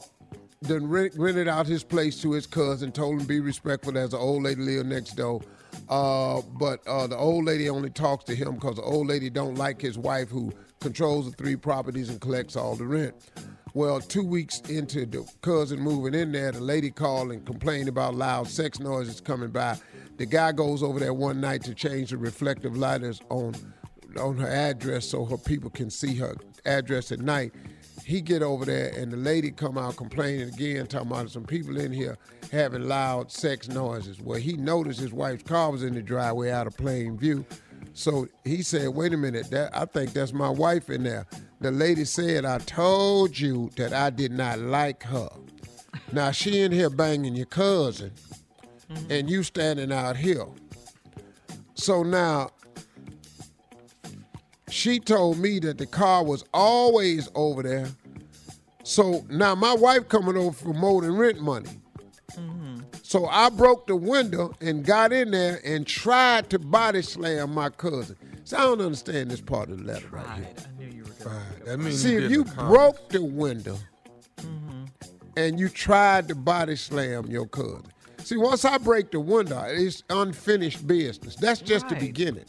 then 0.62 0.88
rent, 0.88 1.14
rented 1.16 1.48
out 1.48 1.68
his 1.68 1.84
place 1.84 2.22
to 2.22 2.32
his 2.32 2.48
cousin, 2.48 2.92
told 2.92 3.22
him 3.22 3.28
be 3.28 3.40
respectful. 3.40 3.94
There's 3.94 4.14
an 4.14 4.20
old 4.20 4.44
lady 4.44 4.62
live 4.62 4.86
next 4.86 5.16
door. 5.16 5.42
Uh, 5.90 6.42
but 6.58 6.86
uh, 6.88 7.08
the 7.08 7.18
old 7.18 7.46
lady 7.46 7.70
only 7.70 7.90
talks 7.90 8.24
to 8.26 8.36
him 8.36 8.56
because 8.56 8.78
the 8.78 8.82
old 8.82 9.08
lady 9.08 9.30
don't 9.30 9.56
like 9.56 9.82
his 9.82 9.98
wife 9.98 10.30
who 10.30 10.52
controls 10.80 11.30
the 11.30 11.36
three 11.36 11.56
properties 11.56 12.10
and 12.10 12.20
collects 12.22 12.56
all 12.56 12.76
the 12.76 12.86
rent. 12.86 13.14
Well, 13.74 14.00
two 14.00 14.24
weeks 14.24 14.62
into 14.62 15.06
the 15.06 15.30
cousin 15.42 15.82
moving 15.82 16.14
in 16.14 16.32
there, 16.32 16.54
the 16.54 16.62
lady 16.62 16.92
called 16.92 17.32
and 17.32 17.46
complained 17.46 17.90
about 17.90 18.16
loud 18.16 18.48
sex 18.48 18.80
noises 18.80 19.20
coming 19.20 19.50
by. 19.50 19.78
The 20.16 20.26
guy 20.26 20.54
goes 20.54 20.82
over 20.82 20.98
there 20.98 21.14
one 21.14 21.42
night 21.42 21.64
to 21.64 21.76
change 21.76 22.12
the 22.12 22.18
reflective 22.18 22.78
lighters 22.78 23.22
on 23.30 23.54
on 24.18 24.38
her 24.38 24.48
address 24.48 25.10
so 25.10 25.26
her 25.26 25.38
people 25.38 25.70
can 25.70 25.90
see 25.90 26.16
her 26.16 26.36
address 26.66 27.12
at 27.12 27.20
night. 27.20 27.52
He 28.06 28.22
get 28.22 28.44
over 28.44 28.66
there 28.66 28.94
and 28.96 29.12
the 29.12 29.18
lady 29.18 29.50
come 29.50 29.80
out 29.80 29.96
complaining 29.98 30.50
again, 30.50 30.86
talking 30.86 31.10
about 31.10 31.32
some 31.32 31.44
people 31.44 31.78
in 31.78 31.92
here 31.92 32.18
having 32.52 32.88
loud 32.88 33.32
sex 33.32 33.68
noises. 33.68 34.22
Well, 34.22 34.40
he 34.40 34.54
noticed 34.54 35.00
his 35.00 35.12
wife's 35.12 35.42
car 35.42 35.72
was 35.72 35.82
in 35.82 35.96
the 35.96 36.04
driveway 36.04 36.52
out 36.52 36.68
of 36.68 36.78
plain 36.78 37.18
view. 37.18 37.44
So 37.94 38.28
he 38.44 38.62
said, 38.62 38.90
wait 38.90 39.14
a 39.14 39.18
minute, 39.18 39.50
that 39.50 39.76
I 39.76 39.86
think 39.86 40.14
that's 40.14 40.34
my 40.34 40.50
wife 40.50 40.92
in 40.92 41.04
there. 41.04 41.26
The 41.62 41.72
lady 41.72 42.06
said, 42.06 42.46
I 42.46 42.60
told 42.60 43.40
you 43.40 43.72
that 43.76 43.92
I 43.92 44.12
did 44.12 44.32
not 44.32 44.60
like 44.60 45.02
her. 45.04 45.30
Now 46.12 46.30
she 46.30 46.62
in 46.62 46.72
here 46.72 46.92
banging 46.92 47.36
your 47.36 47.48
cousin, 47.48 48.12
and 49.10 49.28
you 49.28 49.42
standing 49.42 49.92
out 49.92 50.16
here. 50.16 50.46
So 51.74 52.04
now 52.04 52.50
she 54.70 55.00
told 55.00 55.38
me 55.38 55.60
that 55.60 55.78
the 55.78 55.86
car 55.86 56.24
was 56.24 56.44
always 56.54 57.30
over 57.36 57.64
there. 57.64 57.88
So 58.84 59.26
now 59.30 59.56
my 59.56 59.74
wife 59.74 60.10
coming 60.10 60.38
over 60.38 60.52
for 60.52 60.74
more 60.74 61.02
than 61.02 61.16
rent 61.16 61.40
money. 61.40 61.70
Mm-hmm. 62.32 62.82
So 63.04 63.28
I 63.28 63.50
broke 63.50 63.88
the 63.88 63.96
window 63.96 64.54
and 64.62 64.84
got 64.84 65.14
in 65.14 65.32
there 65.32 65.60
and 65.64 65.86
tried 65.86 66.50
to 66.50 66.60
body 66.60 67.02
slam 67.02 67.54
my 67.54 67.70
cousin. 67.70 68.16
So 68.44 68.58
I 68.58 68.62
don't 68.62 68.82
understand 68.82 69.32
this 69.32 69.42
part 69.42 69.70
of 69.70 69.80
the 69.80 69.86
letter 69.86 70.08
right 70.12 70.28
here. 70.38 70.54
I 70.58 70.80
knew 70.80 70.90
you 70.90 71.04
were 71.04 71.10
going 71.24 71.36
Right. 71.36 71.66
That 71.66 71.80
means 71.80 72.02
See, 72.02 72.16
if 72.16 72.30
you 72.30 72.44
the 72.44 72.54
broke 72.56 73.10
the 73.10 73.24
window 73.24 73.78
mm-hmm. 74.38 74.86
and 75.36 75.60
you 75.60 75.70
tried 75.70 76.28
to 76.28 76.36
body 76.36 76.76
slam 76.76 77.26
your 77.28 77.48
cousin. 77.48 77.86
See, 78.20 78.38
once 78.38 78.66
I 78.66 78.78
break 78.78 79.12
the 79.12 79.20
window, 79.20 79.64
it's 79.68 80.04
unfinished 80.10 80.86
business. 80.86 81.36
That's 81.36 81.62
just 81.62 81.90
the 81.90 81.96
beginning. 81.96 82.46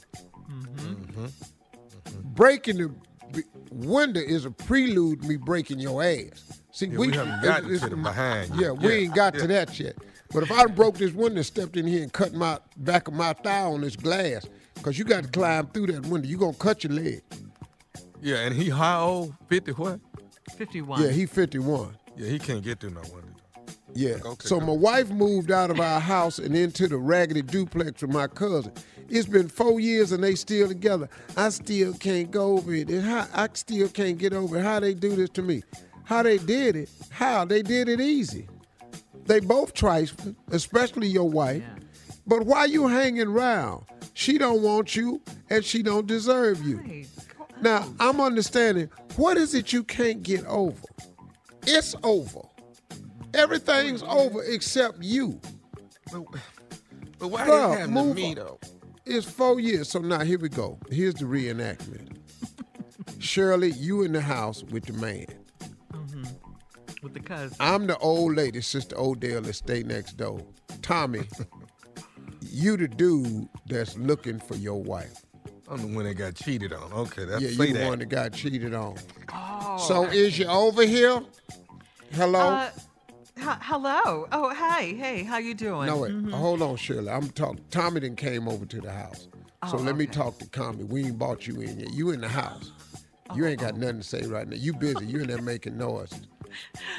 Breaking 2.36 2.76
the 2.76 3.42
window 3.72 4.20
is 4.20 4.44
a 4.44 4.50
prelude 4.50 5.22
to 5.22 5.28
me 5.28 5.36
breaking 5.36 5.78
your 5.80 6.02
ass. 6.02 6.60
See, 6.70 6.86
Yeah, 6.86 6.98
we 6.98 7.12
haven't 7.12 7.42
gotten 7.42 7.66
it's- 7.74 7.82
to 7.82 7.88
the 7.88 7.96
behind 7.96 8.54
Yeah, 8.54 8.60
yet. 8.72 8.78
we 8.78 8.88
Yeah, 8.88 8.94
ain't 8.94 9.14
got 9.14 9.34
yeah. 9.34 9.40
to 9.40 9.46
that 9.48 9.80
yet. 9.80 9.96
But 10.32 10.42
if 10.42 10.52
I 10.52 10.66
broke 10.66 10.98
this 10.98 11.12
window, 11.12 11.36
and 11.36 11.46
stepped 11.46 11.76
in 11.76 11.86
here 11.86 12.02
and 12.02 12.12
cut 12.12 12.34
my 12.34 12.58
back 12.76 13.08
of 13.08 13.14
my 13.14 13.32
thigh 13.32 13.62
on 13.62 13.80
this 13.80 13.96
glass, 13.96 14.44
because 14.74 14.98
you 14.98 15.04
got 15.04 15.24
to 15.24 15.30
climb 15.30 15.68
through 15.68 15.86
that 15.86 16.06
window, 16.06 16.28
you 16.28 16.36
gonna 16.36 16.52
cut 16.52 16.84
your 16.84 16.92
leg. 16.92 17.22
Yeah, 18.20 18.36
and 18.40 18.54
he 18.54 18.68
how 18.70 19.06
old? 19.06 19.34
Fifty 19.48 19.72
what? 19.72 20.00
51. 20.56 21.02
Yeah, 21.02 21.08
he 21.10 21.26
51. 21.26 21.96
Yeah, 22.16 22.28
he 22.28 22.38
can't 22.38 22.62
get 22.62 22.80
through 22.80 22.90
no 22.90 23.00
window. 23.00 23.22
Yeah. 23.94 24.16
Okay, 24.24 24.46
so 24.46 24.60
go. 24.60 24.66
my 24.66 24.72
wife 24.72 25.10
moved 25.10 25.50
out 25.50 25.70
of 25.70 25.80
our 25.80 26.00
house 26.00 26.38
and 26.38 26.54
into 26.54 26.86
the 26.86 26.98
raggedy 26.98 27.42
duplex 27.42 28.02
with 28.02 28.10
my 28.12 28.26
cousin. 28.26 28.72
It's 29.08 29.26
been 29.26 29.48
four 29.48 29.78
years 29.80 30.12
and 30.12 30.22
they 30.22 30.34
still 30.34 30.68
together. 30.68 31.08
I 31.36 31.50
still 31.50 31.94
can't 31.94 32.30
go 32.30 32.58
over 32.58 32.74
it. 32.74 32.88
And 32.88 33.02
how, 33.02 33.26
I 33.32 33.48
still 33.52 33.88
can't 33.88 34.18
get 34.18 34.32
over 34.32 34.58
it. 34.58 34.62
How 34.62 34.80
they 34.80 34.94
do 34.94 35.14
this 35.14 35.30
to 35.30 35.42
me? 35.42 35.62
How 36.04 36.22
they 36.22 36.38
did 36.38 36.76
it? 36.76 36.90
How 37.10 37.44
they 37.44 37.62
did 37.62 37.88
it 37.88 38.00
easy? 38.00 38.48
They 39.26 39.40
both 39.40 39.74
trifling, 39.74 40.36
especially 40.50 41.08
your 41.08 41.28
wife. 41.28 41.62
But 42.26 42.46
why 42.46 42.64
you 42.66 42.88
hanging 42.88 43.28
around? 43.28 43.84
She 44.14 44.38
don't 44.38 44.62
want 44.62 44.96
you 44.96 45.20
and 45.50 45.64
she 45.64 45.82
don't 45.82 46.06
deserve 46.06 46.64
you. 46.64 47.04
Now 47.60 47.92
I'm 48.00 48.20
understanding. 48.20 48.90
What 49.16 49.36
is 49.36 49.54
it 49.54 49.72
you 49.72 49.84
can't 49.84 50.22
get 50.22 50.44
over? 50.46 50.82
It's 51.66 51.94
over. 52.02 52.40
Everything's 53.34 54.02
over 54.02 54.42
except 54.44 55.02
you. 55.02 55.40
But 56.10 57.28
why 57.28 57.46
Bruh, 57.46 57.74
they 57.74 57.80
having 57.80 57.94
to 57.94 58.14
me 58.14 58.34
though? 58.34 58.58
It's 59.06 59.24
four 59.24 59.60
years. 59.60 59.88
So 59.88 60.00
now 60.00 60.20
here 60.20 60.38
we 60.38 60.48
go. 60.48 60.78
Here's 60.90 61.14
the 61.14 61.24
reenactment. 61.26 62.18
Shirley, 63.18 63.70
you 63.72 64.02
in 64.02 64.12
the 64.12 64.20
house 64.20 64.64
with 64.64 64.86
the 64.86 64.92
man. 64.94 65.26
With 67.02 67.14
the 67.14 67.20
cousin. 67.20 67.56
I'm 67.60 67.86
the 67.86 67.96
old 67.98 68.34
lady, 68.34 68.60
Sister 68.60 68.98
Odell, 68.98 69.42
that 69.42 69.54
stay 69.54 69.84
next 69.84 70.16
door. 70.16 70.40
Tommy, 70.82 71.28
you 72.40 72.76
the 72.76 72.88
dude 72.88 73.48
that's 73.66 73.96
looking 73.96 74.40
for 74.40 74.56
your 74.56 74.82
wife. 74.82 75.24
I'm 75.68 75.82
the 75.82 75.96
one 75.96 76.04
that 76.04 76.14
got 76.14 76.34
cheated 76.34 76.72
on. 76.72 76.92
Okay, 76.92 77.24
that's 77.24 77.42
yeah, 77.42 77.48
you 77.50 77.72
the 77.72 77.78
that. 77.78 77.88
one 77.88 77.98
that 78.00 78.08
got 78.08 78.32
cheated 78.32 78.74
on. 78.74 78.96
Oh. 79.32 79.78
So 79.78 80.04
is 80.04 80.38
you 80.38 80.46
over 80.46 80.84
here? 80.84 81.22
Hello? 82.12 82.40
Uh, 82.40 82.70
h- 83.38 83.58
hello. 83.62 84.26
Oh, 84.32 84.50
hey, 84.54 84.94
hey, 84.94 85.22
how 85.24 85.38
you 85.38 85.54
doing? 85.54 85.86
No, 85.86 85.98
wait. 85.98 86.12
Mhm. 86.12 86.32
Hold 86.32 86.62
on, 86.62 86.76
Shirley. 86.76 87.10
I'm 87.10 87.28
talking. 87.30 87.64
Tommy 87.70 88.00
then 88.00 88.16
came 88.16 88.48
over 88.48 88.64
to 88.66 88.80
the 88.80 88.92
house. 88.92 89.28
So 89.70 89.78
Oh, 89.78 89.80
let 89.80 89.96
me 89.96 90.06
talk 90.06 90.38
to 90.38 90.48
Tommy. 90.50 90.84
We 90.84 91.04
ain't 91.06 91.18
bought 91.18 91.46
you 91.46 91.60
in 91.60 91.80
yet. 91.80 91.92
You 91.92 92.10
in 92.10 92.20
the 92.20 92.28
house. 92.28 92.72
You 93.34 93.46
ain't 93.46 93.60
Oh. 93.62 93.66
got 93.66 93.76
nothing 93.76 93.98
to 94.00 94.06
say 94.06 94.22
right 94.26 94.46
now. 94.48 94.56
You 94.56 94.72
busy. 94.74 95.06
You 95.06 95.20
in 95.22 95.28
there 95.28 95.42
making 95.42 95.76
noises. 95.76 96.20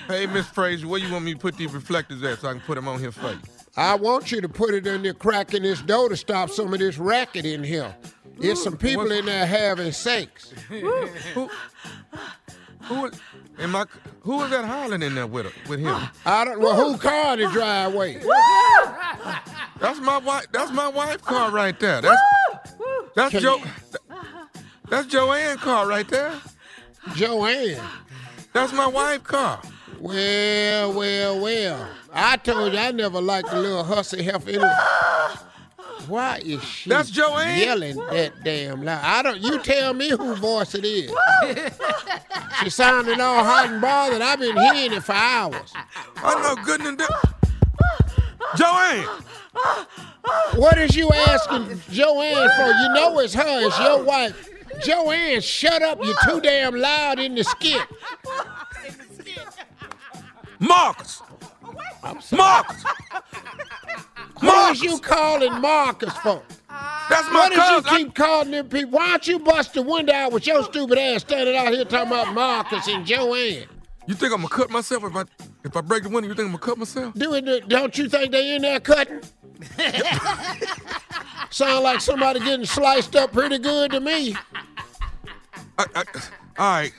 Hey, 0.08 0.26
Miss 0.28 0.46
Frazier, 0.48 0.88
where 0.88 1.00
you 1.00 1.12
want 1.12 1.24
me 1.26 1.34
to 1.34 1.40
put 1.40 1.56
these 1.58 1.74
reflectors 1.74 2.22
at 2.24 2.40
so 2.42 2.50
I 2.50 2.52
can 2.54 2.62
put 2.62 2.76
them 2.76 2.88
on 2.88 3.00
his 3.00 3.16
face? 3.16 3.38
I 3.78 3.96
want 3.96 4.32
you 4.32 4.42
to 4.42 4.50
put 4.50 4.74
it 4.74 4.86
in 4.86 5.04
there 5.04 5.14
cracking 5.14 5.64
this 5.64 5.82
door 5.82 6.10
to 6.10 6.18
stop 6.18 6.50
some 6.50 6.74
of 6.74 6.80
this 6.80 6.98
racket 6.98 7.46
in 7.46 7.64
here. 7.64 7.96
It's 8.40 8.62
some 8.64 8.78
people 8.78 9.12
in 9.12 9.26
there 9.26 9.46
having 9.48 9.92
sex. 9.94 10.54
Who, 12.88 12.96
who, 13.08 13.12
am 13.60 13.76
I, 13.76 13.86
who 14.22 14.44
is 14.44 14.50
that 14.52 14.66
hollering 14.66 15.02
in 15.02 15.16
there 15.16 15.28
with 15.28 15.46
her, 15.46 15.70
with 15.70 15.80
him? 15.80 15.96
I 16.26 16.46
don't. 16.46 16.60
Well, 16.60 16.76
who 16.76 16.98
car 16.98 17.34
in 17.34 17.40
the 17.42 17.50
driveway? 17.52 18.16
That's 19.80 20.00
my 20.00 20.18
wife. 20.18 20.48
That's 20.52 20.72
my 20.72 20.88
wife 20.88 21.22
car 21.22 21.52
right 21.52 21.80
there. 21.80 22.02
That's 22.02 22.22
that's 23.16 23.32
Can 23.32 23.42
Joe. 23.42 23.58
you- 23.58 24.16
That's 24.90 25.08
Joanne 25.08 25.58
car 25.58 25.88
right 25.88 26.08
there. 26.08 26.34
Joanne. 27.16 27.80
That's 28.54 28.74
my 28.74 28.88
wife 28.88 29.24
car. 29.24 29.62
Well, 30.00 30.94
well, 30.94 31.40
well. 31.40 31.90
I 32.14 32.38
told 32.38 32.74
you 32.74 32.80
I 32.80 32.92
never 32.92 33.22
liked 33.22 33.50
the 33.52 33.60
little 33.60 33.84
hussy 33.84 34.24
heifer. 34.24 34.52
Anyway. 36.08 36.22
Why 36.22 36.38
is 36.44 36.64
she 36.64 36.90
That's 36.90 37.10
Joanne? 37.12 37.60
yelling 37.60 37.98
that 37.98 38.44
damn 38.44 38.84
loud? 38.84 39.02
I 39.04 39.22
don't. 39.22 39.42
You 39.42 39.60
tell 39.60 39.94
me 39.94 40.10
whose 40.10 40.40
voice 40.40 40.74
it 40.76 40.86
is. 40.86 41.12
she 42.64 42.70
sounding 42.70 43.20
all 43.20 43.44
hot 43.44 43.70
and 43.70 43.82
bothered. 43.82 44.22
I've 44.22 44.40
been 44.40 44.56
hearing 44.58 44.94
it 44.94 45.04
for 45.04 45.14
hours. 45.14 45.74
I 46.18 46.34
know 46.42 46.64
good 46.64 46.82
and 46.82 46.98
da- 46.98 47.08
Joanne. 48.56 49.08
What 50.56 50.78
is 50.78 50.96
you 50.96 51.10
asking 51.12 51.82
Joanne 51.92 52.50
for? 52.58 52.68
You 52.72 52.94
know 52.94 53.20
it's 53.20 53.34
her. 53.34 53.68
It's 53.68 53.80
your 53.80 54.04
wife. 54.04 54.50
Joanne, 54.84 55.42
shut 55.42 55.82
up. 55.82 56.04
You're 56.04 56.16
too 56.24 56.40
damn 56.42 56.76
loud 56.76 57.20
in 57.20 57.36
the 57.36 57.44
skit. 57.44 57.82
Marcus. 60.60 61.22
Marcus. 62.32 62.84
What 64.40 64.76
is 64.76 64.84
you 64.84 65.00
calling 65.00 65.62
Marcus 65.62 66.14
for? 66.18 66.44
That's 67.10 67.28
my 67.32 67.50
What 67.50 67.54
is 67.54 67.92
you 67.92 67.98
keep 67.98 68.16
calling 68.16 68.52
them 68.52 68.68
people? 68.68 68.92
Why 68.92 69.10
don't 69.12 69.28
you 69.28 69.40
bust 69.40 69.74
the 69.74 69.82
window 69.82 70.14
out 70.14 70.32
with 70.32 70.46
your 70.46 70.64
stupid 70.64 70.98
ass 70.98 71.22
standing 71.22 71.56
out 71.56 71.74
here 71.74 71.86
talking 71.86 72.12
about 72.12 72.34
Marcus 72.34 72.88
and 72.88 73.06
Joanne? 73.06 73.66
You 74.08 74.14
think 74.14 74.34
I'm 74.34 74.42
gonna 74.42 74.50
cut 74.50 74.70
myself 74.70 75.04
if 75.04 75.16
I 75.16 75.24
if 75.64 75.76
I 75.76 75.82
break 75.82 76.04
the 76.04 76.10
window? 76.10 76.30
You 76.30 76.36
think 76.36 76.48
I'm 76.48 76.54
gonna 76.54 76.66
cut 76.66 76.78
myself? 76.78 77.14
Do 77.16 77.34
it, 77.34 77.68
don't 77.68 77.98
you 77.98 78.08
think 78.08 78.32
they 78.32 78.56
in 78.56 78.62
there 78.62 78.80
cutting? 78.80 79.22
Sound 81.50 81.84
like 81.84 82.02
somebody 82.02 82.40
getting 82.40 82.66
sliced 82.66 83.16
up 83.16 83.34
pretty 83.34 83.58
good 83.58 83.92
to 83.92 84.00
me. 84.00 84.36
I, 85.78 85.86
I, 85.96 86.04
all 86.58 86.72
right, 86.72 86.94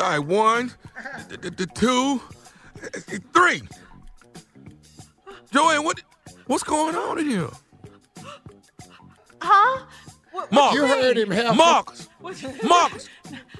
all 0.00 0.10
right. 0.10 0.18
One, 0.18 0.72
the, 1.28 1.36
the, 1.36 1.50
the 1.50 1.66
two, 1.66 2.20
three. 3.32 3.62
Joanne, 5.52 5.84
what 5.84 6.00
what's 6.50 6.64
going 6.64 6.96
on 6.96 7.18
in 7.20 7.26
here? 7.30 7.48
Huh? 9.40 9.84
What, 10.32 10.52
Marcus. 10.52 10.80
You 10.80 10.86
heard 10.86 11.16
him, 11.16 11.30
Heifer. 11.30 11.54
Marcus. 11.54 12.08
What- 12.20 12.62
Marcus. 12.62 13.08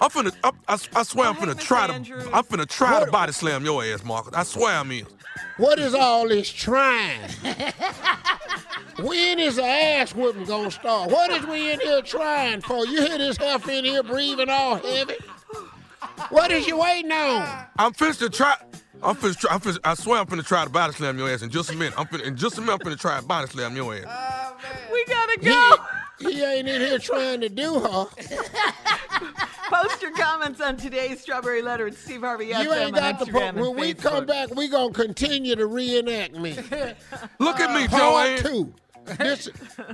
I'm 0.00 0.10
finna. 0.10 0.34
I, 0.42 0.50
I, 0.68 0.76
I 0.98 1.02
swear 1.04 1.28
I'm 1.28 1.36
finna 1.36 1.54
Miss 1.56 1.64
try 1.64 1.86
to. 1.86 1.94
I'm 2.34 2.44
finna 2.44 2.66
try 2.66 3.04
to 3.04 3.10
body 3.10 3.32
slam 3.32 3.64
your 3.64 3.84
ass, 3.84 4.04
Marcus. 4.04 4.34
I 4.34 4.42
swear 4.42 4.74
I'm 4.76 4.90
in. 4.90 5.06
What 5.56 5.78
is 5.78 5.94
all 5.94 6.28
this 6.28 6.50
trying? 6.50 7.20
when 8.98 9.38
is 9.38 9.56
the 9.56 9.64
ass 9.64 10.14
whipping 10.14 10.44
gonna 10.44 10.70
start? 10.70 11.10
What 11.10 11.30
is 11.30 11.46
we 11.46 11.72
in 11.72 11.80
here 11.80 12.02
trying 12.02 12.60
for? 12.60 12.86
You 12.86 13.06
hear 13.06 13.18
this 13.18 13.36
heifer 13.36 13.70
in 13.70 13.84
here 13.84 14.02
breathing 14.02 14.48
all 14.50 14.76
heavy? 14.76 15.14
What 16.30 16.50
is 16.50 16.66
you 16.66 16.78
waiting 16.78 17.12
on? 17.12 17.66
I'm 17.78 17.92
finna 17.92 18.18
to 18.18 18.30
try. 18.30 18.56
I'm 19.02 19.16
finna. 19.16 19.36
Try, 19.36 19.54
I'm 19.54 19.60
finna. 19.60 19.78
I 19.84 19.94
swear 19.94 20.20
I'm 20.20 20.26
finna 20.26 20.44
try 20.46 20.64
to 20.64 20.70
body 20.70 20.92
slam 20.92 21.18
your 21.18 21.30
ass 21.30 21.42
in 21.42 21.50
just 21.50 21.70
a 21.70 21.74
minute. 21.76 21.94
I'm 21.98 22.06
finna. 22.06 22.22
In 22.24 22.36
just 22.36 22.58
a 22.58 22.60
minute, 22.60 22.72
I'm 22.74 22.78
finna 22.80 22.98
try 23.00 23.18
to 23.20 23.26
body 23.26 23.48
slam 23.48 23.74
your 23.76 23.94
ass. 23.94 24.04
Oh, 24.06 24.56
we 24.92 25.04
gotta 25.06 25.40
go. 25.40 25.76
he 26.30 26.42
ain't 26.42 26.68
in 26.68 26.80
here 26.80 26.98
trying 26.98 27.40
to 27.40 27.48
do 27.48 27.80
her. 27.80 28.06
Post 29.70 30.02
your 30.02 30.12
comments 30.12 30.60
on 30.60 30.76
today's 30.76 31.20
Strawberry 31.20 31.62
Letter 31.62 31.86
at 31.86 31.94
Steve 31.94 32.20
Harvey 32.22 32.46
You 32.46 32.54
FM 32.54 32.86
ain't 32.86 32.94
got 32.94 33.18
the 33.20 33.26
po- 33.26 33.52
When 33.52 33.76
we 33.76 33.94
Facebook. 33.94 34.02
come 34.02 34.26
back, 34.26 34.54
we 34.54 34.68
gonna 34.68 34.92
continue 34.92 35.54
to 35.56 35.66
reenact 35.66 36.34
me. 36.34 36.54
Look 37.38 37.60
at 37.60 37.72
me, 37.74 37.86
Part 37.86 38.02
Joanne. 38.02 38.38
two. 38.38 38.74
This, 39.18 39.48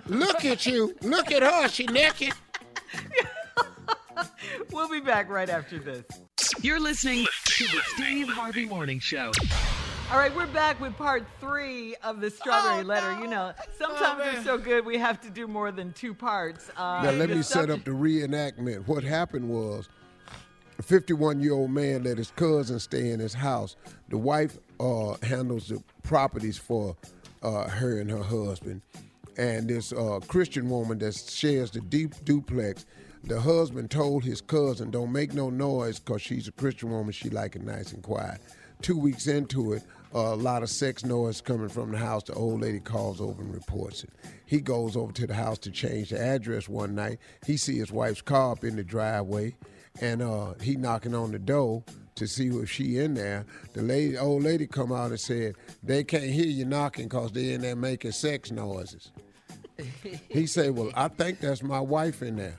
look 0.06 0.44
at 0.44 0.66
you. 0.66 0.94
Look 1.00 1.30
at 1.30 1.42
her. 1.42 1.68
She 1.68 1.86
naked. 1.86 2.32
We'll 4.72 4.88
be 4.88 5.01
back 5.01 5.28
right 5.30 5.48
after 5.48 5.78
this. 5.78 6.05
You're 6.60 6.80
listening 6.80 7.26
to 7.44 7.64
the 7.64 7.80
Steve 7.94 8.28
Harvey 8.28 8.66
Morning 8.66 8.98
Show. 8.98 9.32
All 10.10 10.18
right, 10.18 10.34
we're 10.34 10.47
back 10.47 10.80
with 10.80 10.97
part 10.97 11.24
three 11.40 11.97
of 12.02 12.20
the 12.20 12.30
Strawberry 12.30 12.84
Letter. 12.84 13.18
You 13.20 13.26
know, 13.26 13.52
sometimes 13.78 14.22
they're 14.22 14.44
so 14.44 14.56
good 14.59 14.84
we 14.86 14.98
have 14.98 15.20
to 15.22 15.30
do 15.30 15.47
more 15.48 15.72
than 15.72 15.93
two 15.93 16.14
parts. 16.14 16.70
Uh, 16.76 17.02
Now 17.05 17.10
let 17.12 17.28
the 17.28 17.36
me 17.36 17.43
set 17.43 17.70
up 17.70 17.84
the 17.84 17.90
reenactment. 17.90 18.86
What 18.86 19.02
happened 19.02 19.48
was, 19.48 19.88
a 20.78 20.82
51 20.82 21.40
year 21.40 21.55
old 21.55 21.70
man 21.70 22.05
let 22.05 22.18
his 22.18 22.30
cousin 22.36 22.78
stay 22.78 23.10
in 23.10 23.18
his 23.18 23.34
house. 23.34 23.76
The 24.10 24.18
wife 24.18 24.59
uh, 24.78 25.16
handles 25.22 25.68
the 25.68 25.82
properties 26.02 26.59
for 26.59 26.97
uh, 27.43 27.68
her 27.68 27.98
and 28.01 28.10
her 28.10 28.22
husband, 28.22 28.82
and 29.38 29.68
this 29.68 29.93
uh, 29.93 30.20
Christian 30.28 30.68
woman 30.68 30.98
that 30.98 31.14
shares 31.16 31.70
the 31.70 31.80
deep 31.80 32.12
duplex. 32.24 32.84
The 33.26 33.40
husband 33.40 33.90
told 33.90 34.22
his 34.22 34.40
cousin, 34.40 34.92
"Don't 34.92 35.10
make 35.10 35.34
no 35.34 35.50
noise, 35.50 35.98
cause 35.98 36.22
she's 36.22 36.46
a 36.46 36.52
Christian 36.52 36.90
woman. 36.90 37.12
She 37.12 37.28
like 37.28 37.56
it 37.56 37.64
nice 37.64 37.92
and 37.92 38.02
quiet." 38.02 38.40
Two 38.82 38.96
weeks 38.96 39.26
into 39.26 39.72
it, 39.72 39.82
a 40.12 40.36
lot 40.36 40.62
of 40.62 40.70
sex 40.70 41.04
noise 41.04 41.40
coming 41.40 41.68
from 41.68 41.90
the 41.90 41.98
house. 41.98 42.22
The 42.24 42.34
old 42.34 42.60
lady 42.60 42.78
calls 42.78 43.20
over 43.20 43.42
and 43.42 43.52
reports 43.52 44.04
it. 44.04 44.10
He 44.44 44.60
goes 44.60 44.96
over 44.96 45.12
to 45.12 45.26
the 45.26 45.34
house 45.34 45.58
to 45.60 45.72
change 45.72 46.10
the 46.10 46.20
address 46.20 46.68
one 46.68 46.94
night. 46.94 47.18
He 47.44 47.56
see 47.56 47.78
his 47.78 47.90
wife's 47.90 48.22
car 48.22 48.52
up 48.52 48.62
in 48.62 48.76
the 48.76 48.84
driveway, 48.84 49.56
and 50.00 50.22
uh, 50.22 50.54
he 50.60 50.76
knocking 50.76 51.14
on 51.14 51.32
the 51.32 51.40
door 51.40 51.82
to 52.14 52.28
see 52.28 52.46
if 52.48 52.70
she 52.70 52.98
in 52.98 53.14
there. 53.14 53.44
The 53.72 53.82
lady, 53.82 54.16
old 54.16 54.44
lady, 54.44 54.68
come 54.68 54.92
out 54.92 55.10
and 55.10 55.18
said 55.18 55.56
they 55.82 56.04
can't 56.04 56.30
hear 56.30 56.46
you 56.46 56.64
knocking 56.64 57.08
because 57.08 57.32
they 57.32 57.54
in 57.54 57.62
there 57.62 57.74
making 57.74 58.12
sex 58.12 58.52
noises. 58.52 59.10
He 60.28 60.46
said, 60.46 60.76
"Well, 60.76 60.92
I 60.94 61.08
think 61.08 61.40
that's 61.40 61.62
my 61.62 61.80
wife 61.80 62.22
in 62.22 62.36
there." 62.36 62.58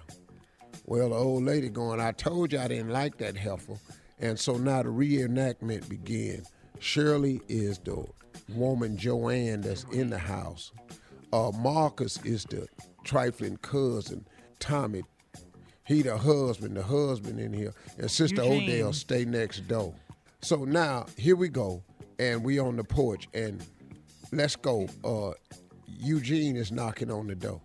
Well, 0.87 1.09
the 1.09 1.15
old 1.15 1.43
lady 1.43 1.67
going, 1.67 1.99
I 1.99 2.13
told 2.13 2.53
you 2.53 2.59
I 2.59 2.69
didn't 2.69 2.91
like 2.91 3.17
that 3.17 3.35
heifer. 3.35 3.73
And 4.19 4.39
so 4.39 4.57
now 4.57 4.81
the 4.83 4.89
reenactment 4.89 5.89
began. 5.89 6.43
Shirley 6.79 7.41
is 7.49 7.77
the 7.79 8.05
woman 8.49 8.97
Joanne 8.97 9.61
that's 9.61 9.83
in 9.91 10.09
the 10.09 10.17
house. 10.17 10.71
Uh, 11.33 11.51
Marcus 11.53 12.23
is 12.23 12.45
the 12.45 12.67
trifling 13.03 13.57
cousin, 13.57 14.25
Tommy. 14.59 15.03
He 15.85 16.03
the 16.03 16.17
husband, 16.17 16.77
the 16.77 16.83
husband 16.83 17.39
in 17.39 17.51
here. 17.51 17.73
And 17.97 18.09
Sister 18.09 18.43
Eugene. 18.43 18.69
Odell 18.69 18.93
stay 18.93 19.25
next 19.25 19.67
door. 19.67 19.93
So 20.41 20.63
now 20.63 21.05
here 21.17 21.35
we 21.35 21.49
go. 21.49 21.83
And 22.17 22.43
we 22.45 22.59
on 22.59 22.77
the 22.77 22.83
porch 22.85 23.27
and 23.33 23.61
let's 24.31 24.55
go. 24.55 24.87
Uh, 25.03 25.31
Eugene 25.85 26.55
is 26.55 26.71
knocking 26.71 27.11
on 27.11 27.27
the 27.27 27.35
door. 27.35 27.61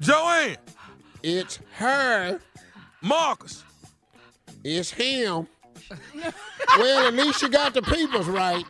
Joanne. 0.00 0.56
It's 1.22 1.58
her. 1.74 2.40
Marcus. 3.02 3.62
It's 4.64 4.90
him. 4.90 5.46
well, 6.78 7.06
at 7.08 7.14
least 7.14 7.42
you 7.42 7.48
got 7.48 7.74
the 7.74 7.82
peoples 7.82 8.26
right. 8.26 8.64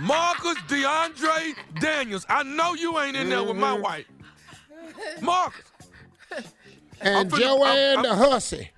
Marcus 0.00 0.56
DeAndre 0.68 1.54
Daniels. 1.80 2.26
I 2.28 2.42
know 2.42 2.74
you 2.74 2.98
ain't 2.98 3.16
in 3.16 3.28
there 3.28 3.42
with 3.44 3.56
my 3.56 3.72
Mm-hmm. 3.74 3.82
wife. 3.82 4.06
Marcus. 5.20 5.62
And 7.00 7.30
finna- 7.30 7.38
Joanne 7.40 7.98
I'm- 7.98 8.02
the 8.02 8.14
hussy. 8.14 8.70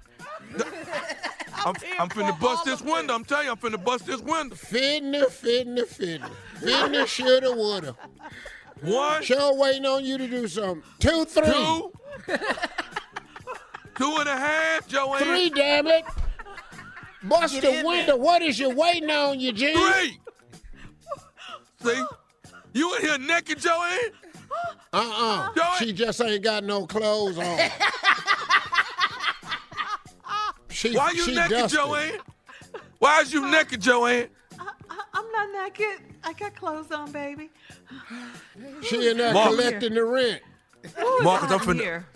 I'm, 1.67 1.75
I'm 1.99 2.09
finna 2.11 2.39
bust 2.39 2.65
this 2.67 2.83
window. 2.83 3.15
I'm 3.15 3.25
telling 3.25 3.47
you, 3.47 3.53
I'm 3.53 3.57
finna 3.57 3.83
bust 3.83 4.07
this 4.07 4.21
window. 4.21 4.55
Fitna, 4.55 5.25
fitna, 5.27 5.85
fitna. 5.87 6.31
Fitna, 6.61 7.07
shoulda, 7.07 7.51
woulda. 7.53 7.97
One, 8.85 9.23
Sure 9.23 9.55
waiting 9.57 9.87
on 9.87 10.05
you 10.05 10.19
to 10.19 10.27
do 10.27 10.47
something. 10.49 10.83
Two, 10.99 11.25
three. 11.25 11.45
two, 11.45 11.93
two 13.97 14.17
and 14.19 14.29
a 14.29 14.37
half, 14.37 14.87
Joanne. 14.87 15.23
Three, 15.23 15.51
damn 15.51 15.87
it. 15.87 16.05
Bust 17.23 17.61
Get 17.61 17.83
the 17.83 17.87
window. 17.87 18.17
What 18.17 18.43
is 18.43 18.59
you 18.59 18.71
waiting 18.71 19.11
on, 19.11 19.41
Eugene? 19.41 19.77
Three. 19.77 20.21
See? 21.83 22.05
You 22.75 22.95
in 22.97 23.03
here 23.03 23.19
naked, 23.19 23.61
Joanne? 23.61 23.99
Uh-uh. 24.93 25.55
Joanne. 25.55 25.79
She 25.79 25.93
just 25.93 26.21
ain't 26.21 26.43
got 26.45 26.65
no 26.65 26.87
clothes 26.87 27.39
on. 27.39 27.59
She, 30.71 30.95
Why 30.97 31.13
you 31.13 31.23
she 31.23 31.35
naked, 31.35 31.51
dusty. 31.51 31.77
Joanne? 31.79 32.19
Why 32.99 33.21
is 33.21 33.33
you 33.33 33.49
naked, 33.49 33.81
Joanne? 33.81 34.29
I'm 35.37 35.53
not 35.53 35.65
naked. 35.65 36.01
I 36.23 36.33
got 36.33 36.55
clothes 36.55 36.91
on, 36.91 37.13
baby. 37.13 37.51
She 38.83 39.09
in 39.11 39.17
there 39.19 39.33
Mark. 39.33 39.51
collecting 39.51 39.95
the 39.95 40.05
rent. 40.05 40.41
Ooh, 41.01 41.21
Marcus, 41.23 41.51
I'm 41.51 41.59
finna- 41.61 41.81
here. 41.81 42.07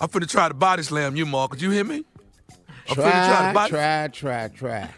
I'm 0.00 0.08
finna 0.08 0.28
try 0.28 0.48
to 0.48 0.54
body 0.54 0.82
slam 0.82 1.14
you, 1.16 1.26
Marcus. 1.26 1.60
You 1.62 1.70
hear 1.70 1.84
me? 1.84 2.04
I'm 2.88 2.96
finna 2.96 3.02
try 3.02 3.10
Try, 3.10 3.48
to 3.48 3.54
body 3.54 3.70
try, 3.70 4.08
try, 4.08 4.48
try. 4.48 4.88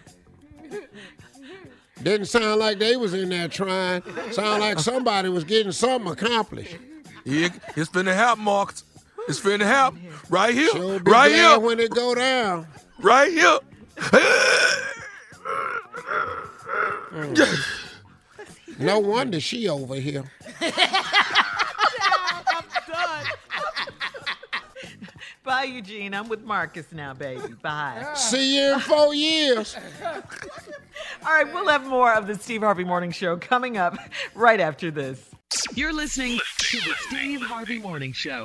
Didn't 2.02 2.26
sound 2.26 2.60
like 2.60 2.78
they 2.78 2.96
was 2.96 3.14
in 3.14 3.28
there 3.30 3.48
trying. 3.48 4.02
Sound 4.32 4.60
like 4.60 4.78
somebody 4.78 5.28
was 5.28 5.44
getting 5.44 5.72
something 5.72 6.10
accomplished. 6.12 6.76
Yeah, 7.24 7.48
it's 7.76 7.88
finna 7.90 8.14
happen, 8.14 8.44
Marcus. 8.44 8.84
It's 9.28 9.40
finna 9.40 9.62
happen. 9.64 10.02
Right 10.28 10.52
here. 10.54 10.68
Sure 10.70 11.00
be 11.00 11.10
right 11.10 11.32
here. 11.32 11.58
when 11.58 11.80
it 11.80 11.90
go 11.90 12.14
down. 12.14 12.66
Right 13.00 13.30
here. 13.32 13.58
Mm. 17.12 17.80
No 18.78 18.98
wonder 18.98 19.40
she 19.40 19.68
over 19.68 19.94
here. 19.96 20.24
Bye, 25.44 25.64
Eugene. 25.64 26.14
I'm 26.14 26.28
with 26.28 26.42
Marcus 26.42 26.86
now, 26.90 27.12
baby. 27.12 27.54
Bye. 27.62 28.12
See 28.14 28.56
you 28.56 28.74
in 28.74 28.80
four 28.80 29.14
years. 29.14 29.76
All 30.04 31.32
right, 31.32 31.46
we'll 31.52 31.68
have 31.68 31.86
more 31.86 32.14
of 32.14 32.26
the 32.26 32.34
Steve 32.34 32.62
Harvey 32.62 32.84
Morning 32.84 33.10
Show 33.10 33.36
coming 33.36 33.76
up 33.76 33.98
right 34.34 34.58
after 34.58 34.90
this. 34.90 35.30
You're 35.74 35.92
listening 35.92 36.40
to 36.58 36.78
the 36.78 36.94
Steve 37.08 37.42
Harvey 37.42 37.78
Morning 37.78 38.12
Show. 38.12 38.44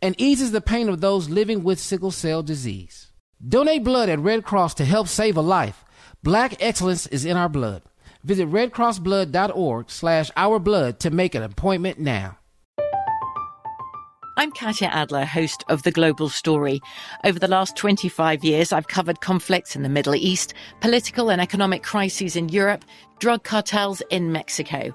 and 0.00 0.14
eases 0.18 0.52
the 0.52 0.60
pain 0.60 0.88
of 0.88 1.00
those 1.00 1.28
living 1.28 1.62
with 1.62 1.78
sickle 1.78 2.10
cell 2.10 2.42
disease. 2.42 3.12
Donate 3.46 3.84
blood 3.84 4.08
at 4.08 4.18
Red 4.18 4.44
Cross 4.44 4.74
to 4.74 4.84
help 4.84 5.08
save 5.08 5.36
a 5.36 5.40
life. 5.40 5.84
Black 6.22 6.56
excellence 6.60 7.06
is 7.06 7.24
in 7.24 7.36
our 7.36 7.48
blood. 7.48 7.82
Visit 8.24 8.50
redcrossblood.org 8.50 9.90
slash 9.90 10.30
ourblood 10.32 10.98
to 10.98 11.10
make 11.10 11.34
an 11.34 11.42
appointment 11.42 11.98
now. 11.98 12.38
I'm 14.36 14.52
Katya 14.52 14.86
Adler, 14.92 15.24
host 15.24 15.64
of 15.68 15.82
The 15.82 15.90
Global 15.90 16.28
Story. 16.28 16.80
Over 17.24 17.40
the 17.40 17.48
last 17.48 17.76
25 17.76 18.44
years, 18.44 18.72
I've 18.72 18.86
covered 18.86 19.20
conflicts 19.20 19.74
in 19.74 19.82
the 19.82 19.88
Middle 19.88 20.14
East, 20.14 20.54
political 20.80 21.30
and 21.30 21.40
economic 21.40 21.82
crises 21.82 22.36
in 22.36 22.48
Europe, 22.48 22.84
drug 23.18 23.42
cartels 23.42 24.00
in 24.10 24.30
Mexico. 24.30 24.94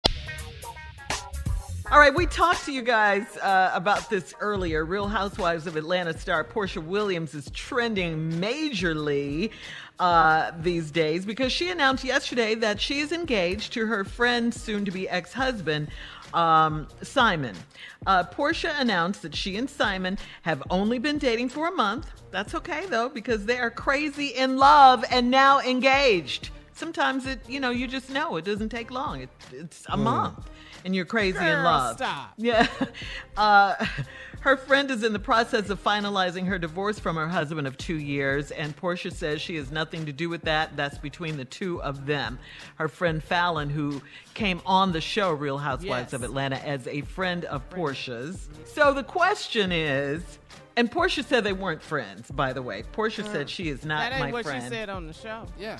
All 1.91 1.99
right, 1.99 2.15
we 2.15 2.25
talked 2.25 2.63
to 2.67 2.71
you 2.71 2.83
guys 2.83 3.35
uh, 3.39 3.69
about 3.73 4.09
this 4.09 4.33
earlier. 4.39 4.85
Real 4.85 5.09
Housewives 5.09 5.67
of 5.67 5.75
Atlanta 5.75 6.17
star 6.17 6.41
Porsha 6.41 6.81
Williams 6.81 7.33
is 7.33 7.51
trending 7.51 8.31
majorly 8.31 9.51
uh, 9.99 10.51
these 10.61 10.89
days 10.89 11.25
because 11.25 11.51
she 11.51 11.69
announced 11.69 12.05
yesterday 12.05 12.55
that 12.55 12.79
she 12.79 13.01
is 13.01 13.11
engaged 13.11 13.73
to 13.73 13.87
her 13.87 14.05
friend, 14.05 14.53
soon 14.53 14.85
to 14.85 14.91
be 14.91 15.09
ex 15.09 15.33
husband, 15.33 15.89
um, 16.33 16.87
Simon. 17.01 17.57
Uh, 18.07 18.23
Porsha 18.23 18.71
announced 18.79 19.21
that 19.23 19.35
she 19.35 19.57
and 19.57 19.69
Simon 19.69 20.17
have 20.43 20.63
only 20.69 20.97
been 20.97 21.17
dating 21.17 21.49
for 21.49 21.67
a 21.67 21.71
month. 21.71 22.09
That's 22.31 22.55
okay 22.55 22.85
though, 22.85 23.09
because 23.09 23.45
they 23.45 23.59
are 23.59 23.69
crazy 23.69 24.27
in 24.27 24.55
love 24.55 25.03
and 25.11 25.29
now 25.29 25.59
engaged. 25.59 26.51
Sometimes 26.71 27.25
it, 27.25 27.41
you 27.49 27.59
know, 27.59 27.69
you 27.69 27.85
just 27.85 28.09
know 28.09 28.37
it 28.37 28.45
doesn't 28.45 28.69
take 28.69 28.91
long. 28.91 29.23
It, 29.23 29.29
it's 29.51 29.85
a 29.89 29.97
month 29.97 30.47
and 30.85 30.95
you're 30.95 31.05
crazy 31.05 31.37
in 31.37 31.43
Girl, 31.43 31.63
love. 31.63 31.97
stop. 31.97 32.33
Yeah. 32.37 32.67
Uh, 33.37 33.85
her 34.41 34.57
friend 34.57 34.89
is 34.91 35.03
in 35.03 35.13
the 35.13 35.19
process 35.19 35.69
of 35.69 35.81
finalizing 35.83 36.45
her 36.47 36.57
divorce 36.59 36.99
from 36.99 37.15
her 37.15 37.27
husband 37.27 37.65
of 37.67 37.77
two 37.77 37.97
years, 37.97 38.51
and 38.51 38.75
Porsha 38.75 39.11
says 39.13 39.39
she 39.41 39.55
has 39.55 39.71
nothing 39.71 40.05
to 40.07 40.11
do 40.11 40.27
with 40.29 40.41
that. 40.43 40.75
That's 40.75 40.97
between 40.97 41.37
the 41.37 41.45
two 41.45 41.81
of 41.81 42.05
them. 42.05 42.39
Her 42.75 42.87
friend 42.87 43.21
Falynn, 43.23 43.69
who 43.71 44.01
came 44.33 44.61
on 44.65 44.91
the 44.91 45.01
show 45.01 45.31
Real 45.31 45.57
Housewives 45.57 46.11
Yes. 46.11 46.13
of 46.13 46.23
Atlanta 46.23 46.57
as 46.65 46.87
a 46.87 47.01
friend 47.01 47.45
of 47.45 47.67
Porsha's. 47.69 48.49
So 48.65 48.93
the 48.93 49.03
question 49.03 49.71
is, 49.71 50.39
and 50.75 50.91
Porsha 50.91 51.23
said 51.23 51.43
they 51.43 51.53
weren't 51.53 51.81
friends, 51.81 52.29
by 52.31 52.51
the 52.53 52.61
way. 52.61 52.83
Porsha 52.93 53.25
said 53.31 53.49
she 53.49 53.69
is 53.69 53.85
not 53.85 53.99
That 54.09 54.13
ain't 54.13 54.25
my 54.25 54.31
what 54.31 54.45
friend. 54.45 54.63
she 54.63 54.69
said 54.69 54.89
on 54.89 55.07
the 55.07 55.13
show. 55.13 55.45
Yeah. 55.57 55.77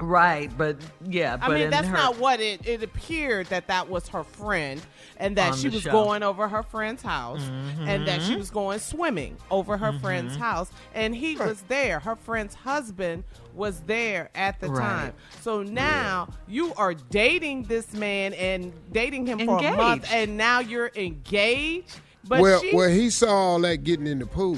Right, 0.00 0.50
but 0.56 0.76
yeah, 1.06 1.34
I 1.40 1.48
but 1.48 1.58
mean, 1.60 1.70
that's 1.70 1.86
her- 1.86 1.94
not 1.96 2.16
what 2.18 2.40
it. 2.40 2.66
It 2.66 2.82
appeared 2.82 3.48
that 3.48 3.66
that 3.68 3.88
was 3.90 4.08
her 4.08 4.24
friend, 4.24 4.80
and 5.18 5.36
that 5.36 5.52
On 5.52 5.58
she 5.58 5.68
was 5.68 5.82
show. 5.82 5.92
going 5.92 6.22
over 6.22 6.48
her 6.48 6.62
friend's 6.62 7.02
house, 7.02 7.42
and 7.80 8.08
that 8.08 8.22
she 8.22 8.32
Mhm. 8.34 8.38
was 8.38 8.50
going 8.50 8.78
swimming 8.80 9.36
over 9.50 9.76
her 9.76 9.92
friend's 10.00 10.34
Mhm. 10.36 10.40
house, 10.40 10.70
and 10.94 11.14
he 11.14 11.36
was 11.36 11.62
there. 11.68 12.00
Her 12.00 12.16
friend's 12.16 12.54
husband 12.54 13.24
was 13.54 13.80
there 13.80 14.30
at 14.34 14.58
the 14.60 14.70
Right. 14.70 14.82
time. 14.82 15.12
So 15.42 15.62
now 15.62 16.28
you 16.48 16.72
are 16.74 16.94
dating 16.94 17.64
this 17.64 17.92
man 17.92 18.32
and 18.32 18.72
dating 18.92 19.26
him 19.26 19.40
for 19.40 19.58
a 19.58 19.76
month, 19.76 20.08
and 20.10 20.36
now 20.38 20.60
you're 20.60 20.90
engaged. 20.96 22.00
But 22.26 22.40
well, 22.40 22.60
she, 22.60 22.74
well, 22.74 22.88
he 22.88 23.10
saw 23.10 23.28
all 23.28 23.60
that 23.60 23.84
getting 23.84 24.06
in 24.06 24.20
the 24.20 24.26
pool. 24.26 24.56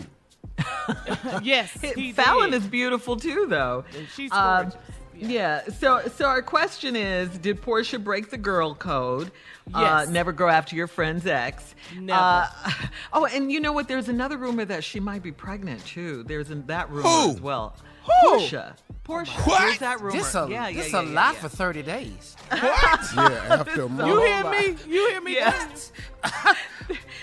yes, 1.43 1.73
he 1.97 2.13
Falynn 2.13 2.53
did. 2.53 2.63
is 2.63 2.67
beautiful 2.69 3.17
too, 3.17 3.47
though. 3.49 3.85
She's 4.15 4.31
Um, 4.33 4.63
gorgeous. 4.71 4.77
Yeah. 5.27 5.63
So, 5.79 6.03
so 6.17 6.27
our 6.27 6.43
question 6.43 6.97
is: 6.97 7.31
Did 7.39 7.61
Porsha 7.63 8.03
break 8.03 8.31
the 8.31 8.39
girl 8.39 8.75
code? 8.75 9.31
Uh, 9.73 9.81
Yes. 10.05 10.09
never 10.09 10.33
go 10.33 10.49
after 10.49 10.77
your 10.77 10.87
friend's 10.87 11.27
ex. 11.27 11.75
Never. 11.99 12.21
Uh, 12.21 12.49
oh, 13.13 13.25
and 13.27 13.51
you 13.51 13.61
know 13.61 13.73
what? 13.73 13.89
There's 13.89 14.09
another 14.09 14.37
rumor 14.37 14.65
that 14.67 14.85
she 14.85 15.01
might 15.01 15.23
be 15.23 15.33
pregnant 15.33 15.85
too. 15.87 16.23
There's 16.25 16.51
in 16.51 16.67
that 16.67 16.91
rumor 16.91 17.09
Who? 17.09 17.31
as 17.31 17.41
well. 17.41 17.75
Who? 18.05 18.39
Porsha. 18.39 18.77
Porsha. 19.05 19.59
There's 19.59 19.79
that 19.79 20.01
rumor. 20.01 20.13
This 20.13 20.35
a, 20.35 20.47
yeah, 20.49 20.69
yeah, 20.69 20.83
this 20.83 20.93
yeah, 20.93 21.01
a 21.01 21.05
yeah, 21.05 21.11
lot 21.11 21.35
yeah. 21.35 21.41
for 21.41 21.49
30 21.49 21.83
days. 21.83 22.37
What? 22.49 22.61
yeah, 23.17 23.47
after 23.51 23.83
a. 23.83 24.07
You 24.07 24.23
hear 24.23 24.51
me? 24.51 24.77
You 24.89 25.11
hear 25.11 25.21
me? 25.21 25.35
Yeah. 25.35 25.69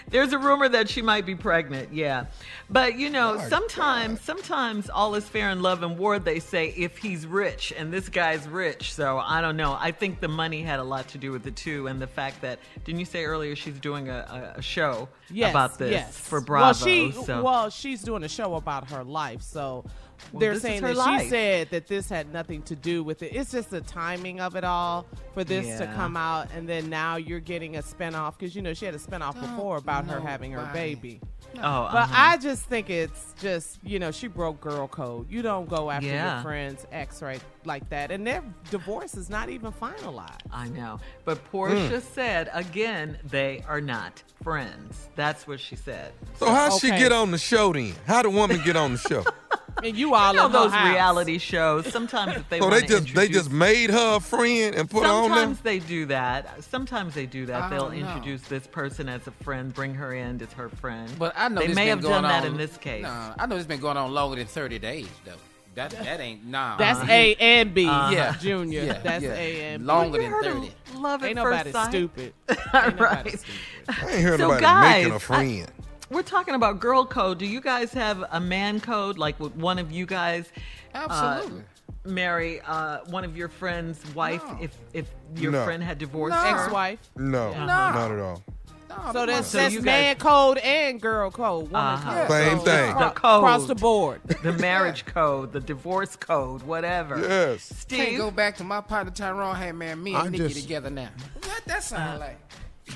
There's 0.10 0.34
a 0.34 0.38
rumor 0.38 0.68
that 0.70 0.90
she 0.90 1.02
might 1.02 1.26
be 1.26 1.36
pregnant, 1.36 1.94
yeah. 1.94 2.26
But 2.70 2.99
you 2.99 3.10
know, 3.10 3.38
sometimes 3.48 4.22
sometimes 4.22 4.90
all 4.90 5.16
is 5.16 5.28
fair 5.28 5.49
in 5.49 5.62
love 5.62 5.84
and 5.84 5.98
war, 5.98 6.20
they 6.20 6.40
say, 6.40 6.74
if 6.78 6.98
he's 6.98 7.26
rich, 7.26 7.74
and 7.76 7.94
this 7.94 8.10
guy's 8.10 8.48
rich. 8.48 8.94
So 8.94 9.20
I 9.20 9.41
don't 9.41 9.58
know. 9.58 9.78
I 9.80 9.91
think 9.91 10.20
the 10.20 10.28
money 10.28 10.62
had 10.62 10.80
a 10.80 10.84
lot 10.84 11.08
to 11.10 11.18
do 11.18 11.32
with 11.32 11.48
it 11.48 11.56
too, 11.56 11.88
and 11.88 12.02
the 12.02 12.08
fact 12.08 12.41
that 12.41 12.60
didn't 12.84 12.99
you 12.99 13.06
say 13.06 13.26
earlier 13.26 13.56
she's 13.56 13.80
doing 13.80 14.10
a, 14.10 14.53
a, 14.56 14.60
a 14.60 14.62
show 14.62 15.08
yes, 15.30 15.52
about 15.52 15.78
this 15.78 15.91
yes. 15.91 16.18
for 16.18 16.41
Bravo. 16.41 16.66
Well, 16.66 16.74
she 16.74 17.12
so 17.12 17.44
well, 17.44 17.70
she's 17.70 18.02
doing 18.02 18.24
a 18.24 18.30
show 18.30 18.56
about 18.56 18.90
her 18.91 19.03
life, 19.03 19.41
so 19.41 19.86
Well, 20.31 20.39
they're 20.39 20.60
saying 20.60 20.81
that 20.84 20.95
life. 20.95 21.23
she 21.23 21.30
said 21.30 21.69
that 21.72 21.88
this 21.88 22.07
had 22.10 22.31
nothing 22.31 22.61
to 22.64 22.76
do 22.76 23.03
with 23.03 23.22
it. 23.23 23.35
It's 23.35 23.52
just 23.52 23.69
the 23.69 23.81
timing 23.81 24.39
of 24.39 24.56
it 24.56 24.64
all 24.64 25.06
for 25.34 25.43
this 25.43 25.77
to 25.80 25.88
come 25.88 26.15
out, 26.18 26.48
and 26.56 26.68
then 26.68 26.89
now 26.89 27.15
you're 27.18 27.39
getting 27.39 27.77
a 27.77 27.81
spinoff 27.81 28.38
because 28.38 28.56
you 28.56 28.61
know 28.61 28.73
she 28.73 28.85
had 28.85 28.95
a 28.95 28.99
spinoff 28.99 29.39
before 29.39 29.77
about 29.77 30.06
her 30.07 30.19
having 30.19 30.52
her 30.52 30.60
nobody. 30.61 30.95
baby. 30.95 31.22
Oh, 31.57 31.60
But 31.60 31.64
uh-huh. 32.03 32.14
I 32.15 32.38
just 32.38 32.64
think 32.64 32.89
it's 32.89 33.34
just 33.41 33.80
you 33.84 33.99
know 33.99 34.11
she 34.11 34.27
broke 34.27 34.61
girl 34.61 34.88
code. 34.88 35.30
You 35.30 35.41
don't 35.41 35.68
go 35.68 35.91
after 35.91 36.07
Yeah. 36.07 36.35
your 36.35 36.43
friend's 36.43 36.85
ex 36.91 37.22
right 37.22 37.41
like 37.65 37.89
that, 37.89 38.10
and 38.11 38.26
their 38.26 38.41
divorce 38.69 39.15
is 39.15 39.30
not 39.30 39.49
even 39.49 39.72
finalized. 39.73 40.39
I 40.52 40.69
know. 40.69 40.99
But 41.26 41.39
Porsha 41.52 41.89
Hmm. 41.99 42.07
said 42.14 42.49
again, 42.53 43.18
they 43.26 43.64
are 43.68 43.81
not 43.81 44.23
friends. 44.43 45.10
That's 45.15 45.45
what 45.48 45.60
she 45.60 45.76
said. 45.76 46.14
So 46.38 46.45
how'd 46.49 46.80
she 46.80 46.89
get 46.89 47.11
on 47.11 47.31
the 47.31 47.38
show 47.38 47.73
then? 47.73 47.95
How 48.07 48.22
the 48.22 48.30
woman 48.30 48.61
get 48.64 48.76
on 48.77 48.93
the 48.93 48.98
show? 48.98 49.26
And 49.84 49.95
you 49.98 50.14
all 50.14 50.31
You 50.34 50.39
know 50.39 50.45
in 50.48 50.52
those 50.52 50.72
house. 50.72 50.89
reality 50.89 51.38
shows. 51.38 51.88
Sometimes 51.91 52.35
if 52.38 52.49
they 52.49 52.60
so 52.60 52.69
they 52.69 52.81
just 52.81 53.14
they 53.15 53.27
just 53.27 53.52
made 53.52 53.89
her 53.89 54.18
a 54.18 54.19
friend 54.19 54.76
and 54.76 54.89
put 54.89 55.03
her 55.03 55.10
on 55.10 55.30
Sometimes 55.30 55.60
there. 55.61 55.73
they 55.73 55.80
do 55.80 56.06
that. 56.07 56.64
Sometimes 56.64 57.14
they 57.15 57.26
do 57.26 57.45
that. 57.48 57.64
I 57.64 57.69
They'll 57.69 57.91
introduce 57.91 58.41
this 58.43 58.68
person 58.68 59.10
as 59.10 59.26
a 59.27 59.31
friend, 59.43 59.73
bring 59.73 59.95
her 59.95 60.14
in 60.14 60.41
as 60.41 60.52
her 60.53 60.69
friend. 60.69 61.11
But 61.18 61.34
I 61.35 61.48
know 61.48 61.61
they 61.61 61.68
this 61.68 61.76
may 61.76 61.84
been 61.85 61.89
have 61.89 62.02
going 62.02 62.14
done 62.22 62.23
that 62.23 62.43
on- 62.45 62.52
in 62.52 62.57
this 62.57 62.77
case. 62.77 63.03
Nah, 63.03 63.34
I 63.39 63.45
know 63.48 63.56
it's 63.56 63.65
been 63.65 63.80
going 63.80 63.98
on 63.98 64.14
longer 64.14 64.35
than 64.38 64.45
30 64.48 64.77
days, 64.80 65.07
though. 65.26 65.31
That 65.73 65.91
that 65.91 66.19
ain't 66.19 66.45
nah. 66.45 66.76
That's 66.76 66.99
Uh-huh. 66.99 67.11
A 67.11 67.35
and 67.39 67.73
B, 67.73 67.88
Uh-huh. 67.88 68.11
Yeah. 68.11 68.35
Junior. 68.38 68.84
Yeah, 68.84 68.99
That's 69.02 69.23
yeah. 69.23 69.34
A 69.34 69.61
and 69.73 69.84
B. 69.84 69.88
Longer 69.88 70.22
than 70.22 70.31
30. 70.43 70.72
Love 70.95 71.23
at 71.23 71.30
Ain't 71.30 71.39
first 71.39 71.49
nobody 71.49 71.72
sight. 71.72 71.89
stupid. 71.89 72.34
Ain't 72.49 72.60
nobody 72.73 73.02
right. 73.02 73.39
stupid. 73.39 73.45
I 73.88 74.11
ain't 74.11 74.23
heard 74.23 74.39
So 74.39 74.48
nobody 74.48 74.61
guys, 74.61 74.95
making 74.98 75.11
a 75.11 75.15
I- 75.15 75.19
friend. 75.19 75.72
We're 76.12 76.22
talking 76.24 76.56
about 76.56 76.80
girl 76.80 77.06
code. 77.06 77.38
Do 77.40 77.46
you 77.46 77.62
guys 77.62 77.94
have 77.94 78.24
a 78.32 78.40
man 78.40 78.80
code? 78.82 79.18
Like 79.18 79.40
would 79.40 79.60
one 79.60 79.80
of 79.80 79.92
you 79.92 80.06
guys 80.06 80.52
uh, 80.94 81.08
Absolutely. 81.10 81.64
marry 82.06 82.60
uh, 82.62 83.00
one 83.06 83.24
of 83.24 83.38
your 83.38 83.48
friend's 83.48 84.04
wife 84.14 84.44
No. 84.46 84.58
if 84.62 84.78
if 84.94 85.10
your 85.36 85.52
No. 85.54 85.64
friend 85.64 85.82
had 85.82 85.98
divorced 85.98 86.36
No. 86.36 86.44
Ex-wife. 86.44 87.00
No, 87.16 87.52
No. 87.54 87.66
not 87.66 88.12
at 88.12 88.20
all. 88.20 88.44
No, 88.90 89.12
So 89.14 89.26
that's, 89.26 89.48
So 89.48 89.58
that's 89.60 89.76
guys- 89.76 89.84
man 89.86 90.16
code 90.18 90.58
and 90.58 91.00
girl 91.00 91.32
code. 91.32 91.72
Woman 91.72 91.76
Uh-huh. 91.76 92.14
code. 92.14 92.30
Same 92.30 92.60
So 92.60 92.66
thing. 92.66 92.98
The 92.98 93.10
code. 93.12 93.44
Across 93.44 93.68
the 93.68 93.76
board. 93.76 94.22
the 94.44 94.52
marriage 94.54 95.06
code, 95.06 95.54
the 95.54 95.62
divorce 95.62 96.18
code, 96.18 96.62
whatever. 96.64 97.18
Yes. 97.18 97.86
Can't 97.88 98.18
go 98.18 98.32
back 98.32 98.58
to 98.58 98.66
my 98.66 98.82
partner 98.82 99.14
Tyrone. 99.14 99.56
Hey 99.56 99.72
man, 99.72 100.04
me 100.04 100.14
and 100.14 100.24
I 100.28 100.30
Nikki 100.30 100.50
just- 100.50 100.62
together 100.64 100.90
now. 100.90 101.08
What 101.46 101.62
that 101.68 101.84
sound 101.84 102.20
like? 102.20 102.38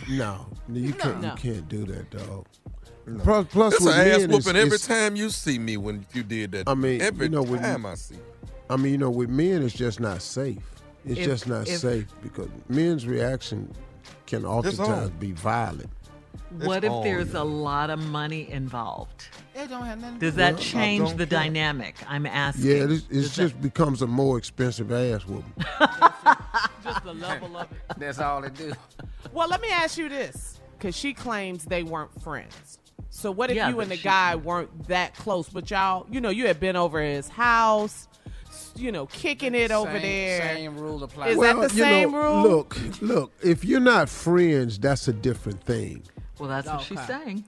No, 0.10 0.48
you 0.68 0.92
can't. 0.92 1.22
No. 1.22 1.30
You 1.30 1.36
can't 1.38 1.70
do 1.70 1.86
that, 1.86 2.10
dog. 2.12 2.46
Plus, 3.23 3.45
plus 3.52 3.73
It's 3.76 3.86
an 3.86 3.91
ass 3.91 4.27
whooping 4.27 4.56
every 4.56 4.80
time 4.80 5.15
you 5.15 5.30
see 5.30 5.60
me 5.60 5.77
when 5.77 6.06
you 6.14 6.23
did 6.23 6.52
that. 6.53 6.68
I 6.68 6.73
mean, 6.73 7.02
every 7.02 7.27
you 7.27 7.32
know, 7.32 7.44
when 7.44 7.61
you- 7.64 7.88
I 7.88 7.95
see. 7.95 8.15
I 8.69 8.77
mean, 8.77 8.94
you 8.94 8.98
know, 8.98 9.11
with 9.11 9.30
men, 9.30 9.61
it's 9.61 9.76
just 9.76 9.99
not 9.99 10.22
safe. 10.23 10.57
It's 11.06 11.19
If- 11.19 11.26
just 11.26 11.48
not 11.48 11.68
if- 11.68 11.80
safe 11.80 12.07
because 12.23 12.49
men's 12.68 13.06
reaction 13.06 13.72
can 14.26 14.44
oftentimes 14.44 15.11
be 15.19 15.34
violent. 15.34 15.90
what 16.64 16.84
if 16.84 16.91
there's 17.03 17.34
you. 17.34 17.40
a 17.40 17.44
lot 17.44 17.91
of 17.91 17.99
money 17.99 18.49
involved? 18.49 19.27
It 19.53 19.69
don't 19.69 19.86
have 19.86 20.02
nothing. 20.02 20.18
Does 20.19 20.36
that 20.36 20.56
Well, 20.56 20.64
change 20.64 21.10
the 21.11 21.18
care. 21.27 21.40
dynamic? 21.41 21.95
I'm 22.07 22.26
asking. 22.26 22.65
Yeah, 22.65 22.73
it, 22.86 22.91
is- 22.91 23.03
it 23.03 23.14
Does 23.14 23.36
that- 23.36 23.41
just 23.49 23.61
becomes 23.61 24.02
a 24.02 24.07
more 24.07 24.38
expensive 24.40 24.91
ass 24.91 25.26
whooping. 25.27 25.53
Just 26.84 27.03
the 27.03 27.14
level 27.14 27.56
of 27.57 27.72
it. 27.72 27.77
That's 27.98 28.19
all 28.19 28.44
it 28.44 28.53
do. 28.56 28.73
Well, 29.32 29.48
let 29.48 29.61
me 29.61 29.69
ask 29.72 29.98
you 29.98 30.07
this, 30.10 30.60
because 30.77 30.95
she 30.95 31.14
claims 31.14 31.65
they 31.65 31.84
weren't 31.84 32.22
friends. 32.22 32.80
So 33.16 33.32
what 33.32 33.50
if 33.50 33.56
Yeah, 33.56 33.70
you 33.70 33.80
and 33.80 33.90
the 33.90 33.96
she- 33.96 34.04
guy 34.04 34.36
weren't 34.36 34.90
that 34.90 35.16
close, 35.16 35.48
but 35.48 35.72
y'all, 35.72 36.06
you 36.12 36.20
know, 36.20 36.30
you 36.30 36.48
had 36.48 36.60
been 36.60 36.76
over 36.76 37.02
his 37.02 37.30
house, 37.30 38.10
you 38.76 38.92
know, 38.92 39.06
kicking 39.06 39.56
it 39.56 39.72
over 39.72 39.98
there. 39.98 40.56
Same 40.56 40.78
rule 40.78 41.02
applies. 41.02 41.32
Is 41.36 41.40
that 41.40 41.56
the 41.56 41.62
you 41.76 41.82
same 41.82 42.12
know, 42.12 42.18
rule? 42.18 42.44
Look, 42.44 42.78
look. 43.02 43.32
If 43.42 43.64
you're 43.64 43.80
not 43.80 44.10
friends, 44.10 44.78
that's 44.78 45.08
a 45.08 45.14
different 45.14 45.64
thing. 45.64 46.04
Well, 46.38 46.50
that's 46.50 46.68
what 46.68 46.82
she's 46.82 46.98
Okay. 46.98 47.08
saying. 47.08 47.46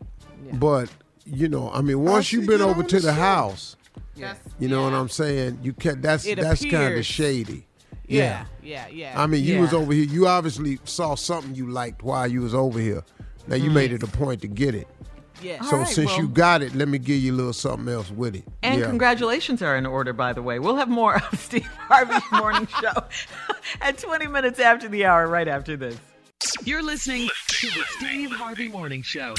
But 0.54 0.90
you 1.26 1.50
know, 1.50 1.70
I 1.74 1.82
mean, 1.82 2.02
once 2.02 2.18
oh, 2.18 2.22
she 2.22 2.38
you've 2.38 2.48
been 2.48 2.62
over 2.62 2.82
to 2.82 2.96
the 2.96 3.08
the 3.08 3.14
show? 3.14 3.20
house, 3.20 3.76
That's- 4.16 4.40
you 4.60 4.70
know 4.70 4.84
what. 4.84 4.94
I'm 4.94 5.10
saying. 5.10 5.60
You 5.62 5.74
can. 5.74 6.00
That's 6.00 6.26
It 6.26 6.40
that's 6.40 6.64
kind 6.64 6.96
of 6.96 7.06
shady. 7.06 7.68
Yeah, 8.08 8.46
yeah, 8.64 8.88
yeah. 8.88 9.22
I 9.22 9.28
mean, 9.28 9.44
you 9.44 9.60
was 9.60 9.74
over 9.74 9.92
here. 9.92 10.06
You 10.06 10.28
obviously 10.28 10.80
saw 10.86 11.16
something 11.16 11.56
you 11.56 11.70
liked 11.70 12.04
while 12.04 12.26
you 12.26 12.40
was 12.40 12.56
over 12.56 12.80
here. 12.80 13.04
Now 13.48 13.58
you 13.58 13.66
mm-hmm. 13.66 13.74
made 13.74 13.92
it 13.92 14.04
a 14.04 14.08
point 14.08 14.42
to 14.42 14.48
get 14.48 14.74
it. 14.74 14.88
Yeah. 15.42 15.62
So 15.64 15.78
All 15.78 15.84
right, 15.84 15.88
since 15.88 16.18
you 16.18 16.28
got 16.28 16.62
it, 16.62 16.76
let 16.76 16.88
me 16.88 16.98
give 16.98 17.18
you 17.18 17.34
a 17.34 17.36
little 17.36 17.54
something 17.54 17.92
else 17.92 18.12
with 18.12 18.36
it. 18.36 18.44
And 18.64 18.80
yeah. 18.80 18.88
congratulations 18.88 19.62
are 19.62 19.76
in 19.76 19.86
order, 19.86 20.14
by 20.14 20.34
the 20.34 20.42
way. 20.42 20.60
We'll 20.60 20.76
have 20.76 20.90
more 20.90 21.16
of 21.16 21.40
Steve 21.40 21.66
Harvey's 21.66 22.24
morning 22.32 22.68
show 22.68 23.04
at 23.82 23.98
20 23.98 24.28
minutes 24.28 24.60
after 24.60 24.88
the 24.88 25.06
hour, 25.06 25.28
right 25.28 25.48
after 25.48 25.78
this. 25.78 25.98
You're 26.64 26.84
listening 26.84 27.30
to 27.48 27.68
the 27.68 27.84
Steve 27.98 28.32
Harvey 28.32 28.68
Morning 28.68 29.02
Show. 29.02 29.34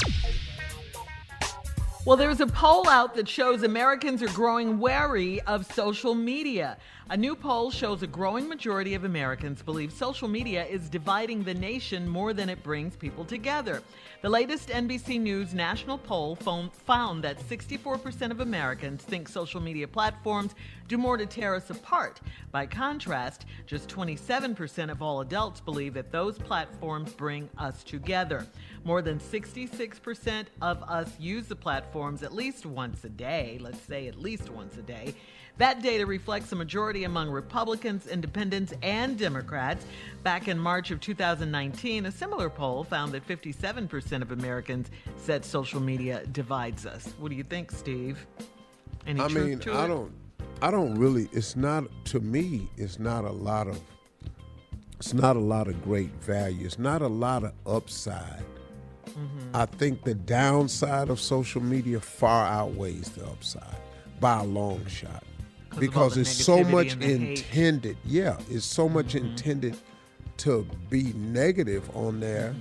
Well, 2.05 2.17
there's 2.17 2.39
a 2.39 2.47
poll 2.47 2.89
out 2.89 3.13
that 3.15 3.27
shows 3.27 3.63
Americans 3.63 4.23
are 4.23 4.29
growing 4.29 4.79
wary 4.79 5.41
of 5.41 5.71
social 5.71 6.15
media. 6.15 6.77
A 7.11 7.17
new 7.17 7.35
poll 7.35 7.71
shows 7.71 8.03
a 8.03 8.07
growing 8.07 8.47
majority 8.47 8.93
of 8.93 9.03
Americans 9.03 9.63
believe 9.63 9.91
social 9.91 10.27
media 10.27 10.63
is 10.67 10.91
dividing 10.91 11.43
the 11.43 11.55
nation 11.55 12.07
more 12.07 12.33
than 12.33 12.49
it 12.49 12.61
brings 12.61 12.95
people 12.95 13.25
together. 13.25 13.81
The 14.21 14.29
latest 14.29 14.69
NBC 14.69 15.19
News 15.19 15.55
national 15.55 15.97
poll 15.97 16.35
found 16.35 17.23
that 17.23 17.39
64% 17.39 18.29
of 18.29 18.41
Americans 18.41 19.01
think 19.01 19.27
social 19.27 19.59
media 19.59 19.87
platforms 19.87 20.53
do 20.87 20.99
more 20.99 21.17
to 21.17 21.25
tear 21.25 21.55
us 21.55 21.71
apart. 21.71 22.21
By 22.51 22.67
contrast, 22.67 23.47
just 23.65 23.89
27% 23.89 24.91
of 24.91 25.01
all 25.01 25.21
adults 25.21 25.61
believe 25.61 25.95
that 25.95 26.11
those 26.11 26.37
platforms 26.37 27.11
bring 27.13 27.49
us 27.57 27.83
together. 27.83 28.45
More 28.83 29.01
than 29.01 29.19
66% 29.19 30.45
of 30.61 30.83
us 30.83 31.19
use 31.19 31.47
the 31.47 31.55
platforms 31.55 32.21
at 32.21 32.35
least 32.35 32.67
once 32.67 33.03
a 33.03 33.09
day, 33.09 33.57
let's 33.59 33.81
say 33.81 34.07
at 34.07 34.19
least 34.19 34.51
once 34.51 34.77
a 34.77 34.83
day. 34.83 35.15
That 35.59 35.81
data 35.81 36.05
reflects 36.05 36.53
a 36.53 36.55
majority 36.55 37.03
among 37.03 37.29
Republicans, 37.29 38.07
Independents, 38.07 38.73
and 38.81 39.19
Democrats. 39.19 39.85
Back 40.23 40.47
in 40.47 40.57
March 40.57 40.89
of 40.89 41.01
2019, 41.01 42.05
a 42.05 42.11
similar 42.11 42.49
poll 42.49 42.85
found 42.85 43.11
that 43.11 43.27
57% 43.27 44.21
of 44.21 44.31
Americans 44.31 44.89
said 45.17 45.43
social 45.43 45.81
media 45.81 46.25
divides 46.27 46.85
us. 46.85 47.13
What 47.19 47.29
do 47.29 47.35
you 47.35 47.43
think, 47.43 47.71
Steve? 47.71 48.25
Any 49.05 49.19
I 49.19 49.27
truth 49.27 49.49
mean, 49.49 49.59
to 49.59 49.73
I 49.73 49.83
it? 49.83 49.87
don't, 49.89 50.11
I 50.61 50.71
don't 50.71 50.95
really. 50.95 51.27
It's 51.33 51.57
not 51.57 51.83
to 52.05 52.21
me. 52.21 52.69
It's 52.77 52.97
not 52.97 53.25
a 53.25 53.31
lot 53.31 53.67
of. 53.67 53.81
It's 54.97 55.13
not 55.13 55.35
a 55.35 55.39
lot 55.39 55.67
of 55.67 55.81
great 55.83 56.11
value. 56.21 56.65
It's 56.65 56.79
not 56.79 57.01
a 57.01 57.07
lot 57.07 57.43
of 57.43 57.51
upside. 57.65 58.45
Mm-hmm. 59.07 59.53
I 59.53 59.65
think 59.65 60.03
the 60.03 60.15
downside 60.15 61.09
of 61.09 61.19
social 61.19 61.61
media 61.61 61.99
far 61.99 62.47
outweighs 62.47 63.09
the 63.09 63.25
upside 63.25 63.75
by 64.21 64.39
a 64.39 64.43
long 64.43 64.85
shot. 64.85 65.23
All 65.73 65.79
because 65.79 66.17
it's 66.17 66.31
so 66.31 66.63
much 66.63 66.93
and 66.93 67.01
the 67.01 67.07
hate. 67.07 67.39
intended. 67.39 67.97
Yeah, 68.05 68.37
it's 68.49 68.65
so 68.65 68.87
much 68.89 69.13
Mm-hmm. 69.13 69.27
intended 69.27 69.77
to 70.37 70.65
be 70.89 71.13
negative 71.13 71.89
on 71.95 72.19
there. 72.19 72.55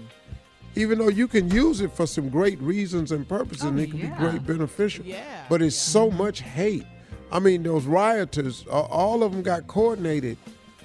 Even 0.75 0.99
though 0.99 1.09
you 1.09 1.27
can 1.27 1.51
use 1.51 1.81
it 1.81 1.93
for 1.93 2.07
some 2.07 2.29
great 2.29 2.61
reasons 2.61 3.11
and 3.13 3.29
purposes, 3.29 3.65
and 3.65 3.81
it 3.81 3.91
can 3.91 4.01
Oh, 4.01 4.03
yeah. 4.05 4.11
be 4.11 4.17
great 4.31 4.47
beneficial. 4.47 5.05
Yeah. 5.05 5.45
But 5.49 5.63
it's 5.63 5.75
so 5.77 6.11
much 6.11 6.41
hate. 6.43 6.85
I 7.33 7.39
mean, 7.41 7.63
those 7.63 7.85
rioters, 7.85 8.65
uh, 8.69 8.81
all 8.83 9.23
of 9.23 9.33
them 9.33 9.43
got 9.43 9.67
coordinated, 9.67 10.37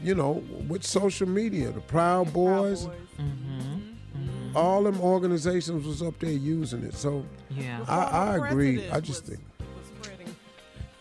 you 0.04 0.16
know, 0.16 0.44
with 0.68 0.84
social 0.84 1.28
media. 1.28 1.72
The 1.72 1.82
Proud 1.82 2.34
Boys, 2.34 2.88
Mm-hmm. 3.20 4.58
all 4.58 4.84
them 4.84 5.00
organizations 5.02 5.86
was 5.86 6.02
up 6.02 6.18
there 6.20 6.32
using 6.32 6.84
it. 6.84 6.94
So 6.96 7.24
Yeah. 7.50 7.84
I, 7.88 8.04
I 8.38 8.48
agree. 8.48 8.90
I 8.90 9.00
just 9.00 9.26
think. 9.26 9.40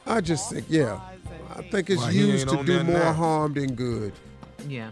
I 0.07 0.21
just 0.21 0.51
think, 0.51 0.67
yeah. 0.69 1.01
I 1.57 1.63
think 1.63 1.91
it's 1.91 2.01
Why, 2.03 2.13
he 2.13 2.27
used 2.27 2.49
to 2.49 2.63
do 2.65 2.83
more 2.85 2.99
now. 2.99 3.13
harm 3.13 3.55
than 3.55 3.75
good. 3.75 4.13
Yeah. 4.69 4.91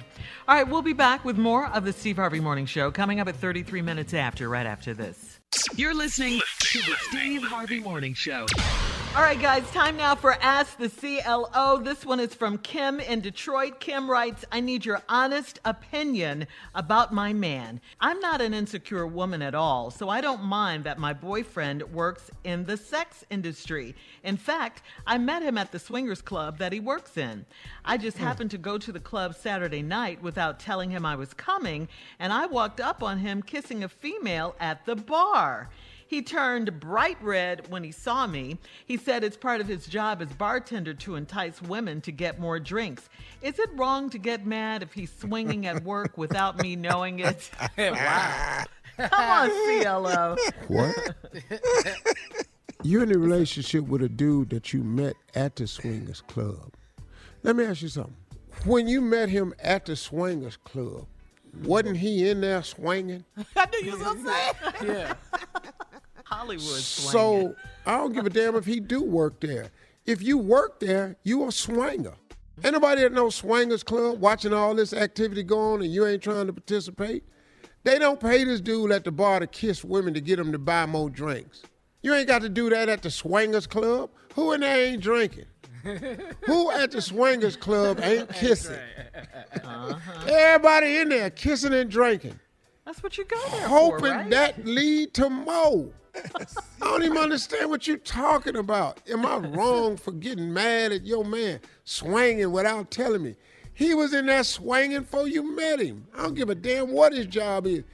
All 0.48 0.54
right, 0.56 0.68
we'll 0.68 0.82
be 0.82 0.92
back 0.92 1.24
with 1.24 1.38
more 1.38 1.66
of 1.68 1.84
the 1.84 1.92
Steve 1.92 2.16
Harvey 2.16 2.40
Morning 2.40 2.66
Show 2.66 2.90
coming 2.90 3.20
up 3.20 3.28
at 3.28 3.36
33 3.36 3.82
minutes 3.82 4.14
after, 4.14 4.48
right 4.48 4.66
after 4.66 4.94
this. 4.94 5.38
You're 5.76 5.94
listening 5.94 6.40
to 6.60 6.78
the 6.78 6.94
Steve 7.08 7.42
Harvey 7.42 7.80
Morning 7.80 8.14
Show. 8.14 8.46
All 9.16 9.22
right, 9.22 9.40
guys, 9.40 9.68
time 9.72 9.96
now 9.96 10.14
for 10.14 10.34
Ask 10.34 10.78
the 10.78 10.88
CLO. 10.88 11.78
This 11.78 12.06
one 12.06 12.20
is 12.20 12.32
from 12.32 12.58
Kim 12.58 13.00
in 13.00 13.20
Detroit. 13.20 13.80
Kim 13.80 14.08
writes, 14.08 14.44
I 14.52 14.60
need 14.60 14.84
your 14.84 15.02
honest 15.08 15.58
opinion 15.64 16.46
about 16.76 17.12
my 17.12 17.32
man. 17.32 17.80
I'm 18.00 18.20
not 18.20 18.40
an 18.40 18.54
insecure 18.54 19.08
woman 19.08 19.42
at 19.42 19.56
all, 19.56 19.90
so 19.90 20.08
I 20.08 20.20
don't 20.20 20.44
mind 20.44 20.84
that 20.84 21.00
my 21.00 21.12
boyfriend 21.12 21.82
works 21.92 22.30
in 22.44 22.64
the 22.66 22.76
sex 22.76 23.24
industry. 23.30 23.96
In 24.22 24.36
fact, 24.36 24.82
I 25.08 25.18
met 25.18 25.42
him 25.42 25.58
at 25.58 25.72
the 25.72 25.80
swingers 25.80 26.22
club 26.22 26.58
that 26.58 26.72
he 26.72 26.78
works 26.78 27.16
in. 27.16 27.46
I 27.84 27.96
just 27.96 28.16
hmm. 28.16 28.22
happened 28.22 28.52
to 28.52 28.58
go 28.58 28.78
to 28.78 28.92
the 28.92 29.00
club 29.00 29.34
Saturday 29.34 29.82
night 29.82 30.22
without 30.22 30.60
telling 30.60 30.88
him 30.88 31.04
I 31.04 31.16
was 31.16 31.34
coming, 31.34 31.88
and 32.20 32.32
I 32.32 32.46
walked 32.46 32.80
up 32.80 33.02
on 33.02 33.18
him 33.18 33.42
kissing 33.42 33.82
a 33.82 33.88
female 33.88 34.54
at 34.60 34.86
the 34.86 34.94
bar. 34.94 35.68
He 36.10 36.22
turned 36.22 36.80
bright 36.80 37.22
red 37.22 37.70
when 37.70 37.84
he 37.84 37.92
saw 37.92 38.26
me. 38.26 38.58
He 38.84 38.96
said 38.96 39.22
it's 39.22 39.36
part 39.36 39.60
of 39.60 39.68
his 39.68 39.86
job 39.86 40.20
as 40.20 40.32
bartender 40.32 40.92
to 40.92 41.14
entice 41.14 41.62
women 41.62 42.00
to 42.00 42.10
get 42.10 42.40
more 42.40 42.58
drinks. 42.58 43.08
Is 43.42 43.60
it 43.60 43.70
wrong 43.76 44.10
to 44.10 44.18
get 44.18 44.44
mad 44.44 44.82
if 44.82 44.92
he's 44.92 45.12
swinging 45.12 45.66
at 45.66 45.84
work 45.84 46.18
without 46.18 46.60
me 46.60 46.74
knowing 46.74 47.20
it? 47.20 47.48
wow. 47.78 48.64
Come 48.98 49.08
on, 49.12 49.50
CLO. 49.50 50.36
What? 50.66 51.14
You're 52.82 53.04
in 53.04 53.14
a 53.14 53.18
relationship 53.18 53.86
with 53.86 54.02
a 54.02 54.08
dude 54.08 54.50
that 54.50 54.72
you 54.72 54.82
met 54.82 55.14
at 55.36 55.54
the 55.54 55.68
swingers 55.68 56.22
club. 56.22 56.72
Let 57.44 57.54
me 57.54 57.62
ask 57.62 57.82
you 57.82 57.88
something. 57.88 58.16
When 58.64 58.88
you 58.88 59.00
met 59.00 59.28
him 59.28 59.54
at 59.60 59.86
the 59.86 59.94
swingers 59.94 60.56
club, 60.56 61.06
wasn't 61.62 61.98
he 61.98 62.28
in 62.28 62.40
there 62.40 62.64
swinging? 62.64 63.24
I 63.56 63.66
knew 63.66 63.90
you 63.90 63.92
was 63.92 64.02
gonna 64.02 64.24
say. 64.24 64.52
Yeah. 64.84 65.14
Hollywood 66.30 66.62
swinging. 66.62 67.10
So 67.10 67.56
I 67.84 67.96
don't 67.96 68.12
give 68.12 68.24
a 68.24 68.30
damn 68.30 68.54
if 68.54 68.64
he 68.64 68.78
do 68.78 69.02
work 69.02 69.40
there. 69.40 69.70
If 70.06 70.22
you 70.22 70.38
work 70.38 70.80
there, 70.80 71.16
you 71.24 71.46
a 71.46 71.52
swinger. 71.52 72.14
Anybody 72.62 73.02
at 73.02 73.12
no 73.12 73.30
swingers 73.30 73.82
club 73.82 74.20
watching 74.20 74.52
all 74.52 74.74
this 74.74 74.92
activity 74.92 75.42
go 75.42 75.58
on 75.72 75.82
and 75.82 75.92
you 75.92 76.06
ain't 76.06 76.22
trying 76.22 76.46
to 76.46 76.52
participate? 76.52 77.24
They 77.82 77.98
don't 77.98 78.20
pay 78.20 78.44
this 78.44 78.60
dude 78.60 78.92
at 78.92 79.04
the 79.04 79.10
bar 79.10 79.40
to 79.40 79.46
kiss 79.46 79.82
women 79.82 80.14
to 80.14 80.20
get 80.20 80.36
them 80.36 80.52
to 80.52 80.58
buy 80.58 80.86
more 80.86 81.10
drinks. 81.10 81.62
You 82.02 82.14
ain't 82.14 82.28
got 82.28 82.42
to 82.42 82.48
do 82.48 82.70
that 82.70 82.88
at 82.88 83.02
the 83.02 83.10
swingers 83.10 83.66
club. 83.66 84.10
Who 84.34 84.52
in 84.52 84.60
there 84.60 84.76
ain't 84.76 85.02
drinking? 85.02 85.46
Who 86.44 86.70
at 86.70 86.90
the 86.90 87.00
swingers 87.00 87.56
club 87.56 88.00
ain't 88.02 88.32
kissing? 88.34 88.78
Uh-huh. 89.64 90.26
Everybody 90.28 90.98
in 90.98 91.08
there 91.08 91.30
kissing 91.30 91.72
and 91.72 91.90
drinking. 91.90 92.38
That's 92.84 93.02
what 93.02 93.16
you 93.16 93.24
go 93.24 93.40
there 93.50 93.68
hoping 93.68 94.00
for, 94.00 94.10
right? 94.10 94.30
that 94.30 94.64
lead 94.66 95.14
to 95.14 95.30
more. 95.30 95.90
I 96.14 96.44
don't 96.80 97.02
even 97.02 97.16
understand 97.16 97.70
what 97.70 97.86
you're 97.86 97.96
talking 97.98 98.56
about. 98.56 99.00
Am 99.08 99.24
I 99.24 99.36
wrong 99.36 99.96
for 99.96 100.12
getting 100.12 100.52
mad 100.52 100.92
at 100.92 101.06
your 101.06 101.24
man 101.24 101.60
swinging 101.84 102.50
without 102.50 102.90
telling 102.90 103.22
me? 103.22 103.36
He 103.74 103.94
was 103.94 104.12
in 104.12 104.26
there 104.26 104.44
swinging 104.44 105.02
before 105.02 105.28
you 105.28 105.54
met 105.54 105.80
him. 105.80 106.06
I 106.14 106.22
don't 106.22 106.34
give 106.34 106.50
a 106.50 106.54
damn 106.54 106.92
what 106.92 107.12
his 107.12 107.26
job 107.26 107.66
is. 107.66 107.84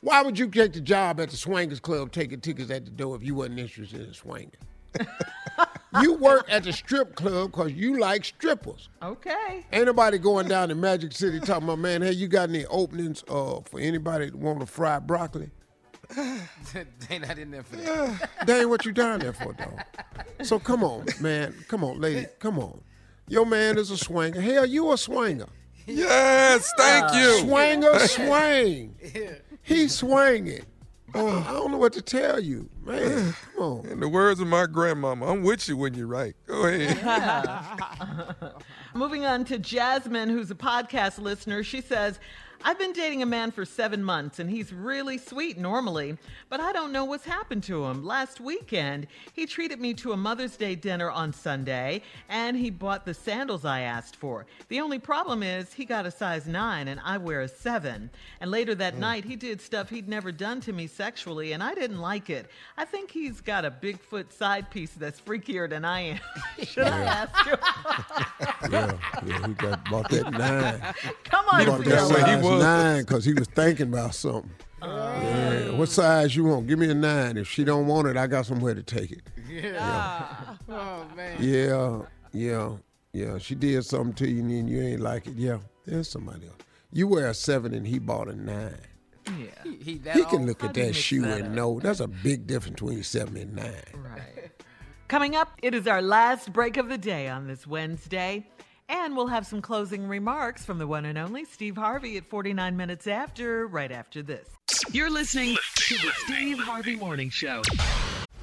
Why 0.00 0.22
would 0.22 0.38
you 0.38 0.48
take 0.48 0.72
the 0.74 0.80
job 0.80 1.20
at 1.20 1.30
the 1.30 1.36
swingers 1.36 1.80
club 1.80 2.12
taking 2.12 2.40
tickets 2.40 2.70
at 2.70 2.84
the 2.84 2.90
door 2.90 3.16
if 3.16 3.22
you 3.22 3.34
wasn't 3.34 3.58
interested 3.58 4.00
in 4.02 4.12
swinging? 4.12 4.52
you 6.02 6.14
work 6.14 6.46
at 6.48 6.64
the 6.64 6.72
strip 6.72 7.14
club 7.14 7.50
because 7.50 7.72
you 7.72 7.98
like 7.98 8.24
strippers. 8.24 8.88
Okay. 9.02 9.64
Ain't 9.72 9.86
nobody 9.86 10.18
going 10.18 10.48
down 10.48 10.68
to 10.68 10.74
Magic 10.74 11.12
City 11.12 11.40
talking 11.40 11.64
about, 11.64 11.78
man, 11.78 12.02
hey, 12.02 12.12
you 12.12 12.28
got 12.28 12.48
any 12.48 12.66
openings 12.66 13.24
uh, 13.28 13.60
for 13.64 13.80
anybody 13.80 14.26
that 14.26 14.36
want 14.36 14.60
to 14.60 14.66
fry 14.66 14.98
broccoli? 14.98 15.50
They 17.08 17.18
not 17.18 17.38
in 17.38 17.50
there 17.50 17.62
for 17.62 17.76
that. 17.76 18.30
That 18.46 18.60
ain't 18.60 18.68
what 18.68 18.84
you 18.84 18.92
down 18.92 19.20
there 19.20 19.32
for, 19.32 19.52
dog. 19.52 19.80
So 20.42 20.58
come 20.58 20.84
on, 20.84 21.06
man. 21.20 21.54
Come 21.68 21.84
on, 21.84 22.00
lady. 22.00 22.26
Come 22.38 22.58
on. 22.58 22.80
Your 23.28 23.46
man 23.46 23.78
is 23.78 23.90
a 23.90 23.96
swinger. 23.96 24.40
Hell, 24.40 24.66
you 24.66 24.92
a 24.92 24.98
swinger. 24.98 25.48
Yes, 25.86 26.70
thank 26.76 27.14
you. 27.14 27.40
Swinger, 27.40 27.98
swing. 28.00 28.94
He's 29.62 29.94
swinging. 29.94 30.64
Uh, 31.14 31.38
I 31.40 31.52
don't 31.52 31.70
know 31.70 31.78
what 31.78 31.92
to 31.92 32.02
tell 32.02 32.40
you, 32.40 32.68
man. 32.84 33.34
Come 33.54 33.62
on. 33.62 33.86
In 33.86 34.00
the 34.00 34.08
words 34.08 34.40
of 34.40 34.48
my 34.48 34.66
grandmama, 34.66 35.26
I'm 35.26 35.42
with 35.42 35.68
you 35.68 35.76
when 35.76 35.94
you're 35.94 36.08
right. 36.08 36.34
Go 36.46 36.66
ahead. 36.66 37.74
Moving 38.94 39.24
on 39.24 39.44
to 39.44 39.58
Jasmine, 39.58 40.28
who's 40.28 40.50
a 40.50 40.56
podcast 40.56 41.18
listener. 41.18 41.62
She 41.62 41.80
says, 41.80 42.18
I've 42.66 42.78
been 42.78 42.94
dating 42.94 43.22
a 43.22 43.26
man 43.26 43.50
for 43.50 43.66
seven 43.66 44.02
months 44.02 44.38
and 44.38 44.48
he's 44.48 44.72
really 44.72 45.18
sweet 45.18 45.58
normally, 45.58 46.16
but 46.48 46.60
I 46.60 46.72
don't 46.72 46.92
know 46.92 47.04
what's 47.04 47.26
happened 47.26 47.62
to 47.64 47.84
him. 47.84 48.06
Last 48.06 48.40
weekend, 48.40 49.06
he 49.34 49.44
treated 49.44 49.82
me 49.82 49.92
to 49.94 50.12
a 50.12 50.16
Mother's 50.16 50.56
Day 50.56 50.74
dinner 50.74 51.10
on 51.10 51.34
Sunday 51.34 52.00
and 52.30 52.56
he 52.56 52.70
bought 52.70 53.04
the 53.04 53.12
sandals 53.12 53.66
I 53.66 53.80
asked 53.80 54.16
for. 54.16 54.46
The 54.68 54.80
only 54.80 54.98
problem 54.98 55.42
is 55.42 55.74
he 55.74 55.84
got 55.84 56.06
a 56.06 56.10
size 56.10 56.46
nine 56.46 56.88
and 56.88 57.00
I 57.04 57.18
wear 57.18 57.42
a 57.42 57.48
seven. 57.48 58.08
And 58.40 58.50
later 58.50 58.74
that 58.76 58.94
hmm. 58.94 59.00
night, 59.00 59.24
he 59.26 59.36
did 59.36 59.60
stuff 59.60 59.90
he'd 59.90 60.08
never 60.08 60.32
done 60.32 60.62
to 60.62 60.72
me 60.72 60.86
sexually 60.86 61.52
and 61.52 61.62
I 61.62 61.74
didn't 61.74 62.00
like 62.00 62.30
it. 62.30 62.48
I 62.78 62.86
think 62.86 63.10
he's 63.10 63.42
got 63.42 63.66
a 63.66 63.70
Bigfoot 63.70 64.32
side 64.32 64.70
piece 64.70 64.92
that's 64.92 65.20
freakier 65.20 65.68
than 65.68 65.84
I 65.84 66.00
am. 66.00 66.20
Should 66.64 66.86
I 66.86 67.02
ask 67.02 67.46
him? 67.46 68.48
Yeah, 68.70 68.92
yeah, 69.26 69.46
he 69.46 69.52
got 69.54 69.84
bought 69.90 70.10
that 70.10 70.30
nine. 70.32 70.80
Come 71.24 71.44
on, 71.50 71.60
He 71.60 71.66
bought 71.66 71.84
that 71.84 72.08
Theo. 72.08 72.08
size 72.08 72.62
nine 72.62 73.02
because 73.04 73.24
he 73.24 73.32
was 73.34 73.46
thinking 73.48 73.88
about 73.88 74.14
something. 74.14 74.50
Oh. 74.82 74.86
Yeah. 75.22 75.70
What 75.72 75.88
size 75.88 76.36
you 76.36 76.44
want? 76.44 76.66
Give 76.66 76.78
me 76.78 76.90
a 76.90 76.94
nine. 76.94 77.36
If 77.36 77.48
she 77.48 77.64
don't 77.64 77.86
want 77.86 78.06
it, 78.08 78.16
I 78.16 78.26
got 78.26 78.46
somewhere 78.46 78.74
to 78.74 78.82
take 78.82 79.12
it. 79.12 79.22
Yeah. 79.48 80.26
Oh 80.68 81.06
man. 81.16 81.36
Yeah, 81.40 82.02
yeah, 82.32 82.72
yeah. 83.12 83.38
She 83.38 83.54
did 83.54 83.84
something 83.84 84.14
to 84.14 84.28
you 84.28 84.40
and 84.40 84.68
you 84.68 84.80
ain't 84.82 85.00
like 85.00 85.26
it. 85.26 85.34
Yeah, 85.36 85.58
there's 85.86 86.08
somebody 86.08 86.46
else. 86.46 86.56
You 86.92 87.08
wear 87.08 87.28
a 87.28 87.34
seven 87.34 87.74
and 87.74 87.86
he 87.86 87.98
bought 87.98 88.28
a 88.28 88.36
nine. 88.36 88.76
Yeah. 89.26 89.46
He, 89.64 89.76
he, 89.82 89.98
that 89.98 90.16
He 90.16 90.24
can 90.24 90.46
look 90.46 90.62
at 90.62 90.74
that 90.74 90.94
shoe 90.94 91.22
that 91.22 91.40
and 91.40 91.54
know 91.54 91.80
that's 91.80 92.00
a 92.00 92.06
big 92.08 92.46
difference 92.46 92.80
between 92.80 93.02
seven 93.02 93.36
and 93.38 93.56
nine. 93.56 93.72
Right. 93.94 94.50
Coming 95.08 95.34
up, 95.36 95.52
it 95.62 95.74
is 95.74 95.86
our 95.86 96.02
last 96.02 96.52
break 96.52 96.76
of 96.76 96.88
the 96.88 96.98
day 96.98 97.28
on 97.28 97.46
this 97.46 97.66
Wednesday. 97.66 98.46
And 98.88 99.16
we'll 99.16 99.28
have 99.28 99.46
some 99.46 99.62
closing 99.62 100.06
remarks 100.08 100.64
from 100.64 100.78
the 100.78 100.86
one 100.86 101.04
and 101.04 101.16
only 101.16 101.44
Steve 101.44 101.76
Harvey 101.76 102.16
at 102.16 102.26
49 102.26 102.76
minutes 102.76 103.06
after, 103.06 103.66
right 103.66 103.90
after 103.90 104.22
this. 104.22 104.48
You're 104.92 105.10
listening 105.10 105.56
to 105.76 105.94
the 105.94 106.12
Steve 106.24 106.58
Harvey 106.58 106.96
Morning 106.96 107.30
Show. 107.30 107.62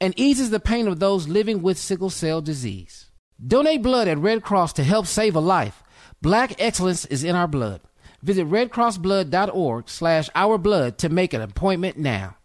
and 0.00 0.18
eases 0.18 0.50
the 0.50 0.60
pain 0.60 0.86
of 0.88 1.00
those 1.00 1.28
living 1.28 1.62
with 1.62 1.78
sickle 1.78 2.10
cell 2.10 2.40
disease. 2.40 3.10
Donate 3.44 3.82
blood 3.82 4.08
at 4.08 4.18
Red 4.18 4.42
Cross 4.42 4.74
to 4.74 4.84
help 4.84 5.06
save 5.06 5.36
a 5.36 5.40
life. 5.40 5.82
Black 6.20 6.60
excellence 6.60 7.04
is 7.04 7.24
in 7.24 7.36
our 7.36 7.48
blood. 7.48 7.80
Visit 8.22 8.48
redcrossblood.org 8.48 9.88
slash 9.88 10.28
ourblood 10.30 10.96
to 10.98 11.08
make 11.08 11.34
an 11.34 11.40
appointment 11.40 11.96
now. 11.96 12.36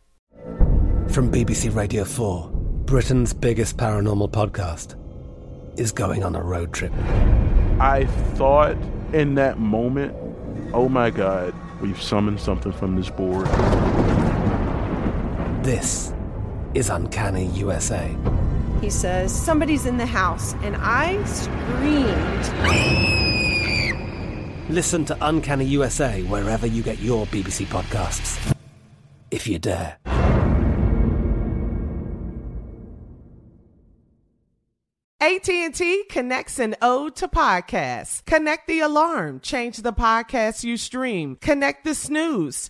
From 1.10 1.32
BBC 1.32 1.76
Radio 1.76 2.04
4, 2.04 2.50
Britain's 2.86 3.34
biggest 3.34 3.78
paranormal 3.78 4.32
podcast 4.32 4.96
is 5.80 5.92
going 5.92 6.24
on 6.24 6.36
a 6.36 6.42
road 6.44 6.74
trip. 6.74 6.94
I 7.80 8.06
thought 8.36 8.78
in 9.14 9.36
that 9.36 9.58
moment, 9.58 10.16
oh 10.74 10.90
my 10.90 11.10
God, 11.10 11.56
we've 11.82 12.02
summoned 12.02 12.40
something 12.40 12.72
from 12.72 12.96
this 12.96 13.10
board. 13.10 13.48
This 15.64 16.14
is 16.76 16.90
Uncanny 16.90 17.46
USA. 17.48 18.16
He 18.82 18.90
says, 18.90 19.34
Somebody's 19.34 19.86
in 19.86 19.98
the 19.98 20.06
house, 20.06 20.54
and 20.64 20.76
I 20.80 21.24
screamed. 21.26 22.50
Listen 24.70 25.06
to 25.06 25.18
Uncanny 25.22 25.66
USA 25.66 26.24
wherever 26.24 26.66
you 26.68 26.84
get 26.84 27.00
your 27.00 27.26
BBC 27.28 27.66
podcasts, 27.66 28.56
if 29.32 29.48
you 29.48 29.60
dare. 29.60 29.98
AT&T 35.20 36.04
connects 36.10 36.60
an 36.60 36.76
ode 36.82 37.16
to 37.16 37.30
podcasts. 37.30 38.26
Connect 38.26 38.68
the 38.68 38.82
alarm, 38.82 39.40
change 39.40 39.78
the 39.78 39.94
podcast 39.94 40.66
you 40.66 40.76
stream. 40.76 41.38
Connect 41.40 41.86
the 41.86 41.96
snooze. 41.96 42.70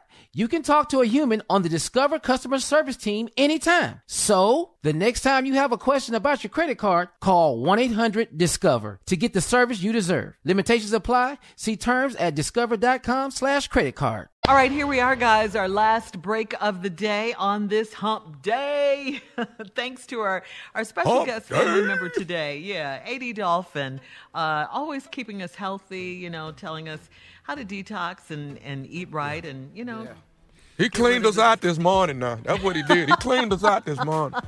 You 0.33 0.47
can 0.47 0.63
talk 0.63 0.87
to 0.89 1.01
a 1.01 1.05
human 1.05 1.41
on 1.49 1.61
the 1.61 1.67
Discover 1.67 2.19
customer 2.19 2.59
service 2.59 2.95
team 2.95 3.27
anytime. 3.35 3.99
So, 4.07 4.75
the 4.81 4.93
next 4.93 5.23
time 5.23 5.45
you 5.45 5.55
have 5.55 5.73
a 5.73 5.77
question 5.77 6.15
about 6.15 6.41
your 6.41 6.49
credit 6.51 6.77
card, 6.77 7.09
call 7.19 7.61
1-800-DISCOVER 7.61 9.01
to 9.07 9.17
get 9.17 9.33
the 9.33 9.41
service 9.41 9.83
you 9.83 9.91
deserve. 9.91 10.35
Limitations 10.45 10.93
apply. 10.93 11.37
See 11.57 11.75
terms 11.75 12.15
at 12.15 12.33
discover.com 12.33 13.31
slash 13.31 13.67
credit 13.67 13.95
card. 13.95 14.29
All 14.47 14.55
right, 14.55 14.71
here 14.71 14.87
we 14.87 15.01
are, 15.01 15.17
guys. 15.17 15.53
Our 15.55 15.67
last 15.67 16.21
break 16.21 16.53
of 16.61 16.81
the 16.81 16.89
day 16.89 17.33
on 17.33 17.67
this 17.67 17.93
hump 17.93 18.41
day. 18.41 19.19
Thanks 19.75 20.07
to 20.07 20.21
our, 20.21 20.43
our 20.73 20.85
special 20.85 21.11
Hump 21.11 21.25
guest 21.27 21.49
day. 21.49 21.55
family 21.55 21.83
member 21.85 22.07
today. 22.07 22.57
Yeah, 22.57 23.03
AD 23.05 23.35
Dolphin. 23.35 23.99
Uh, 24.33 24.65
always 24.71 25.05
keeping 25.07 25.41
us 25.43 25.55
healthy, 25.55 26.11
you 26.13 26.29
know, 26.29 26.53
telling 26.53 26.87
us 26.89 27.09
how 27.43 27.55
to 27.55 27.65
detox 27.65 28.29
and, 28.31 28.57
and 28.59 28.85
eat 28.87 29.11
right 29.11 29.45
and, 29.45 29.75
you 29.75 29.85
know. 29.85 30.07
He 30.77 30.89
cleaned 30.89 31.25
us 31.27 31.37
out 31.37 31.61
this 31.61 31.77
morning 31.77 32.17
now. 32.19 32.39
That's 32.43 32.63
what 32.63 32.75
he 32.75 32.81
did. 32.83 33.07
He 33.09 33.15
cleaned 33.17 33.53
us 33.53 33.63
out 33.63 33.85
this 33.85 34.03
morning. 34.05 34.39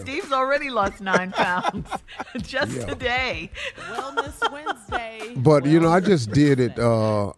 Steve's 0.00 0.30
already 0.32 0.68
lost 0.68 1.00
nine 1.00 1.32
pounds 1.36 1.88
just 2.38 2.72
Yeah. 2.72 2.84
today. 2.84 3.50
Wellness 3.92 4.52
Wednesday. 4.52 5.32
But 5.36 5.64
you 5.64 5.80
know, 5.80 5.88
I 5.90 6.00
just 6.00 6.32
did 6.32 6.60
it. 6.60 6.78
Uh, 6.78 7.28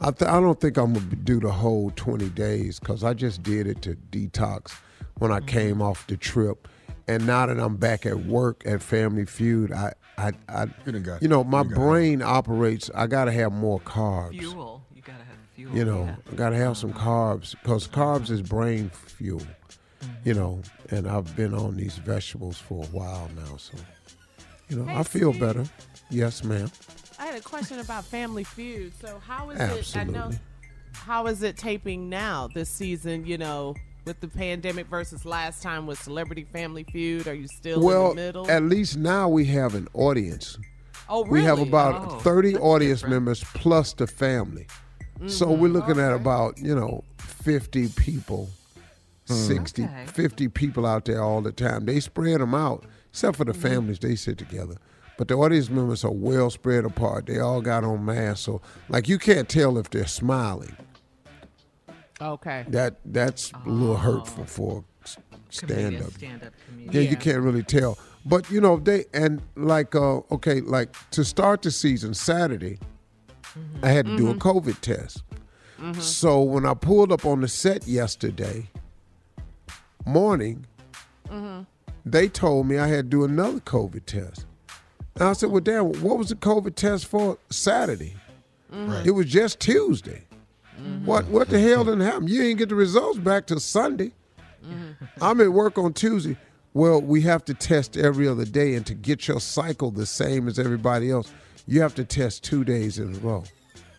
I 0.00 0.10
th- 0.10 0.28
I 0.30 0.40
don't 0.40 0.60
think 0.60 0.76
I'm 0.76 0.92
gonna 0.94 1.06
do 1.06 1.40
the 1.40 1.52
whole 1.52 1.90
20 1.96 2.28
days 2.30 2.80
because 2.80 3.02
I 3.02 3.14
just 3.14 3.42
did 3.42 3.66
it 3.66 3.80
to 3.82 3.96
detox 4.10 4.74
when 5.18 5.32
I 5.32 5.40
came 5.40 5.80
off 5.80 6.06
the 6.06 6.16
trip, 6.18 6.68
and 7.08 7.26
now 7.26 7.46
that 7.46 7.58
I'm 7.58 7.76
back 7.76 8.04
at 8.04 8.26
work 8.26 8.62
at 8.66 8.82
Family 8.82 9.24
Feud, 9.24 9.72
I 9.72 9.94
I, 10.16 10.32
I 10.48 10.66
you, 11.20 11.28
know 11.28 11.42
my 11.42 11.62
brain 11.62 12.22
operates. 12.22 12.90
I 12.94 13.06
gotta 13.06 13.32
have 13.32 13.52
more 13.52 13.80
carbs. 13.80 14.38
Fuel. 14.38 14.82
You 14.94 15.02
gotta 15.02 15.24
have 15.24 15.36
fuel. 15.54 15.76
You 15.76 15.84
know, 15.84 16.16
I 16.30 16.34
gotta 16.36 16.56
have 16.56 16.76
some 16.76 16.90
uh-huh. 16.90 17.08
carbs 17.08 17.54
because 17.62 17.88
carbs 17.88 18.30
is 18.30 18.42
brain 18.42 18.90
fuel. 18.90 19.40
Mm-hmm. 19.40 20.28
You 20.28 20.34
know, 20.34 20.62
and 20.90 21.08
I've 21.08 21.34
been 21.36 21.54
on 21.54 21.76
these 21.76 21.96
vegetables 21.96 22.58
for 22.58 22.84
a 22.84 22.88
while 22.88 23.28
now, 23.34 23.56
so 23.56 23.76
you 24.68 24.76
know 24.76 24.84
Hey, 24.84 24.98
I 24.98 25.02
feel 25.02 25.32
Steve. 25.32 25.40
better. 25.40 25.64
Yes, 26.10 26.44
ma'am. 26.44 26.70
I 27.18 27.26
had 27.26 27.36
a 27.36 27.42
question 27.42 27.80
about 27.80 28.04
Family 28.04 28.44
Feud. 28.44 28.92
So 29.00 29.20
how 29.26 29.50
is 29.50 29.60
it? 29.60 29.96
I 29.96 30.04
know. 30.04 30.18
Absolutely. 30.18 30.38
How 30.92 31.26
is 31.26 31.42
it 31.42 31.56
taping 31.56 32.08
now 32.08 32.48
this 32.54 32.70
season? 32.70 33.26
You 33.26 33.38
know, 33.38 33.74
with 34.04 34.20
the 34.20 34.28
pandemic 34.28 34.86
versus 34.88 35.24
last 35.24 35.62
time 35.62 35.86
with 35.86 36.00
Celebrity 36.02 36.44
Family 36.44 36.84
Feud. 36.84 37.26
Are 37.26 37.34
you 37.34 37.48
still 37.48 37.80
well, 37.82 38.10
in 38.10 38.16
the 38.16 38.22
middle? 38.22 38.50
at 38.50 38.62
least 38.64 38.96
now 38.96 39.28
we 39.28 39.44
have 39.46 39.74
an 39.74 39.88
audience. 39.94 40.58
Oh, 41.08 41.24
really? 41.24 41.40
We 41.40 41.44
have 41.44 41.58
about 41.58 42.12
Oh, 42.12 42.18
30 42.20 42.56
audience 42.56 43.04
members 43.04 43.42
plus 43.54 43.92
the 43.94 44.06
family. 44.06 44.66
So 45.26 45.46
Mm-hmm. 45.46 45.60
we're 45.62 45.68
looking 45.68 45.98
at 46.00 46.12
about, 46.12 46.58
you 46.58 46.74
know, 46.74 47.04
50 47.18 47.88
people, 47.90 48.48
Hmm. 49.28 49.34
60, 49.34 49.88
50 50.06 50.48
people 50.48 50.84
out 50.84 51.06
there 51.06 51.22
all 51.22 51.40
the 51.40 51.52
time. 51.52 51.86
They 51.86 52.00
spread 52.00 52.40
them 52.40 52.54
out, 52.54 52.84
except 53.10 53.36
for 53.38 53.44
the 53.44 53.52
Mm-hmm. 53.52 53.62
families, 53.62 53.98
they 54.00 54.16
sit 54.16 54.36
together. 54.38 54.74
But 55.16 55.28
the 55.28 55.34
audience 55.34 55.70
members 55.70 56.04
are 56.04 56.10
well 56.10 56.50
spread 56.50 56.84
apart. 56.84 57.26
They 57.26 57.38
all 57.38 57.60
got 57.62 57.84
on 57.84 58.04
masks. 58.04 58.40
So, 58.44 58.60
like, 58.88 59.08
you 59.08 59.18
can't 59.18 59.48
tell 59.48 59.78
if 59.78 59.88
they're 59.88 60.06
smiling. 60.06 60.76
Okay. 62.24 62.64
That 62.68 62.96
That's 63.04 63.52
a 63.52 63.68
little 63.68 63.96
hurtful 63.96 64.44
for 64.44 64.84
stand 65.50 66.02
up. 66.02 66.12
Stand-up 66.12 66.52
Yeah, 66.78 67.02
you 67.02 67.16
can't 67.16 67.42
really 67.42 67.62
tell. 67.62 67.98
But 68.26 68.50
you 68.50 68.60
know, 68.60 68.78
they 68.78 69.04
and 69.12 69.42
like 69.54 69.94
uh 69.94 70.20
okay, 70.30 70.60
like 70.60 70.94
to 71.10 71.24
start 71.24 71.62
the 71.62 71.70
season 71.70 72.14
Saturday, 72.14 72.78
I 73.82 73.90
had 73.90 74.06
to 74.06 74.16
do 74.16 74.30
a 74.30 74.34
COVID 74.34 74.80
test. 74.80 75.22
So 76.00 76.40
when 76.40 76.64
I 76.64 76.72
pulled 76.72 77.12
up 77.12 77.26
on 77.26 77.42
the 77.42 77.48
set 77.48 77.86
yesterday 77.86 78.70
morning, 80.06 80.66
they 82.06 82.28
told 82.28 82.66
me 82.66 82.78
I 82.78 82.86
had 82.88 83.10
to 83.10 83.16
do 83.16 83.24
another 83.24 83.60
COVID 83.60 84.06
test. 84.06 84.46
And 85.16 85.24
I 85.24 85.32
said, 85.34 85.50
Well, 85.50 85.60
damn, 85.60 85.92
what 86.02 86.18
was 86.18 86.30
the 86.30 86.36
COVID 86.36 86.74
test 86.74 87.06
for 87.06 87.38
Saturday? 87.50 88.14
It 89.04 89.12
was 89.12 89.26
just 89.26 89.60
Tuesday. 89.60 90.23
Mm-hmm. 90.80 91.06
What 91.06 91.26
what 91.26 91.48
the 91.48 91.60
hell 91.60 91.84
didn't 91.84 92.00
happen? 92.00 92.28
You 92.28 92.42
didn't 92.42 92.58
get 92.58 92.68
the 92.68 92.74
results 92.74 93.18
back 93.18 93.46
till 93.46 93.60
Sunday. 93.60 94.12
Mm-hmm. 94.64 95.04
I'm 95.20 95.40
at 95.40 95.52
work 95.52 95.78
on 95.78 95.92
Tuesday. 95.92 96.36
Well, 96.72 97.00
we 97.00 97.20
have 97.22 97.44
to 97.44 97.54
test 97.54 97.96
every 97.96 98.26
other 98.26 98.44
day, 98.44 98.74
and 98.74 98.84
to 98.86 98.94
get 98.94 99.28
your 99.28 99.40
cycle 99.40 99.90
the 99.92 100.06
same 100.06 100.48
as 100.48 100.58
everybody 100.58 101.10
else, 101.10 101.32
you 101.66 101.80
have 101.80 101.94
to 101.94 102.04
test 102.04 102.42
two 102.42 102.64
days 102.64 102.98
in 102.98 103.14
a 103.14 103.18
row. 103.18 103.44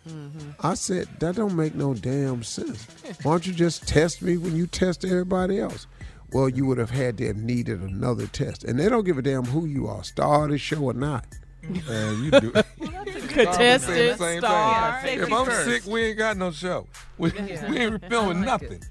Mm-hmm. 0.08 0.52
I 0.60 0.74
said, 0.76 1.08
that 1.20 1.36
don't 1.36 1.56
make 1.56 1.74
no 1.74 1.94
damn 1.94 2.44
sense. 2.44 2.86
Why 3.24 3.32
don't 3.34 3.48
you 3.48 3.54
just 3.54 3.88
test 3.88 4.22
me 4.22 4.38
when 4.38 4.56
you 4.56 4.68
test 4.68 5.04
everybody 5.04 5.60
else? 5.60 5.88
Well, 6.32 6.50
you 6.50 6.66
would 6.66 6.78
have 6.78 6.92
had 6.92 7.18
to 7.20 7.28
have 7.28 7.38
needed 7.38 7.82
another 7.82 8.28
test. 8.28 8.66
And 8.66 8.80
they 8.80 8.90
don't 8.90 9.06
give 9.06 9.18
a 9.18 9.22
damn 9.22 9.46
who 9.46 9.66
you 9.66 9.88
are, 9.88 10.04
star 10.04 10.46
of 10.46 10.52
the 10.52 10.58
show 10.58 10.84
or 10.84 10.94
not. 10.94 11.26
Man, 11.88 12.24
you 12.24 12.32
do. 12.32 12.52
Contestant, 13.28 14.20
Same 14.20 14.40
star, 14.40 15.02
thing. 15.02 15.20
If 15.20 15.32
I'm 15.32 15.46
first. 15.46 15.66
sick, 15.66 15.86
we 15.92 16.04
ain't 16.06 16.18
got 16.18 16.38
no 16.38 16.52
show. 16.52 16.88
We, 17.18 17.32
we 17.70 17.78
ain't 17.78 18.06
filming 18.08 18.42
nothing. 18.42 18.82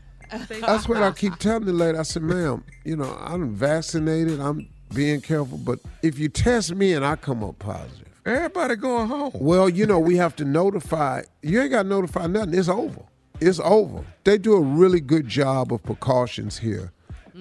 That's 0.61 0.89
what 0.89 1.03
I 1.03 1.13
keep 1.13 1.37
telling 1.39 1.65
the 1.65 1.73
lady. 1.73 1.99
I 1.99 2.03
said, 2.03 2.23
ma'am, 2.23 2.65
you 2.85 2.97
know, 2.97 3.17
I'm 3.21 3.55
vaccinated. 3.55 4.41
I'm 4.41 4.69
being 4.95 5.21
careful. 5.21 5.59
But 5.59 5.79
if 6.03 6.19
you 6.19 6.29
test 6.29 6.75
me 6.75 6.93
and 6.93 7.05
I 7.05 7.17
come 7.17 7.43
up 7.45 7.59
positive, 7.59 8.09
Everybody 8.27 8.77
going 8.77 9.09
home. 9.09 9.33
well, 9.35 9.69
you 9.69 9.85
know, 9.87 9.99
we 9.99 10.17
have 10.17 10.35
to 10.37 10.45
notify. 10.45 11.23
You 11.43 11.61
ain't 11.61 11.71
got 11.71 11.83
to 11.85 11.89
notify 11.89 12.27
nothing. 12.27 12.55
It's 12.55 12.69
over. 12.69 13.03
It's 13.41 13.61
over. 13.61 14.05
They 14.25 14.39
do 14.39 14.55
a 14.55 14.61
really 14.61 15.01
good 15.01 15.29
job 15.29 15.73
of 15.73 15.83
precautions 15.83 16.59
here 16.59 16.93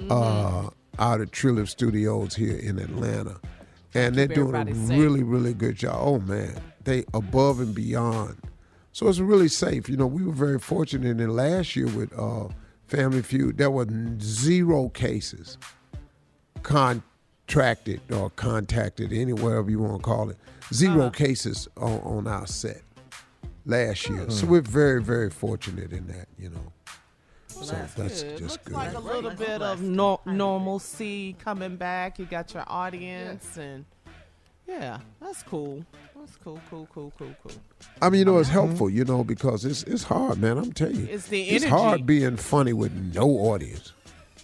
uh, 0.10 0.70
out 1.00 1.22
at 1.22 1.32
Trillium 1.32 1.68
Studios 1.68 2.36
here 2.36 2.58
in 2.58 2.80
Atlanta. 2.80 3.40
And 3.96 4.16
they're 4.16 4.28
doing 4.28 4.56
a 4.56 4.74
safe. 4.74 4.98
really, 4.98 5.24
really 5.24 5.54
good 5.54 5.76
job. 5.76 5.98
Oh, 6.00 6.20
man. 6.20 6.56
They 6.84 7.06
above 7.14 7.60
and 7.60 7.74
beyond. 7.74 8.38
So 8.92 9.08
it's 9.08 9.20
really 9.20 9.48
safe. 9.48 9.90
You 9.90 9.98
know, 9.98 10.08
we 10.08 10.24
were 10.24 10.34
very 10.34 10.60
fortunate 10.60 11.20
in 11.20 11.30
last 11.30 11.76
year 11.76 11.88
with 11.88 12.18
uh, 12.18 12.48
Family 12.88 13.22
Feud. 13.22 13.58
There 13.58 13.72
were 13.72 13.88
zero 14.20 14.90
cases 14.90 15.58
contracted 16.62 18.02
or 18.12 18.30
contacted, 18.32 19.14
any 19.14 19.34
whatever 19.34 19.70
you 19.70 19.80
want 19.80 19.98
to 19.98 20.04
call 20.04 20.30
it. 20.30 20.38
0 20.74 21.10
cases 21.12 21.68
on, 21.78 22.00
on 22.00 22.28
our 22.28 22.48
set 22.48 22.82
last 23.66 24.10
year. 24.10 24.30
So 24.30 24.48
we're 24.48 24.62
very, 24.62 25.02
very 25.02 25.30
fortunate 25.30 25.92
in 25.92 26.08
that, 26.08 26.28
you 26.38 26.50
know. 26.50 26.73
So 27.64 27.76
that's, 27.96 28.24
good. 28.24 28.38
just 28.38 28.42
Looks 28.42 28.58
good. 28.66 28.74
like 28.74 28.94
a 28.94 29.00
little 29.00 29.32
bit 29.32 29.62
of 29.62 29.82
no- 29.82 30.22
normalcy 30.26 31.36
coming 31.44 31.76
back. 31.76 32.20
You 32.20 32.26
got 32.26 32.54
your 32.54 32.64
audience, 32.68 33.58
and 33.58 33.86
yeah, 34.68 35.00
that's 35.22 35.44
cool. 35.44 35.86
That's 36.16 36.38
cool, 36.38 36.60
cool, 36.70 36.88
cool, 36.94 37.12
cool, 37.18 37.36
cool. 37.44 37.52
I 38.02 38.10
mean, 38.10 38.20
you 38.20 38.26
know, 38.26 38.38
it's 38.38 38.48
mm-hmm. 38.48 38.68
helpful, 38.68 38.90
you 38.90 39.04
know, 39.04 39.24
because 39.24 39.66
it's 39.66 39.84
it's 39.84 40.04
hard, 40.04 40.40
man. 40.40 40.58
I'm 40.58 40.72
telling 40.72 40.96
you, 40.96 41.08
It's 41.10 41.28
the 41.28 41.42
it's 41.42 41.66
hard 41.66 42.06
being 42.06 42.38
funny 42.38 42.72
with 42.74 42.94
no 42.94 43.28
audience. 43.30 43.92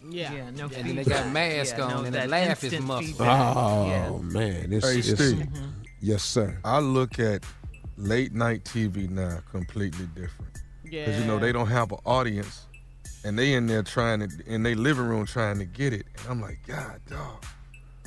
Yeah, 0.08 0.34
Yeah, 0.34 0.50
no 0.52 0.64
And 0.66 0.72
then 0.72 0.96
they 0.96 1.04
got 1.04 1.32
masks 1.32 1.78
Yeah, 1.78 1.84
on 1.86 1.92
no, 1.92 2.04
and 2.04 2.16
the 2.16 2.28
laugh 2.28 2.64
is 2.64 2.74
instant 2.74 2.86
muffled. 2.86 3.16
Oh 3.20 3.88
Yeah. 3.88 4.10
man, 4.22 4.74
it's, 4.74 4.90
Hey, 4.90 5.00
it's 5.00 5.14
Steve. 5.14 5.48
yes, 6.02 6.24
sir. 6.24 6.58
I 6.64 6.80
look 6.80 7.20
at 7.20 7.44
late 7.98 8.34
night 8.34 8.64
TV 8.64 9.10
now 9.10 9.40
completely 9.52 10.06
different. 10.16 10.62
Yeah. 10.84 11.06
Because, 11.06 11.22
you 11.22 11.28
know, 11.28 11.38
they 11.38 11.52
don't 11.52 11.68
have 11.68 11.92
an 11.92 12.00
audience 12.06 12.66
and 13.24 13.38
they 13.38 13.54
in 13.54 13.68
there 13.68 13.84
trying 13.84 14.20
to, 14.22 14.30
in 14.46 14.64
their 14.64 14.76
living 14.76 15.06
room 15.06 15.26
trying 15.26 15.60
to 15.60 15.66
get 15.66 15.94
it. 15.94 16.06
And 16.20 16.28
I'm 16.30 16.42
like, 16.42 16.60
God, 16.68 17.00
dog, 17.10 17.44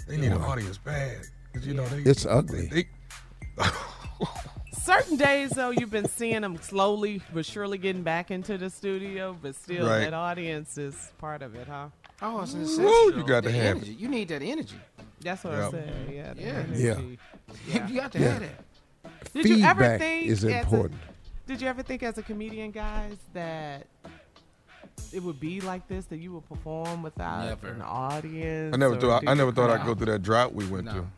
they 0.09 0.17
need 0.17 0.33
an 0.33 0.41
audience 0.43 0.79
bad. 0.79 1.21
Because, 1.53 1.67
you 1.67 1.75
know, 1.75 1.87
they. 1.87 2.09
It's 2.11 2.25
ugly. 2.27 2.67
They, 2.67 2.89
Certain 4.73 5.17
days, 5.17 5.51
though, 5.51 5.71
you've 5.71 5.91
been 5.93 6.09
seeing 6.09 6.41
them 6.41 6.57
slowly 6.61 7.23
but 7.33 7.47
surely 7.47 7.79
getting 7.79 8.03
back 8.03 8.33
into 8.33 8.59
the 8.59 8.69
studio, 8.69 9.37
but 9.41 9.55
still, 9.55 9.87
Right. 9.87 10.01
that 10.01 10.13
audience 10.15 10.77
is 10.77 11.13
part 11.19 11.41
of 11.43 11.55
it, 11.55 11.69
huh? 11.69 11.89
Oh, 12.21 12.41
it's 12.43 12.53
Woo, 12.55 12.63
essential. 12.63 13.17
you 13.19 13.25
got 13.25 13.45
to 13.45 13.51
The 13.51 13.55
have 13.59 13.77
energy. 13.77 13.93
You 13.95 14.09
need 14.09 14.29
that 14.29 14.43
energy. 14.43 14.75
That's 15.21 15.45
what 15.45 15.53
Yep. 15.53 15.63
I 15.63 15.71
said. 15.71 15.95
Yeah, 16.13 16.35
the 16.35 16.41
Yeah. 16.43 16.49
energy. 16.49 17.19
Yeah. 17.69 17.87
you 17.89 17.95
got 18.01 18.13
to 18.13 18.19
Yeah. 18.19 18.29
have 18.33 18.41
that. 18.41 19.33
Did 19.35 19.47
you 19.47 19.65
ever 19.65 19.81
Feedback 19.83 20.01
think 20.01 20.27
is 20.27 20.45
as 20.45 20.51
a- 20.53 20.59
important. 20.61 21.01
Did 21.47 21.61
you 21.61 21.69
ever 21.69 21.83
think, 21.85 22.03
as 22.03 22.19
a 22.19 22.23
comedian, 22.23 22.71
guys, 22.73 23.17
that 23.35 23.87
it 25.13 25.23
would 25.23 25.41
be 25.41 25.61
like 25.61 25.87
this? 25.89 26.05
That 26.07 26.19
you 26.19 26.33
would 26.33 26.49
perform 26.49 27.03
without 27.03 27.45
Never. 27.47 27.69
an 27.69 27.83
audience? 27.83 28.75
I 28.75 28.79
never 28.79 28.97
thought, 28.99 29.23
do 29.23 29.29
I 29.29 29.35
never 29.35 29.53
thought 29.53 29.71
I'd 29.71 29.85
go 29.87 29.95
through 29.95 30.13
that 30.13 30.23
drought 30.23 30.55
we 30.55 30.67
went 30.67 30.85
No. 30.87 30.93
through. 30.93 31.09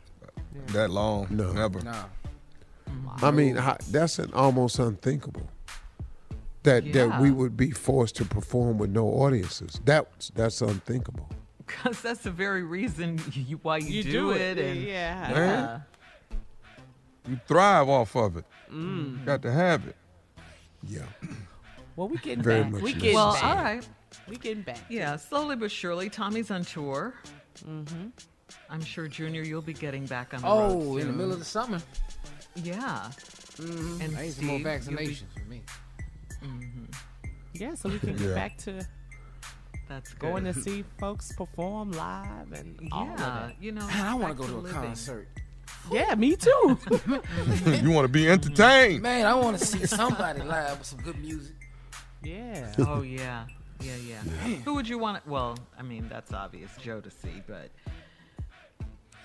That 0.73 0.89
long. 0.89 1.27
No. 1.29 1.51
Never. 1.53 1.81
No. 1.81 2.05
I 3.21 3.31
mean, 3.31 3.55
how, 3.57 3.77
that's 3.91 4.19
an 4.19 4.31
almost 4.33 4.79
unthinkable. 4.79 5.49
That 6.63 6.91
that 6.93 7.21
we 7.21 7.29
would 7.29 7.55
be 7.55 7.71
forced 7.71 8.15
to 8.17 8.25
perform 8.25 8.77
with 8.79 8.89
no 8.89 9.05
audiences. 9.07 9.79
That's 9.85 10.29
that's 10.29 10.61
unthinkable. 10.61 11.29
Because 11.67 11.99
that's 11.99 12.21
the 12.21 12.29
very 12.29 12.61
reason 12.61 13.19
you, 13.33 13.59
why 13.63 13.77
you, 13.77 13.87
You 13.87 14.03
do, 14.03 14.11
do 14.11 14.31
it. 14.33 14.59
it, 14.59 14.59
And, 14.59 14.83
yeah. 14.83 15.31
Man. 15.33 15.83
You 17.27 17.39
thrive 17.47 17.89
off 17.89 18.15
of 18.15 18.37
it. 18.37 18.45
Mm. 18.71 19.25
Got 19.25 19.41
to 19.41 19.51
have 19.51 19.87
it. 19.87 19.95
Yeah. 20.87 21.01
Well, 21.95 22.07
we 22.09 22.17
getting 22.17 22.43
Very 22.43 22.63
back. 22.63 22.71
much 22.73 22.81
we 22.81 22.91
so. 22.93 22.99
getting 22.99 23.15
Well, 23.15 23.33
back. 23.33 23.43
all 23.43 23.55
right. 23.63 23.87
We 24.27 24.35
getting 24.37 24.63
back. 24.63 24.79
Yeah, 24.89 25.15
slowly 25.17 25.55
but 25.55 25.71
surely. 25.71 26.09
Tommy's 26.09 26.51
on 26.51 26.63
tour. 26.63 27.13
Mm-hmm. 27.65 28.07
I'm 28.69 28.81
sure, 28.83 29.07
Junior, 29.07 29.41
you'll 29.43 29.61
be 29.61 29.73
getting 29.73 30.05
back 30.05 30.33
on 30.33 30.41
the 30.41 30.47
road 30.47 30.71
Oh, 30.71 30.97
in 30.97 31.07
the 31.07 31.13
middle 31.13 31.31
of 31.33 31.39
the 31.39 31.45
summer. 31.45 31.81
Yeah. 32.55 33.09
Mm-hmm. 33.57 34.01
And 34.01 34.17
I 34.17 34.21
need 34.23 34.33
some 34.33 34.45
more 34.45 34.59
Steve, 34.59 34.65
you'll 34.89 34.97
be- 34.97 35.05
vaccinations 35.07 35.33
for 35.37 35.45
me. 35.49 35.61
Yeah, 37.53 37.73
so 37.75 37.89
we 37.89 37.99
can 37.99 38.15
get 38.17 38.27
Yeah. 38.29 38.33
back 38.35 38.57
to 38.59 38.85
That's 39.87 40.11
good. 40.13 40.19
going 40.19 40.43
to 40.43 40.53
see 40.53 40.83
folks 40.99 41.31
perform 41.33 41.91
live 41.93 42.51
and 42.51 42.89
all 42.91 43.03
of 43.03 43.09
Yeah, 43.11 43.15
that. 43.25 43.55
you 43.61 43.71
know. 43.71 43.87
Man, 43.87 44.05
I 44.05 44.13
want 44.15 44.35
to 44.37 44.43
go 44.43 44.47
to 44.49 44.55
a 44.55 44.59
living. 44.59 44.81
concert. 44.81 45.27
Yeah, 45.91 46.15
me 46.15 46.35
too. 46.35 46.51
you 47.81 47.91
want 47.91 48.05
to 48.05 48.09
be 48.11 48.27
entertained. 48.29 49.01
Man, 49.03 49.25
I 49.25 49.35
want 49.35 49.57
to 49.57 49.65
see 49.65 49.85
somebody 49.85 50.41
live 50.41 50.79
with 50.79 50.87
some 50.87 50.99
good 51.01 51.17
music. 51.19 51.54
Yeah. 52.25 52.73
Oh 52.79 53.01
yeah, 53.01 53.45
yeah, 53.81 53.95
yeah. 54.07 54.17
Who 54.65 54.73
would 54.75 54.87
you 54.87 54.97
want? 54.97 55.25
Well, 55.27 55.57
I 55.77 55.83
mean 55.83 56.07
that's 56.09 56.33
obvious, 56.33 56.71
Joe 56.81 56.99
to 57.01 57.09
see, 57.11 57.41
but 57.47 57.69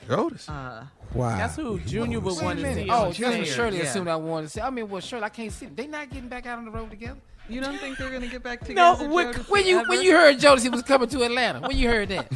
Jodas. 0.09 0.49
uh, 0.49 0.85
Wow. 1.15 1.37
That's 1.37 1.57
who 1.57 1.79
Junior 1.81 2.21
would 2.21 2.35
Wait 2.35 2.41
a 2.41 2.45
want 2.45 2.59
to 2.61 2.65
minute. 2.65 2.85
see. 2.85 2.91
Oh, 2.91 2.95
on 3.07 3.13
that's 3.13 3.19
what. 3.21 3.47
Shirley 3.49 3.79
yeah. 3.79 3.83
assumed 3.85 4.09
I 4.09 4.17
wanted 4.17 4.47
to 4.47 4.53
see. 4.53 4.61
I 4.61 4.71
mean, 4.71 4.89
well, 4.89 5.01
Shirley, 5.01 5.25
I 5.25 5.29
can't 5.29 5.53
see 5.53 5.67
them. 5.67 5.75
They 5.75 5.87
not 5.87 6.09
getting 6.11 6.29
back 6.29 6.47
out 6.47 6.59
on 6.59 6.65
the 6.65 6.71
road 6.71 6.91
together. 6.91 7.19
you 7.49 7.61
don't 7.61 7.79
think 7.79 7.99
they're 7.99 8.11
gonna 8.11 8.27
get 8.29 8.43
back 8.43 8.61
No, 8.69 8.95
together? 8.95 9.09
when, 9.13 9.33
Jodeci, 9.35 9.49
when 9.51 9.67
you 9.67 9.79
ever? 9.81 9.89
when 9.89 10.03
you 10.03 10.13
heard 10.13 10.39
Jodeci 10.39 10.71
was 10.71 10.83
coming 10.83 11.09
to 11.09 11.23
Atlanta, 11.25 11.61
when 11.67 11.77
you 11.77 11.89
heard 11.89 12.09
that, 12.11 12.33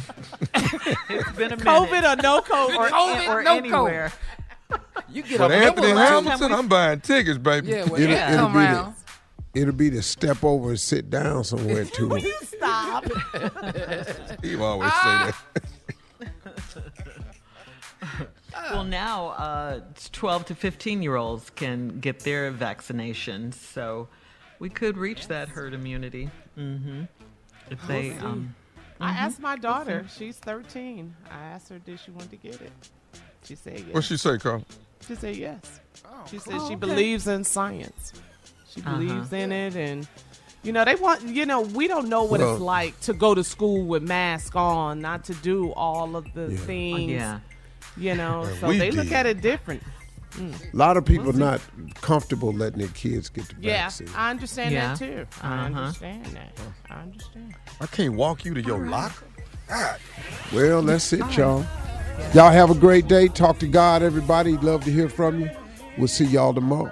it's 1.09 1.31
been 1.37 1.53
a 1.53 1.57
minute. 1.57 1.59
COVID 1.59 2.17
or 2.17 2.21
no 2.21 2.41
COVID. 2.41 2.75
or, 2.77 2.89
COVID, 2.89 3.27
or 3.29 3.43
no 3.43 3.57
anywhere. 3.57 4.11
you 5.09 5.23
get 5.23 5.37
But 5.39 5.51
a 5.51 5.55
Anthony 5.55 5.87
that 5.87 5.95
was 5.95 6.09
Hamilton, 6.25 6.51
I'm 6.53 6.67
buying 6.67 6.99
tickets, 7.01 7.37
baby. 7.37 7.67
Yeah, 7.69 7.83
well, 7.85 7.95
It'll- 7.95 8.09
yeah, 8.09 8.33
it'll 8.33 8.45
come 8.47 8.53
be 8.53 8.59
the- 8.59 8.65
around. 8.65 8.95
It'll 9.55 9.73
be 9.73 9.89
to 9.91 10.01
step 10.01 10.43
over 10.43 10.69
and 10.71 10.79
sit 10.79 11.09
down 11.09 11.43
somewhere 11.45 11.85
too. 11.85 12.09
Will 12.09 12.17
you 12.19 12.35
stop. 12.43 13.05
Steve 14.39 14.61
always 14.61 14.91
say 14.91 15.31
that. 15.31 15.35
Well, 18.71 18.83
now 18.83 19.27
uh, 19.29 19.79
12 20.11 20.45
to 20.47 20.55
15 20.55 21.01
year 21.01 21.15
olds 21.15 21.49
can 21.51 21.99
get 21.99 22.19
their 22.21 22.51
vaccinations, 22.51 23.55
so 23.55 24.07
we 24.59 24.69
could 24.69 24.97
reach 24.97 25.27
that 25.27 25.49
herd 25.49 25.73
immunity. 25.73 26.29
Mm-hmm. 26.57 27.03
If 27.69 27.87
they, 27.87 28.11
see. 28.11 28.17
um, 28.19 28.55
I 28.99 29.11
asked 29.11 29.39
my 29.39 29.55
daughter. 29.57 30.05
She's 30.17 30.37
13. 30.37 31.15
I 31.29 31.35
asked 31.35 31.69
her 31.69 31.79
did 31.79 31.99
she 31.99 32.11
want 32.11 32.29
to 32.29 32.37
get 32.37 32.61
it. 32.61 32.71
She 33.43 33.55
said 33.55 33.79
yes. 33.79 33.93
What 33.93 34.03
she 34.03 34.17
say, 34.17 34.37
Carl? 34.37 34.63
She 35.07 35.15
said 35.15 35.35
yes. 35.35 35.79
she 36.29 36.39
said 36.39 36.53
Oh, 36.55 36.67
she 36.67 36.73
okay. 36.73 36.75
believes 36.75 37.27
in 37.27 37.43
science. 37.43 38.04
She 38.75 38.81
Uh-huh. 38.81 38.97
believes 38.97 39.31
in 39.33 39.51
it, 39.53 39.75
and 39.75 40.05
you 40.63 40.73
know 40.73 40.83
they 40.85 40.95
want. 40.95 41.21
You 41.23 41.45
know 41.45 41.61
we 41.61 41.87
don't 41.87 42.09
know 42.09 42.23
what 42.23 42.41
Well- 42.41 42.53
it's 42.53 42.61
like 42.61 42.99
to 43.01 43.13
go 43.13 43.33
to 43.33 43.43
school 43.43 43.85
with 43.85 44.03
mask 44.03 44.55
on, 44.55 44.99
not 44.99 45.23
to 45.25 45.33
do 45.35 45.71
all 45.73 46.15
of 46.15 46.25
the 46.33 46.49
Yeah. 46.51 46.57
things. 46.57 47.11
yeah. 47.11 47.39
You 47.97 48.13
know, 48.15 48.45
so 48.59 48.67
we 48.67 48.77
they 48.77 48.91
look 48.91 49.11
at 49.13 49.25
it 49.25 49.39
different. 49.41 49.81
A 50.37 50.75
lot 50.75 50.97
of 50.97 51.05
people 51.05 51.31
not 51.31 51.61
comfortable 52.01 52.51
letting 52.51 52.79
their 52.79 52.89
kids 52.89 53.29
get 53.29 53.47
the 53.47 53.55
Yeah, 53.61 53.83
vaccine. 53.83 54.09
I 54.17 54.29
understand 54.31 54.73
Yeah. 54.73 54.87
that 54.89 54.97
too. 54.99 55.25
I 55.41 55.47
Uh-huh. 55.47 55.79
understand 55.79 56.25
that. 56.25 56.51
I 56.91 57.01
understand. 57.03 57.53
I 57.79 57.85
can't 57.85 58.15
walk 58.15 58.43
you 58.43 58.53
to 58.53 58.61
your 58.61 58.85
locker. 58.85 59.23
God. 59.69 59.95
Well, 60.53 60.81
that's 60.81 61.13
it, 61.13 61.19
y'all. 61.37 61.65
Y'all 62.33 62.51
have 62.51 62.69
a 62.69 62.75
great 62.75 63.07
day. 63.07 63.29
Talk 63.29 63.59
to 63.59 63.67
God, 63.67 64.03
everybody. 64.03 64.57
Love 64.57 64.83
to 64.83 64.91
hear 64.91 65.07
from 65.07 65.39
you. 65.39 65.49
We'll 65.97 66.09
see 66.09 66.25
y'all 66.25 66.53
tomorrow. 66.53 66.91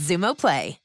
Xumo 0.00 0.34
Play. 0.34 0.79